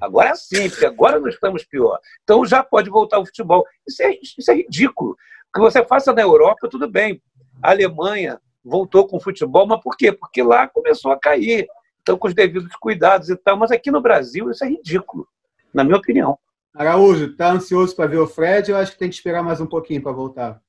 Agora 0.02 0.34
sim, 0.34 0.68
porque 0.68 0.84
agora 0.84 1.20
nós 1.20 1.34
estamos 1.34 1.64
pior. 1.64 1.96
Então 2.24 2.44
já 2.44 2.60
pode 2.60 2.90
voltar 2.90 3.20
o 3.20 3.24
futebol. 3.24 3.64
Isso 3.86 4.02
é, 4.02 4.18
isso 4.20 4.50
é 4.50 4.54
ridículo. 4.54 5.12
O 5.12 5.52
que 5.54 5.60
você 5.60 5.84
faça 5.84 6.12
na 6.12 6.22
Europa, 6.22 6.68
tudo 6.68 6.90
bem. 6.90 7.22
A 7.62 7.70
Alemanha 7.70 8.40
voltou 8.64 9.06
com 9.06 9.18
o 9.18 9.20
futebol, 9.20 9.64
mas 9.64 9.80
por 9.80 9.96
quê? 9.96 10.10
Porque 10.10 10.42
lá 10.42 10.66
começou 10.66 11.12
a 11.12 11.18
cair. 11.18 11.68
Então, 12.00 12.18
com 12.18 12.26
os 12.26 12.34
devidos 12.34 12.74
cuidados 12.80 13.30
e 13.30 13.36
tal. 13.36 13.56
Mas 13.56 13.70
aqui 13.70 13.92
no 13.92 14.00
Brasil, 14.00 14.50
isso 14.50 14.64
é 14.64 14.70
ridículo, 14.70 15.28
na 15.72 15.84
minha 15.84 15.98
opinião. 15.98 16.36
Araújo, 16.74 17.26
está 17.26 17.52
ansioso 17.52 17.94
para 17.94 18.08
ver 18.08 18.18
o 18.18 18.26
Fred? 18.26 18.72
Eu 18.72 18.78
acho 18.78 18.92
que 18.92 18.98
tem 18.98 19.08
que 19.08 19.14
esperar 19.14 19.44
mais 19.44 19.60
um 19.60 19.66
pouquinho 19.66 20.02
para 20.02 20.10
voltar. 20.10 20.60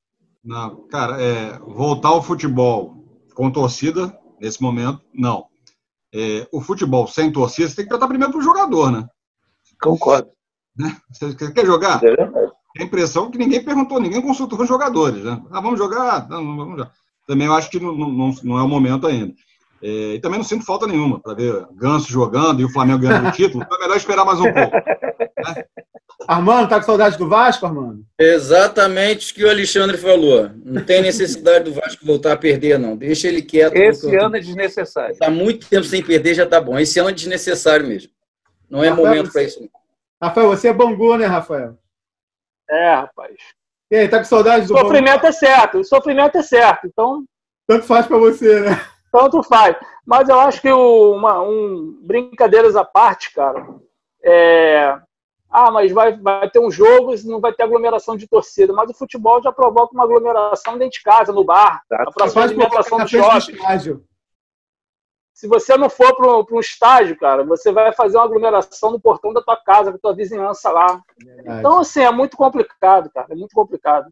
Não, 0.43 0.85
cara, 0.89 1.19
é, 1.19 1.57
voltar 1.59 2.09
ao 2.09 2.21
futebol 2.21 3.03
com 3.33 3.49
torcida, 3.49 4.15
nesse 4.39 4.61
momento, 4.61 5.01
não. 5.11 5.47
É, 6.13 6.47
o 6.51 6.61
futebol 6.61 7.07
sem 7.07 7.31
torcida, 7.31 7.67
você 7.67 7.77
tem 7.77 7.85
que 7.85 7.89
tratar 7.89 8.07
primeiro 8.07 8.31
para 8.31 8.39
o 8.39 8.43
jogador, 8.43 8.91
né? 8.91 9.07
Concordo. 9.83 10.29
Né? 10.77 10.95
Você 11.11 11.51
quer 11.51 11.65
jogar? 11.65 12.03
É 12.03 12.15
Tem 12.15 12.49
a 12.79 12.83
impressão 12.83 13.29
que 13.29 13.37
ninguém 13.37 13.63
perguntou, 13.63 13.99
ninguém 13.99 14.21
consultou 14.21 14.57
com 14.57 14.63
os 14.63 14.69
jogadores. 14.69 15.23
Né? 15.23 15.41
Ah, 15.51 15.61
vamos 15.61 15.77
jogar? 15.77 16.27
Não, 16.29 16.43
não 16.43 16.57
vamos 16.57 16.77
jogar. 16.77 16.91
Também 17.27 17.47
eu 17.47 17.53
acho 17.53 17.69
que 17.69 17.79
não, 17.79 17.93
não, 17.93 18.33
não 18.43 18.57
é 18.57 18.63
o 18.63 18.67
momento 18.67 19.07
ainda. 19.07 19.33
É, 19.81 20.13
e 20.15 20.19
também 20.19 20.37
não 20.37 20.45
sinto 20.45 20.65
falta 20.65 20.87
nenhuma 20.87 21.19
para 21.19 21.33
ver 21.33 21.67
Ganso 21.75 22.09
jogando 22.09 22.61
e 22.61 22.65
o 22.65 22.69
Flamengo 22.69 22.99
ganhando 22.99 23.27
o 23.27 23.31
título. 23.31 23.63
Então 23.63 23.77
é 23.77 23.81
melhor 23.81 23.97
esperar 23.97 24.23
mais 24.25 24.39
um 24.39 24.51
pouco. 24.51 24.75
Né? 24.75 25.65
Armando, 26.25 26.69
tá 26.69 26.79
com 26.79 26.85
saudade 26.85 27.17
do 27.17 27.27
Vasco, 27.27 27.65
Armando? 27.65 28.05
Exatamente 28.17 29.31
o 29.31 29.35
que 29.35 29.43
o 29.43 29.49
Alexandre 29.49 29.97
falou. 29.97 30.49
Não 30.63 30.81
tem 30.81 31.01
necessidade 31.01 31.65
do 31.65 31.73
Vasco 31.73 32.05
voltar 32.05 32.31
a 32.31 32.37
perder, 32.37 32.79
não. 32.79 32.95
Deixa 32.95 33.27
ele 33.27 33.41
quieto. 33.41 33.75
Esse 33.75 34.15
ano 34.15 34.37
é 34.37 34.39
desnecessário. 34.39 35.11
Está 35.11 35.29
muito 35.29 35.67
tempo 35.67 35.83
sem 35.83 36.01
perder, 36.01 36.33
já 36.33 36.45
tá 36.45 36.61
bom. 36.61 36.79
Esse 36.79 36.97
ano 36.99 37.09
é 37.09 37.13
desnecessário 37.13 37.85
mesmo. 37.85 38.12
Não 38.73 38.83
é 38.83 38.89
Rafael, 38.89 39.07
momento 39.07 39.31
para 39.31 39.43
isso. 39.43 39.69
Rafael, 40.19 40.47
você 40.47 40.67
é 40.69 40.73
Bangu, 40.73 41.15
né, 41.15 41.27
Rafael? 41.27 41.77
É, 42.67 42.95
rapaz. 42.95 43.35
E 43.91 43.95
aí, 43.95 44.07
tá 44.07 44.17
com 44.17 44.25
saudade 44.25 44.65
do 44.65 44.73
O 44.73 44.79
sofrimento 44.79 45.21
Bangu? 45.21 45.27
é 45.27 45.31
certo, 45.31 45.77
o 45.77 45.83
sofrimento 45.83 46.37
é 46.39 46.41
certo. 46.41 46.87
Então. 46.87 47.23
Tanto 47.67 47.85
faz 47.85 48.07
para 48.07 48.17
você, 48.17 48.61
né? 48.61 48.83
Tanto 49.11 49.43
faz. 49.43 49.77
Mas 50.03 50.27
eu 50.27 50.39
acho 50.39 50.59
que 50.59 50.71
o, 50.71 51.13
uma, 51.15 51.39
um, 51.43 51.99
brincadeiras 52.01 52.75
à 52.75 52.83
parte, 52.83 53.31
cara, 53.31 53.63
é, 54.23 54.99
ah, 55.51 55.69
mas 55.69 55.91
vai, 55.91 56.17
vai 56.17 56.49
ter 56.49 56.57
um 56.57 56.71
jogo 56.71 57.13
e 57.13 57.27
não 57.27 57.39
vai 57.39 57.53
ter 57.53 57.61
aglomeração 57.61 58.17
de 58.17 58.27
torcida. 58.27 58.73
Mas 58.73 58.89
o 58.89 58.95
futebol 58.95 59.39
já 59.43 59.51
provoca 59.51 59.93
uma 59.93 60.03
aglomeração 60.03 60.79
dentro 60.79 60.97
de 60.97 61.03
casa, 61.03 61.31
no 61.31 61.43
bar, 61.43 61.83
a 61.91 62.11
próxima 62.11 62.41
alimentação 62.41 62.97
do 62.97 63.07
shopping. 63.07 63.55
Se 65.33 65.47
você 65.47 65.75
não 65.75 65.89
for 65.89 66.15
para 66.15 66.55
um 66.55 66.59
estágio, 66.59 67.17
cara, 67.17 67.43
você 67.43 67.71
vai 67.71 67.91
fazer 67.91 68.17
uma 68.17 68.25
aglomeração 68.25 68.91
no 68.91 68.99
portão 68.99 69.33
da 69.33 69.41
tua 69.41 69.57
casa, 69.57 69.91
com 69.91 69.97
a 69.97 69.99
tua 69.99 70.15
vizinhança 70.15 70.69
lá. 70.69 71.01
É 71.45 71.59
então, 71.59 71.79
assim, 71.79 72.01
é 72.01 72.11
muito 72.11 72.37
complicado, 72.37 73.09
cara. 73.11 73.27
É 73.31 73.35
muito 73.35 73.53
complicado. 73.53 74.09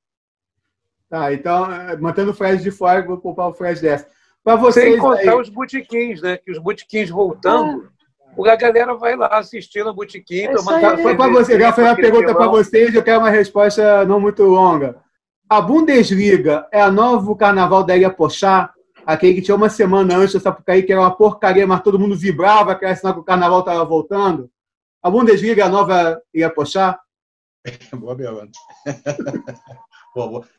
Tá, 1.10 1.31
então, 1.31 1.72
é, 1.72 1.95
mantendo 1.98 2.31
o 2.31 2.34
Fred 2.34 2.64
de 2.64 2.72
fora, 2.72 3.06
vou 3.06 3.18
poupar 3.18 3.49
o 3.49 3.53
Fred 3.53 3.80
dessa. 3.80 4.07
Para 4.43 4.56
vocês. 4.56 4.93
Sem 4.93 4.99
contar 4.99 5.19
aí... 5.19 5.39
os 5.39 5.49
botiquins, 5.49 6.22
né? 6.22 6.38
Que 6.38 6.52
os 6.52 6.57
botiquins 6.57 7.10
voltando. 7.10 7.89
É 8.45 8.49
a 8.49 8.56
galera 8.56 8.95
vai 8.95 9.15
lá 9.15 9.27
assistir 9.27 9.84
no 9.84 9.93
botequim. 9.93 10.43
É 10.45 10.57
Foi 10.57 11.15
para 11.15 11.27
você, 11.27 11.60
já 11.60 11.73
foi 11.73 11.84
uma 11.84 11.95
pergunta 11.95 12.34
para 12.34 12.48
vocês, 12.48 12.95
eu 12.95 13.03
quero 13.03 13.19
uma 13.19 13.30
resposta 13.30 14.06
não 14.06 14.19
muito 14.19 14.43
longa. 14.43 14.95
A 15.49 15.60
Bundesliga 15.60 16.65
é 16.72 16.81
a 16.81 16.89
novo 16.89 17.35
carnaval 17.35 17.84
da 17.84 17.95
Ilha 17.95 18.10
Pochá? 18.10 18.73
Aquele 19.05 19.35
que 19.35 19.41
tinha 19.41 19.55
uma 19.55 19.69
semana 19.69 20.17
antes 20.17 20.33
da 20.33 20.39
Sapucaí, 20.39 20.83
que 20.83 20.91
era 20.91 21.01
uma 21.01 21.15
porcaria, 21.15 21.65
mas 21.65 21.81
todo 21.81 21.99
mundo 21.99 22.15
vibrava, 22.15 22.75
que 22.75 22.85
era 22.85 22.95
sinal 22.95 23.13
que 23.13 23.19
o 23.19 23.23
carnaval 23.23 23.59
estava 23.59 23.83
voltando. 23.85 24.49
A 25.03 25.09
Bundesliga 25.09 25.65
a 25.65 25.69
nova 25.69 26.21
Ilha 26.33 26.49
Pochá? 26.49 26.99
Boa 27.95 28.15
pergunta. 28.15 28.51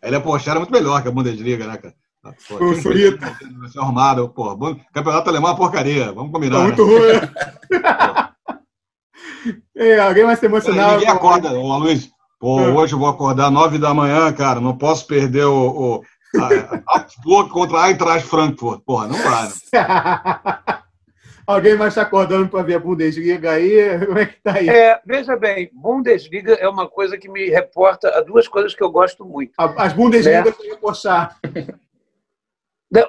a 0.02 0.08
Ilha 0.08 0.20
Pochá 0.20 0.50
era 0.52 0.60
muito 0.60 0.72
melhor 0.72 1.02
que 1.02 1.08
a 1.08 1.12
Bundesliga, 1.12 1.66
né, 1.66 1.76
cara? 1.76 1.94
Pô, 2.48 2.58
Consulita. 2.58 3.36
Vai 3.58 3.68
ser 3.68 3.80
arrumado. 3.80 4.28
Pô, 4.28 4.56
campeonato 4.92 5.28
alemão 5.28 5.52
é 5.52 5.56
porcaria. 5.56 6.12
Vamos 6.12 6.30
combinar. 6.30 6.58
Tá 6.58 6.62
muito 6.62 6.84
ruim. 6.84 7.20
é, 9.76 9.98
alguém 9.98 10.24
vai 10.24 10.36
se 10.36 10.46
emocionar. 10.46 10.92
Ninguém 10.92 11.08
acorda, 11.08 11.52
ô 11.52 11.78
Luiz. 11.78 12.10
Pô, 12.38 12.60
é. 12.60 12.68
hoje 12.68 12.94
eu 12.94 12.98
vou 12.98 13.08
acordar 13.08 13.50
nove 13.50 13.78
da 13.78 13.92
manhã, 13.92 14.32
cara. 14.32 14.60
Não 14.60 14.76
posso 14.76 15.06
perder 15.06 15.44
o, 15.44 16.02
o 16.34 16.82
Augsburg 16.86 17.50
contra 17.50 17.82
a 17.82 17.90
Eintracht 17.90 18.28
Frankfurt. 18.28 18.82
Porra, 18.84 19.08
não 19.08 19.16
vai. 19.16 19.48
Né? 19.48 20.82
Alguém 21.46 21.76
vai 21.76 21.88
estar 21.88 22.02
acordando 22.02 22.48
para 22.48 22.62
ver 22.62 22.74
a 22.74 22.78
Bundesliga 22.78 23.52
aí? 23.52 24.06
Como 24.06 24.18
é 24.18 24.26
que 24.26 24.40
tá 24.40 24.54
aí? 24.54 24.68
É, 24.68 25.00
veja 25.04 25.36
bem, 25.36 25.70
Bundesliga 25.72 26.54
é 26.54 26.68
uma 26.68 26.88
coisa 26.88 27.18
que 27.18 27.28
me 27.28 27.48
reporta 27.48 28.08
a 28.16 28.20
duas 28.20 28.46
coisas 28.46 28.74
que 28.74 28.82
eu 28.82 28.90
gosto 28.90 29.24
muito. 29.24 29.52
As 29.58 29.92
Bundesligas 29.92 30.56
né? 30.56 30.68
reforçar. 30.70 31.36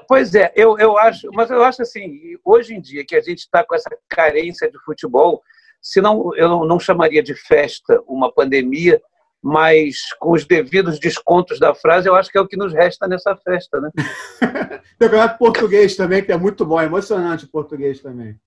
Pois 0.08 0.34
é, 0.34 0.52
eu, 0.56 0.78
eu 0.80 0.98
acho, 0.98 1.30
mas 1.34 1.50
eu 1.52 1.62
acho 1.64 1.82
assim, 1.82 2.38
hoje 2.44 2.74
em 2.74 2.82
dia 2.82 3.06
que 3.06 3.16
a 3.16 3.22
gente 3.22 3.40
está 3.40 3.64
com 3.64 3.76
essa 3.76 3.90
carência 4.08 4.72
de 4.72 4.80
futebol, 4.80 5.44
se 5.82 6.00
não, 6.00 6.34
eu 6.36 6.66
não 6.66 6.80
chamaria 6.80 7.22
de 7.22 7.36
festa 7.36 8.02
uma 8.08 8.32
pandemia, 8.32 9.02
mas 9.44 10.14
com 10.20 10.32
os 10.32 10.46
devidos 10.46 10.98
descontos 10.98 11.60
da 11.60 11.76
frase, 11.76 12.08
eu 12.08 12.16
acho 12.16 12.32
que 12.32 12.38
é 12.38 12.42
o 12.42 12.48
que 12.48 12.56
nos 12.56 12.74
resta 12.74 13.10
nessa 13.10 13.36
festa, 13.36 13.82
né? 13.82 13.92
Tem 13.92 14.00
o 14.96 15.12
campeonato 15.12 15.38
português 15.38 15.98
também, 15.98 16.24
que 16.24 16.32
é 16.32 16.38
muito 16.38 16.66
bom, 16.66 16.80
é 16.80 16.86
emocionante 16.86 17.44
o 17.44 17.50
português 17.50 18.00
também. 18.00 18.40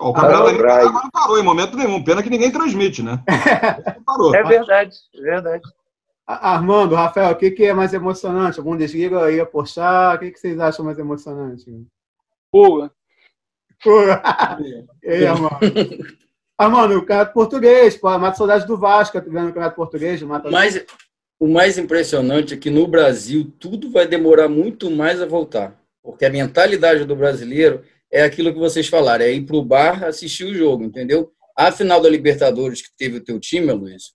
o 0.00 0.12
campeonato 0.12 0.66
ah, 0.66 0.92
não 0.92 1.10
parou 1.10 1.38
em 1.38 1.44
momento 1.44 1.76
nenhum, 1.76 2.02
pena 2.02 2.20
que 2.20 2.28
ninguém 2.28 2.50
transmite, 2.50 3.00
né? 3.00 3.22
parou. 4.04 4.34
É 4.34 4.42
verdade, 4.42 4.96
é 5.14 5.20
verdade. 5.20 5.62
Armando, 6.26 6.96
Rafael, 6.96 7.30
o 7.30 7.36
que, 7.36 7.52
que 7.52 7.64
é 7.64 7.72
mais 7.72 7.94
emocionante? 7.94 8.58
A 8.58 8.62
Bundesliga 8.62 9.30
ia 9.30 9.46
puxar? 9.46 10.16
O 10.16 10.18
que, 10.18 10.32
que 10.32 10.38
vocês 10.38 10.58
acham 10.58 10.84
mais 10.84 10.98
emocionante? 10.98 11.64
Pula. 12.50 12.92
Pula. 13.82 14.20
e 15.02 15.10
aí, 15.10 15.26
Armando? 16.60 16.84
Armando, 16.84 16.98
o 16.98 17.00
campeonato 17.00 17.32
português, 17.32 17.96
pô, 17.96 18.18
mata 18.18 18.36
saudade 18.36 18.66
do 18.66 18.76
Vasco, 18.76 19.18
tá 19.18 19.24
vendo 19.24 19.44
o 19.44 19.46
campeonato 19.46 19.76
português. 19.76 20.20
Mata... 20.22 20.50
Mas 20.50 20.84
o 21.38 21.48
mais 21.48 21.78
impressionante 21.78 22.52
é 22.52 22.56
que 22.56 22.68
no 22.68 22.86
Brasil 22.86 23.50
tudo 23.58 23.90
vai 23.90 24.06
demorar 24.06 24.48
muito 24.48 24.90
mais 24.90 25.22
a 25.22 25.26
voltar. 25.26 25.80
Porque 26.02 26.24
a 26.24 26.30
mentalidade 26.30 27.04
do 27.04 27.16
brasileiro 27.16 27.82
é 28.12 28.22
aquilo 28.22 28.52
que 28.52 28.58
vocês 28.58 28.88
falaram, 28.88 29.24
é 29.24 29.32
ir 29.32 29.46
para 29.46 29.56
o 29.56 29.64
bar 29.64 30.04
assistir 30.04 30.44
o 30.44 30.54
jogo, 30.54 30.84
entendeu? 30.84 31.32
A 31.56 31.72
final 31.72 32.00
da 32.00 32.08
Libertadores 32.08 32.82
que 32.82 32.88
teve 32.96 33.18
o 33.18 33.24
teu 33.24 33.40
time, 33.40 33.72
Luiz, 33.72 34.12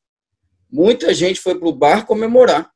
muita 0.69 1.13
gente 1.13 1.39
foi 1.39 1.57
para 1.57 1.67
o 1.67 1.73
bar 1.73 2.05
comemorar. 2.05 2.69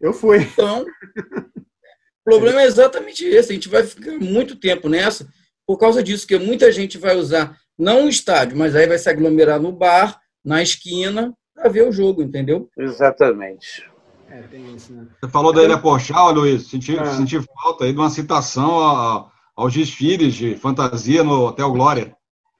Eu 0.00 0.12
fui. 0.12 0.38
Então, 0.38 0.82
o 0.82 2.24
problema 2.24 2.62
é 2.62 2.66
exatamente 2.66 3.24
esse. 3.24 3.52
A 3.52 3.54
gente 3.54 3.68
vai 3.68 3.84
ficar 3.84 4.12
muito 4.18 4.56
tempo 4.56 4.88
nessa 4.88 5.28
por 5.66 5.78
causa 5.78 6.02
disso, 6.02 6.26
que 6.26 6.38
muita 6.38 6.70
gente 6.70 6.98
vai 6.98 7.16
usar 7.16 7.58
não 7.78 8.06
o 8.06 8.08
estádio, 8.08 8.56
mas 8.56 8.74
aí 8.74 8.86
vai 8.86 8.98
se 8.98 9.08
aglomerar 9.08 9.60
no 9.60 9.72
bar, 9.72 10.20
na 10.44 10.62
esquina, 10.62 11.34
para 11.54 11.68
ver 11.68 11.88
o 11.88 11.92
jogo, 11.92 12.22
entendeu? 12.22 12.68
Exatamente. 12.76 13.88
É, 14.28 14.56
isso, 14.74 14.92
né? 14.92 15.06
Você 15.20 15.30
falou 15.30 15.52
da 15.52 15.62
Ilha 15.62 15.78
Porchal, 15.78 16.32
Luiz. 16.32 16.68
Senti, 16.68 16.98
ah. 16.98 17.06
senti 17.06 17.40
falta 17.62 17.84
aí 17.84 17.92
de 17.92 17.98
uma 17.98 18.10
citação 18.10 18.80
a, 18.80 19.30
aos 19.54 19.72
desfiles 19.72 20.34
de 20.34 20.56
fantasia 20.56 21.22
no 21.22 21.46
Hotel 21.46 21.70
Glória. 21.70 22.16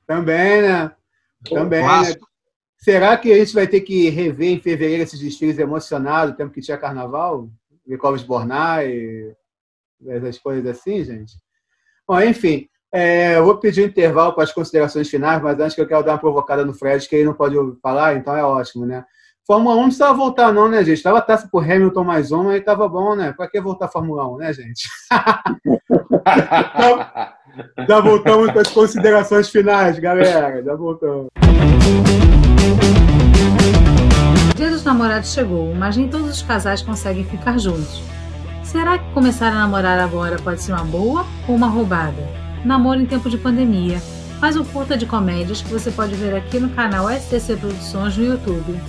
Também, 0.07 0.63
né? 0.63 0.93
Também. 1.49 1.83
Né? 1.83 2.15
Será 2.77 3.17
que 3.17 3.33
a 3.33 3.39
gente 3.39 3.55
vai 3.55 3.67
ter 3.67 3.81
que 3.81 4.09
rever 4.11 4.51
em 4.51 4.61
fevereiro 4.61 5.03
esses 5.03 5.19
desfiles 5.19 5.59
emocionados, 5.59 6.35
o 6.35 6.37
tempo 6.37 6.53
que 6.53 6.61
tinha 6.61 6.79
carnaval? 6.79 7.49
Clóvis 7.99 8.23
Bornai, 8.23 9.35
essas 10.07 10.39
coisas 10.39 10.67
assim, 10.67 11.05
gente? 11.05 11.35
Bom, 12.07 12.21
enfim, 12.21 12.69
é, 12.95 13.37
eu 13.37 13.45
vou 13.45 13.57
pedir 13.57 13.83
um 13.83 13.87
intervalo 13.87 14.33
para 14.33 14.45
as 14.45 14.53
considerações 14.53 15.11
finais, 15.11 15.43
mas 15.43 15.59
antes 15.59 15.75
que 15.75 15.81
eu 15.81 15.89
quero 15.89 16.05
dar 16.05 16.13
uma 16.13 16.19
provocada 16.19 16.65
no 16.65 16.73
Fred, 16.73 17.09
que 17.09 17.17
ele 17.17 17.25
não 17.25 17.35
pode 17.35 17.57
falar, 17.83 18.15
então 18.15 18.37
é 18.37 18.45
ótimo, 18.45 18.87
né? 18.87 19.05
Fórmula 19.45 19.75
1 19.75 19.79
não 19.79 19.85
precisava 19.87 20.15
voltar, 20.15 20.53
não, 20.53 20.69
né, 20.69 20.85
gente? 20.85 21.03
Tava 21.03 21.21
taça 21.21 21.49
por 21.51 21.65
Hamilton 21.65 22.05
mais 22.05 22.31
uma 22.31 22.57
e 22.57 22.61
tava 22.61 22.89
bom, 22.89 23.17
né? 23.17 23.35
Para 23.37 23.49
que 23.49 23.61
voltar 23.61 23.87
a 23.87 23.89
Fórmula 23.89 24.33
1, 24.35 24.37
né, 24.37 24.53
gente? 24.53 24.89
já 27.89 28.01
voltamos 28.01 28.53
para 28.53 28.61
as 28.61 28.71
considerações 28.71 29.51
finais, 29.51 29.99
galera. 29.99 30.63
Já 30.63 30.77
voltamos. 30.77 31.27
O 34.53 34.55
dia 34.55 34.71
dos 34.71 34.85
namorados 34.85 35.33
chegou, 35.33 35.75
mas 35.75 35.97
nem 35.97 36.09
todos 36.09 36.31
os 36.31 36.43
casais 36.43 36.81
conseguem 36.81 37.25
ficar 37.25 37.59
juntos. 37.59 38.01
Será 38.63 38.99
que 38.99 39.13
começar 39.13 39.49
a 39.49 39.55
namorar 39.55 39.99
agora 39.99 40.37
pode 40.37 40.63
ser 40.63 40.71
uma 40.73 40.85
boa 40.85 41.27
ou 41.49 41.57
uma 41.57 41.67
roubada? 41.67 42.44
Namoro 42.65 42.99
em 42.99 43.05
tempo 43.05 43.29
de 43.29 43.37
pandemia. 43.37 43.99
Mais 44.41 44.57
um 44.57 44.65
curta 44.65 44.97
de 44.97 45.05
comédias 45.05 45.61
que 45.61 45.69
você 45.69 45.91
pode 45.91 46.15
ver 46.15 46.35
aqui 46.35 46.59
no 46.59 46.71
canal 46.71 47.11
STC 47.11 47.57
Produções 47.57 48.17
no 48.17 48.25
YouTube. 48.25 48.81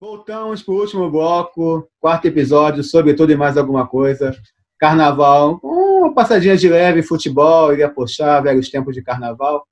Voltamos 0.00 0.64
para 0.64 0.74
o 0.74 0.80
último 0.80 1.08
bloco, 1.08 1.88
quarto 2.00 2.26
episódio, 2.26 2.82
sobre 2.82 3.14
tudo 3.14 3.30
e 3.30 3.36
mais 3.36 3.56
alguma 3.56 3.86
coisa. 3.86 4.36
Carnaval, 4.80 5.60
uma 5.62 6.12
passadinha 6.12 6.56
de 6.56 6.68
leve, 6.68 7.02
futebol, 7.02 7.72
iria 7.72 7.88
puxar, 7.88 8.40
velhos 8.40 8.68
tempos 8.68 8.92
de 8.92 9.00
carnaval. 9.00 9.64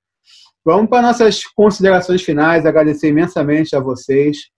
Vamos 0.65 0.89
para 0.89 1.02
nossas 1.02 1.44
considerações 1.44 2.23
finais. 2.23 2.65
Agradecer 2.65 3.09
imensamente 3.09 3.74
a 3.74 3.81
vocês 3.81 4.51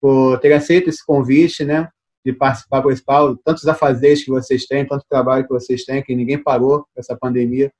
por 0.00 0.40
terem 0.40 0.56
aceito 0.56 0.90
esse 0.90 1.06
convite, 1.06 1.64
né? 1.64 1.88
De 2.24 2.32
participar 2.32 2.80
do 2.80 2.86
principal, 2.86 3.36
tantos 3.36 3.66
afazeres 3.66 4.24
que 4.24 4.30
vocês 4.30 4.66
têm, 4.66 4.86
tanto 4.86 5.04
trabalho 5.08 5.44
que 5.44 5.52
vocês 5.52 5.84
têm, 5.84 6.02
que 6.02 6.14
ninguém 6.14 6.42
parou 6.42 6.86
essa 6.96 7.16
pandemia. 7.16 7.70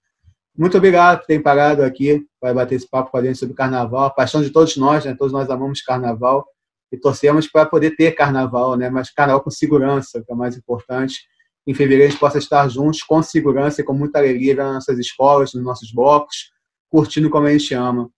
Muito 0.57 0.77
obrigado 0.77 1.21
por 1.21 1.27
terem 1.27 1.43
parado 1.43 1.83
aqui 1.83 2.25
para 2.41 2.55
bater 2.55 2.77
esse 2.77 2.89
papo 2.89 3.11
com 3.11 3.16
a 3.16 3.23
gente 3.25 3.39
sobre 3.39 3.55
carnaval. 3.55 4.05
A 4.05 4.11
paixão 4.11 4.43
de 4.43 4.51
todos 4.51 4.77
nós, 4.77 5.05
né? 5.05 5.15
Todos 5.19 5.33
nós 5.33 5.51
amamos 5.51 5.83
carnaval 5.83 6.47
e 6.93 6.97
torcemos 6.97 7.49
para 7.49 7.66
poder 7.66 7.97
ter 7.97 8.12
carnaval, 8.12 8.77
né? 8.77 8.89
Mas 8.89 9.11
carnaval 9.11 9.43
com 9.43 9.51
segurança, 9.51 10.23
que 10.23 10.31
é 10.31 10.35
o 10.35 10.39
mais 10.39 10.57
importante. 10.57 11.23
Em 11.66 11.75
fevereiro 11.75 12.05
a 12.05 12.11
gente 12.11 12.21
possa 12.21 12.39
estar 12.39 12.69
juntos 12.69 13.03
com 13.03 13.23
segurança 13.23 13.81
e 13.81 13.85
com 13.85 13.95
muita 13.95 14.19
alegria 14.19 14.55
nas 14.55 14.75
nossas 14.75 14.99
escolas, 14.99 15.55
nos 15.55 15.65
nossos 15.65 15.91
blocos, 15.93 16.53
curtindo 16.89 17.31
como 17.31 17.47
a 17.47 17.51
gente 17.51 17.75
ama. 17.75 18.09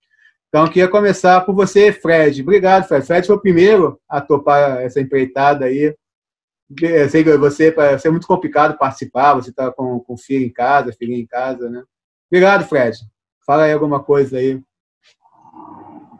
Então, 0.48 0.66
queria 0.69 0.89
começar 0.89 1.40
por 1.43 1.55
você, 1.55 1.93
Fred. 1.93 2.43
Obrigado, 2.43 2.86
Fred. 2.86 3.07
Fred 3.07 3.27
foi 3.27 3.36
o 3.36 3.40
primeiro 3.40 4.01
a 4.09 4.20
topar 4.20 4.82
essa 4.82 5.01
empreitada 5.01 5.65
aí. 5.66 5.94
Eu 6.80 7.09
sei 7.09 7.22
que 7.22 7.36
você, 7.36 7.74
é 8.05 8.10
muito 8.10 8.26
complicado 8.26 8.76
participar, 8.76 9.34
você 9.34 9.51
está 9.51 9.70
com, 9.70 10.01
com 10.01 10.16
filho 10.16 10.44
em 10.44 10.52
casa, 10.52 10.93
filhinha 10.93 11.20
em 11.20 11.26
casa, 11.26 11.70
né? 11.70 11.82
Obrigado, 12.30 12.64
Fred. 12.64 12.97
Fala 13.47 13.64
aí 13.64 13.72
alguma 13.72 14.02
coisa 14.02 14.38
aí. 14.38 14.60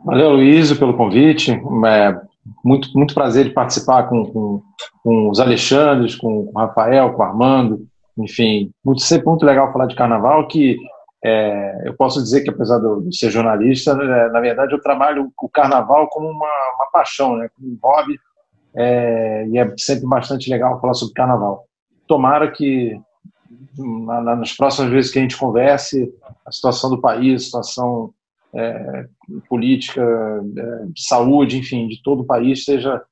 Valeu, 0.05 0.31
Luísio, 0.31 0.79
pelo 0.79 0.97
convite. 0.97 1.51
É, 1.51 2.21
muito, 2.65 2.97
muito 2.97 3.13
prazer 3.13 3.47
de 3.47 3.51
participar 3.51 4.05
com, 4.05 4.25
com, 4.25 4.63
com 5.03 5.31
os 5.31 5.41
Alexandres, 5.41 6.15
com, 6.15 6.47
com 6.47 6.53
o 6.57 6.63
Rafael, 6.63 7.13
com 7.13 7.23
o 7.23 7.25
Armando. 7.25 7.87
Enfim, 8.17 8.71
muito, 8.85 9.03
sempre 9.03 9.27
muito 9.27 9.45
legal 9.45 9.73
falar 9.73 9.87
de 9.87 9.97
carnaval, 9.97 10.47
que 10.47 10.77
é, 11.25 11.89
eu 11.89 11.95
posso 11.97 12.23
dizer 12.23 12.43
que, 12.43 12.51
apesar 12.51 12.79
de 12.79 13.17
ser 13.17 13.31
jornalista, 13.31 13.91
é, 13.93 14.31
na 14.31 14.41
verdade 14.41 14.73
eu 14.73 14.81
trabalho 14.81 15.33
o 15.43 15.49
carnaval 15.49 16.09
como 16.09 16.29
uma, 16.29 16.49
uma 16.77 16.91
paixão, 16.93 17.37
né, 17.37 17.49
como 17.55 17.69
um 17.69 17.79
hobby, 17.83 18.17
é, 18.77 19.47
e 19.49 19.59
é 19.59 19.75
sempre 19.79 20.07
bastante 20.07 20.51
legal 20.51 20.81
falar 20.81 20.95
sobre 20.95 21.15
carnaval. 21.15 21.65
Tomara 22.07 22.51
que 22.51 23.01
na, 23.79 24.37
nas 24.37 24.53
próximas 24.53 24.91
vezes 24.91 25.11
que 25.11 25.19
a 25.19 25.23
gente 25.23 25.37
converse, 25.37 26.13
a 26.45 26.53
situação 26.53 26.91
do 26.91 27.01
país, 27.01 27.43
a 27.43 27.45
situação 27.45 28.13
é, 28.55 29.07
política, 29.49 30.03
é, 30.03 30.87
de 30.87 31.03
saúde, 31.03 31.59
enfim, 31.59 31.89
de 31.89 32.03
todo 32.03 32.21
o 32.21 32.27
país 32.27 32.65
seja 32.65 33.03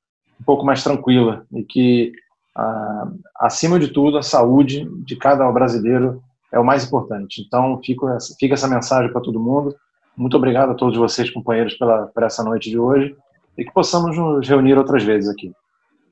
um 0.40 0.44
pouco 0.44 0.64
mais 0.64 0.84
tranquila 0.84 1.46
e 1.52 1.62
que, 1.64 2.12
a, 2.54 3.08
acima 3.40 3.78
de 3.78 3.88
tudo, 3.88 4.18
a 4.18 4.22
saúde 4.22 4.86
de 5.04 5.16
cada 5.16 5.50
brasileiro 5.50 6.22
é 6.52 6.58
o 6.58 6.64
mais 6.64 6.84
importante. 6.84 7.42
Então, 7.46 7.80
fico, 7.82 8.06
fica 8.38 8.54
essa 8.54 8.68
mensagem 8.68 9.10
para 9.10 9.20
todo 9.20 9.40
mundo. 9.40 9.74
Muito 10.16 10.36
obrigado 10.36 10.70
a 10.70 10.74
todos 10.74 10.96
vocês, 10.96 11.30
companheiros, 11.30 11.74
pela, 11.74 12.06
por 12.06 12.22
essa 12.22 12.44
noite 12.44 12.70
de 12.70 12.78
hoje 12.78 13.16
e 13.56 13.64
que 13.64 13.72
possamos 13.72 14.16
nos 14.16 14.48
reunir 14.48 14.76
outras 14.76 15.02
vezes 15.02 15.28
aqui. 15.28 15.52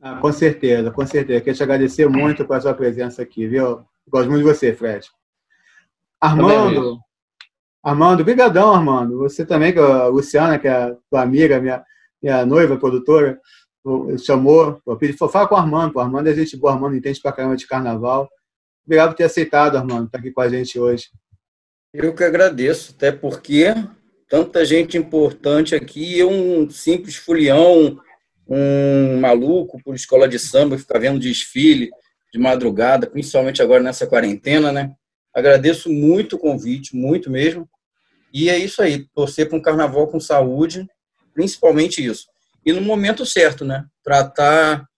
Ah, 0.01 0.17
com 0.17 0.33
certeza, 0.33 0.91
com 0.91 1.07
certeza. 1.07 1.41
Quero 1.41 1.57
te 1.57 1.63
agradecer 1.63 2.09
muito 2.09 2.45
pela 2.45 2.61
sua 2.61 2.75
presença 2.75 3.23
aqui, 3.23 3.47
viu? 3.47 3.85
Gosto 4.09 4.29
muito 4.29 4.45
de 4.45 4.53
você, 4.53 4.75
Fred. 4.75 5.09
Armando, 6.21 6.99
Armando, 7.83 8.25
brigadão, 8.25 8.73
Armando. 8.73 9.19
Você 9.19 9.45
também, 9.45 9.73
que 9.73 9.79
a 9.79 10.07
Luciana, 10.07 10.59
que 10.59 10.69
é 10.69 10.73
a 10.73 10.97
tua 11.11 11.23
amiga, 11.23 11.61
minha, 11.61 11.85
minha 12.23 12.47
noiva, 12.47 12.77
produtora, 12.77 13.41
chamou, 14.19 14.81
pediu, 14.99 15.29
fala 15.29 15.49
com 15.49 15.55
o 15.55 15.59
Armando, 15.59 15.97
o 15.97 16.01
Armando 16.01 16.29
é 16.29 16.35
gente 16.35 16.57
boa, 16.57 16.73
Armando 16.73 16.97
entende 16.97 17.21
pra 17.21 17.33
caramba 17.33 17.57
de 17.57 17.67
carnaval. 17.67 18.29
Obrigado 18.85 19.11
por 19.11 19.17
ter 19.17 19.25
aceitado, 19.25 19.77
Armando, 19.77 20.07
estar 20.07 20.19
tá 20.19 20.19
aqui 20.19 20.31
com 20.31 20.41
a 20.41 20.49
gente 20.49 20.79
hoje. 20.79 21.09
Eu 21.93 22.15
que 22.15 22.25
agradeço, 22.25 22.95
até 22.97 23.13
porque 23.13 23.75
tanta 24.33 24.65
gente 24.65 24.97
importante 24.97 25.75
aqui, 25.75 26.19
eu 26.19 26.31
um 26.31 26.71
simples 26.71 27.17
fulião, 27.17 28.01
um 28.49 29.21
maluco 29.21 29.79
por 29.85 29.95
escola 29.95 30.27
de 30.27 30.39
samba, 30.39 30.79
ficar 30.79 30.99
vendo 30.99 31.21
desfile 31.21 31.91
de 32.33 32.39
madrugada, 32.39 33.07
principalmente 33.07 33.61
agora 33.61 33.83
nessa 33.83 34.07
quarentena, 34.07 34.73
né? 34.73 34.95
Agradeço 35.35 35.91
muito 35.91 36.37
o 36.37 36.39
convite, 36.39 36.97
muito 36.97 37.31
mesmo. 37.31 37.69
E 38.33 38.49
é 38.49 38.57
isso 38.57 38.81
aí, 38.81 39.07
torcer 39.15 39.51
para 39.51 39.59
um 39.59 39.61
carnaval 39.61 40.09
com 40.09 40.19
saúde, 40.19 40.89
principalmente 41.35 42.03
isso. 42.03 42.25
E 42.65 42.73
no 42.73 42.81
momento 42.81 43.27
certo, 43.27 43.67
né? 43.67 43.85
Tratar 44.03 44.89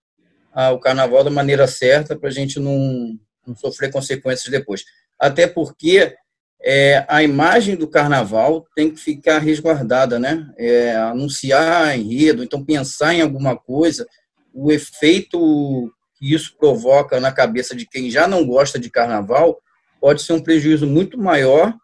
ah, 0.52 0.70
o 0.70 0.78
carnaval 0.78 1.24
da 1.24 1.31
maneira 1.31 1.66
certa 1.66 2.16
para 2.16 2.28
a 2.28 2.32
gente 2.32 2.61
não, 2.61 3.19
não 3.44 3.56
sofrer 3.56 3.90
consequências 3.90 4.48
depois. 4.48 4.85
Até 5.19 5.48
porque 5.48 6.15
é, 6.64 7.04
a 7.08 7.22
imagem 7.22 7.76
do 7.76 7.86
carnaval 7.86 8.66
tem 8.74 8.90
que 8.90 8.98
ficar 8.98 9.38
resguardada, 9.38 10.18
né? 10.18 10.50
É, 10.56 10.96
anunciar 10.96 11.98
enredo, 11.98 12.42
então 12.42 12.64
pensar 12.64 13.12
em 13.12 13.20
alguma 13.20 13.54
coisa, 13.54 14.06
o 14.52 14.72
efeito 14.72 15.92
que 16.14 16.32
isso 16.32 16.56
provoca 16.56 17.20
na 17.20 17.30
cabeça 17.30 17.76
de 17.76 17.86
quem 17.86 18.10
já 18.10 18.26
não 18.26 18.46
gosta 18.46 18.78
de 18.78 18.88
carnaval 18.88 19.60
pode 20.00 20.22
ser 20.22 20.32
um 20.32 20.42
prejuízo 20.42 20.86
muito 20.86 21.18
maior 21.18 21.74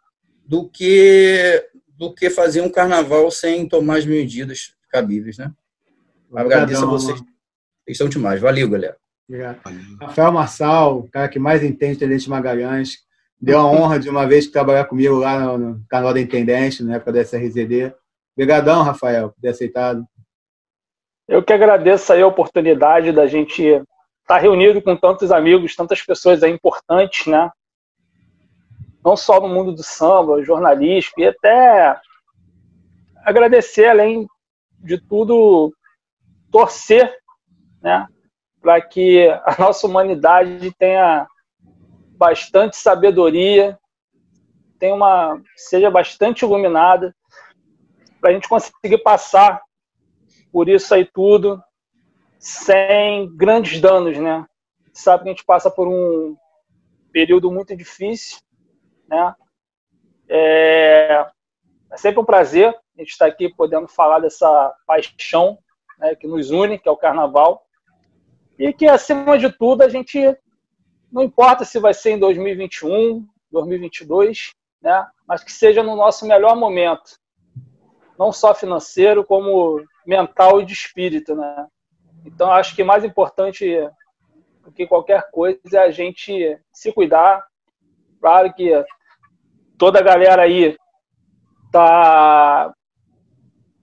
do 0.47 0.67
que 0.69 1.63
do 1.99 2.15
que 2.15 2.31
fazer 2.31 2.63
um 2.63 2.71
carnaval 2.71 3.31
sem 3.31 3.69
tomar 3.69 3.99
as 3.99 4.07
medidas 4.07 4.75
cabíveis, 4.89 5.37
né? 5.37 5.53
Agradeço 6.35 6.85
a 6.85 6.89
vocês. 6.89 7.21
Vocês 7.85 7.99
são 7.99 8.09
demais. 8.09 8.41
Valeu, 8.41 8.71
galera. 8.71 8.97
Obrigado. 9.29 9.61
Rafael 10.01 10.33
Marçal, 10.33 11.01
o 11.01 11.11
cara 11.11 11.29
que 11.29 11.39
mais 11.39 11.63
entende 11.63 11.99
Tenente 11.99 12.31
Magalhães, 12.31 12.99
deu 13.41 13.59
a 13.59 13.67
honra 13.67 13.99
de 13.99 14.09
uma 14.09 14.27
vez 14.27 14.47
trabalhar 14.47 14.85
comigo 14.85 15.17
lá 15.17 15.39
no, 15.39 15.59
no 15.59 15.85
canal 15.89 16.13
da 16.13 16.21
Intendente, 16.21 16.83
na 16.83 16.97
época 16.97 17.13
da 17.13 17.21
SRZD. 17.21 17.95
Obrigadão, 18.37 18.83
Rafael, 18.83 19.31
por 19.31 19.41
ter 19.41 19.49
aceitado. 19.49 20.05
Eu 21.29 21.43
que 21.43 21.53
agradeço 21.53 22.13
aí 22.13 22.23
a 22.23 22.27
oportunidade 22.27 23.13
da 23.13 23.27
gente 23.27 23.63
estar 23.63 23.85
tá 24.27 24.39
reunido 24.39 24.83
com 24.83 24.97
tantos 24.97 25.31
amigos, 25.31 25.77
tantas 25.77 26.03
pessoas 26.03 26.43
aí 26.43 26.51
importantes, 26.51 27.27
né? 27.27 27.51
não 29.05 29.17
só 29.17 29.41
no 29.41 29.49
mundo 29.49 29.73
do 29.73 29.83
samba, 29.83 30.45
jornalístico, 30.45 31.21
e 31.21 31.27
até 31.27 31.99
agradecer, 33.25 33.87
além 33.87 34.27
de 34.79 34.99
tudo, 34.99 35.73
torcer 36.51 37.13
né, 37.83 38.07
para 38.61 38.81
que 38.81 39.29
a 39.45 39.57
nossa 39.59 39.87
humanidade 39.87 40.73
tenha 40.79 41.27
bastante 42.21 42.77
sabedoria, 42.77 43.79
tenha 44.79 44.95
uma, 44.95 45.41
seja 45.57 45.91
bastante 45.91 46.45
iluminada, 46.45 47.17
para 48.21 48.29
a 48.29 48.33
gente 48.35 48.47
conseguir 48.47 48.99
passar 48.99 49.63
por 50.53 50.69
isso 50.69 50.95
aí 50.95 51.07
tudo 51.07 51.63
sem 52.39 53.35
grandes 53.35 53.81
danos, 53.81 54.19
né? 54.19 54.45
Sabe 54.93 55.23
que 55.23 55.29
a 55.31 55.33
gente 55.33 55.45
passa 55.47 55.71
por 55.71 55.89
um 55.89 56.37
período 57.11 57.51
muito 57.51 57.75
difícil, 57.75 58.39
né? 59.09 59.35
É, 60.29 61.27
é 61.91 61.97
sempre 61.97 62.21
um 62.21 62.25
prazer 62.25 62.69
a 62.69 63.01
gente 63.01 63.13
estar 63.13 63.27
aqui 63.27 63.49
podendo 63.55 63.89
falar 63.89 64.19
dessa 64.19 64.75
paixão 64.87 65.59
né, 65.99 66.15
que 66.15 66.27
nos 66.27 66.51
une, 66.51 66.79
que 66.79 66.89
é 66.89 66.93
o 66.93 66.97
carnaval, 66.97 67.65
e 68.59 68.75
que, 68.75 68.87
acima 68.87 69.39
de 69.39 69.51
tudo, 69.51 69.83
a 69.83 69.89
gente 69.89 70.37
não 71.13 71.23
importa 71.23 71.65
se 71.65 71.79
vai 71.79 71.93
ser 71.93 72.13
em 72.13 72.19
2021, 72.19 73.27
2022, 73.51 74.53
né, 74.81 75.07
mas 75.27 75.43
que 75.43 75.53
seja 75.53 75.83
no 75.83 75.97
nosso 75.97 76.27
melhor 76.27 76.57
momento, 76.57 77.15
não 78.19 78.33
só 78.33 78.55
financeiro, 78.55 79.25
como 79.25 79.83
mental 80.07 80.61
e 80.61 80.65
de 80.65 80.73
espírito. 80.73 81.35
Né? 81.35 81.67
Então, 82.25 82.51
acho 82.51 82.75
que 82.75 82.85
mais 82.85 83.05
importante 83.05 83.67
do 84.63 84.71
que 84.71 84.87
qualquer 84.87 85.31
coisa 85.31 85.61
é 85.75 85.79
a 85.79 85.91
gente 85.91 86.59
se 86.73 86.93
cuidar. 86.93 87.45
Claro 88.21 88.53
que 88.53 88.71
toda 89.79 89.99
a 89.99 90.03
galera 90.03 90.43
aí 90.43 90.77
tá. 91.73 92.73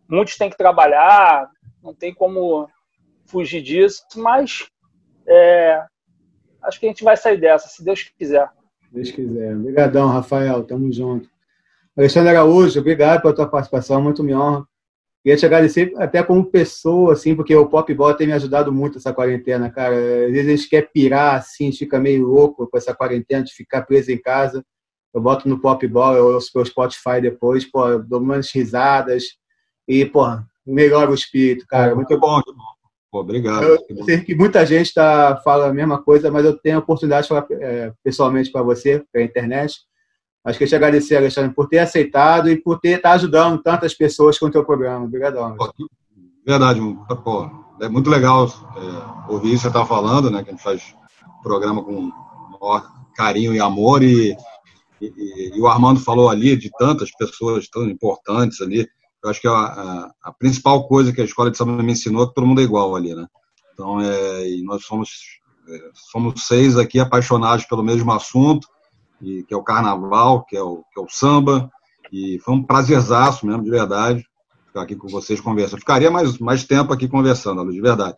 Muitos 0.08 0.38
têm 0.38 0.50
que 0.50 0.58
trabalhar, 0.58 1.50
não 1.84 1.94
tem 1.94 2.14
como 2.14 2.70
fugir 3.26 3.62
disso, 3.62 4.04
mas 4.16 4.68
é, 5.28 5.86
acho 6.68 6.80
que 6.80 6.86
a 6.86 6.90
gente 6.90 7.04
vai 7.04 7.16
sair 7.16 7.40
dessa, 7.40 7.68
se 7.68 7.84
Deus 7.84 8.04
quiser. 8.04 8.50
Deus 8.92 9.12
quiser. 9.12 9.56
Obrigadão, 9.56 10.08
Rafael. 10.08 10.64
Tamo 10.64 10.92
junto. 10.92 11.30
Alexandre 11.98 12.30
Araújo, 12.30 12.80
obrigado 12.80 13.22
pela 13.22 13.34
tua 13.34 13.48
participação, 13.48 14.02
muito 14.02 14.24
me 14.24 14.36
honra. 14.36 14.66
Queria 15.24 15.38
te 15.38 15.46
agradecer 15.46 15.94
até 15.98 16.22
como 16.22 16.46
pessoa, 16.46 17.14
assim, 17.14 17.36
porque 17.36 17.56
o 17.56 17.66
Pop 17.66 17.92
Ball 17.94 18.14
tem 18.14 18.28
me 18.28 18.34
ajudado 18.34 18.72
muito 18.72 18.98
essa 18.98 19.12
quarentena, 19.12 19.70
cara. 19.70 19.96
Às 19.96 20.32
vezes 20.32 20.48
a 20.48 20.56
gente 20.56 20.70
quer 20.70 20.92
pirar, 20.92 21.36
assim, 21.36 21.72
fica 21.72 22.00
meio 22.00 22.26
louco 22.26 22.68
com 22.68 22.78
essa 22.78 22.94
quarentena, 22.94 23.44
de 23.44 23.54
ficar 23.54 23.82
preso 23.82 24.12
em 24.12 24.22
casa 24.22 24.64
eu 25.18 25.22
boto 25.22 25.50
no 25.50 25.60
Pop 25.60 25.86
Ball, 25.88 26.16
eu 26.16 26.26
ouço 26.28 26.54
pelo 26.54 26.66
Spotify 26.66 27.20
depois, 27.20 27.66
pô, 27.66 27.98
dou 27.98 28.22
umas 28.22 28.52
risadas 28.52 29.24
e, 29.88 30.06
pô, 30.06 30.22
melhora 30.66 31.10
o 31.10 31.16
espírito, 31.16 31.66
cara. 31.68 31.96
Muito 31.96 32.20
bom. 32.20 32.40
Pô, 33.18 33.22
obrigado. 33.22 33.64
Eu 33.64 34.04
sei 34.06 34.22
que 34.22 34.36
muita 34.36 34.64
gente 34.64 34.94
tá, 34.94 35.42
fala 35.44 35.68
a 35.68 35.74
mesma 35.74 36.00
coisa, 36.00 36.30
mas 36.30 36.46
eu 36.46 36.56
tenho 36.56 36.76
a 36.76 36.80
oportunidade 36.80 37.24
de 37.24 37.30
falar 37.30 37.48
é, 37.50 37.92
pessoalmente 38.04 38.52
para 38.52 38.62
você, 38.62 39.04
pela 39.12 39.26
internet. 39.26 39.80
Acho 40.46 40.58
que 40.58 40.64
eu 40.64 40.68
te 40.68 40.76
agradecer, 40.76 41.16
Alexandre, 41.16 41.54
por 41.54 41.68
ter 41.68 41.80
aceitado 41.80 42.48
e 42.50 42.62
por 42.62 42.80
ter 42.80 43.02
tá 43.02 43.14
ajudando 43.14 43.62
tantas 43.62 43.96
pessoas 43.96 44.38
com 44.38 44.46
o 44.46 44.52
teu 44.52 44.64
programa. 44.64 45.06
Obrigadão. 45.06 45.58
Verdade, 46.46 46.80
pô, 47.24 47.50
é 47.82 47.90
muito 47.90 48.10
legal 48.10 48.46
é, 48.48 49.32
ouvir 49.34 49.54
isso 49.54 49.58
que 49.58 49.62
você 49.64 49.68
está 49.68 49.86
falando, 49.86 50.30
né? 50.30 50.44
Que 50.44 50.50
a 50.50 50.54
gente 50.54 50.64
faz 50.64 50.96
programa 51.42 51.84
com 51.84 52.12
maior 52.62 52.88
carinho 53.16 53.54
e 53.54 53.60
amor 53.60 54.04
e 54.04 54.38
e, 55.00 55.52
e, 55.56 55.62
o 55.62 55.68
Armando 55.68 56.00
falou 56.00 56.28
ali 56.28 56.56
de 56.56 56.72
tantas 56.72 57.12
pessoas 57.12 57.70
tão 57.70 57.88
importantes 57.88 58.62
ali. 58.62 58.88
Eu 59.24 59.30
acho 59.30 59.42
que 59.42 59.48
a, 59.48 59.52
a, 59.52 60.12
a, 60.24 60.34
principal 60.34 60.88
coisa 60.88 61.12
que 61.12 61.22
a 61.22 61.26
escola 61.26 61.50
de 61.50 61.58
samba 61.58 61.82
me 61.82 61.92
ensinou 61.92 62.24
é 62.24 62.28
que 62.28 62.34
todo 62.34 62.48
mundo 62.48 62.62
é 62.62 62.64
igual 62.64 62.96
ali, 62.96 63.16
né? 63.16 63.28
Então, 63.74 64.00
é, 64.00 64.50
e 64.50 64.64
nós 64.64 64.86
somos, 64.86 65.10
é, 65.68 65.90
somos 66.12 66.46
seis 66.46 66.78
aqui 66.78 67.00
apaixonados 67.00 67.66
pelo 67.66 67.84
mesmo 67.84 68.12
assunto, 68.12 68.68
e, 69.22 69.44
que 69.44 69.54
é 69.54 69.58
o 69.58 69.64
carnaval, 69.64 70.46
que 70.46 70.56
é 70.56 70.62
o, 70.62 70.84
que 70.94 71.00
é 71.00 71.04
o 71.04 71.10
samba. 71.10 71.70
E 72.12 72.40
foi 72.40 72.54
um 72.56 72.64
prazerzaço 72.64 73.46
mesmo, 73.46 73.64
de 73.64 73.70
verdade, 73.70 74.26
ficar 74.68 74.84
aqui 74.84 74.96
com 74.96 75.08
vocês 75.08 75.42
conversando. 75.42 75.80
Ficaria 75.80 76.10
mais, 76.10 76.38
mais 76.38 76.64
tempo 76.64 76.94
aqui 76.94 77.08
conversando, 77.08 77.70
de 77.72 77.82
verdade. 77.82 78.16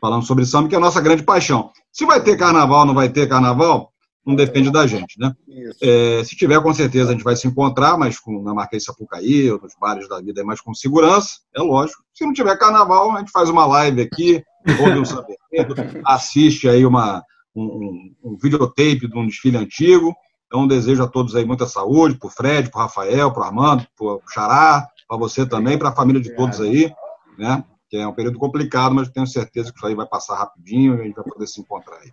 Falando 0.00 0.24
sobre 0.24 0.44
samba, 0.44 0.68
que 0.68 0.74
é 0.74 0.78
a 0.78 0.80
nossa 0.80 1.00
grande 1.00 1.22
paixão. 1.22 1.70
Se 1.90 2.04
vai 2.04 2.22
ter 2.22 2.36
carnaval 2.36 2.84
não 2.84 2.94
vai 2.94 3.08
ter 3.08 3.28
carnaval, 3.28 3.91
não 4.24 4.36
depende 4.36 4.70
da 4.70 4.86
gente, 4.86 5.18
né? 5.18 5.34
É, 5.82 6.22
se 6.24 6.36
tiver, 6.36 6.62
com 6.62 6.72
certeza, 6.72 7.10
a 7.10 7.12
gente 7.12 7.24
vai 7.24 7.34
se 7.34 7.48
encontrar, 7.48 7.98
mas 7.98 8.18
com, 8.18 8.40
na 8.42 8.54
Marquês 8.54 8.84
Sapucaí, 8.84 9.50
ou 9.50 9.60
nos 9.60 9.74
bares 9.80 10.08
da 10.08 10.20
vida, 10.20 10.40
é 10.40 10.44
mais 10.44 10.60
com 10.60 10.72
segurança, 10.72 11.40
é 11.54 11.60
lógico. 11.60 12.02
Se 12.14 12.24
não 12.24 12.32
tiver 12.32 12.56
carnaval, 12.56 13.10
a 13.12 13.18
gente 13.18 13.32
faz 13.32 13.50
uma 13.50 13.66
live 13.66 14.00
aqui, 14.00 14.42
ouve 14.80 14.98
um 14.98 15.02
assiste 16.06 16.68
aí 16.68 16.86
uma, 16.86 17.24
um, 17.54 17.62
um, 17.62 18.14
um 18.32 18.36
videotape 18.40 19.08
de 19.08 19.18
um 19.18 19.26
desfile 19.26 19.56
antigo. 19.56 20.14
Então, 20.46 20.66
desejo 20.66 21.02
a 21.02 21.08
todos 21.08 21.34
aí 21.34 21.44
muita 21.44 21.66
saúde, 21.66 22.16
para 22.16 22.26
o 22.26 22.30
Fred, 22.30 22.70
para 22.70 22.78
o 22.78 22.82
Rafael, 22.82 23.32
para 23.32 23.42
o 23.42 23.44
Armando, 23.44 23.86
para 23.96 24.06
o 24.06 24.22
Xará, 24.32 24.86
para 25.08 25.16
você 25.16 25.46
também, 25.46 25.78
para 25.78 25.88
a 25.88 25.94
família 25.94 26.20
de 26.20 26.34
todos 26.36 26.60
aí, 26.60 26.92
né? 27.38 27.64
Que 27.88 27.96
é 27.96 28.06
um 28.06 28.12
período 28.12 28.38
complicado, 28.38 28.94
mas 28.94 29.08
tenho 29.08 29.26
certeza 29.26 29.72
que 29.72 29.78
isso 29.78 29.86
aí 29.86 29.94
vai 29.94 30.06
passar 30.06 30.36
rapidinho 30.36 30.96
e 30.96 31.00
a 31.00 31.04
gente 31.04 31.14
vai 31.14 31.24
poder 31.24 31.46
se 31.46 31.60
encontrar 31.60 31.96
aí. 31.96 32.12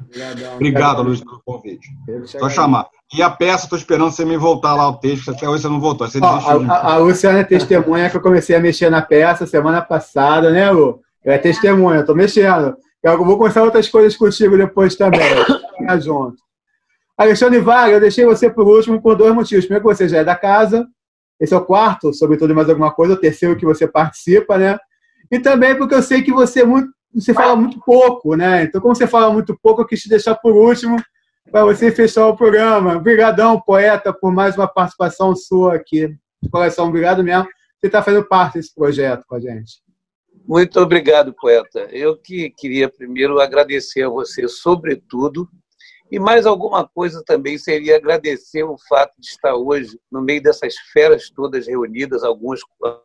Obrigadão, 0.00 0.54
Obrigado, 0.54 1.02
Luiz, 1.02 1.20
pelo 1.20 1.42
convite. 1.44 1.88
Só 2.26 2.48
chamar. 2.48 2.86
E 3.14 3.22
a 3.22 3.30
peça, 3.30 3.64
estou 3.64 3.78
esperando 3.78 4.10
você 4.10 4.24
me 4.24 4.36
voltar 4.36 4.74
lá 4.74 4.88
o 4.88 4.98
texto, 4.98 5.30
até 5.30 5.48
hoje 5.48 5.62
você 5.62 5.68
não 5.68 5.80
voltou. 5.80 6.06
Você 6.06 6.18
Ó, 6.20 6.26
a, 6.26 6.94
a, 6.94 6.96
Luciana 6.98 7.40
é 7.40 7.44
testemunha 7.44 8.10
que 8.10 8.16
eu 8.16 8.20
comecei 8.20 8.54
a 8.54 8.60
mexer 8.60 8.90
na 8.90 9.00
peça 9.00 9.46
semana 9.46 9.80
passada, 9.80 10.50
né, 10.50 10.70
Lu? 10.70 11.00
Ela 11.24 11.34
é 11.34 11.38
testemunha, 11.38 12.00
estou 12.00 12.14
mexendo. 12.14 12.76
Eu 13.02 13.24
vou 13.24 13.38
começar 13.38 13.62
outras 13.62 13.88
coisas 13.88 14.16
contigo 14.16 14.56
depois 14.56 14.94
também. 14.94 15.20
Ficar 15.78 16.00
junto. 16.00 16.36
Alexandre 17.16 17.60
Vargas, 17.60 17.94
eu 17.94 18.00
deixei 18.00 18.24
você 18.24 18.48
por 18.48 18.66
último 18.66 19.00
por 19.00 19.16
dois 19.16 19.34
motivos. 19.34 19.64
Primeiro, 19.64 19.88
que 19.88 19.94
você 19.94 20.08
já 20.08 20.18
é 20.18 20.24
da 20.24 20.36
casa. 20.36 20.86
Esse 21.40 21.54
é 21.54 21.56
o 21.56 21.64
quarto, 21.64 22.12
sobretudo 22.12 22.54
mais 22.54 22.68
alguma 22.68 22.92
coisa. 22.92 23.14
O 23.14 23.20
terceiro 23.20 23.56
que 23.56 23.64
você 23.64 23.86
participa, 23.86 24.58
né? 24.58 24.78
E 25.30 25.38
também 25.38 25.76
porque 25.76 25.94
eu 25.94 26.02
sei 26.02 26.22
que 26.22 26.32
você 26.32 26.60
é 26.60 26.64
muito 26.64 26.90
você 27.14 27.32
fala 27.32 27.56
muito 27.56 27.80
pouco, 27.80 28.36
né? 28.36 28.64
Então, 28.64 28.80
como 28.80 28.94
você 28.94 29.06
fala 29.06 29.32
muito 29.32 29.58
pouco, 29.60 29.82
eu 29.82 29.86
quis 29.86 30.00
te 30.00 30.08
deixar 30.08 30.34
por 30.36 30.54
último 30.54 30.96
para 31.50 31.64
você 31.64 31.90
fechar 31.90 32.26
o 32.26 32.36
programa. 32.36 32.96
Obrigadão, 32.96 33.60
poeta, 33.60 34.12
por 34.12 34.32
mais 34.32 34.56
uma 34.56 34.68
participação 34.68 35.34
sua 35.34 35.76
aqui. 35.76 36.08
De 36.42 36.50
coração, 36.50 36.88
obrigado 36.88 37.24
mesmo. 37.24 37.48
Você 37.80 37.86
está 37.86 38.02
fazendo 38.02 38.26
parte 38.26 38.54
desse 38.54 38.74
projeto 38.74 39.24
com 39.26 39.36
a 39.36 39.40
gente. 39.40 39.82
Muito 40.46 40.80
obrigado, 40.80 41.34
poeta. 41.34 41.80
Eu 41.90 42.16
que 42.16 42.50
queria 42.50 42.88
primeiro 42.88 43.40
agradecer 43.40 44.02
a 44.02 44.08
você, 44.08 44.48
sobretudo, 44.48 45.48
e 46.10 46.18
mais 46.18 46.46
alguma 46.46 46.88
coisa 46.88 47.22
também 47.24 47.58
seria 47.58 47.96
agradecer 47.96 48.62
o 48.62 48.76
fato 48.88 49.12
de 49.18 49.28
estar 49.28 49.54
hoje 49.54 50.00
no 50.10 50.22
meio 50.22 50.42
dessas 50.42 50.74
feras 50.90 51.28
todas 51.28 51.66
reunidas, 51.66 52.24
alguns, 52.24 52.60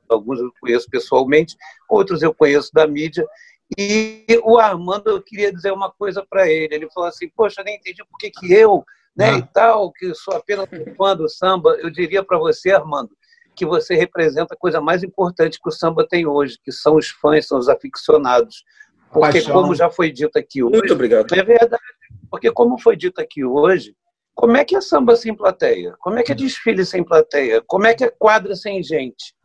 alguns 0.08 0.40
eu 0.40 0.50
conheço 0.62 0.90
pessoalmente, 0.90 1.58
outros 1.90 2.22
eu 2.22 2.34
conheço 2.34 2.72
da 2.74 2.88
mídia, 2.88 3.28
e 3.78 4.26
o 4.44 4.58
Armando, 4.58 5.10
eu 5.10 5.22
queria 5.22 5.52
dizer 5.52 5.72
uma 5.72 5.92
coisa 5.92 6.26
para 6.28 6.48
ele. 6.48 6.74
Ele 6.74 6.90
falou 6.92 7.10
assim: 7.10 7.30
Poxa, 7.30 7.62
eu 7.62 7.66
nem 7.66 7.76
entendi 7.76 8.04
por 8.06 8.18
que, 8.18 8.30
que 8.30 8.54
eu, 8.54 8.84
né, 9.16 9.32
ah. 9.32 9.38
e 9.38 9.42
tal, 9.54 9.92
que 9.92 10.14
sou 10.16 10.36
apenas 10.36 10.68
um 10.72 10.96
fã 10.96 11.16
do 11.16 11.30
samba. 11.30 11.78
Eu 11.82 11.90
diria 11.90 12.24
para 12.24 12.38
você, 12.38 12.72
Armando, 12.72 13.12
que 13.56 13.66
você 13.66 13.96
representa 13.96 14.54
a 14.54 14.58
coisa 14.58 14.82
mais 14.82 15.04
importante 15.04 15.60
que 15.62 15.70
o 15.70 15.72
samba 15.72 16.08
tem 16.08 16.26
hoje, 16.26 16.58
que 16.64 16.72
são 16.72 16.96
os 16.96 17.10
fãs, 17.10 17.48
são 17.48 17.58
os 17.58 17.70
aficionados. 17.70 18.64
Porque, 19.12 19.40
Paixão. 19.40 19.54
como 19.54 19.76
já 19.76 19.90
foi 19.90 20.12
dito 20.12 20.38
aqui 20.38 20.64
hoje. 20.64 20.78
Muito 20.78 20.94
obrigado. 20.94 21.34
É 21.34 21.44
verdade. 21.44 21.84
Porque, 22.30 22.52
como 22.52 22.80
foi 22.80 22.96
dito 22.96 23.22
aqui 23.22 23.46
hoje, 23.46 23.96
como 24.34 24.58
é 24.58 24.66
que 24.66 24.76
é 24.76 24.82
samba 24.82 25.16
sem 25.16 25.36
plateia? 25.36 25.96
Como 26.00 26.18
é 26.18 26.24
que 26.24 26.32
é 26.32 26.36
desfile 26.36 26.84
sem 26.84 27.04
plateia? 27.04 27.62
Como 27.68 27.86
é 27.86 27.94
que 27.94 28.04
é 28.04 28.10
quadra 28.10 28.56
sem 28.56 28.82
gente? 28.82 29.36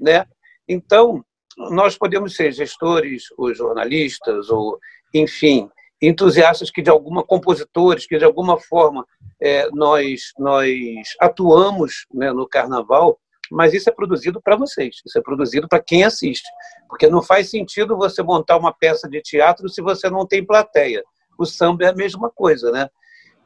Né? 0.00 0.26
Então, 0.68 1.24
nós 1.56 1.96
podemos 1.96 2.34
ser 2.34 2.52
gestores 2.52 3.24
ou 3.36 3.54
jornalistas 3.54 4.50
ou, 4.50 4.78
enfim, 5.14 5.68
entusiastas 6.00 6.70
que 6.70 6.82
de 6.82 6.90
alguma 6.90 7.22
compositores 7.22 8.06
que 8.06 8.18
de 8.18 8.24
alguma 8.24 8.58
forma 8.58 9.06
é, 9.40 9.68
nós 9.70 10.32
nós 10.38 10.68
atuamos 11.20 12.06
né, 12.12 12.32
no 12.32 12.48
Carnaval, 12.48 13.18
mas 13.50 13.72
isso 13.74 13.88
é 13.88 13.92
produzido 13.92 14.40
para 14.40 14.56
vocês, 14.56 14.96
isso 15.04 15.18
é 15.18 15.22
produzido 15.22 15.68
para 15.68 15.82
quem 15.82 16.04
assiste, 16.04 16.48
porque 16.88 17.06
não 17.06 17.22
faz 17.22 17.50
sentido 17.50 17.96
você 17.96 18.22
montar 18.22 18.56
uma 18.56 18.72
peça 18.72 19.08
de 19.08 19.20
teatro 19.20 19.68
se 19.68 19.82
você 19.82 20.08
não 20.08 20.26
tem 20.26 20.44
plateia. 20.44 21.04
O 21.38 21.44
samba 21.44 21.84
é 21.84 21.88
a 21.88 21.94
mesma 21.94 22.30
coisa, 22.30 22.70
né? 22.70 22.88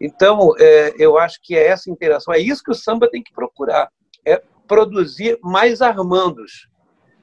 Então, 0.01 0.53
é, 0.59 0.95
eu 0.99 1.19
acho 1.19 1.41
que 1.43 1.57
é 1.57 1.69
essa 1.69 1.91
interação, 1.91 2.33
é 2.33 2.39
isso 2.39 2.63
que 2.63 2.71
o 2.71 2.75
samba 2.75 3.09
tem 3.11 3.23
que 3.23 3.33
procurar, 3.33 3.91
é 4.25 4.43
produzir 4.67 5.39
mais 5.43 5.81
armandos, 5.81 6.69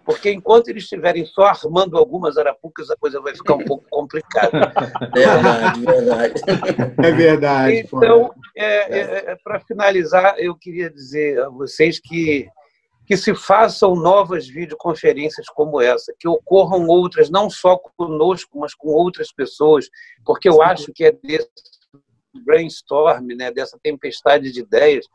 porque 0.05 0.31
enquanto 0.31 0.67
eles 0.67 0.84
estiverem 0.84 1.25
só 1.25 1.43
armando 1.43 1.97
algumas 1.97 2.38
arapucas, 2.38 2.89
a 2.89 2.97
coisa 2.97 3.21
vai 3.21 3.34
ficar 3.35 3.55
um 3.55 3.63
pouco 3.63 3.85
complicada. 3.89 4.73
verdade, 5.15 5.81
verdade. 5.81 6.41
É 6.97 7.11
verdade. 7.11 7.75
Então, 7.77 8.34
é, 8.55 8.99
é, 8.99 9.31
é 9.31 9.35
para 9.43 9.59
finalizar, 9.61 10.35
eu 10.38 10.55
queria 10.55 10.89
dizer 10.89 11.41
a 11.41 11.49
vocês 11.49 11.99
que, 11.99 12.47
que 13.05 13.15
se 13.15 13.34
façam 13.34 13.95
novas 13.95 14.47
videoconferências 14.47 15.47
como 15.47 15.81
essa, 15.81 16.13
que 16.19 16.27
ocorram 16.27 16.85
outras, 16.88 17.30
não 17.30 17.49
só 17.49 17.77
conosco, 17.77 18.59
mas 18.59 18.75
com 18.75 18.89
outras 18.89 19.31
pessoas, 19.31 19.89
porque 20.25 20.49
eu 20.49 20.61
acho 20.61 20.91
que 20.93 21.05
é 21.05 21.11
desse 21.11 21.47
brainstorm, 22.45 23.27
né, 23.38 23.51
dessa 23.51 23.80
tempestade 23.81 24.51
de 24.51 24.59
ideias, 24.59 25.05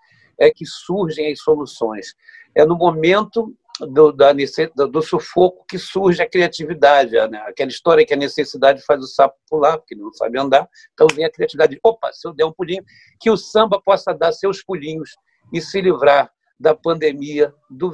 é 0.41 0.51
que 0.51 0.65
surgem 0.65 1.31
as 1.31 1.41
soluções. 1.41 2.15
É 2.55 2.65
no 2.65 2.77
momento 2.77 3.55
do, 3.81 4.13
da, 4.13 4.33
do 4.33 5.03
sufoco 5.03 5.65
que 5.69 5.79
surge 5.79 6.23
a 6.23 6.29
criatividade. 6.29 7.13
Né? 7.29 7.39
Aquela 7.47 7.71
história 7.71 8.05
que 8.05 8.15
a 8.15 8.17
necessidade 8.17 8.83
faz 8.85 9.03
o 9.03 9.07
sapo 9.07 9.37
pular, 9.49 9.79
porque 9.79 9.95
não 9.95 10.13
sabe 10.13 10.39
andar. 10.39 10.69
Então 10.93 11.07
vem 11.15 11.25
a 11.25 11.31
criatividade. 11.31 11.79
Opa, 11.83 12.13
se 12.13 12.27
eu 12.27 12.33
der 12.33 12.45
um 12.45 12.53
pulinho, 12.53 12.85
que 13.21 13.31
o 13.31 13.37
samba 13.37 13.81
possa 13.81 14.13
dar 14.13 14.33
seus 14.33 14.63
pulinhos 14.63 15.11
e 15.53 15.61
se 15.61 15.81
livrar 15.81 16.31
da 16.59 16.75
pandemia, 16.75 17.55
do 17.71 17.93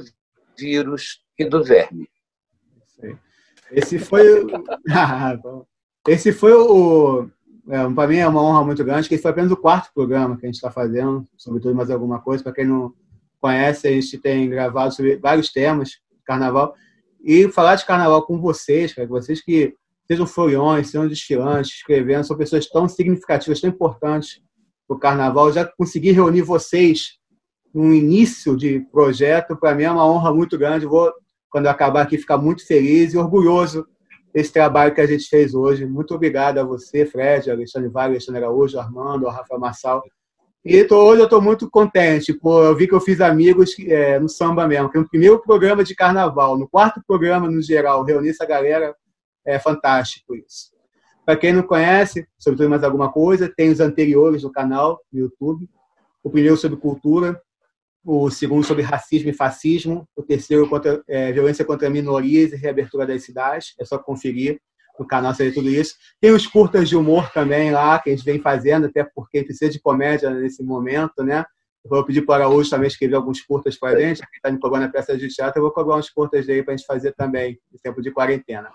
vírus 0.57 1.21
e 1.37 1.45
do 1.45 1.63
verme. 1.63 2.09
Esse 3.71 3.99
foi, 3.99 4.45
ah, 4.91 5.37
esse 6.07 6.31
foi 6.31 6.53
o. 6.53 7.29
É, 7.67 7.89
para 7.93 8.07
mim 8.07 8.17
é 8.17 8.27
uma 8.27 8.43
honra 8.43 8.63
muito 8.63 8.83
grande, 8.83 9.07
que 9.07 9.15
esse 9.15 9.23
foi 9.23 9.31
apenas 9.31 9.51
o 9.51 9.57
quarto 9.57 9.91
programa 9.91 10.37
que 10.37 10.45
a 10.45 10.47
gente 10.47 10.55
está 10.55 10.69
fazendo, 10.69 11.27
sobretudo 11.35 11.73
mais 11.73 11.89
alguma 11.89 12.21
coisa. 12.21 12.43
Para 12.43 12.53
quem 12.53 12.65
não 12.65 12.93
conhece, 13.45 13.87
a 13.87 13.91
gente 13.91 14.17
tem 14.17 14.49
gravado 14.49 14.91
sobre 14.91 15.17
vários 15.17 15.51
temas 15.51 15.91
carnaval. 16.25 16.73
E 17.23 17.47
falar 17.49 17.75
de 17.75 17.85
carnaval 17.85 18.25
com 18.25 18.41
vocês, 18.41 18.91
cara, 18.91 19.07
vocês 19.07 19.39
que 19.39 19.75
sejam 20.07 20.25
floriões, 20.25 20.87
sejam 20.87 21.07
desfilantes, 21.07 21.75
escrevendo, 21.75 22.25
são 22.25 22.35
pessoas 22.35 22.67
tão 22.67 22.87
significativas, 22.89 23.61
tão 23.61 23.69
importantes 23.69 24.41
para 24.87 24.97
o 24.97 24.99
carnaval. 24.99 25.51
Já 25.51 25.63
consegui 25.63 26.11
reunir 26.11 26.41
vocês 26.41 27.19
no 27.71 27.93
início 27.93 28.57
de 28.57 28.79
projeto, 28.91 29.55
para 29.55 29.75
mim 29.75 29.83
é 29.83 29.91
uma 29.91 30.07
honra 30.07 30.33
muito 30.33 30.57
grande. 30.57 30.87
Vou, 30.87 31.13
quando 31.49 31.65
eu 31.65 31.71
acabar 31.71 32.01
aqui, 32.01 32.17
ficar 32.17 32.37
muito 32.37 32.65
feliz 32.65 33.13
e 33.13 33.17
orgulhoso 33.17 33.85
desse 34.33 34.51
trabalho 34.51 34.93
que 34.93 35.01
a 35.01 35.05
gente 35.07 35.27
fez 35.27 35.53
hoje. 35.53 35.85
Muito 35.85 36.15
obrigado 36.15 36.57
a 36.57 36.63
você, 36.63 37.05
Fred, 37.05 37.51
Alexandre 37.51 37.89
Vale, 37.89 38.13
Alexandre 38.13 38.43
Araújo, 38.43 38.79
Armando, 38.79 39.27
Rafael 39.27 39.59
Marçal, 39.59 40.03
e 40.65 40.83
tô, 40.83 40.97
hoje 40.97 41.21
eu 41.21 41.25
estou 41.25 41.39
muito 41.39 41.69
contente, 41.69 42.33
pô, 42.33 42.63
eu 42.63 42.75
vi 42.75 42.87
que 42.87 42.95
eu 42.95 42.99
fiz 42.99 43.21
amigos 43.21 43.75
é, 43.79 44.19
no 44.19 44.27
samba 44.27 44.67
mesmo, 44.67 44.89
que 44.89 44.97
no 44.97 45.07
primeiro 45.07 45.39
programa 45.39 45.83
de 45.83 45.93
carnaval, 45.93 46.57
no 46.57 46.67
quarto 46.67 47.01
programa 47.05 47.47
no 47.47 47.61
geral, 47.61 48.03
reunir 48.03 48.29
essa 48.29 48.47
galera, 48.47 48.95
é 49.45 49.59
fantástico 49.59 50.35
isso. 50.35 50.73
Para 51.23 51.37
quem 51.37 51.53
não 51.53 51.63
conhece, 51.63 52.27
sobretudo 52.37 52.69
mais 52.69 52.83
alguma 52.83 53.11
coisa, 53.11 53.47
tem 53.47 53.69
os 53.69 53.79
anteriores 53.79 54.43
no 54.43 54.51
canal, 54.51 54.99
no 55.11 55.19
YouTube. 55.19 55.69
O 56.23 56.29
primeiro 56.29 56.57
sobre 56.57 56.77
cultura, 56.77 57.39
o 58.03 58.29
segundo 58.29 58.63
sobre 58.63 58.83
racismo 58.83 59.29
e 59.29 59.33
fascismo, 59.33 60.07
o 60.15 60.21
terceiro 60.21 60.67
contra 60.67 61.03
é, 61.07 61.31
violência 61.31 61.65
contra 61.65 61.89
minorias 61.89 62.53
e 62.53 62.55
reabertura 62.55 63.05
das 63.05 63.23
cidades. 63.23 63.73
É 63.79 63.85
só 63.85 63.97
conferir 63.97 64.59
no 64.99 65.07
canal 65.07 65.33
seria 65.33 65.53
tudo 65.53 65.69
isso. 65.69 65.95
Tem 66.21 66.31
os 66.31 66.47
curtas 66.47 66.87
de 66.89 66.95
humor 66.95 67.31
também 67.31 67.71
lá, 67.71 67.99
que 67.99 68.09
a 68.09 68.15
gente 68.15 68.25
vem 68.25 68.39
fazendo, 68.39 68.87
até 68.87 69.03
porque 69.03 69.43
precisa 69.43 69.71
de 69.71 69.79
comédia 69.79 70.29
nesse 70.29 70.63
momento, 70.63 71.23
né? 71.23 71.45
Eu 71.83 71.89
vou 71.89 72.03
pedir 72.03 72.23
para 72.23 72.31
o 72.31 72.47
Araújo 72.47 72.69
também 72.69 72.87
escrever 72.87 73.15
alguns 73.15 73.41
curtas 73.41 73.77
para 73.77 73.95
a 73.95 74.01
gente, 74.01 74.21
que 74.21 74.37
está 74.37 74.49
me 74.49 74.59
cobrando 74.59 74.85
a 74.85 74.89
peça 74.89 75.15
de 75.15 75.27
teatro, 75.27 75.59
eu 75.59 75.63
vou 75.63 75.71
cobrar 75.71 75.97
uns 75.97 76.09
curtas 76.09 76.49
aí 76.49 76.63
para 76.63 76.73
a 76.73 76.77
gente 76.77 76.85
fazer 76.85 77.13
também, 77.13 77.59
no 77.71 77.77
tempo 77.79 78.01
de 78.01 78.11
quarentena. 78.11 78.69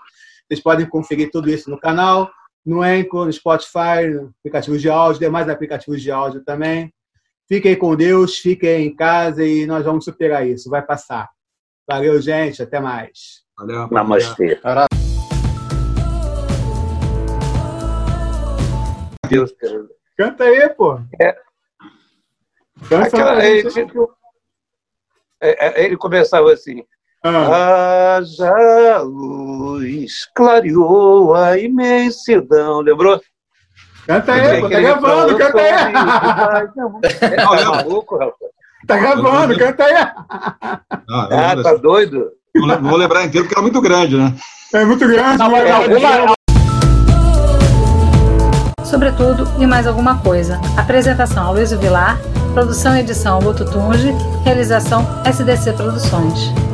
Vocês 0.47 0.61
podem 0.61 0.85
conferir 0.85 1.29
tudo 1.29 1.49
isso 1.49 1.69
no 1.69 1.77
canal, 1.77 2.31
no 2.65 2.81
Anchor, 2.81 3.25
no 3.25 3.33
Spotify, 3.33 4.07
no 4.13 4.33
aplicativos 4.39 4.81
de 4.81 4.89
áudio, 4.89 5.19
demais 5.19 5.49
aplicativos 5.49 6.01
de 6.01 6.11
áudio 6.11 6.43
também. 6.43 6.93
Fiquem 7.47 7.75
com 7.75 7.95
Deus, 7.95 8.37
fiquem 8.37 8.87
em 8.87 8.95
casa 8.95 9.43
e 9.43 9.65
nós 9.65 9.83
vamos 9.83 10.05
superar 10.05 10.47
isso, 10.47 10.69
vai 10.69 10.81
passar. 10.81 11.29
Valeu, 11.85 12.21
gente, 12.21 12.61
até 12.61 12.79
mais. 12.79 13.41
Valeu. 13.57 13.89
Namastê. 13.91 14.57
Deus. 19.31 19.53
Canta 20.17 20.43
aí, 20.43 20.69
pô. 20.69 20.99
É. 21.19 21.35
Canta 22.89 23.07
Aquela, 23.07 23.45
ele, 23.45 23.69
tipo, 23.69 24.11
é, 25.39 25.67
é, 25.67 25.85
ele 25.85 25.95
começava 25.95 26.51
assim. 26.51 26.83
Ah. 27.23 28.17
A 28.17 28.99
luz, 29.01 30.27
clareou 30.35 31.33
a 31.33 31.57
imensidão, 31.57 32.81
lembrou? 32.81 33.21
Canta 34.05 34.33
aí, 34.33 34.61
pô, 34.61 34.69
tá 34.69 34.79
gravando, 34.81 35.37
canta 35.37 35.61
aí. 35.61 35.93
Tá, 35.93 36.67
é, 37.25 37.35
tá 37.35 37.45
maluco, 37.45 38.17
rapaz. 38.17 38.51
Tá 38.87 38.97
gravando, 38.97 39.57
canta 39.57 39.85
aí. 39.85 39.93
Ah, 39.93 40.81
ah 41.09 41.63
tá 41.63 41.75
doido? 41.75 42.31
Vou 42.81 42.97
lembrar 42.97 43.23
inteiro 43.23 43.45
porque 43.45 43.55
era 43.55 43.61
muito 43.61 43.79
grande, 43.79 44.17
né? 44.17 44.35
É 44.73 44.83
muito 44.83 45.07
grande. 45.07 45.37
Não, 45.37 45.51
mas, 45.51 45.69
não, 45.69 46.35
sobretudo 48.91 49.47
e 49.57 49.65
mais 49.65 49.87
alguma 49.87 50.17
coisa. 50.17 50.59
Apresentação 50.75 51.53
Luiz 51.53 51.71
Vilar, 51.71 52.19
produção 52.53 52.95
e 52.95 52.99
edição 52.99 53.39
Luto 53.39 53.63
Tunge, 53.63 54.13
realização 54.43 55.07
SDC 55.25 55.71
Produções. 55.73 56.70